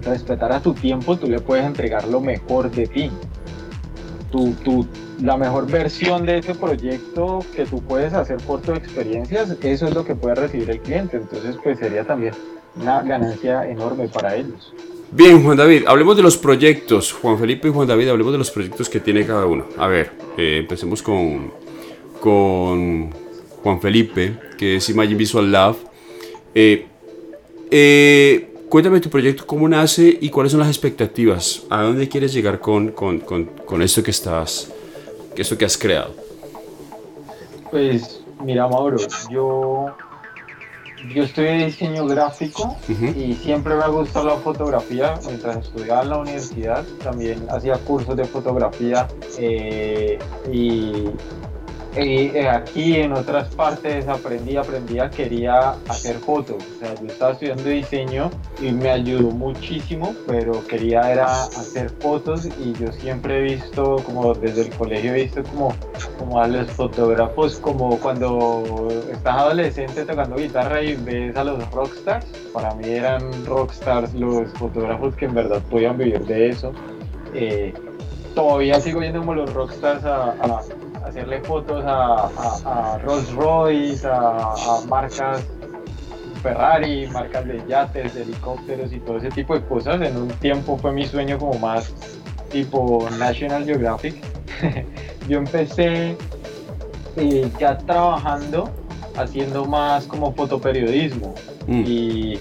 respetara 0.01 0.61
tu 0.61 0.73
tiempo, 0.73 1.17
tú 1.17 1.27
le 1.27 1.39
puedes 1.41 1.65
entregar 1.65 2.07
lo 2.07 2.21
mejor 2.21 2.71
de 2.71 2.87
ti. 2.87 3.11
Tu, 4.31 4.53
tu, 4.63 4.87
la 5.21 5.37
mejor 5.37 5.69
versión 5.69 6.25
de 6.25 6.39
ese 6.39 6.55
proyecto 6.55 7.39
que 7.55 7.65
tú 7.65 7.83
puedes 7.83 8.13
hacer 8.13 8.37
por 8.37 8.61
tus 8.61 8.77
experiencias, 8.77 9.55
eso 9.61 9.87
es 9.87 9.93
lo 9.93 10.03
que 10.03 10.15
puede 10.15 10.35
recibir 10.35 10.71
el 10.71 10.79
cliente. 10.79 11.17
Entonces, 11.17 11.55
pues 11.61 11.77
sería 11.77 12.03
también 12.03 12.33
una 12.75 13.01
ganancia 13.03 13.67
enorme 13.69 14.07
para 14.07 14.35
ellos. 14.35 14.73
Bien, 15.15 15.43
Juan 15.43 15.55
David, 15.55 15.83
hablemos 15.85 16.17
de 16.17 16.23
los 16.23 16.37
proyectos. 16.37 17.13
Juan 17.13 17.37
Felipe 17.37 17.67
y 17.67 17.71
Juan 17.71 17.87
David, 17.87 18.09
hablemos 18.09 18.31
de 18.31 18.39
los 18.39 18.49
proyectos 18.49 18.89
que 18.89 18.99
tiene 18.99 19.23
cada 19.27 19.45
uno. 19.45 19.65
A 19.77 19.85
ver, 19.85 20.11
eh, 20.37 20.57
empecemos 20.61 21.03
con, 21.03 21.51
con 22.19 23.11
Juan 23.61 23.79
Felipe, 23.79 24.35
que 24.57 24.77
es 24.77 24.89
Imagine 24.89 25.15
Visual 25.15 25.51
Lab. 25.51 25.75
Eh, 26.55 26.87
eh, 27.69 28.53
cuéntame 28.69 28.99
tu 29.01 29.11
proyecto, 29.11 29.45
cómo 29.45 29.69
nace 29.69 30.17
y 30.19 30.31
cuáles 30.31 30.51
son 30.51 30.61
las 30.61 30.69
expectativas. 30.69 31.61
¿A 31.69 31.83
dónde 31.83 32.09
quieres 32.09 32.33
llegar 32.33 32.59
con, 32.59 32.91
con, 32.91 33.19
con, 33.19 33.45
con 33.45 33.83
esto 33.83 34.01
que 34.01 34.09
estás, 34.09 34.73
esto 35.35 35.55
que 35.55 35.65
has 35.65 35.77
creado? 35.77 36.15
Pues 37.69 38.23
mira, 38.43 38.67
Mauro, 38.67 38.97
yo 39.29 39.95
yo 41.09 41.23
estudié 41.23 41.65
diseño 41.65 42.05
gráfico 42.05 42.77
y 42.87 43.33
siempre 43.33 43.75
me 43.75 43.83
ha 43.83 43.87
gustado 43.87 44.27
la 44.27 44.35
fotografía. 44.37 45.15
Mientras 45.25 45.57
estudiaba 45.57 46.03
en 46.03 46.09
la 46.09 46.17
universidad 46.19 46.83
también 47.03 47.45
hacía 47.49 47.77
cursos 47.79 48.15
de 48.15 48.25
fotografía 48.25 49.07
eh, 49.37 50.19
y 50.51 50.63
y 50.63 51.11
eh, 51.95 52.47
aquí 52.49 52.95
en 52.95 53.13
otras 53.13 53.53
partes 53.53 54.07
aprendí, 54.07 54.57
aprendía, 54.57 55.09
quería 55.09 55.75
hacer 55.87 56.15
fotos. 56.17 56.63
O 56.75 56.79
sea, 56.79 56.95
yo 56.95 57.07
estaba 57.07 57.33
estudiando 57.33 57.63
diseño 57.63 58.31
y 58.59 58.71
me 58.71 58.89
ayudó 58.89 59.29
muchísimo, 59.29 60.15
pero 60.25 60.65
quería 60.65 61.11
era 61.11 61.43
hacer 61.43 61.91
fotos 61.99 62.45
y 62.45 62.73
yo 62.73 62.91
siempre 62.91 63.37
he 63.37 63.41
visto, 63.41 63.97
como 64.05 64.33
desde 64.33 64.63
el 64.63 64.69
colegio 64.71 65.13
he 65.13 65.23
visto 65.23 65.43
como, 65.43 65.75
como 66.17 66.39
a 66.39 66.47
los 66.47 66.71
fotógrafos, 66.71 67.57
como 67.57 67.99
cuando 67.99 68.87
estás 69.11 69.37
adolescente 69.37 70.03
tocando 70.03 70.37
guitarra 70.37 70.81
y 70.81 70.95
ves 70.95 71.35
a 71.35 71.43
los 71.43 71.69
rockstars. 71.71 72.25
Para 72.53 72.73
mí 72.73 72.89
eran 72.89 73.45
rockstars 73.45 74.13
los 74.15 74.49
fotógrafos 74.53 75.15
que 75.15 75.25
en 75.25 75.35
verdad 75.35 75.61
podían 75.69 75.97
vivir 75.97 76.25
de 76.25 76.49
eso. 76.49 76.71
Eh, 77.35 77.73
todavía 78.33 78.79
sigo 78.79 79.01
yendo 79.01 79.19
como 79.19 79.35
los 79.35 79.53
rockstars 79.53 80.03
a 80.05 80.35
hacerle 81.03 81.41
fotos 81.41 81.83
a, 81.85 82.99
Rolls 83.03 83.31
Royce, 83.33 84.07
a, 84.07 84.81
marcas 84.87 85.45
Ferrari, 86.41 87.07
marcas 87.07 87.45
de 87.45 87.63
yates, 87.67 88.13
de 88.15 88.23
helicópteros 88.23 88.91
y 88.91 88.99
todo 88.99 89.17
ese 89.17 89.29
tipo 89.29 89.53
de 89.55 89.65
cosas. 89.65 90.01
En 90.01 90.17
un 90.17 90.27
tiempo 90.27 90.77
fue 90.77 90.91
mi 90.91 91.05
sueño 91.05 91.37
como 91.37 91.57
más 91.59 91.93
tipo 92.49 93.07
National 93.17 93.65
Geographic. 93.65 94.15
Yo 95.27 95.37
empecé 95.37 96.17
eh, 97.15 97.51
ya 97.59 97.77
trabajando 97.77 98.69
haciendo 99.15 99.65
más 99.65 100.05
como 100.05 100.33
fotoperiodismo 100.33 101.35
mm. 101.67 101.83
y, 101.85 102.39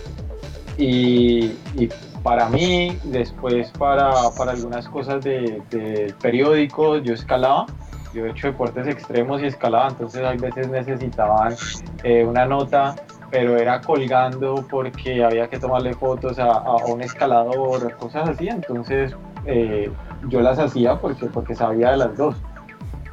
y, 0.79 1.89
para 2.23 2.49
mí, 2.49 2.97
después 3.03 3.69
para, 3.79 4.13
para 4.39 4.53
algunas 4.53 4.89
cosas 4.89 5.25
de, 5.25 5.61
de 5.71 6.15
periódico, 6.23 6.99
yo 6.99 7.15
escalaba 7.15 7.67
yo 8.13 8.27
he 8.27 8.31
hecho 8.31 8.49
deportes 8.49 8.87
extremos 8.87 9.43
y 9.43 9.47
escalaba, 9.47 9.89
entonces 9.89 10.23
a 10.23 10.33
veces 10.33 10.69
necesitaban 10.69 11.55
eh, 12.03 12.25
una 12.25 12.47
nota, 12.47 12.95
pero 13.31 13.57
era 13.57 13.81
colgando 13.81 14.67
porque 14.71 15.25
había 15.25 15.49
que 15.49 15.59
tomarle 15.59 15.95
fotos 15.95 16.39
a, 16.39 16.61
un 16.87 17.03
escalador, 17.03 17.97
cosas 17.97 18.29
así, 18.29 18.49
entonces 18.49 19.17
eh, 19.47 19.91
yo 20.29 20.41
las 20.41 20.59
hacía 20.59 20.97
porque, 20.97 21.27
porque 21.27 21.55
sabía 21.55 21.93
de 21.93 21.97
las 21.97 22.17
dos. 22.17 22.37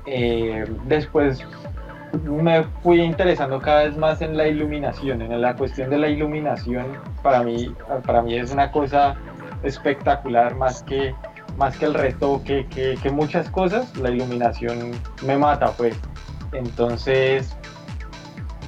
Eh, 0.06 0.66
después 0.86 1.46
me 2.26 2.64
fui 2.82 3.02
interesando 3.02 3.60
cada 3.60 3.84
vez 3.84 3.98
más 3.98 4.22
en 4.22 4.36
la 4.36 4.48
iluminación, 4.48 5.22
en 5.22 5.42
la 5.42 5.56
cuestión 5.56 5.90
de 5.90 5.98
la 5.98 6.08
iluminación 6.08 6.88
para 7.22 7.44
mí, 7.44 7.74
para 8.06 8.22
mí 8.22 8.36
es 8.36 8.52
una 8.52 8.72
cosa 8.72 9.16
espectacular 9.64 10.56
más 10.56 10.84
que 10.84 11.14
más 11.60 11.78
que 11.78 11.86
el 11.86 11.94
retoque, 11.94 12.66
que, 12.74 12.98
que 13.04 13.10
muchas 13.12 13.50
cosas, 13.50 13.96
la 13.98 14.10
iluminación 14.10 14.92
me 15.26 15.38
mata, 15.38 15.72
pues. 15.74 15.96
Entonces, 16.54 17.54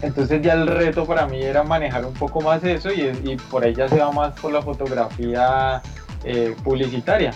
entonces 0.01 0.41
ya 0.41 0.53
el 0.53 0.67
reto 0.67 1.05
para 1.05 1.25
mí 1.25 1.41
era 1.41 1.63
manejar 1.63 2.05
un 2.05 2.13
poco 2.13 2.41
más 2.41 2.63
eso 2.65 2.89
y, 2.91 3.37
por 3.49 3.63
ahí 3.63 3.73
ya 3.73 3.87
se 3.87 3.97
va 3.97 4.11
más 4.11 4.37
por 4.39 4.51
la 4.51 4.61
fotografía 4.61 5.81
eh, 6.25 6.53
publicitaria. 6.63 7.33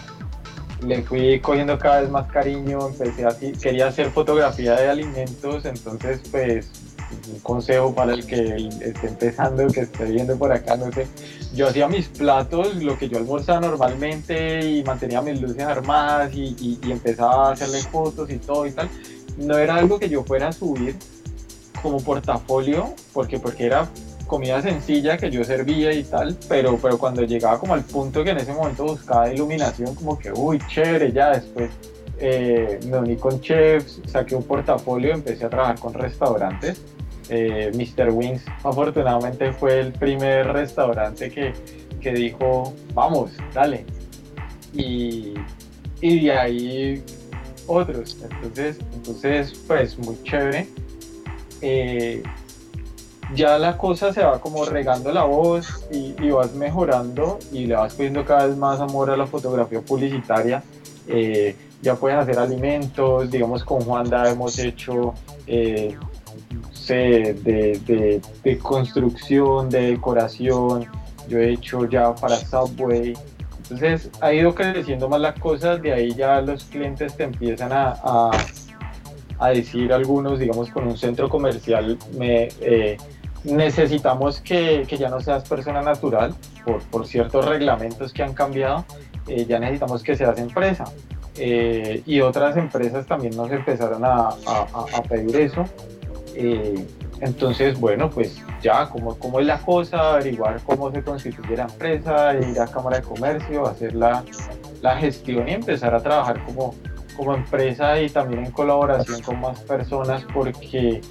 Le 0.86 1.02
fui 1.04 1.40
cogiendo 1.40 1.80
cada 1.80 2.02
vez 2.02 2.10
más 2.10 2.28
cariño, 2.28 2.88
empecé 2.88 3.26
así, 3.26 3.54
quería 3.54 3.88
hacer 3.88 4.10
fotografía 4.12 4.76
de 4.76 4.90
alimentos, 4.90 5.64
entonces 5.66 6.22
pues 6.30 6.70
un 7.32 7.40
consejo 7.40 7.94
para 7.94 8.14
el 8.14 8.26
que 8.26 8.70
esté 8.82 9.08
empezando, 9.08 9.68
que 9.68 9.82
esté 9.82 10.06
viendo 10.06 10.38
por 10.38 10.52
acá, 10.52 10.78
no 10.78 10.92
sé, 10.92 11.08
yo 11.54 11.68
hacía 11.68 11.88
mis 11.88 12.08
platos, 12.08 12.76
lo 12.76 12.98
que 12.98 13.10
yo 13.10 13.18
almorzaba 13.18 13.62
normalmente 13.62 14.66
y 14.66 14.84
mantenía 14.84 15.22
mis 15.22 15.42
luces 15.42 15.64
armadas 15.64 16.34
y, 16.34 16.80
y 16.84 16.92
empezaba 16.92 17.50
a 17.50 17.52
hacerle 17.54 17.82
fotos 17.82 18.30
y 18.30 18.38
todo 18.38 18.66
y 18.68 18.72
tal. 18.72 18.90
No 19.38 19.58
era 19.58 19.76
algo 19.76 20.00
que 20.00 20.10
yo 20.10 20.24
fuera 20.24 20.50
a 20.50 20.52
subir, 20.52 20.96
como 21.82 22.00
portafolio, 22.00 22.94
porque, 23.14 23.38
porque 23.38 23.66
era 23.66 23.88
comida 24.26 24.62
sencilla 24.62 25.18
que 25.18 25.30
yo 25.30 25.44
servía 25.44 25.94
y 25.94 26.04
tal, 26.04 26.36
pero, 26.50 26.80
pero 26.82 26.98
cuando 26.98 27.22
llegaba 27.22 27.60
como 27.60 27.76
al 27.76 27.84
punto 27.84 28.24
que 28.24 28.32
en 28.32 28.38
ese 28.38 28.54
momento 28.54 28.84
buscaba 28.84 29.32
iluminación, 29.32 29.94
como 29.94 30.18
que, 30.18 30.32
uy, 30.32 30.60
chévere, 30.68 31.12
ya 31.12 31.30
después 31.32 31.70
eh, 32.18 32.80
me 32.88 32.98
uní 32.98 33.18
con 33.18 33.40
chefs, 33.40 34.02
saqué 34.08 34.36
un 34.36 34.44
portafolio, 34.44 35.14
empecé 35.14 35.46
a 35.46 35.50
trabajar 35.50 35.80
con 35.80 35.94
restaurantes. 35.94 36.82
Eh, 37.30 37.72
Mr. 37.74 38.12
Wings 38.12 38.44
afortunadamente 38.64 39.52
fue 39.54 39.80
el 39.80 39.94
primer 39.94 40.48
restaurante 40.54 41.32
que, 41.32 41.54
que 42.00 42.12
dijo, 42.14 42.74
vamos, 42.94 43.32
dale. 43.54 43.86
Y, 44.74 45.34
y 46.02 46.26
de 46.26 46.32
ahí 46.32 47.04
otros. 47.68 48.18
Entonces, 48.22 48.80
entonces, 48.94 49.54
pues 49.68 49.98
muy 49.98 50.22
chévere. 50.24 50.68
Eh, 51.62 52.22
ya 53.34 53.58
la 53.58 53.78
cosa 53.78 54.14
se 54.14 54.24
va 54.24 54.40
como 54.40 54.66
regando 54.66 55.12
la 55.12 55.24
voz 55.24 55.88
y, 55.92 56.14
vas 56.30 56.54
mejorando 56.54 57.40
y 57.52 57.66
le 57.66 57.76
vas 57.76 57.96
poniendo 57.96 58.24
cada 58.24 58.48
vez 58.48 58.58
más 58.58 58.80
amor 58.80 59.10
a 59.10 59.18
la 59.18 59.26
fotografía 59.26 59.82
publicitaria. 59.82 60.64
Eh, 61.08 61.56
ya 61.82 61.96
puedes 61.96 62.18
hacer 62.18 62.38
alimentos, 62.38 63.30
digamos 63.32 63.64
con 63.64 63.82
Juanda 63.82 64.30
hemos 64.30 64.58
hecho 64.60 65.14
de, 66.94 68.22
de, 68.44 68.58
construcción, 68.60 69.70
de 69.70 69.92
decoración, 69.92 70.86
yo 71.28 71.40
he 71.40 71.54
hecho 71.54 71.90
ya 71.90 72.14
para 72.16 72.36
Subway. 72.36 73.14
Entonces 73.64 74.12
ha 74.22 74.32
ido 74.32 74.54
creciendo 74.54 75.10
más 75.10 75.20
las 75.20 75.40
cosas, 75.40 75.82
de 75.82 75.92
ahí 75.92 76.14
ya 76.14 76.40
los 76.42 76.66
clientes 76.66 77.16
te 77.18 77.24
empiezan 77.24 77.72
a 77.74 78.32
a 79.40 79.50
decir 79.50 79.92
algunos, 79.92 80.40
digamos, 80.40 80.70
con 80.70 80.88
un 80.88 80.98
centro 80.98 81.30
comercial, 81.30 81.98
me, 82.18 82.50
eh, 82.62 82.98
necesitamos 83.44 84.42
que, 84.42 84.86
que, 84.88 84.98
ya 84.98 85.10
no 85.10 85.20
seas 85.20 85.48
persona 85.48 85.82
natural 85.82 86.34
por, 86.64 86.82
por 86.84 87.06
ciertos 87.06 87.46
reglamentos 87.46 88.14
que 88.14 88.24
han 88.24 88.34
cambiado, 88.34 88.86
eh, 89.28 89.46
ya 89.46 89.60
necesitamos 89.60 90.04
que 90.04 90.16
seas 90.16 90.38
empresa. 90.40 90.86
Eh, 91.38 92.02
y 92.06 92.22
otras 92.22 92.56
empresas 92.56 93.06
también 93.06 93.36
nos 93.36 93.52
empezaron 93.52 94.06
a, 94.06 94.30
a, 94.30 94.86
a 94.94 95.04
pedir 95.04 95.36
eso. 95.36 95.66
Entonces, 97.22 97.80
bueno, 97.80 98.10
pues 98.10 98.42
ya, 98.62 98.90
como, 98.90 99.18
cómo 99.18 99.40
es 99.40 99.46
la 99.46 99.60
cosa, 99.60 100.14
averiguar 100.14 100.60
cómo 100.64 100.92
se 100.92 101.02
constituye 101.02 101.56
la 101.56 101.64
empresa, 101.64 102.36
ir 102.36 102.60
a 102.60 102.68
Cámara 102.68 102.98
de 102.98 103.04
Comercio, 103.04 103.66
hacer 103.66 103.96
la, 103.96 104.24
la 104.82 104.98
gestión 104.98 105.48
y 105.48 105.54
empezar 105.54 105.96
a 105.96 106.02
trabajar 106.02 106.44
como, 106.46 106.76
como 107.16 107.34
empresa 107.34 108.02
y 108.02 108.10
también 108.10 108.46
en 108.46 108.52
colaboración 108.52 109.22
con 109.22 109.40
más 109.40 109.60
personas 109.62 110.26
porque 110.34 111.02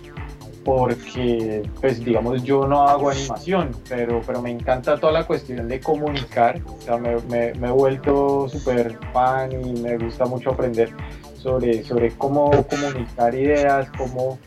porque 0.65 1.63
pues 1.79 2.03
digamos 2.03 2.43
yo 2.43 2.67
no 2.67 2.89
hago 2.89 3.11
animación 3.11 3.71
pero 3.87 4.23
pero 4.27 4.41
me 4.41 4.51
encanta 4.51 4.99
toda 4.99 5.13
la 5.13 5.27
cuestión 5.27 5.69
de 5.69 5.79
comunicar. 5.79 6.59
O 6.67 6.81
sea, 6.81 6.97
me, 6.97 7.17
me, 7.29 7.49
he 7.51 7.71
vuelto 7.71 8.49
súper 8.49 8.99
fan 9.13 9.53
y 9.53 9.81
me 9.81 9.99
gusta 9.99 10.25
mucho 10.25 10.51
aprender 10.51 10.91
sobre 11.37 11.85
sobre 11.85 12.13
cómo 12.13 12.51
comunicar 12.67 13.35
ideas 13.35 13.89
cómo 13.99 14.39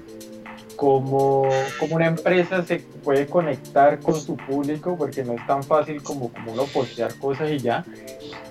cómo, 0.77 1.49
cómo 1.79 1.95
una 1.97 2.07
empresa 2.07 2.63
se 2.63 2.79
puede 3.03 3.25
conectar 3.25 3.99
con 3.99 4.15
su 4.15 4.37
público 4.37 4.95
porque 4.97 5.23
no 5.25 5.33
es 5.33 5.45
tan 5.45 5.63
fácil 5.63 6.01
como, 6.01 6.31
como 6.31 6.53
uno 6.53 6.63
postear 6.65 7.13
cosas 7.15 7.51
y 7.51 7.57
ya 7.57 7.83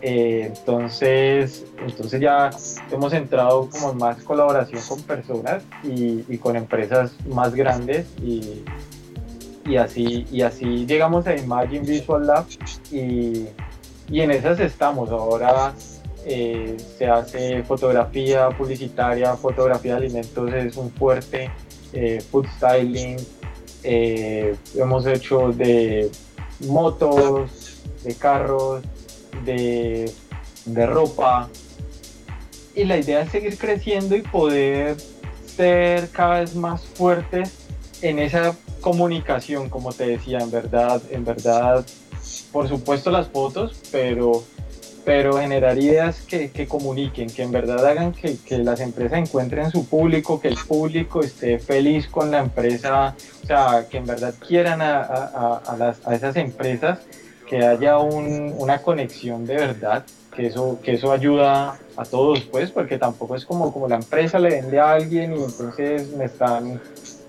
eh, 0.02 0.52
entonces, 0.54 1.64
entonces 1.78 2.20
ya 2.20 2.50
hemos 2.90 3.12
entrado 3.14 3.70
como 3.70 3.92
en 3.92 3.98
más 3.98 4.22
colaboración 4.22 4.82
con 4.86 5.02
personas 5.02 5.62
y, 5.82 6.24
y 6.28 6.38
con 6.38 6.56
empresas 6.56 7.12
más 7.26 7.54
grandes 7.54 8.06
y, 8.22 8.62
y, 9.64 9.76
así, 9.76 10.26
y 10.30 10.42
así 10.42 10.84
llegamos 10.84 11.26
a 11.26 11.36
Imagine 11.36 11.86
Visual 11.86 12.26
Lab 12.26 12.44
y, 12.90 13.46
y 14.08 14.20
en 14.20 14.30
esas 14.30 14.60
estamos. 14.60 15.10
Ahora 15.10 15.72
eh, 16.24 16.76
se 16.98 17.06
hace 17.06 17.62
fotografía 17.62 18.48
publicitaria, 18.50 19.34
fotografía 19.36 19.92
de 19.92 20.06
alimentos 20.06 20.52
es 20.52 20.76
un 20.76 20.90
fuerte, 20.90 21.50
eh, 21.96 22.20
food 22.20 22.46
styling, 22.56 23.16
hemos 23.82 25.06
hecho 25.06 25.52
de 25.52 26.10
motos, 26.60 27.80
de 28.04 28.14
carros, 28.14 28.82
de, 29.44 30.12
ropa. 30.86 31.48
Y 32.74 32.84
la 32.84 32.98
idea 32.98 33.22
es 33.22 33.30
seguir 33.30 33.56
creciendo 33.56 34.14
y 34.14 34.22
poder 34.22 34.96
ser 35.46 36.10
cada 36.10 36.40
vez 36.40 36.54
más 36.54 36.82
fuertes 36.82 37.66
en 38.02 38.18
esa 38.18 38.54
comunicación, 38.80 39.70
como 39.70 39.92
te 39.92 40.06
decía, 40.06 40.38
en 40.38 40.50
verdad, 40.50 41.00
en 41.10 41.24
verdad, 41.24 41.86
por 42.52 42.68
supuesto 42.68 43.10
las 43.10 43.28
fotos, 43.28 43.80
pero, 43.90 44.44
pero 45.06 45.38
generar 45.38 45.78
ideas 45.78 46.22
que, 46.22 46.66
comuniquen, 46.66 47.30
que 47.30 47.44
en 47.44 47.52
verdad 47.52 47.86
hagan 47.86 48.12
que, 48.12 48.36
las 48.58 48.80
empresas 48.80 49.20
encuentren 49.20 49.70
su 49.70 49.86
público, 49.86 50.40
que 50.40 50.48
el 50.48 50.56
público 50.56 51.20
esté 51.20 51.60
feliz 51.60 52.08
con 52.08 52.32
la 52.32 52.40
empresa, 52.40 53.14
o 53.44 53.46
sea, 53.46 53.86
que 53.88 53.98
en 53.98 54.06
verdad 54.06 54.34
quieran 54.44 54.82
a, 54.82 55.02
a, 55.02 55.76
las, 55.76 56.04
a 56.04 56.12
esas 56.12 56.34
empresas 56.34 56.98
que 57.48 57.64
haya 57.64 57.98
una 57.98 58.82
conexión 58.82 59.46
de 59.46 59.54
verdad, 59.54 60.04
que 60.34 60.48
eso, 60.48 60.80
que 60.82 60.94
eso 60.94 61.12
ayuda 61.12 61.78
a 61.96 62.04
todos, 62.04 62.40
pues, 62.40 62.72
porque 62.72 62.98
tampoco 62.98 63.36
es 63.36 63.46
como, 63.46 63.72
como 63.72 63.86
la 63.86 63.94
empresa 63.94 64.40
le 64.40 64.48
vende 64.48 64.80
a 64.80 64.90
alguien 64.90 65.36
y 65.36 65.44
entonces 65.44 66.10
me 66.16 66.24
están 66.24 66.80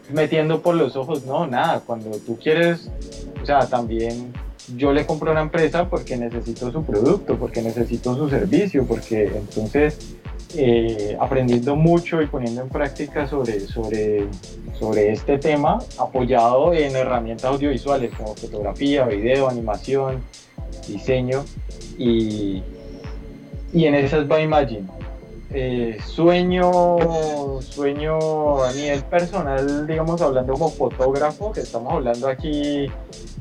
metiendo 0.09 0.63
por 0.63 0.73
los 0.73 0.95
ojos, 0.95 1.25
no, 1.25 1.45
nada, 1.45 1.81
cuando 1.85 2.09
tú 2.17 2.39
quieres, 2.39 2.89
o 3.39 3.45
sea, 3.45 3.67
también 3.67 4.33
yo 4.75 4.91
le 4.91 5.05
compro 5.05 5.29
a 5.29 5.31
una 5.33 5.41
empresa 5.41 5.89
porque 5.89 6.17
necesito 6.17 6.71
su 6.71 6.83
producto, 6.83 7.37
porque 7.37 7.61
necesito 7.61 8.15
su 8.15 8.29
servicio, 8.29 8.85
porque 8.85 9.25
entonces 9.25 10.17
eh, 10.55 11.17
aprendiendo 11.19 11.75
mucho 11.75 12.21
y 12.21 12.27
poniendo 12.27 12.61
en 12.61 12.69
práctica 12.69 13.27
sobre, 13.27 13.59
sobre, 13.61 14.27
sobre 14.79 15.11
este 15.11 15.37
tema, 15.37 15.79
apoyado 15.97 16.73
en 16.73 16.95
herramientas 16.95 17.45
audiovisuales 17.45 18.13
como 18.15 18.35
fotografía, 18.35 19.05
video, 19.05 19.49
animación, 19.49 20.21
diseño 20.87 21.43
y, 21.97 22.63
y 23.73 23.85
en 23.85 23.95
esas 23.95 24.29
va 24.29 24.39
Imagine. 24.39 24.87
Eh, 25.49 25.97
sueño, 26.05 26.97
sueño 27.61 28.63
a 28.63 28.73
nivel 28.73 29.01
personal, 29.03 29.87
digamos, 29.87 30.21
hablando 30.21 30.53
como 30.53 30.69
fotógrafo, 30.69 31.53
que 31.53 31.61
estamos 31.61 31.93
hablando 31.93 32.27
aquí 32.27 32.87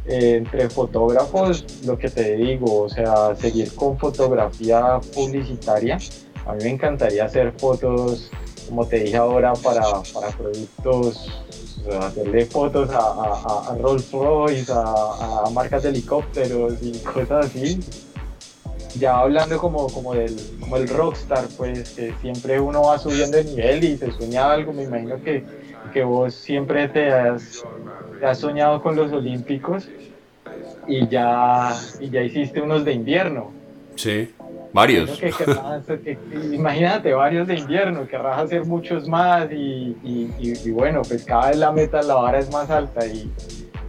entre 0.08 0.68
fotógrafos, 0.70 1.64
lo 1.84 1.98
que 1.98 2.08
te 2.08 2.36
digo, 2.36 2.82
o 2.82 2.88
sea, 2.88 3.34
seguir 3.34 3.74
con 3.74 3.98
fotografía 3.98 5.00
publicitaria 5.14 5.98
a 6.46 6.54
mí 6.54 6.62
me 6.62 6.70
encantaría 6.70 7.24
hacer 7.24 7.52
fotos, 7.58 8.30
como 8.68 8.86
te 8.86 9.00
dije 9.00 9.16
ahora, 9.16 9.52
para, 9.54 9.82
para 10.14 10.28
productos, 10.28 11.42
hacerle 12.00 12.46
fotos 12.46 12.88
a, 12.90 13.72
a, 13.72 13.76
Rolls 13.80 14.12
Royce, 14.12 14.72
a, 14.72 15.50
marcas 15.52 15.82
de 15.82 15.88
helicópteros 15.88 16.74
y 16.80 16.92
cosas 17.00 17.46
así. 17.46 17.80
Ya 18.96 19.18
hablando 19.18 19.58
como, 19.58 19.88
como, 19.88 20.14
del, 20.14 20.36
como 20.60 20.76
el 20.76 20.88
rockstar, 20.88 21.46
pues 21.56 21.90
que 21.90 22.14
siempre 22.20 22.60
uno 22.60 22.82
va 22.82 22.98
subiendo 22.98 23.36
de 23.38 23.44
nivel 23.44 23.84
y 23.84 23.96
se 23.98 24.12
sueña 24.12 24.52
algo, 24.52 24.72
me 24.72 24.84
imagino 24.84 25.20
que, 25.22 25.44
que 25.92 26.04
vos 26.04 26.32
siempre 26.32 26.88
te 26.88 27.12
has, 27.12 27.64
te 28.18 28.26
has 28.26 28.38
soñado 28.38 28.82
con 28.82 28.96
los 28.96 29.12
olímpicos 29.12 29.88
y 30.86 31.06
ya, 31.08 31.74
y 32.00 32.10
ya 32.10 32.22
hiciste 32.22 32.60
unos 32.60 32.84
de 32.84 32.92
invierno. 32.92 33.52
Sí. 33.96 34.30
Varios. 34.72 35.18
imagínate, 36.52 37.14
varios 37.14 37.48
de 37.48 37.56
invierno, 37.56 38.06
querrás 38.06 38.42
hacer 38.42 38.66
muchos 38.66 39.08
más 39.08 39.48
y, 39.50 39.94
bueno, 40.70 41.00
pues 41.02 41.24
cada 41.24 41.48
vez 41.48 41.56
la 41.56 41.72
meta, 41.72 42.02
la 42.02 42.14
vara 42.14 42.38
es 42.38 42.50
más 42.50 42.68
alta 42.68 43.06
y, 43.06 43.30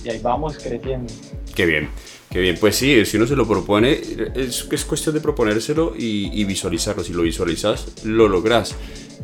ahí 0.09 0.19
vamos 0.21 0.57
creciendo. 0.57 1.11
Qué 1.53 1.65
bien, 1.65 1.89
qué 2.29 2.39
bien. 2.39 2.55
Pues 2.57 2.77
sí, 2.77 3.03
si 3.05 3.17
uno 3.17 3.27
se 3.27 3.35
lo 3.35 3.45
propone, 3.45 3.99
es, 4.35 4.65
es 4.71 4.85
cuestión 4.85 5.13
de 5.13 5.19
proponérselo 5.19 5.93
y, 5.97 6.45
visualizarlo. 6.45 7.03
Si 7.03 7.11
lo 7.11 7.23
visualizas, 7.23 8.05
lo 8.05 8.29
logras. 8.29 8.73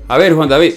A 0.10 0.18
ver, 0.18 0.34
Juan 0.34 0.50
David. 0.50 0.74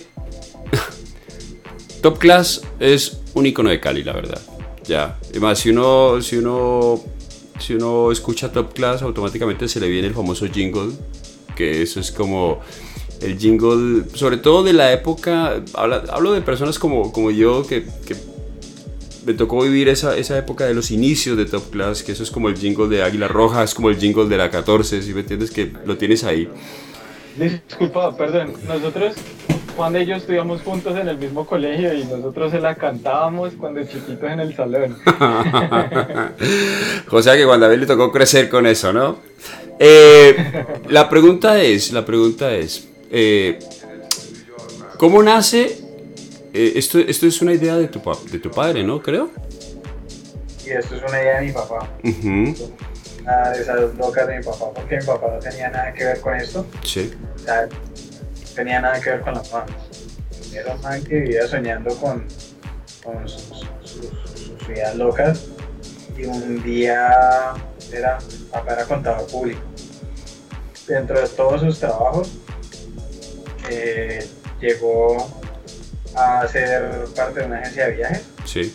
Top 2.00 2.18
Class 2.18 2.62
es 2.78 3.22
un 3.36 3.46
icono 3.46 3.68
de 3.68 3.78
Cali, 3.78 4.02
la 4.02 4.14
verdad. 4.14 4.40
Ya. 4.86 5.18
Además, 5.30 5.58
si 5.58 5.70
uno, 5.70 6.20
si 6.22 6.36
uno, 6.36 7.00
si 7.60 7.74
uno 7.74 8.10
escucha 8.10 8.50
Top 8.50 8.72
Class, 8.72 9.02
automáticamente 9.02 9.68
se 9.68 9.78
le 9.78 9.88
viene 9.88 10.08
el 10.08 10.14
famoso 10.14 10.46
jingle, 10.46 10.92
que 11.54 11.82
eso 11.82 12.00
es 12.00 12.10
como 12.10 12.60
el 13.20 13.38
jingle, 13.38 14.04
sobre 14.14 14.38
todo 14.38 14.64
de 14.64 14.72
la 14.72 14.92
época, 14.92 15.62
hablo 15.74 16.32
de 16.32 16.40
personas 16.40 16.78
como, 16.78 17.12
como 17.12 17.30
yo 17.30 17.66
que, 17.66 17.84
que 18.06 18.16
me 19.26 19.34
tocó 19.34 19.62
vivir 19.62 19.88
esa, 19.88 20.16
esa 20.16 20.38
época 20.38 20.64
de 20.64 20.72
los 20.72 20.90
inicios 20.90 21.36
de 21.36 21.44
Top 21.44 21.70
Class, 21.70 22.02
que 22.02 22.12
eso 22.12 22.22
es 22.22 22.30
como 22.30 22.48
el 22.48 22.56
jingle 22.56 22.88
de 22.88 23.02
Águila 23.02 23.28
Roja, 23.28 23.62
es 23.64 23.74
como 23.74 23.90
el 23.90 23.98
jingle 23.98 24.26
de 24.26 24.38
la 24.38 24.50
14, 24.50 25.02
si 25.02 25.12
me 25.12 25.20
entiendes, 25.20 25.50
que 25.50 25.72
lo 25.84 25.98
tienes 25.98 26.24
ahí. 26.24 26.48
Disculpa, 27.36 28.16
perdón, 28.16 28.54
nosotros 28.66 29.14
Juan 29.76 29.94
y 29.94 30.06
yo 30.06 30.16
estudiamos 30.16 30.62
juntos 30.62 30.96
en 30.98 31.06
el 31.06 31.18
mismo 31.18 31.46
colegio 31.46 31.92
y 31.92 32.04
nosotros 32.04 32.50
se 32.50 32.60
la 32.60 32.74
cantábamos 32.74 33.52
cuando 33.60 33.84
chiquitos 33.84 34.30
en 34.30 34.40
el 34.40 34.56
salón. 34.56 34.96
o 37.10 37.22
sea 37.22 37.36
que 37.36 37.44
Juan 37.44 37.60
David 37.60 37.80
le 37.80 37.86
tocó 37.86 38.10
crecer 38.10 38.48
con 38.48 38.66
eso, 38.66 38.92
¿no? 38.94 39.18
Eh, 39.78 40.64
la 40.88 41.10
pregunta 41.10 41.60
es, 41.60 41.92
la 41.92 42.06
pregunta 42.06 42.54
es, 42.54 42.88
eh, 43.10 43.58
¿cómo 44.96 45.22
nace? 45.22 45.78
Eh, 46.54 46.72
esto, 46.76 46.98
esto 46.98 47.26
es 47.26 47.42
una 47.42 47.52
idea 47.52 47.76
de 47.76 47.88
tu, 47.88 48.00
de 48.32 48.38
tu 48.38 48.50
padre, 48.50 48.82
¿no? 48.82 49.02
Creo. 49.02 49.30
Y 50.64 50.70
esto 50.70 50.96
es 50.96 51.02
una 51.06 51.20
idea 51.20 51.40
de 51.40 51.46
mi 51.46 51.52
papá. 51.52 51.90
Una 52.02 53.50
de 53.50 53.60
esas 53.60 53.94
locas 53.98 54.26
de 54.26 54.38
mi 54.38 54.44
papá, 54.44 54.70
porque 54.74 54.96
mi 54.96 55.04
papá 55.04 55.26
no 55.34 55.38
tenía 55.38 55.68
nada 55.68 55.92
que 55.92 56.02
ver 56.02 56.20
con 56.20 56.34
esto. 56.34 56.64
Sí 56.82 57.12
tenía 58.56 58.80
nada 58.80 59.00
que 59.00 59.10
ver 59.10 59.20
con 59.20 59.34
la 59.34 59.44
fama. 59.44 59.66
Era 60.52 60.74
un 60.74 60.80
man 60.80 61.04
que 61.04 61.20
vivía 61.20 61.46
soñando 61.46 61.94
con, 61.96 62.26
con 63.04 63.28
sus, 63.28 63.68
vidas 64.66 64.96
locas 64.96 65.44
y 66.16 66.24
un 66.24 66.62
día 66.62 67.52
era, 67.92 68.18
papá 68.50 68.72
era 68.72 68.84
contador 68.86 69.26
público. 69.30 69.60
Dentro 70.88 71.20
de 71.20 71.28
todos 71.28 71.60
sus 71.60 71.78
trabajos 71.78 72.32
eh, 73.70 74.26
llegó 74.60 75.40
a 76.14 76.48
ser 76.48 77.04
parte 77.14 77.40
de 77.40 77.46
una 77.46 77.58
agencia 77.58 77.86
de 77.86 77.92
viajes. 77.92 78.24
Sí. 78.44 78.74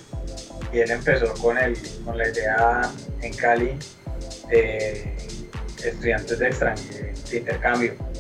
Y 0.72 0.80
él 0.80 0.92
empezó 0.92 1.34
con, 1.42 1.58
el, 1.58 1.76
con 2.06 2.18
la 2.18 2.30
idea 2.30 2.82
en 3.22 3.34
Cali 3.34 3.78
de 4.50 5.18
estudiantes 5.84 6.38
de 6.40 6.48
extranjero, 6.48 7.20
de 7.30 7.38
intercambio 7.38 8.11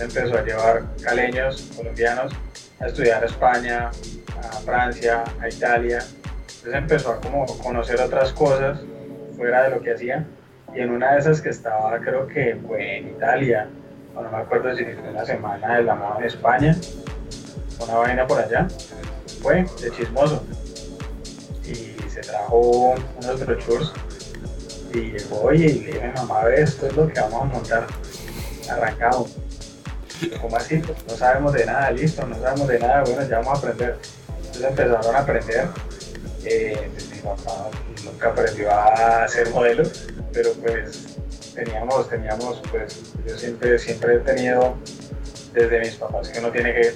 empezó 0.00 0.38
a 0.38 0.42
llevar 0.42 0.84
caleños, 1.02 1.70
colombianos, 1.76 2.32
a 2.80 2.86
estudiar 2.86 3.22
a 3.22 3.26
España, 3.26 3.90
a 4.36 4.56
Francia, 4.60 5.24
a 5.40 5.48
Italia. 5.48 5.98
Entonces 6.40 6.74
empezó 6.74 7.12
a 7.12 7.20
como 7.20 7.46
conocer 7.58 8.00
otras 8.00 8.32
cosas 8.32 8.80
fuera 9.36 9.64
de 9.64 9.70
lo 9.70 9.80
que 9.80 9.92
hacía. 9.92 10.26
Y 10.74 10.80
en 10.80 10.90
una 10.90 11.12
de 11.12 11.20
esas 11.20 11.40
que 11.40 11.48
estaba, 11.48 11.98
creo 12.00 12.26
que 12.26 12.56
fue 12.66 12.98
en 12.98 13.08
Italia, 13.08 13.68
no 14.14 14.22
me 14.30 14.36
acuerdo 14.36 14.74
si 14.76 14.84
fue 14.84 15.10
una 15.10 15.24
semana 15.24 15.76
de 15.76 15.84
la 15.84 15.94
moda 15.94 16.16
en 16.18 16.24
España, 16.24 16.76
una 17.80 17.94
vaina 17.94 18.26
por 18.26 18.40
allá, 18.40 18.66
fue 19.40 19.64
de 19.80 19.90
chismoso. 19.92 20.44
Y 21.64 21.96
se 22.10 22.20
trajo 22.20 22.94
unos 23.20 23.46
brochures 23.46 23.92
y 24.92 25.12
llegó, 25.12 25.42
oye, 25.42 25.66
y 25.66 25.80
le 25.80 25.86
dije, 25.92 26.12
mamá, 26.16 26.48
esto 26.50 26.86
es 26.86 26.96
lo 26.96 27.08
que 27.08 27.20
vamos 27.20 27.42
a 27.42 27.44
montar, 27.44 27.86
arrancado 28.70 29.26
¿Cómo 30.40 30.56
así? 30.56 30.78
Pues 30.78 30.98
no 31.08 31.16
sabemos 31.16 31.52
de 31.52 31.66
nada, 31.66 31.90
listo, 31.90 32.26
no 32.26 32.34
sabemos 32.36 32.68
de 32.68 32.78
nada, 32.78 33.04
bueno, 33.04 33.28
ya 33.28 33.38
vamos 33.38 33.54
a 33.54 33.58
aprender. 33.58 33.96
Entonces 34.38 34.64
empezaron 34.64 35.16
a 35.16 35.18
aprender. 35.18 35.68
Eh, 36.44 36.88
pues, 36.92 37.10
mi 37.10 37.18
papá 37.18 37.70
nunca 38.04 38.28
aprendió 38.28 38.70
a 38.70 39.24
hacer 39.24 39.50
modelos, 39.50 40.06
pero 40.32 40.52
pues 40.54 41.16
teníamos, 41.54 42.08
teníamos, 42.08 42.62
pues 42.70 43.12
yo 43.26 43.36
siempre, 43.36 43.78
siempre 43.78 44.16
he 44.16 44.18
tenido 44.20 44.76
desde 45.52 45.80
mis 45.80 45.96
papás 45.96 46.28
que 46.28 46.38
uno 46.38 46.50
tiene 46.50 46.72
que 46.74 46.94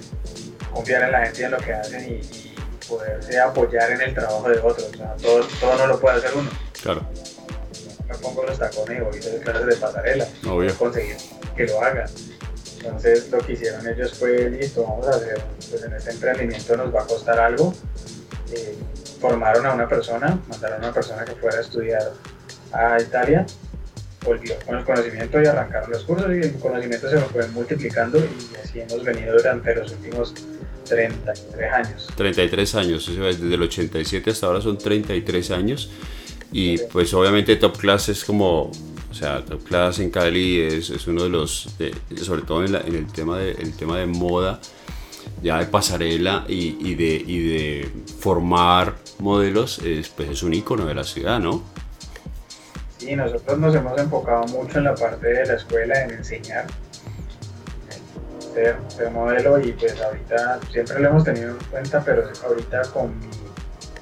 confiar 0.72 1.02
en 1.02 1.12
la 1.12 1.26
gente 1.26 1.42
y 1.42 1.44
en 1.44 1.50
lo 1.50 1.58
que 1.58 1.72
hacen 1.72 2.12
y, 2.12 2.52
poderse 2.88 3.40
apoyar 3.40 3.90
en 3.92 4.00
el 4.02 4.14
trabajo 4.14 4.48
de 4.48 4.58
otros. 4.58 4.90
O 4.92 4.96
sea, 4.96 5.14
todo, 5.22 5.46
todo 5.60 5.78
no 5.78 5.86
lo 5.86 6.00
puede 6.00 6.18
hacer 6.18 6.30
uno. 6.34 6.50
Claro. 6.82 7.00
me 8.08 8.14
pongo 8.16 8.44
los 8.44 8.58
tacones 8.58 8.98
y 8.98 9.00
voy 9.00 9.16
a 9.16 9.18
hacer 9.18 9.40
clases 9.40 9.66
de 9.66 9.76
pasarela. 9.76 10.26
Obvio. 10.46 10.74
conseguir 10.76 11.16
que 11.56 11.66
lo 11.66 11.80
hagan. 11.80 12.10
Entonces 12.84 13.30
lo 13.30 13.38
que 13.38 13.52
hicieron 13.52 13.86
ellos 13.86 14.14
fue, 14.14 14.50
listo, 14.50 14.82
vamos 14.82 15.06
a 15.06 15.10
hacer, 15.10 15.40
pues 15.70 15.84
en 15.84 15.92
este 15.92 16.10
emprendimiento 16.10 16.76
nos 16.76 16.94
va 16.94 17.02
a 17.02 17.06
costar 17.06 17.38
algo. 17.38 17.72
Eh, 18.52 18.76
formaron 19.20 19.64
a 19.66 19.74
una 19.74 19.88
persona, 19.88 20.38
mandaron 20.48 20.82
a 20.82 20.86
una 20.86 20.92
persona 20.92 21.24
que 21.24 21.32
fuera 21.32 21.58
a 21.58 21.60
estudiar 21.60 22.12
a 22.72 23.00
Italia, 23.00 23.46
volvió 24.24 24.54
con 24.66 24.78
el 24.78 24.84
conocimiento 24.84 25.40
y 25.40 25.46
arrancaron 25.46 25.90
los 25.92 26.02
cursos 26.02 26.28
y 26.30 26.40
el 26.40 26.54
conocimiento 26.54 27.08
se 27.08 27.18
fue 27.18 27.46
multiplicando 27.48 28.18
y 28.18 28.56
así 28.62 28.80
hemos 28.80 29.04
venido 29.04 29.34
durante 29.34 29.74
los 29.76 29.92
últimos 29.92 30.34
33 30.88 31.72
años. 31.72 32.08
33 32.16 32.74
años, 32.74 33.06
desde 33.06 33.54
el 33.54 33.62
87 33.62 34.30
hasta 34.30 34.46
ahora 34.46 34.60
son 34.60 34.76
33 34.76 35.50
años 35.52 35.90
y 36.50 36.78
pues 36.78 37.14
obviamente 37.14 37.56
Top 37.56 37.78
Class 37.78 38.08
es 38.08 38.24
como 38.24 38.70
o 39.12 39.14
sea, 39.14 39.44
Top 39.44 39.62
Class 39.64 39.98
en 39.98 40.10
Cali 40.10 40.58
es, 40.58 40.88
es 40.88 41.06
uno 41.06 41.24
de 41.24 41.28
los, 41.28 41.68
sobre 42.22 42.42
todo 42.42 42.64
en, 42.64 42.74
el, 42.74 43.06
tema 43.12 43.38
de, 43.38 43.52
el 43.52 43.76
tema 43.76 43.98
de 43.98 44.06
moda, 44.06 44.58
ya 45.42 45.58
de 45.58 45.66
pasarela 45.66 46.46
y, 46.48 46.78
y, 46.80 46.94
de, 46.94 47.22
y 47.26 47.48
de 47.48 47.90
formar 48.20 48.94
modelos, 49.18 49.80
es, 49.80 50.08
pues 50.08 50.30
es 50.30 50.42
un 50.42 50.54
icono 50.54 50.86
de 50.86 50.94
la 50.94 51.04
ciudad, 51.04 51.40
¿no? 51.40 51.62
Sí, 52.96 53.14
nosotros 53.14 53.58
nos 53.58 53.74
hemos 53.74 54.00
enfocado 54.00 54.46
mucho 54.46 54.78
en 54.78 54.84
la 54.84 54.94
parte 54.94 55.26
de 55.26 55.44
la 55.44 55.54
escuela, 55.56 56.04
en 56.04 56.12
enseñar, 56.12 56.66
ser, 58.54 58.78
ser 58.88 59.10
modelo 59.10 59.60
y 59.60 59.72
pues 59.72 60.00
ahorita 60.00 60.58
siempre 60.70 61.00
lo 61.00 61.08
hemos 61.10 61.24
tenido 61.24 61.50
en 61.50 61.64
cuenta, 61.70 62.02
pero 62.02 62.30
ahorita 62.46 62.80
con 62.94 63.18
mi, 63.18 63.26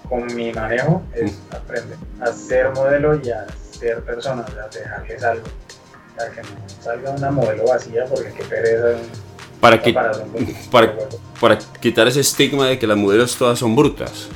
con 0.08 0.36
mi 0.36 0.52
manejo 0.52 1.02
es 1.16 1.32
mm. 1.32 1.54
aprender 1.56 1.98
a 2.20 2.26
ser 2.28 2.70
modelo 2.70 3.20
y 3.20 3.30
a 3.30 3.44
ser 3.80 4.02
personas, 4.02 4.48
o 4.50 4.52
sea, 4.52 4.68
dejarles 4.68 5.24
algo. 5.24 5.44
Para 6.16 6.30
que 6.30 6.42
no 6.42 6.48
salga 6.82 7.10
una 7.10 7.30
modelo 7.30 7.64
vacía 7.66 8.04
porque 8.04 8.30
qué 8.32 8.44
pereza. 8.44 8.98
Para, 9.60 9.80
que, 9.80 9.94
para, 10.70 10.94
para 11.40 11.58
quitar 11.80 12.06
ese 12.08 12.20
estigma 12.20 12.66
de 12.66 12.78
que 12.78 12.86
las 12.86 12.96
modelos 12.96 13.36
todas 13.36 13.58
son 13.58 13.74
brutas 13.74 14.28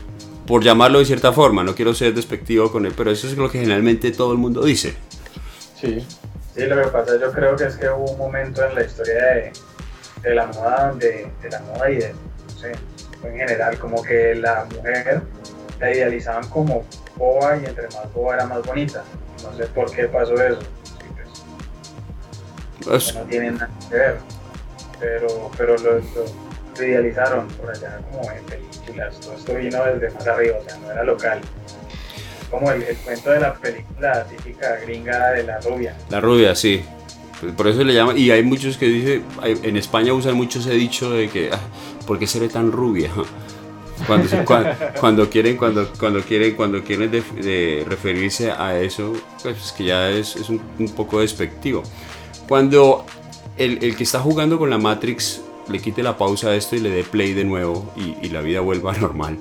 por 0.46 0.62
llamarlo 0.62 0.98
de 0.98 1.06
cierta 1.06 1.32
forma, 1.32 1.64
no 1.64 1.74
quiero 1.74 1.94
ser 1.94 2.14
despectivo 2.14 2.70
con 2.70 2.86
él, 2.86 2.92
pero 2.96 3.10
eso 3.10 3.26
es 3.26 3.36
lo 3.36 3.50
que 3.50 3.60
generalmente 3.60 4.10
todo 4.12 4.32
el 4.32 4.38
mundo 4.38 4.62
dice. 4.64 4.94
Sí, 5.80 6.06
sí, 6.54 6.66
lo 6.66 6.82
que 6.82 6.88
pasa 6.88 7.18
yo 7.18 7.32
creo 7.32 7.56
que 7.56 7.64
es 7.64 7.76
que 7.76 7.88
hubo 7.88 8.10
un 8.12 8.18
momento 8.18 8.64
en 8.64 8.74
la 8.74 8.84
historia 8.84 9.14
de, 9.14 9.52
de 10.22 10.34
la 10.34 10.46
moda, 10.46 10.92
de, 10.98 11.28
de, 11.42 11.50
la 11.50 11.60
moda 11.60 11.90
y 11.90 11.96
de, 11.96 12.12
no 12.12 12.58
sé, 12.58 12.72
en 13.22 13.36
general, 13.36 13.78
como 13.78 14.02
que 14.02 14.34
la 14.34 14.66
mujer 14.66 15.22
la 15.80 15.90
idealizaban 15.90 16.48
como 16.48 16.84
boba 17.16 17.56
y 17.56 17.64
entre 17.64 17.84
más 17.84 18.12
boba 18.12 18.34
era 18.34 18.46
más 18.46 18.62
bonita. 18.62 19.02
No 19.44 19.56
sé 19.56 19.66
por 19.66 19.90
qué 19.94 20.04
pasó 20.04 20.34
eso. 20.34 20.58
Pues, 22.84 23.14
no 23.14 23.22
tiene 23.22 23.52
nada 23.52 23.70
que 23.88 23.94
ver. 23.94 24.18
Pero, 25.00 25.50
pero 25.56 25.76
lo, 25.78 26.00
idealizaron 26.82 27.46
por 27.48 27.70
allá 27.70 28.00
como 28.10 28.30
en 28.30 28.44
películas. 28.44 29.20
Todo 29.20 29.34
esto 29.34 29.54
vino 29.54 29.84
desde 29.84 30.10
más 30.10 30.26
arriba, 30.26 30.58
o 30.58 30.64
sea, 30.64 30.76
no 30.78 30.90
era 30.90 31.04
local. 31.04 31.40
Como 32.50 32.70
el, 32.70 32.84
cuento 32.98 33.30
de 33.30 33.40
la 33.40 33.54
película 33.54 34.24
típica 34.24 34.76
gringa 34.76 35.32
de 35.32 35.42
la 35.44 35.60
rubia. 35.60 35.96
La 36.10 36.20
rubia, 36.20 36.54
sí. 36.54 36.84
Por 37.56 37.66
eso 37.68 37.84
le 37.84 37.92
llaman, 37.92 38.16
y 38.16 38.30
hay 38.30 38.42
muchos 38.42 38.78
que 38.78 38.86
dicen, 38.86 39.24
en 39.42 39.76
España 39.76 40.14
usan 40.14 40.34
mucho 40.34 40.60
ese 40.60 40.72
dicho 40.72 41.10
de 41.10 41.28
que, 41.28 41.50
ah, 41.52 41.60
¿por 42.06 42.18
qué 42.18 42.26
se 42.26 42.38
ve 42.38 42.48
tan 42.48 42.72
rubia? 42.72 43.10
Cuando, 44.06 44.28
quieren, 45.30 45.56
cuando, 45.56 45.88
quieren, 46.22 46.54
cuando 46.56 46.82
quieren 46.82 47.10
referirse 47.86 48.50
a 48.50 48.78
eso, 48.78 49.12
pues 49.42 49.72
que 49.72 49.84
ya 49.84 50.10
es, 50.10 50.36
un, 50.48 50.60
poco 50.94 51.20
despectivo. 51.20 51.82
Cuando 52.48 53.06
el, 53.56 53.96
que 53.96 54.02
está 54.02 54.20
jugando 54.20 54.58
con 54.58 54.68
la 54.70 54.78
Matrix 54.78 55.40
le 55.68 55.80
quite 55.80 56.02
la 56.02 56.18
pausa 56.18 56.48
a 56.48 56.56
esto 56.56 56.76
y 56.76 56.80
le 56.80 56.90
dé 56.90 57.04
play 57.04 57.32
de 57.32 57.44
nuevo 57.44 57.92
y, 57.96 58.28
la 58.28 58.42
vida 58.42 58.60
vuelva 58.60 58.92
normal. 58.98 59.38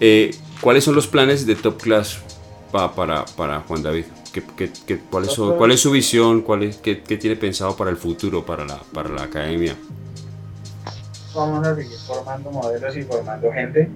Eh, 0.00 0.34
¿Cuáles 0.60 0.84
son 0.84 0.94
los 0.94 1.06
planes 1.06 1.46
de 1.46 1.54
Top 1.54 1.80
Class 1.80 2.20
para, 2.70 3.60
Juan 3.66 3.82
David? 3.82 4.04
¿Qué, 4.32 4.70
qué, 4.86 5.00
cuál, 5.10 5.24
es 5.24 5.32
su, 5.32 5.54
¿Cuál 5.54 5.72
es 5.72 5.80
su 5.80 5.90
visión? 5.90 6.42
¿Cuál 6.42 6.64
es, 6.64 6.76
qué, 6.76 6.94
tiene 6.94 7.36
pensado 7.36 7.74
para 7.74 7.90
el 7.90 7.96
futuro, 7.96 8.44
para 8.44 8.66
la 8.66 9.22
academia? 9.22 9.74
Vamos 11.36 11.66
a 11.66 11.74
seguir 11.74 11.98
formando 11.98 12.50
modelos 12.50 12.96
y 12.96 13.02
formando 13.02 13.52
gente, 13.52 13.88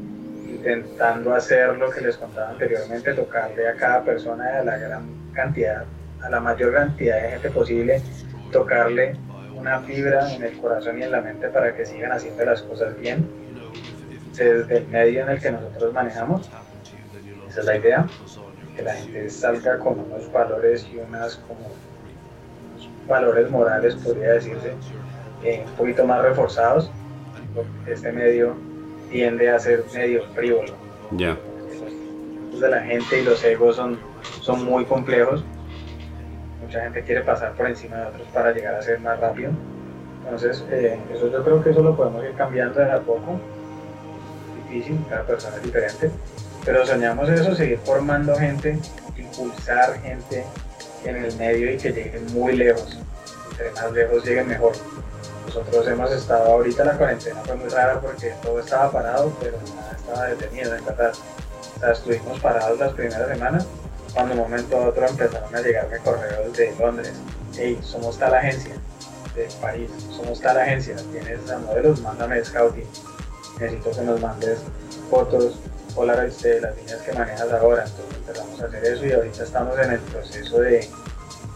intentando 0.47 1.35
hacer 1.35 1.77
lo 1.79 1.91
que 1.91 2.03
les 2.03 2.17
contaba 2.17 2.51
anteriormente, 2.51 3.15
tocarle 3.15 3.67
a 3.67 3.75
cada 3.75 4.05
persona 4.05 4.59
a 4.59 4.65
la 4.65 4.77
gran 4.77 5.33
cantidad, 5.33 5.85
a 6.23 6.31
la 6.31 6.41
mayor 6.41 6.75
cantidad 6.75 7.23
de 7.23 7.31
gente 7.31 7.51
posible, 7.51 8.03
tocarle 8.53 9.17
una 9.57 9.81
fibra 9.81 10.33
en 10.35 10.43
el 10.43 10.59
corazón 10.59 10.99
y 10.99 11.03
en 11.03 11.13
la 11.13 11.21
mente 11.21 11.49
para 11.49 11.75
que 11.75 11.87
sigan 11.87 12.13
haciendo 12.13 12.45
las 12.45 12.63
cosas 12.63 12.99
bien. 12.99 13.27
desde 14.37 14.79
el 14.79 14.87
medio 14.89 15.23
en 15.23 15.31
el 15.31 15.41
que 15.41 15.51
nosotros 15.51 15.93
manejamos. 15.93 16.49
Esa 17.49 17.61
es 17.61 17.67
la 17.67 17.77
idea, 17.77 18.07
que 18.77 18.83
la 18.83 18.95
gente 18.95 19.29
salga 19.29 19.79
con 19.79 19.99
unos 19.99 20.31
valores 20.33 20.87
y 20.93 20.99
unas 20.99 21.37
como 21.37 21.69
valores 23.09 23.51
morales, 23.51 23.97
podría 23.97 24.33
decirse, 24.35 24.73
eh, 25.43 25.65
un 25.67 25.73
poquito 25.73 26.07
más 26.07 26.23
reforzados. 26.23 26.91
Este 27.87 28.13
medio 28.13 28.55
tiende 29.11 29.51
a 29.51 29.59
ser 29.59 29.85
medio 29.93 30.25
frívolo. 30.35 30.73
Ya. 31.13 31.37
De 32.59 32.69
la 32.69 32.83
gente 32.83 33.21
y 33.21 33.25
los 33.25 33.43
egos 33.45 33.77
son, 33.77 33.99
son 34.41 34.65
muy 34.65 34.85
complejos. 34.85 35.45
Mucha 36.63 36.83
gente 36.83 37.03
quiere 37.03 37.23
pasar 37.23 37.53
por 37.55 37.67
encima 37.67 37.97
de 37.97 38.07
otros 38.07 38.29
para 38.29 38.53
llegar 38.53 38.75
a 38.75 38.83
ser 38.83 39.01
más 39.01 39.19
rápido. 39.19 39.51
Entonces, 40.25 40.65
eh, 40.71 40.99
eso 41.13 41.31
yo 41.31 41.43
creo 41.43 41.63
que 41.63 41.71
eso 41.71 41.83
lo 41.83 41.97
podemos 41.97 42.23
ir 42.25 42.33
cambiando 42.35 42.81
de 42.81 42.93
a 42.93 43.01
poco. 43.01 43.41
Difícil, 44.69 44.99
cada 45.09 45.25
persona 45.25 45.57
es 45.57 45.63
diferente. 45.63 46.11
Pero 46.65 46.87
soñamos 46.87 47.29
eso, 47.29 47.55
seguir 47.55 47.79
formando 47.79 48.37
gente, 48.37 48.79
impulsar 49.17 50.01
gente 50.03 50.45
en 51.05 51.17
el 51.17 51.35
medio 51.37 51.73
y 51.73 51.79
que 51.79 51.91
lleguen 51.91 52.27
muy 52.33 52.55
lejos. 52.55 52.99
Entre 53.51 53.71
más 53.73 53.93
lejos 53.93 54.25
lleguen 54.25 54.49
mejor. 54.49 54.73
Nosotros 55.53 55.89
hemos 55.89 56.13
estado 56.13 56.53
ahorita 56.53 56.85
la 56.85 56.97
cuarentena 56.97 57.43
fue 57.45 57.57
muy 57.57 57.69
rara 57.71 58.01
porque 58.01 58.33
todo 58.41 58.61
estaba 58.61 58.93
parado, 58.93 59.33
pero 59.41 59.59
nada 59.75 59.97
estaba 59.99 60.27
detenido 60.29 60.77
en 60.77 60.85
verdad. 60.85 61.13
O 61.77 61.81
sea, 61.81 61.91
estuvimos 61.91 62.39
parados 62.39 62.79
las 62.79 62.93
primeras 62.93 63.29
semanas, 63.29 63.67
cuando 64.15 64.35
de 64.37 64.41
un 64.41 64.49
momento 64.49 64.77
a 64.77 64.87
otro 64.87 65.09
empezaron 65.09 65.53
a 65.53 65.61
llegarme 65.61 65.99
correos 65.99 66.57
de 66.57 66.73
Londres. 66.79 67.13
Hey, 67.59 67.81
somos 67.83 68.17
tal 68.17 68.33
agencia, 68.33 68.77
de 69.35 69.49
París, 69.61 69.91
somos 70.17 70.41
tal 70.41 70.57
agencia, 70.57 70.95
tienes 71.11 71.51
a 71.51 71.59
modelos, 71.59 72.01
mándame 72.01 72.45
scouting. 72.45 72.87
Necesito 73.59 73.91
que 73.91 74.03
nos 74.03 74.21
mandes 74.21 74.61
fotos, 75.11 75.59
Polaroid 75.97 76.31
de 76.31 76.61
las 76.61 76.77
líneas 76.77 77.01
que 77.01 77.13
manejas 77.13 77.51
ahora. 77.51 77.87
Entonces 77.87 78.17
empezamos 78.19 78.61
a 78.61 78.67
hacer 78.67 78.85
eso 78.85 79.05
y 79.05 79.13
ahorita 79.15 79.43
estamos 79.43 79.77
en 79.81 79.91
el 79.91 79.99
proceso 79.99 80.61
de, 80.61 80.89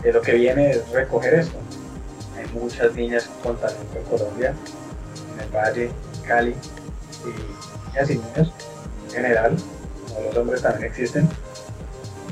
de 0.03 0.13
lo 0.13 0.21
que 0.21 0.33
viene 0.33 0.73
es 0.73 0.91
recoger 0.91 1.35
esto. 1.35 1.59
Muchas 2.55 2.95
niñas 2.95 3.29
con 3.43 3.57
talento 3.57 3.99
en 3.99 4.05
Colombia, 4.05 4.55
en 5.35 5.41
el 5.41 5.49
Valle, 5.51 5.91
Cali, 6.27 6.55
y 7.25 7.89
niñas 7.89 8.11
y 8.11 8.15
niños 8.15 8.53
en 9.07 9.11
general, 9.11 9.57
como 10.09 10.27
los 10.29 10.37
hombres 10.37 10.63
también 10.63 10.85
existen. 10.85 11.29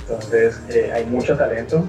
Entonces 0.00 0.58
eh, 0.68 0.92
hay 0.92 1.04
mucho 1.06 1.36
talento 1.36 1.84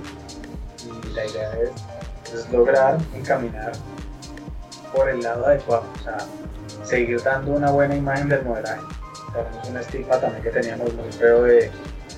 y 0.85 1.13
la 1.13 1.25
idea 1.25 1.51
es, 1.59 2.33
es 2.33 2.49
lograr 2.51 2.97
encaminar 3.15 3.71
por 4.93 5.09
el 5.09 5.21
lado 5.21 5.47
adecuado, 5.47 5.85
o 5.99 6.03
sea, 6.03 6.17
seguir 6.83 7.21
dando 7.23 7.53
una 7.53 7.71
buena 7.71 7.95
imagen 7.95 8.29
del 8.29 8.43
modelaje 8.43 8.81
tenemos 9.33 9.69
un 9.69 9.77
estigma 9.77 10.19
también 10.19 10.43
que 10.43 10.49
teníamos 10.51 10.93
muy 10.93 11.11
feo 11.11 11.43
de, 11.43 11.71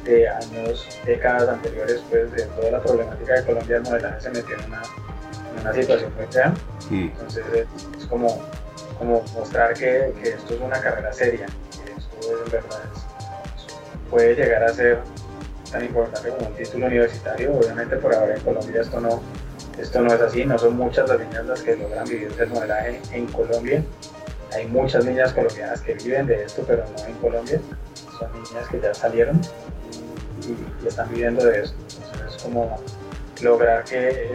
de, 0.03 0.27
años, 0.27 0.99
décadas 1.05 1.47
anteriores, 1.47 2.03
pues 2.09 2.31
de 2.31 2.43
toda 2.43 2.71
la 2.71 2.81
problemática 2.81 3.33
de 3.35 3.45
Colombia, 3.45 3.77
el 3.77 3.83
modelaje 3.83 4.21
se 4.21 4.29
metió 4.31 4.55
en 4.57 4.65
una, 4.65 4.81
en 5.55 5.61
una 5.61 5.73
situación 5.73 6.13
muy 6.15 6.25
fea. 6.27 6.53
Mm. 6.89 7.03
Entonces 7.03 7.45
es 7.97 8.05
como, 8.05 8.41
como 8.97 9.23
mostrar 9.33 9.73
que, 9.73 10.13
que, 10.21 10.29
esto 10.29 10.53
es 10.55 10.61
una 10.61 10.79
carrera 10.79 11.11
seria, 11.13 11.45
que 11.45 11.91
esto 11.91 12.43
en 12.45 12.51
verdad 12.51 12.79
puede 14.09 14.35
llegar 14.35 14.63
a 14.63 14.69
ser 14.69 14.99
tan 15.71 15.83
importante 15.83 16.29
como 16.29 16.47
un 16.47 16.55
título 16.55 16.87
universitario. 16.87 17.53
Obviamente 17.53 17.95
por 17.97 18.13
ahora 18.13 18.35
en 18.35 18.41
Colombia 18.41 18.81
esto 18.81 18.99
no, 18.99 19.21
esto 19.79 20.01
no 20.01 20.13
es 20.13 20.21
así, 20.21 20.45
no 20.45 20.57
son 20.57 20.75
muchas 20.77 21.09
las 21.09 21.19
niñas 21.19 21.45
las 21.45 21.61
que 21.61 21.75
logran 21.75 22.07
vivir 22.07 22.33
del 22.35 22.49
modelaje 22.49 23.01
en 23.11 23.25
Colombia 23.27 23.83
hay 24.55 24.67
muchas 24.67 25.05
niñas 25.05 25.33
colombianas 25.33 25.81
que 25.81 25.93
viven 25.95 26.27
de 26.27 26.43
esto, 26.43 26.63
pero 26.65 26.85
no 26.97 27.05
en 27.05 27.13
Colombia. 27.15 27.59
Son 28.17 28.31
niñas 28.33 28.67
que 28.69 28.79
ya 28.79 28.93
salieron 28.93 29.41
y, 30.41 30.87
están 30.87 31.09
viviendo 31.09 31.45
de 31.45 31.63
esto. 31.63 31.75
Entonces 31.79 32.35
es 32.35 32.43
como 32.43 32.77
lograr 33.41 33.83
que 33.83 34.33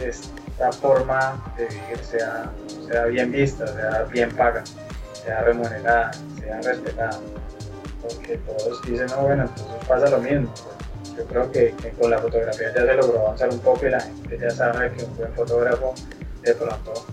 esta 0.00 0.72
forma 0.72 1.42
de 1.56 1.66
vivir 1.66 1.98
sea, 2.02 2.50
sea 2.86 3.04
bien 3.06 3.32
vista, 3.32 3.66
sea 3.66 4.02
bien 4.10 4.30
paga, 4.30 4.62
sea 5.24 5.42
remunerada, 5.42 6.12
sea 6.38 6.60
respetada. 6.62 7.18
Porque 8.02 8.38
todos 8.38 8.82
dicen, 8.82 9.06
no, 9.06 9.22
bueno, 9.22 9.44
entonces 9.44 9.88
pasa 9.88 10.10
lo 10.10 10.18
mismo. 10.18 10.52
Yo 11.16 11.24
creo 11.26 11.50
que, 11.52 11.74
que 11.80 11.90
con 11.90 12.10
la 12.10 12.18
fotografía 12.18 12.74
ya 12.74 12.80
se 12.80 12.94
logró 12.94 13.20
avanzar 13.20 13.50
un 13.50 13.60
poco 13.60 13.86
y 13.86 13.90
la 13.90 14.00
gente 14.00 14.38
ya 14.38 14.50
sabe 14.50 14.90
que 14.92 15.04
un 15.04 15.16
buen 15.16 15.32
fotógrafo 15.32 15.94
de 16.42 16.54
pronto 16.54 17.06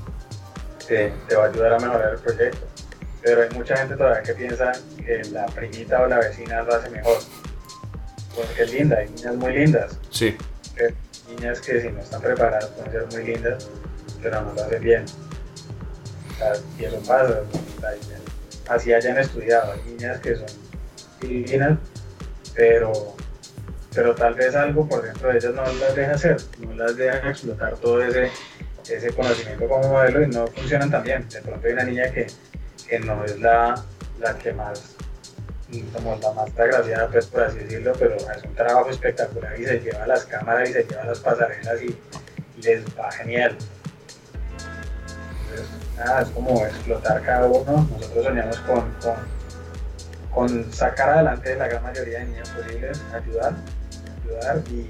te, 0.88 1.36
va 1.36 1.46
a 1.46 1.48
ayudar 1.48 1.74
a 1.74 1.80
mejorar 1.80 2.14
el 2.14 2.20
proyecto. 2.20 2.68
Pero 3.22 3.44
hay 3.44 3.50
mucha 3.52 3.78
gente 3.78 3.96
todavía 3.96 4.24
que 4.24 4.34
piensa 4.34 4.72
que 4.98 5.24
la 5.32 5.46
primita 5.48 6.02
o 6.02 6.08
la 6.08 6.18
vecina 6.18 6.64
lo 6.64 6.76
hace 6.76 6.90
mejor. 6.90 7.18
Porque 8.36 8.64
es 8.64 8.74
linda, 8.74 8.98
hay 8.98 9.10
niñas 9.10 9.36
muy 9.36 9.54
lindas. 9.54 9.98
Sí. 10.10 10.36
Niñas 11.36 11.62
que 11.62 11.82
si 11.82 11.90
no 11.90 12.00
están 12.00 12.22
preparadas 12.22 12.68
pueden 12.68 12.92
ser 12.92 13.08
muy 13.08 13.34
lindas, 13.34 13.70
pero 14.22 14.42
no 14.42 14.54
lo 14.54 14.64
hacen 14.64 14.84
bien. 14.84 15.06
y 16.80 16.84
eso 16.84 17.00
pasa. 17.08 17.42
Así 18.68 18.94
hayan 18.94 19.18
estudiado. 19.18 19.74
Hay 19.74 19.82
niñas 19.92 20.20
que 20.20 20.36
son 20.36 20.48
divinas, 21.22 21.78
pero, 22.56 22.94
pero 23.94 24.16
tal 24.16 24.36
vez 24.36 24.56
algo 24.56 24.88
por 24.88 25.02
dentro 25.02 25.30
de 25.30 25.38
ellas 25.38 25.54
no 25.54 25.64
las 25.64 25.96
deja 25.96 26.12
hacer, 26.14 26.38
no 26.60 26.74
las 26.76 26.96
deja 26.96 27.30
explotar 27.30 27.76
todo 27.78 28.02
ese 28.04 28.32
ese 28.90 29.14
conocimiento 29.14 29.68
como 29.68 29.88
modelo 29.90 30.24
y 30.24 30.28
no 30.28 30.48
funcionan 30.48 30.92
tan 30.92 31.04
bien. 31.04 31.28
De 31.30 31.42
pronto 31.42 31.68
hay 31.68 31.74
una 31.74 31.84
niña 31.84 32.12
que, 32.12 32.28
que 32.88 33.00
no 33.00 33.24
es 33.24 33.40
la, 33.40 33.84
la, 34.20 34.38
que 34.38 34.54
más, 34.54 34.96
como 35.80 36.18
la 36.22 36.32
más 36.34 36.50
agraciada, 36.58 37.08
pues 37.10 37.28
por 37.28 37.44
así 37.44 37.60
decirlo, 37.60 37.94
pero 37.98 38.16
es 38.16 38.44
un 38.44 38.54
trabajo 38.56 38.90
espectacular 38.90 39.60
y 39.60 39.66
se 39.66 39.80
lleva 39.80 40.06
las 40.06 40.26
cámaras 40.26 40.70
y 40.70 40.74
se 40.74 40.84
lleva 40.84 41.06
las 41.06 41.20
pasarelas 41.20 41.82
y, 41.82 41.96
les 42.62 42.84
va 42.96 43.12
genial. 43.12 43.58
Entonces, 45.50 45.68
nada, 45.98 46.22
es 46.22 46.30
como 46.30 46.64
explotar 46.64 47.24
cada 47.24 47.48
uno. 47.48 47.90
Nosotros 47.92 48.24
soñamos 48.24 48.58
con, 48.60 48.84
con, 50.32 50.72
sacar 50.72 51.10
adelante 51.10 51.56
la 51.56 51.68
gran 51.68 51.82
mayoría 51.82 52.20
de 52.20 52.26
niñas 52.26 52.50
posibles, 52.50 53.02
ayudar, 53.16 53.56
ayudar 54.24 54.62
y, 54.70 54.88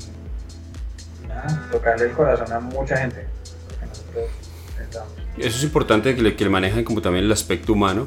y 1.24 1.28
nada, 1.28 1.70
tocarle 1.72 2.08
el 2.08 2.12
corazón 2.12 2.52
a 2.52 2.60
mucha 2.60 2.98
gente. 2.98 3.26
Eso 5.38 5.58
es 5.58 5.64
importante 5.64 6.14
que 6.14 6.22
le, 6.22 6.36
que 6.36 6.50
manejen 6.50 6.84
como 6.84 7.02
también 7.02 7.26
el 7.26 7.32
aspecto 7.32 7.74
humano, 7.74 8.06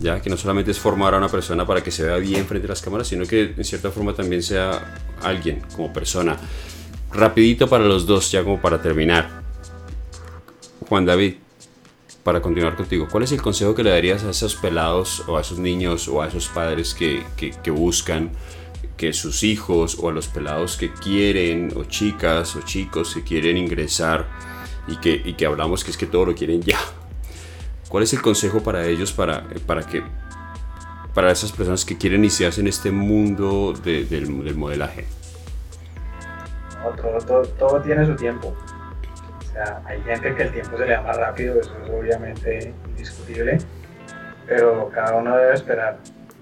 ya 0.00 0.20
que 0.20 0.30
no 0.30 0.36
solamente 0.36 0.70
es 0.70 0.78
formar 0.78 1.14
a 1.14 1.18
una 1.18 1.28
persona 1.28 1.66
para 1.66 1.82
que 1.82 1.90
se 1.90 2.04
vea 2.04 2.16
bien 2.16 2.46
frente 2.46 2.66
a 2.66 2.70
las 2.70 2.82
cámaras, 2.82 3.08
sino 3.08 3.26
que 3.26 3.54
en 3.56 3.64
cierta 3.64 3.90
forma 3.90 4.14
también 4.14 4.42
sea 4.42 5.00
alguien 5.22 5.62
como 5.74 5.92
persona. 5.92 6.36
Rapidito 7.12 7.68
para 7.68 7.84
los 7.84 8.06
dos, 8.06 8.30
ya 8.32 8.42
como 8.42 8.60
para 8.60 8.82
terminar. 8.82 9.42
Juan 10.88 11.06
David, 11.06 11.34
para 12.24 12.40
continuar 12.40 12.74
contigo, 12.74 13.06
¿cuál 13.10 13.24
es 13.24 13.32
el 13.32 13.40
consejo 13.40 13.74
que 13.74 13.82
le 13.82 13.90
darías 13.90 14.24
a 14.24 14.30
esos 14.30 14.56
pelados 14.56 15.22
o 15.28 15.36
a 15.36 15.42
esos 15.42 15.58
niños 15.58 16.08
o 16.08 16.22
a 16.22 16.28
esos 16.28 16.48
padres 16.48 16.94
que, 16.94 17.22
que, 17.36 17.70
buscan 17.70 18.32
que 18.96 19.12
sus 19.12 19.42
hijos 19.42 19.96
o 20.00 20.08
a 20.08 20.12
los 20.12 20.26
pelados 20.26 20.76
que 20.76 20.92
quieren 20.92 21.72
o 21.76 21.84
chicas 21.84 22.56
o 22.56 22.62
chicos 22.62 23.14
que 23.14 23.22
quieren 23.22 23.56
ingresar 23.56 24.26
y 24.88 24.96
que, 24.96 25.20
y 25.24 25.34
que 25.34 25.46
hablamos 25.46 25.84
que 25.84 25.90
es 25.90 25.96
que 25.96 26.06
todo 26.06 26.26
lo 26.26 26.34
quieren 26.34 26.62
ya. 26.62 26.78
¿Cuál 27.94 28.02
es 28.02 28.12
el 28.12 28.22
consejo 28.22 28.60
para 28.60 28.84
ellos 28.86 29.12
para, 29.12 29.44
para 29.68 29.84
que 29.84 30.02
para 31.14 31.30
esas 31.30 31.52
personas 31.52 31.84
que 31.84 31.96
quieren 31.96 32.22
iniciarse 32.22 32.60
en 32.60 32.66
este 32.66 32.90
mundo 32.90 33.72
del, 33.72 34.08
del, 34.08 34.56
modelaje? 34.56 35.04
todo, 37.00 37.18
todo, 37.18 37.42
todo, 37.42 37.80
tiene 37.82 38.04
su 38.04 38.16
tiempo. 38.16 38.48
O 38.48 39.52
sea, 39.52 39.80
hay 39.86 40.02
gente 40.02 40.34
que 40.34 40.42
el 40.42 40.50
tiempo 40.50 40.76
se 40.76 40.86
le 40.86 40.90
da 40.90 41.02
más 41.02 41.16
rápido, 41.16 41.60
eso 41.60 41.72
es 41.84 41.88
obviamente 41.88 42.74
indiscutible, 42.88 43.58
pero 44.48 44.90
cada 44.92 45.14
uno 45.14 45.36
debe 45.36 45.54
esperar, 45.54 45.98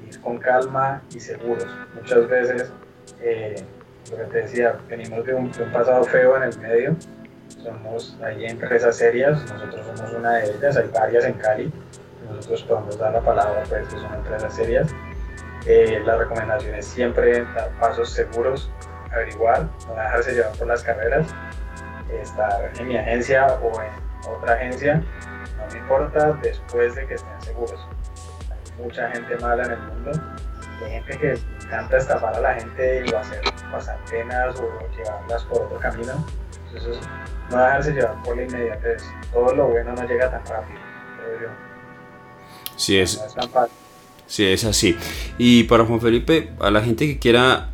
ir 0.09 0.19
con 0.23 0.39
calma 0.39 1.03
y 1.15 1.21
seguros. 1.21 1.67
Muchas 1.95 2.29
veces, 2.31 2.73
eh, 3.21 3.63
lo 4.11 4.17
que 4.17 4.25
te 4.25 4.39
decía, 4.39 4.79
venimos 4.89 5.23
de 5.27 5.35
un, 5.35 5.53
de 5.53 5.65
un 5.65 5.71
pasado 5.71 6.03
feo 6.05 6.35
en 6.39 6.45
el 6.45 6.59
medio 6.61 6.97
somos 7.63 8.17
ahí 8.23 8.47
empresas 8.47 8.97
serias, 8.97 9.43
nosotros 9.53 9.87
somos 9.87 10.13
una 10.13 10.33
de 10.33 10.51
ellas, 10.51 10.77
hay 10.77 10.89
varias 10.89 11.25
en 11.25 11.35
Cali, 11.35 11.73
nosotros 12.29 12.63
podemos 12.65 12.99
dar 12.99 13.13
la 13.13 13.21
palabra 13.21 13.63
pues 13.69 13.89
que 13.89 13.97
son 13.97 14.15
empresas 14.15 14.55
serias. 14.55 14.95
Eh, 15.67 16.03
la 16.05 16.17
recomendación 16.17 16.75
es 16.75 16.87
siempre 16.87 17.45
dar 17.55 17.71
pasos 17.79 18.11
seguros, 18.11 18.71
averiguar, 19.13 19.69
no 19.87 19.95
dejarse 19.95 20.33
llevar 20.33 20.53
por 20.59 20.67
las 20.67 20.83
carreras, 20.83 21.27
estar 22.21 22.73
en 22.79 22.89
mi 22.89 22.97
agencia 22.97 23.47
o 23.47 23.81
en 23.81 23.91
otra 24.29 24.55
agencia, 24.55 25.03
no 25.57 25.73
me 25.73 25.79
importa 25.79 26.33
después 26.43 26.95
de 26.95 27.07
que 27.07 27.15
estén 27.15 27.41
seguros. 27.43 27.87
Hay 28.51 28.85
mucha 28.85 29.11
gente 29.11 29.37
mala 29.37 29.65
en 29.65 29.73
el 29.73 29.79
mundo, 29.79 30.11
hay 30.85 30.91
gente 30.91 31.19
que 31.19 31.39
encanta 31.65 31.99
estafar 31.99 32.35
a 32.35 32.41
la 32.41 32.55
gente 32.55 33.05
y 33.07 33.15
hacer 33.15 33.41
pasar 33.71 33.99
penas 34.11 34.59
o 34.61 34.69
llevarlas 34.97 35.45
por 35.45 35.63
otro 35.63 35.79
camino. 35.79 36.13
Entonces, 36.69 36.99
no 37.53 37.59
dejarse 37.59 37.93
llevar 37.93 38.23
por 38.23 38.37
la 38.37 38.43
inmediatez. 38.45 39.03
Todo 39.33 39.55
lo 39.55 39.69
bueno 39.69 39.93
no 39.93 40.07
llega 40.07 40.31
tan 40.31 40.45
rápido, 40.47 40.81
creo 41.19 41.41
yo. 41.43 41.49
Sí, 42.77 42.99
es, 42.99 43.23
Sí, 44.27 44.47
es 44.47 44.65
así. 44.65 44.97
Y 45.37 45.65
para 45.65 45.85
Juan 45.85 46.01
Felipe, 46.01 46.51
a 46.59 46.71
la 46.71 46.81
gente 46.81 47.07
que 47.07 47.19
quiera 47.19 47.69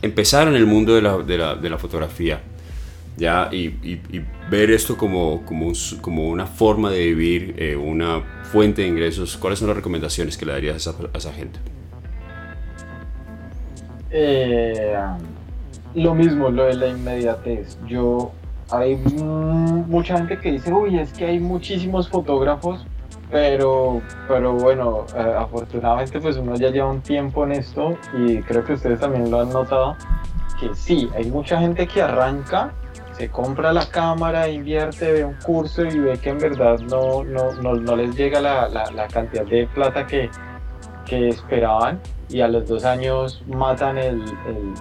empezar 0.00 0.46
en 0.46 0.54
el 0.54 0.64
mundo 0.64 0.94
de 0.94 1.02
la, 1.02 1.18
de 1.18 1.36
la, 1.36 1.56
de 1.56 1.68
la 1.68 1.76
fotografía, 1.76 2.40
¿ya? 3.16 3.48
Y, 3.50 3.66
y, 3.82 4.00
ver 4.48 4.70
esto 4.70 4.96
como, 4.96 5.44
como, 5.44 5.72
como, 6.00 6.28
una 6.28 6.46
forma 6.46 6.90
de 6.90 6.98
vivir, 6.98 7.54
eh, 7.58 7.74
una 7.74 8.20
fuente 8.44 8.82
de 8.82 8.88
ingresos, 8.88 9.36
¿cuáles 9.36 9.58
son 9.58 9.68
las 9.68 9.76
recomendaciones 9.76 10.38
que 10.38 10.46
le 10.46 10.52
darías 10.52 10.74
a 10.74 10.90
esa, 10.90 10.94
a 11.12 11.18
esa 11.18 11.32
gente? 11.32 11.58
Eh, 14.10 14.96
lo 15.94 16.14
mismo, 16.14 16.48
lo 16.50 16.64
de 16.66 16.74
la 16.74 16.86
inmediatez. 16.86 17.76
Yo, 17.86 18.32
hay 18.70 18.96
mucha 18.96 20.16
gente 20.18 20.38
que 20.38 20.52
dice, 20.52 20.72
uy, 20.72 20.98
es 20.98 21.12
que 21.12 21.26
hay 21.26 21.40
muchísimos 21.40 22.08
fotógrafos, 22.08 22.84
pero, 23.30 24.00
pero 24.26 24.54
bueno, 24.54 25.06
eh, 25.16 25.34
afortunadamente 25.38 26.20
pues 26.20 26.36
uno 26.36 26.54
ya 26.56 26.70
lleva 26.70 26.90
un 26.90 27.00
tiempo 27.00 27.44
en 27.44 27.52
esto 27.52 27.96
y 28.16 28.38
creo 28.42 28.64
que 28.64 28.74
ustedes 28.74 29.00
también 29.00 29.30
lo 29.30 29.40
han 29.40 29.50
notado, 29.50 29.96
que 30.60 30.74
sí, 30.74 31.08
hay 31.14 31.26
mucha 31.26 31.58
gente 31.60 31.86
que 31.86 32.02
arranca, 32.02 32.72
se 33.12 33.28
compra 33.28 33.72
la 33.72 33.86
cámara, 33.88 34.48
invierte, 34.48 35.12
ve 35.12 35.24
un 35.24 35.34
curso 35.44 35.84
y 35.84 35.98
ve 35.98 36.18
que 36.18 36.30
en 36.30 36.38
verdad 36.38 36.78
no, 36.80 37.24
no, 37.24 37.52
no, 37.62 37.74
no 37.74 37.96
les 37.96 38.14
llega 38.14 38.40
la, 38.40 38.68
la, 38.68 38.90
la, 38.92 39.08
cantidad 39.08 39.44
de 39.44 39.66
plata 39.66 40.06
que, 40.06 40.30
que 41.04 41.28
esperaban 41.28 42.00
y 42.30 42.40
a 42.42 42.48
los 42.48 42.68
dos 42.68 42.84
años 42.84 43.42
matan 43.46 43.96
el, 43.96 44.22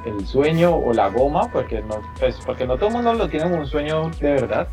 el, 0.06 0.28
sueño 0.28 0.76
o 0.76 0.94
la 0.94 1.07
goma, 1.10 1.49
porque 1.52 1.82
no, 1.82 2.02
pues, 2.19 2.38
porque 2.45 2.68
no 2.68 2.76
todo 2.76 2.90
el 2.90 2.95
mundo 2.95 3.14
lo 3.14 3.30
tiene 3.30 3.45
como 3.45 3.61
un 3.61 3.68
sueño 3.68 4.11
de 4.19 4.32
verdad, 4.34 4.68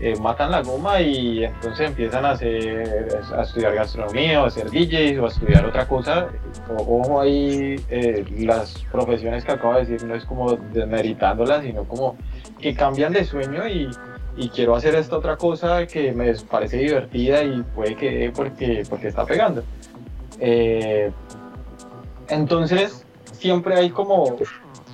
eh, 0.00 0.14
matan 0.20 0.50
la 0.50 0.62
goma 0.62 1.00
y 1.00 1.44
entonces 1.44 1.88
empiezan 1.88 2.24
a, 2.24 2.30
hacer, 2.32 3.20
a 3.36 3.42
estudiar 3.42 3.74
gastronomía 3.74 4.42
o 4.42 4.46
a 4.46 4.50
ser 4.50 4.70
DJs 4.70 5.18
o 5.20 5.26
a 5.26 5.28
estudiar 5.28 5.64
otra 5.66 5.86
cosa. 5.86 6.28
Ojo 6.68 7.20
ahí, 7.20 7.76
eh, 7.90 8.24
las 8.38 8.74
profesiones 8.90 9.44
que 9.44 9.52
acabo 9.52 9.74
de 9.74 9.84
decir 9.84 10.06
no 10.06 10.14
es 10.14 10.24
como 10.24 10.52
desmeritándolas, 10.56 11.62
sino 11.62 11.84
como 11.84 12.16
que 12.60 12.74
cambian 12.74 13.12
de 13.12 13.24
sueño 13.24 13.68
y, 13.68 13.88
y 14.36 14.48
quiero 14.48 14.74
hacer 14.74 14.96
esta 14.96 15.16
otra 15.16 15.36
cosa 15.36 15.86
que 15.86 16.12
me 16.12 16.32
parece 16.50 16.78
divertida 16.78 17.44
y 17.44 17.62
puede 17.74 17.94
que 17.94 18.32
porque, 18.34 18.82
porque 18.88 19.08
está 19.08 19.24
pegando. 19.24 19.62
Eh, 20.40 21.10
entonces, 22.28 23.04
siempre 23.32 23.76
hay 23.76 23.90
como, 23.90 24.24
o 24.24 24.38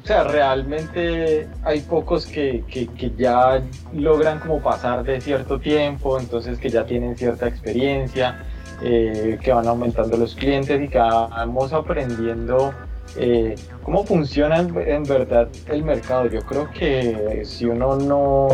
sea, 0.04 0.24
realmente 0.24 1.48
hay 1.62 1.80
pocos 1.80 2.26
que, 2.26 2.64
que, 2.68 3.12
ya 3.16 3.62
logran 3.92 4.40
como 4.40 4.60
pasar 4.60 5.04
de 5.04 5.20
cierto 5.20 5.58
tiempo, 5.58 6.18
entonces 6.18 6.58
que 6.58 6.70
ya 6.70 6.84
tienen 6.84 7.16
cierta 7.16 7.46
experiencia, 7.46 8.44
eh, 8.82 9.38
que 9.42 9.52
van 9.52 9.66
aumentando 9.68 10.16
los 10.16 10.34
clientes 10.34 10.80
y 10.80 10.88
que 10.88 10.98
vamos 10.98 11.72
aprendiendo 11.72 12.72
eh, 13.16 13.54
cómo 13.82 14.04
funciona 14.04 14.58
en, 14.58 15.04
verdad 15.04 15.48
el 15.66 15.84
mercado. 15.84 16.26
Yo 16.26 16.40
creo 16.40 16.70
que 16.70 17.42
si 17.44 17.66
uno 17.66 17.96
no, 17.96 18.48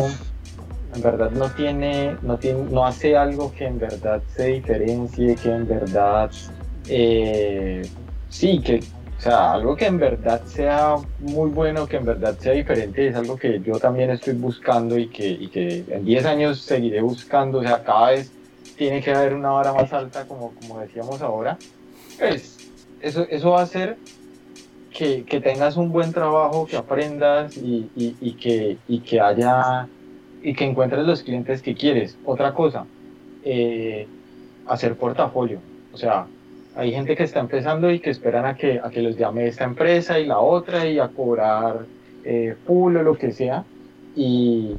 en 0.93 1.01
verdad 1.01 1.31
no 1.31 1.49
tiene, 1.49 2.17
no 2.21 2.37
tiene, 2.37 2.63
no 2.69 2.85
hace 2.85 3.17
algo 3.17 3.51
que 3.53 3.65
en 3.65 3.79
verdad 3.79 4.21
se 4.35 4.45
diferencie, 4.45 5.35
que 5.35 5.51
en 5.51 5.67
verdad 5.67 6.29
eh, 6.87 7.81
sí, 8.29 8.61
que, 8.63 8.89
o 9.17 9.21
sea, 9.21 9.53
algo 9.53 9.75
que 9.77 9.87
en 9.87 9.99
verdad 9.99 10.45
sea 10.45 10.97
muy 11.17 11.49
bueno, 11.51 11.87
que 11.87 11.97
en 11.97 12.05
verdad 12.05 12.37
sea 12.39 12.53
diferente, 12.53 13.07
es 13.07 13.15
algo 13.15 13.37
que 13.37 13.61
yo 13.61 13.79
también 13.79 14.11
estoy 14.11 14.35
buscando 14.35 14.97
y 14.97 15.11
que, 15.11 15.49
que 15.51 15.85
en 15.89 16.05
10 16.05 16.25
años 16.25 16.65
seguiré 16.65 17.01
buscando, 17.01 17.59
o 17.59 17.63
sea, 17.63 17.83
cada 17.83 18.11
vez 18.11 18.35
tiene 18.75 19.01
que 19.03 19.11
haber 19.13 19.35
una 19.35 19.53
hora 19.53 19.73
más 19.73 19.93
alta, 19.93 20.27
como, 20.27 20.55
como 20.55 20.79
decíamos 20.79 21.21
ahora. 21.21 21.63
Pues 22.17 22.65
eso, 22.99 23.23
eso 23.29 23.51
va 23.51 23.61
a 23.61 23.63
hacer 23.63 24.01
que, 24.89 25.25
que 25.25 25.41
tengas 25.41 25.77
un 25.77 25.91
buen 25.91 26.13
trabajo, 26.13 26.67
que 26.67 26.77
aprendas 26.77 27.57
y, 27.57 27.91
y, 27.95 28.37
que, 28.37 28.83
y 28.87 29.03
que 29.03 29.21
haya 29.21 29.91
y 30.41 30.55
que 30.55 30.65
encuentres 30.65 31.05
los 31.05 31.23
clientes 31.23 31.61
que 31.61 31.75
quieres. 31.75 32.19
Otra 32.23 32.53
cosa, 32.53 32.89
eh, 33.41 34.13
hacer 34.65 34.97
portafolio. 34.97 35.65
O 35.91 35.97
sea, 35.97 36.33
hay 36.75 36.91
gente 36.91 37.15
que 37.15 37.23
está 37.23 37.39
empezando 37.39 37.91
y 37.91 37.99
que 37.99 38.09
esperan 38.09 38.45
a 38.45 38.55
que, 38.55 38.79
a 38.79 38.89
que 38.89 39.01
los 39.01 39.17
llame 39.17 39.47
esta 39.47 39.63
empresa 39.63 40.19
y 40.19 40.25
la 40.25 40.39
otra 40.39 40.87
y 40.87 40.99
a 40.99 41.09
cobrar 41.09 41.85
eh, 42.23 42.55
full 42.65 42.95
o 42.97 43.03
lo 43.03 43.15
que 43.15 43.31
sea. 43.31 43.63
Y, 44.15 44.75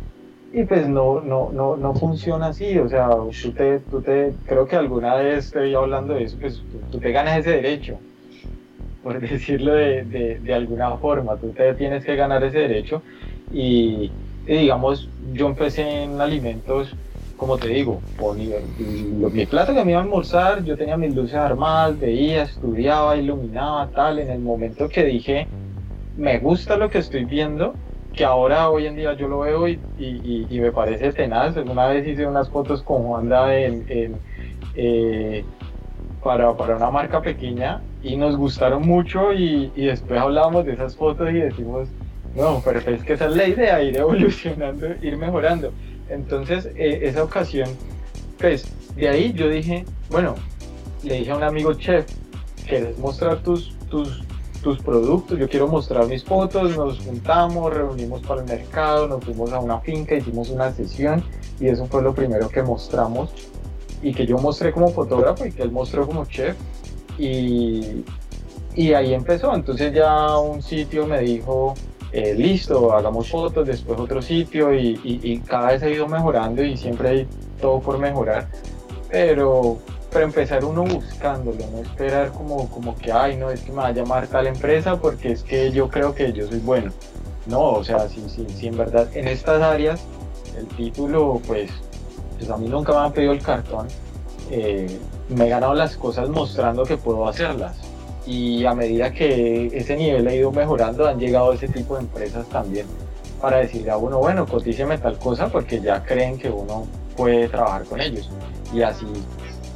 y 0.52 0.64
pues 0.64 0.88
no, 0.88 1.20
no, 1.20 1.50
no, 1.52 1.76
no 1.76 1.94
funciona 1.94 2.48
así. 2.48 2.78
O 2.78 2.88
sea, 2.88 3.08
tú 3.42 3.52
te, 3.52 3.80
tú 3.80 4.00
te, 4.02 4.32
creo 4.46 4.66
que 4.66 4.76
alguna 4.76 5.14
vez 5.16 5.46
estoy 5.46 5.74
hablando 5.74 6.14
de 6.14 6.24
eso, 6.24 6.36
pues 6.40 6.62
tú, 6.90 6.98
te 6.98 7.12
ganas 7.12 7.38
ese 7.38 7.50
derecho, 7.50 7.98
por 9.02 9.20
decirlo 9.28 9.74
de, 9.74 10.04
de, 10.04 10.38
de, 10.40 10.54
alguna 10.54 10.96
forma. 10.96 11.36
Tú 11.36 11.50
te 11.50 11.74
tienes 11.74 12.04
que 12.04 12.16
ganar 12.16 12.42
ese 12.44 12.58
derecho. 12.58 13.02
Y, 13.52 14.10
y 14.46 14.56
digamos, 14.56 15.08
yo 15.32 15.46
empecé 15.48 16.04
en 16.04 16.20
alimentos 16.20 16.94
como 17.40 17.56
te 17.56 17.68
digo, 17.68 18.02
ponía, 18.18 18.56
lo, 19.18 19.30
plata 19.48 19.72
que 19.72 19.82
me 19.82 19.92
iba 19.92 20.00
a 20.00 20.02
almorzar, 20.02 20.62
yo 20.62 20.76
tenía 20.76 20.98
mis 20.98 21.14
luces 21.14 21.36
armadas, 21.36 21.98
veía, 21.98 22.42
estudiaba, 22.42 23.16
iluminaba, 23.16 23.88
tal. 23.88 24.18
En 24.18 24.30
el 24.30 24.40
momento 24.40 24.90
que 24.90 25.04
dije, 25.04 25.48
me 26.18 26.38
gusta 26.38 26.76
lo 26.76 26.90
que 26.90 26.98
estoy 26.98 27.24
viendo, 27.24 27.72
que 28.12 28.26
ahora 28.26 28.68
hoy 28.68 28.84
en 28.84 28.96
día 28.96 29.14
yo 29.14 29.26
lo 29.26 29.38
veo 29.38 29.66
y, 29.66 29.80
y, 29.98 30.60
me 30.60 30.70
parece 30.70 31.14
tenaz. 31.14 31.56
Una 31.56 31.86
vez 31.86 32.06
hice 32.06 32.26
unas 32.26 32.50
fotos 32.50 32.82
con 32.82 33.04
Juanda 33.04 33.56
en, 33.56 33.86
eh, 34.74 35.42
para, 36.22 36.52
para, 36.52 36.76
una 36.76 36.90
marca 36.90 37.22
pequeña 37.22 37.80
y 38.02 38.16
nos 38.16 38.36
gustaron 38.36 38.86
mucho 38.86 39.32
y, 39.32 39.70
después 39.76 40.20
hablábamos 40.20 40.66
de 40.66 40.74
esas 40.74 40.94
fotos 40.94 41.30
y 41.30 41.38
decimos, 41.38 41.88
no, 42.36 42.60
pero 42.62 42.80
es 42.80 43.02
que 43.02 43.14
esa 43.14 43.28
es 43.28 43.34
la 43.34 43.48
idea, 43.48 43.82
ir 43.82 43.96
evolucionando, 43.96 44.88
ir 45.00 45.16
mejorando. 45.16 45.72
Entonces, 46.10 46.68
eh, 46.74 47.00
esa 47.02 47.24
ocasión, 47.24 47.68
pues, 48.38 48.66
de 48.96 49.08
ahí 49.08 49.32
yo 49.32 49.48
dije, 49.48 49.84
bueno, 50.10 50.34
le 51.02 51.14
dije 51.14 51.30
a 51.30 51.36
un 51.36 51.44
amigo 51.44 51.72
chef, 51.74 52.06
¿quieres 52.66 52.98
mostrar 52.98 53.42
tus, 53.42 53.76
tus, 53.88 54.22
tus 54.62 54.78
productos? 54.78 55.38
Yo 55.38 55.48
quiero 55.48 55.68
mostrar 55.68 56.06
mis 56.06 56.24
fotos, 56.24 56.76
nos 56.76 56.98
juntamos, 56.98 57.72
reunimos 57.72 58.20
para 58.22 58.42
el 58.42 58.48
mercado, 58.48 59.06
nos 59.06 59.24
fuimos 59.24 59.52
a 59.52 59.60
una 59.60 59.80
finca, 59.80 60.16
hicimos 60.16 60.50
una 60.50 60.72
sesión 60.72 61.22
y 61.60 61.68
eso 61.68 61.86
fue 61.86 62.02
lo 62.02 62.14
primero 62.14 62.48
que 62.48 62.62
mostramos 62.62 63.30
y 64.02 64.12
que 64.12 64.26
yo 64.26 64.38
mostré 64.38 64.72
como 64.72 64.88
fotógrafo 64.88 65.46
y 65.46 65.52
que 65.52 65.62
él 65.62 65.70
mostró 65.70 66.06
como 66.06 66.24
chef 66.24 66.56
y, 67.18 68.04
y 68.74 68.92
ahí 68.94 69.14
empezó. 69.14 69.54
Entonces 69.54 69.92
ya 69.92 70.36
un 70.38 70.62
sitio 70.62 71.06
me 71.06 71.20
dijo, 71.20 71.74
eh, 72.12 72.34
listo, 72.34 72.92
hagamos 72.92 73.30
fotos, 73.30 73.66
después 73.66 73.98
otro 74.00 74.20
sitio 74.20 74.74
y, 74.74 75.42
cada 75.46 75.68
vez 75.68 75.82
ha 75.82 75.88
ido 75.88 76.08
mejorando 76.08 76.62
y 76.62 76.76
siempre 76.76 77.08
hay 77.08 77.28
todo 77.60 77.80
por 77.80 77.98
mejorar. 77.98 78.48
Pero, 79.10 79.78
para 80.12 80.24
empezar 80.24 80.64
uno 80.64 80.84
buscándolo, 80.84 81.64
no 81.72 81.78
esperar 81.78 82.32
como, 82.32 82.68
como 82.70 82.96
que, 82.96 83.12
ay, 83.12 83.36
no, 83.36 83.50
es 83.50 83.60
que 83.60 83.70
me 83.70 83.78
va 83.78 83.88
a 83.88 83.92
llamar 83.92 84.26
tal 84.26 84.46
empresa 84.46 84.96
porque 85.00 85.32
es 85.32 85.42
que 85.42 85.70
yo 85.70 85.88
creo 85.88 86.14
que 86.14 86.32
yo 86.32 86.48
soy 86.48 86.58
bueno. 86.58 86.92
No, 87.46 87.72
o 87.72 87.84
sea, 87.84 88.08
si, 88.08 88.28
si, 88.28 88.48
si 88.48 88.66
en 88.66 88.76
verdad 88.76 89.08
en 89.14 89.28
estas 89.28 89.62
áreas 89.62 90.00
el 90.58 90.66
título, 90.68 91.40
pues, 91.46 91.70
pues 92.38 92.50
a 92.50 92.56
mí 92.56 92.68
nunca 92.68 92.92
me 92.92 92.98
han 92.98 93.12
pedido 93.12 93.32
el 93.32 93.42
cartón. 93.42 93.86
Eh, 94.50 94.98
me 95.28 95.46
he 95.46 95.48
ganado 95.48 95.74
las 95.74 95.96
cosas 95.96 96.28
mostrando 96.28 96.82
que 96.82 96.96
puedo 96.96 97.28
hacerlas 97.28 97.89
y 98.30 98.64
a 98.64 98.74
medida 98.74 99.12
que 99.12 99.66
ese 99.72 99.96
nivel 99.96 100.26
ha 100.28 100.34
ido 100.34 100.52
mejorando 100.52 101.06
han 101.08 101.18
llegado 101.18 101.52
ese 101.52 101.66
tipo 101.66 101.96
de 101.96 102.02
empresas 102.02 102.48
también 102.48 102.86
para 103.40 103.56
decirle 103.58 103.90
a 103.90 103.96
uno, 103.96 104.18
bueno, 104.18 104.46
cotíceme 104.46 104.98
tal 104.98 105.18
cosa 105.18 105.48
porque 105.48 105.80
ya 105.80 106.04
creen 106.04 106.38
que 106.38 106.48
uno 106.48 106.86
puede 107.16 107.48
trabajar 107.48 107.84
con 107.84 108.00
ellos 108.00 108.30
y 108.72 108.82
así 108.82 109.06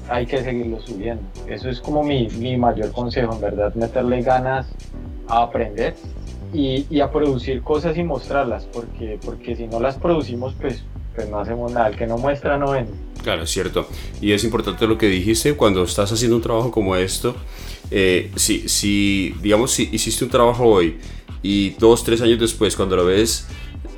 hay 0.09 0.26
que 0.26 0.43
seguirlo 0.44 0.81
subiendo. 0.81 1.22
Eso 1.48 1.68
es 1.68 1.81
como 1.81 2.05
mi, 2.05 2.28
mi 2.28 2.56
mayor 2.56 2.93
consejo, 2.93 3.35
en 3.35 3.40
verdad, 3.40 3.74
meterle 3.74 4.22
ganas 4.22 4.66
a 5.26 5.43
aprender 5.43 5.97
y, 6.52 6.86
y, 6.90 7.01
a 7.01 7.10
producir 7.10 7.62
cosas 7.62 7.97
y 7.97 8.05
mostrarlas, 8.05 8.66
porque, 8.66 9.18
porque 9.24 9.56
si 9.56 9.66
no 9.66 9.81
las 9.81 9.97
producimos, 9.97 10.55
pues, 10.60 10.85
pues 11.16 11.28
no 11.28 11.40
hacemos 11.40 11.72
nada. 11.72 11.89
El 11.89 11.97
que 11.97 12.06
no 12.06 12.18
muestra 12.18 12.59
no 12.59 12.72
vende. 12.72 12.93
Claro, 13.22 13.43
es 13.43 13.51
cierto. 13.51 13.89
Y 14.20 14.32
es 14.32 14.44
importante 14.44 14.86
lo 14.86 14.98
que 14.98 15.06
dijiste, 15.06 15.56
cuando 15.56 15.82
estás 15.82 16.12
haciendo 16.12 16.36
un 16.36 16.43
trabajo 16.43 16.70
como 16.70 16.94
esto, 16.94 17.35
eh, 17.96 18.32
si, 18.34 18.68
si, 18.68 19.36
digamos, 19.40 19.70
si 19.70 19.88
hiciste 19.92 20.24
un 20.24 20.30
trabajo 20.30 20.64
hoy 20.64 20.96
y 21.44 21.70
dos, 21.78 22.02
tres 22.02 22.20
años 22.22 22.40
después, 22.40 22.74
cuando 22.74 22.96
lo 22.96 23.04
ves, 23.04 23.46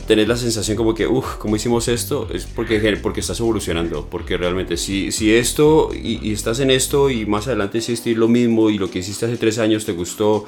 tenés 0.06 0.28
la 0.28 0.36
sensación 0.36 0.76
como 0.76 0.94
que, 0.94 1.06
uff, 1.06 1.36
¿cómo 1.36 1.56
hicimos 1.56 1.88
esto? 1.88 2.28
Es 2.30 2.44
porque, 2.44 2.98
porque 3.02 3.20
estás 3.20 3.40
evolucionando, 3.40 4.06
porque 4.10 4.36
realmente 4.36 4.76
si, 4.76 5.12
si 5.12 5.34
esto 5.34 5.92
y, 5.94 6.30
estás 6.30 6.60
en 6.60 6.70
esto 6.70 7.08
y 7.08 7.24
más 7.24 7.46
adelante 7.46 7.78
hiciste 7.78 8.14
lo 8.14 8.28
mismo 8.28 8.68
y 8.68 8.76
lo 8.76 8.90
que 8.90 8.98
hiciste 8.98 9.24
hace 9.24 9.38
tres 9.38 9.56
años 9.58 9.86
te 9.86 9.92
gustó 9.92 10.44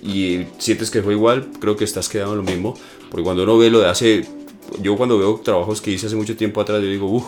y 0.00 0.42
sientes 0.58 0.92
que 0.92 1.02
fue 1.02 1.14
igual, 1.14 1.48
creo 1.58 1.76
que 1.76 1.82
estás 1.82 2.08
quedando 2.08 2.36
lo 2.36 2.44
mismo, 2.44 2.78
porque 3.10 3.24
cuando 3.24 3.42
uno 3.42 3.58
ve 3.58 3.70
lo 3.70 3.80
de 3.80 3.88
hace, 3.88 4.24
yo 4.80 4.96
cuando 4.96 5.18
veo 5.18 5.40
trabajos 5.42 5.80
que 5.80 5.90
hice 5.90 6.06
hace 6.06 6.14
mucho 6.14 6.36
tiempo 6.36 6.60
atrás, 6.60 6.80
digo, 6.80 7.10
uff, 7.10 7.26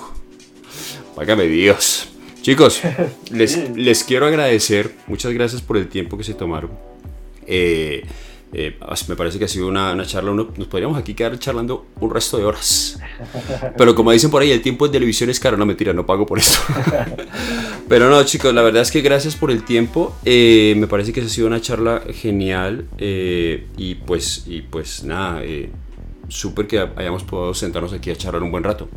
págame 1.16 1.48
Dios 1.48 2.10
Chicos, 2.46 2.80
les, 3.32 3.76
les 3.76 4.04
quiero 4.04 4.24
agradecer, 4.24 4.92
muchas 5.08 5.32
gracias 5.32 5.60
por 5.62 5.76
el 5.76 5.88
tiempo 5.88 6.16
que 6.16 6.22
se 6.22 6.32
tomaron. 6.32 6.70
Eh, 7.44 8.04
eh, 8.52 8.78
me 9.08 9.16
parece 9.16 9.40
que 9.40 9.46
ha 9.46 9.48
sido 9.48 9.66
una, 9.66 10.00
charla, 10.06 10.30
nos 10.32 10.68
podríamos 10.68 10.96
aquí 10.96 11.14
quedar 11.14 11.36
charlando 11.40 11.86
un 11.98 12.08
resto 12.08 12.38
de 12.38 12.44
horas. 12.44 13.00
Pero 13.76 13.96
como 13.96 14.12
dicen 14.12 14.30
por 14.30 14.42
ahí, 14.42 14.52
el 14.52 14.62
tiempo 14.62 14.86
en 14.86 14.92
televisión 14.92 15.28
es 15.28 15.40
caro, 15.40 15.56
no 15.56 15.66
mentira, 15.66 15.92
no 15.92 16.06
pago 16.06 16.24
por 16.24 16.38
esto. 16.38 16.60
Pero 17.88 18.08
no, 18.08 18.22
chicos, 18.22 18.54
la 18.54 18.62
verdad 18.62 18.82
es 18.82 18.92
que 18.92 19.00
gracias 19.00 19.34
por 19.34 19.50
el 19.50 19.64
tiempo. 19.64 20.14
Eh, 20.24 20.76
me 20.76 20.86
parece 20.86 21.12
que 21.12 21.22
ha 21.22 21.28
sido 21.28 21.48
una 21.48 21.60
charla 21.60 22.04
genial. 22.14 22.86
Eh, 22.98 23.66
y 23.76 23.96
pues, 23.96 24.44
y 24.46 24.60
pues 24.60 25.02
nada, 25.02 25.42
súper 26.28 26.68
que 26.68 26.78
hayamos 26.78 27.24
podido 27.24 27.54
sentarnos 27.54 27.92
aquí 27.92 28.12
a 28.12 28.16
charlar 28.16 28.44
un 28.44 28.52
buen 28.52 28.62
rato. 28.62 28.88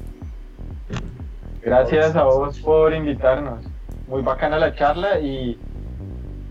Gracias 1.62 2.16
a 2.16 2.24
vos 2.24 2.60
por 2.60 2.94
invitarnos. 2.94 3.66
Muy 4.08 4.22
bacana 4.22 4.58
la 4.58 4.74
charla 4.74 5.20
y 5.20 5.58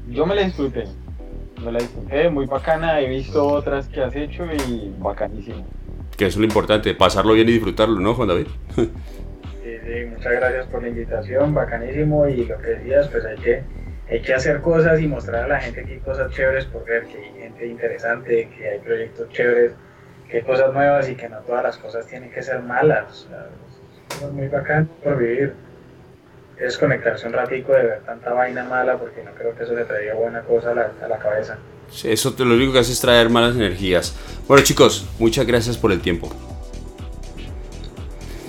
yo 0.08 0.26
me 0.26 0.34
la 0.34 0.42
disfruté 0.42 0.84
me 1.64 1.72
la 1.72 1.78
disfruté, 1.80 2.28
muy 2.30 2.46
bacana, 2.46 3.00
he 3.00 3.08
visto 3.08 3.46
otras 3.46 3.88
que 3.88 4.02
has 4.02 4.14
hecho 4.14 4.44
y 4.44 4.94
bacanísimo. 4.98 5.66
Que 6.16 6.26
es 6.26 6.36
lo 6.36 6.44
importante, 6.44 6.94
pasarlo 6.94 7.34
bien 7.34 7.48
y 7.48 7.52
disfrutarlo, 7.52 8.00
¿no, 8.00 8.14
Juan 8.14 8.28
David? 8.28 8.46
sí, 8.76 8.90
sí, 9.62 10.04
muchas 10.10 10.32
gracias 10.32 10.66
por 10.66 10.82
la 10.82 10.88
invitación, 10.88 11.54
bacanísimo 11.54 12.28
y 12.28 12.46
lo 12.46 12.58
que 12.58 12.68
decías, 12.68 13.08
pues 13.08 13.24
hay 13.24 13.36
que, 13.36 13.62
hay 14.08 14.20
que 14.20 14.34
hacer 14.34 14.60
cosas 14.60 15.00
y 15.00 15.06
mostrar 15.06 15.44
a 15.44 15.48
la 15.48 15.60
gente 15.60 15.84
que 15.84 15.94
hay 15.94 16.00
cosas 16.00 16.32
chéveres 16.32 16.64
por 16.66 16.84
ver, 16.84 17.04
que 17.04 17.18
hay 17.18 17.42
gente 17.42 17.66
interesante, 17.66 18.48
que 18.56 18.68
hay 18.68 18.78
proyectos 18.80 19.28
chéveres, 19.30 19.72
que 20.28 20.38
hay 20.38 20.42
cosas 20.42 20.72
nuevas 20.72 21.08
y 21.08 21.14
que 21.14 21.28
no 21.28 21.38
todas 21.40 21.62
las 21.62 21.78
cosas 21.78 22.06
tienen 22.06 22.30
que 22.30 22.42
ser 22.42 22.62
malas. 22.62 23.28
Muy 24.32 24.48
bacán 24.48 24.88
por 25.02 25.18
vivir 25.18 25.54
es 26.58 26.76
conectarse 26.76 27.26
un 27.26 27.32
ratico 27.32 27.72
de 27.72 27.82
ver 27.82 28.00
tanta 28.04 28.32
vaina 28.32 28.64
mala 28.64 28.98
porque 28.98 29.22
no 29.22 29.30
creo 29.32 29.56
que 29.56 29.64
eso 29.64 29.74
le 29.74 29.84
traiga 29.84 30.14
buena 30.14 30.42
cosa 30.42 30.72
a 30.72 30.74
la, 30.74 30.92
a 31.02 31.08
la 31.08 31.18
cabeza. 31.18 31.56
Sí, 31.90 32.10
eso 32.10 32.34
te 32.34 32.44
lo 32.44 32.54
único 32.54 32.72
que 32.72 32.80
hace 32.80 32.92
es 32.92 33.00
traer 33.00 33.30
malas 33.30 33.54
energías. 33.54 34.14
Bueno 34.46 34.64
chicos, 34.64 35.06
muchas 35.18 35.46
gracias 35.46 35.76
por 35.76 35.92
el 35.92 36.00
tiempo. 36.00 36.28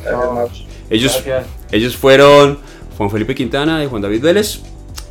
Gracias, 0.03 0.65
ellos, 0.89 1.23
ellos 1.71 1.95
fueron 1.95 2.59
Juan 2.97 3.11
Felipe 3.11 3.35
Quintana 3.35 3.83
y 3.83 3.87
Juan 3.87 4.01
David 4.01 4.21
Vélez. 4.21 4.61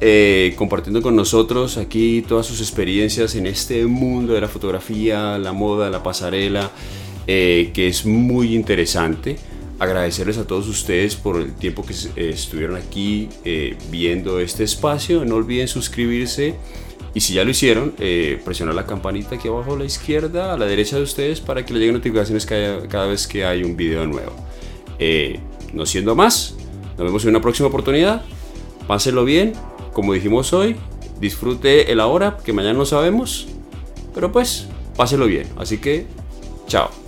Eh, 0.00 0.54
compartiendo 0.56 1.02
con 1.02 1.16
nosotros 1.16 1.76
aquí 1.76 2.24
todas 2.26 2.46
sus 2.46 2.60
experiencias 2.60 3.34
en 3.34 3.48
este 3.48 3.84
mundo 3.84 4.32
de 4.32 4.40
la 4.40 4.46
fotografía, 4.46 5.38
la 5.38 5.52
moda, 5.52 5.90
la 5.90 6.04
pasarela, 6.04 6.70
eh, 7.26 7.72
que 7.74 7.88
es 7.88 8.06
muy 8.06 8.54
interesante 8.54 9.36
agradecerles 9.78 10.38
a 10.38 10.46
todos 10.46 10.68
ustedes 10.68 11.16
por 11.16 11.36
el 11.36 11.54
tiempo 11.54 11.84
que 11.84 11.92
eh, 11.92 12.30
estuvieron 12.30 12.76
aquí 12.76 13.28
eh, 13.44 13.76
viendo 13.90 14.40
este 14.40 14.64
espacio. 14.64 15.24
No 15.24 15.36
olviden 15.36 15.68
suscribirse 15.68 16.56
y 17.14 17.20
si 17.20 17.34
ya 17.34 17.44
lo 17.44 17.50
hicieron, 17.50 17.94
eh, 17.98 18.40
presionar 18.44 18.74
la 18.74 18.86
campanita 18.86 19.36
aquí 19.36 19.48
abajo 19.48 19.74
a 19.74 19.78
la 19.78 19.84
izquierda, 19.84 20.52
a 20.52 20.58
la 20.58 20.66
derecha 20.66 20.96
de 20.96 21.02
ustedes 21.02 21.40
para 21.40 21.64
que 21.64 21.72
les 21.72 21.80
lleguen 21.80 21.94
notificaciones 21.94 22.44
cada, 22.44 23.06
vez 23.06 23.26
que 23.26 23.44
hay 23.44 23.62
un 23.62 23.76
video 23.76 24.06
nuevo. 24.06 24.32
no 25.72 25.86
siendo 25.86 26.14
más, 26.14 26.54
nos 26.96 27.06
vemos 27.06 27.22
en 27.24 27.30
una 27.30 27.40
próxima 27.40 27.68
oportunidad. 27.68 28.24
Pásenlo 28.86 29.24
bien, 29.24 29.52
como 29.92 30.12
dijimos 30.12 30.52
hoy, 30.52 30.76
disfrute 31.20 31.92
el 31.92 32.00
ahora, 32.00 32.38
que 32.44 32.52
mañana 32.52 32.78
no 32.78 32.86
sabemos, 32.86 33.48
pero 34.14 34.32
pues, 34.32 34.66
pásenlo 34.96 35.26
bien. 35.26 35.46
Así 35.56 35.78
que, 35.78 36.06
chao. 36.66 37.07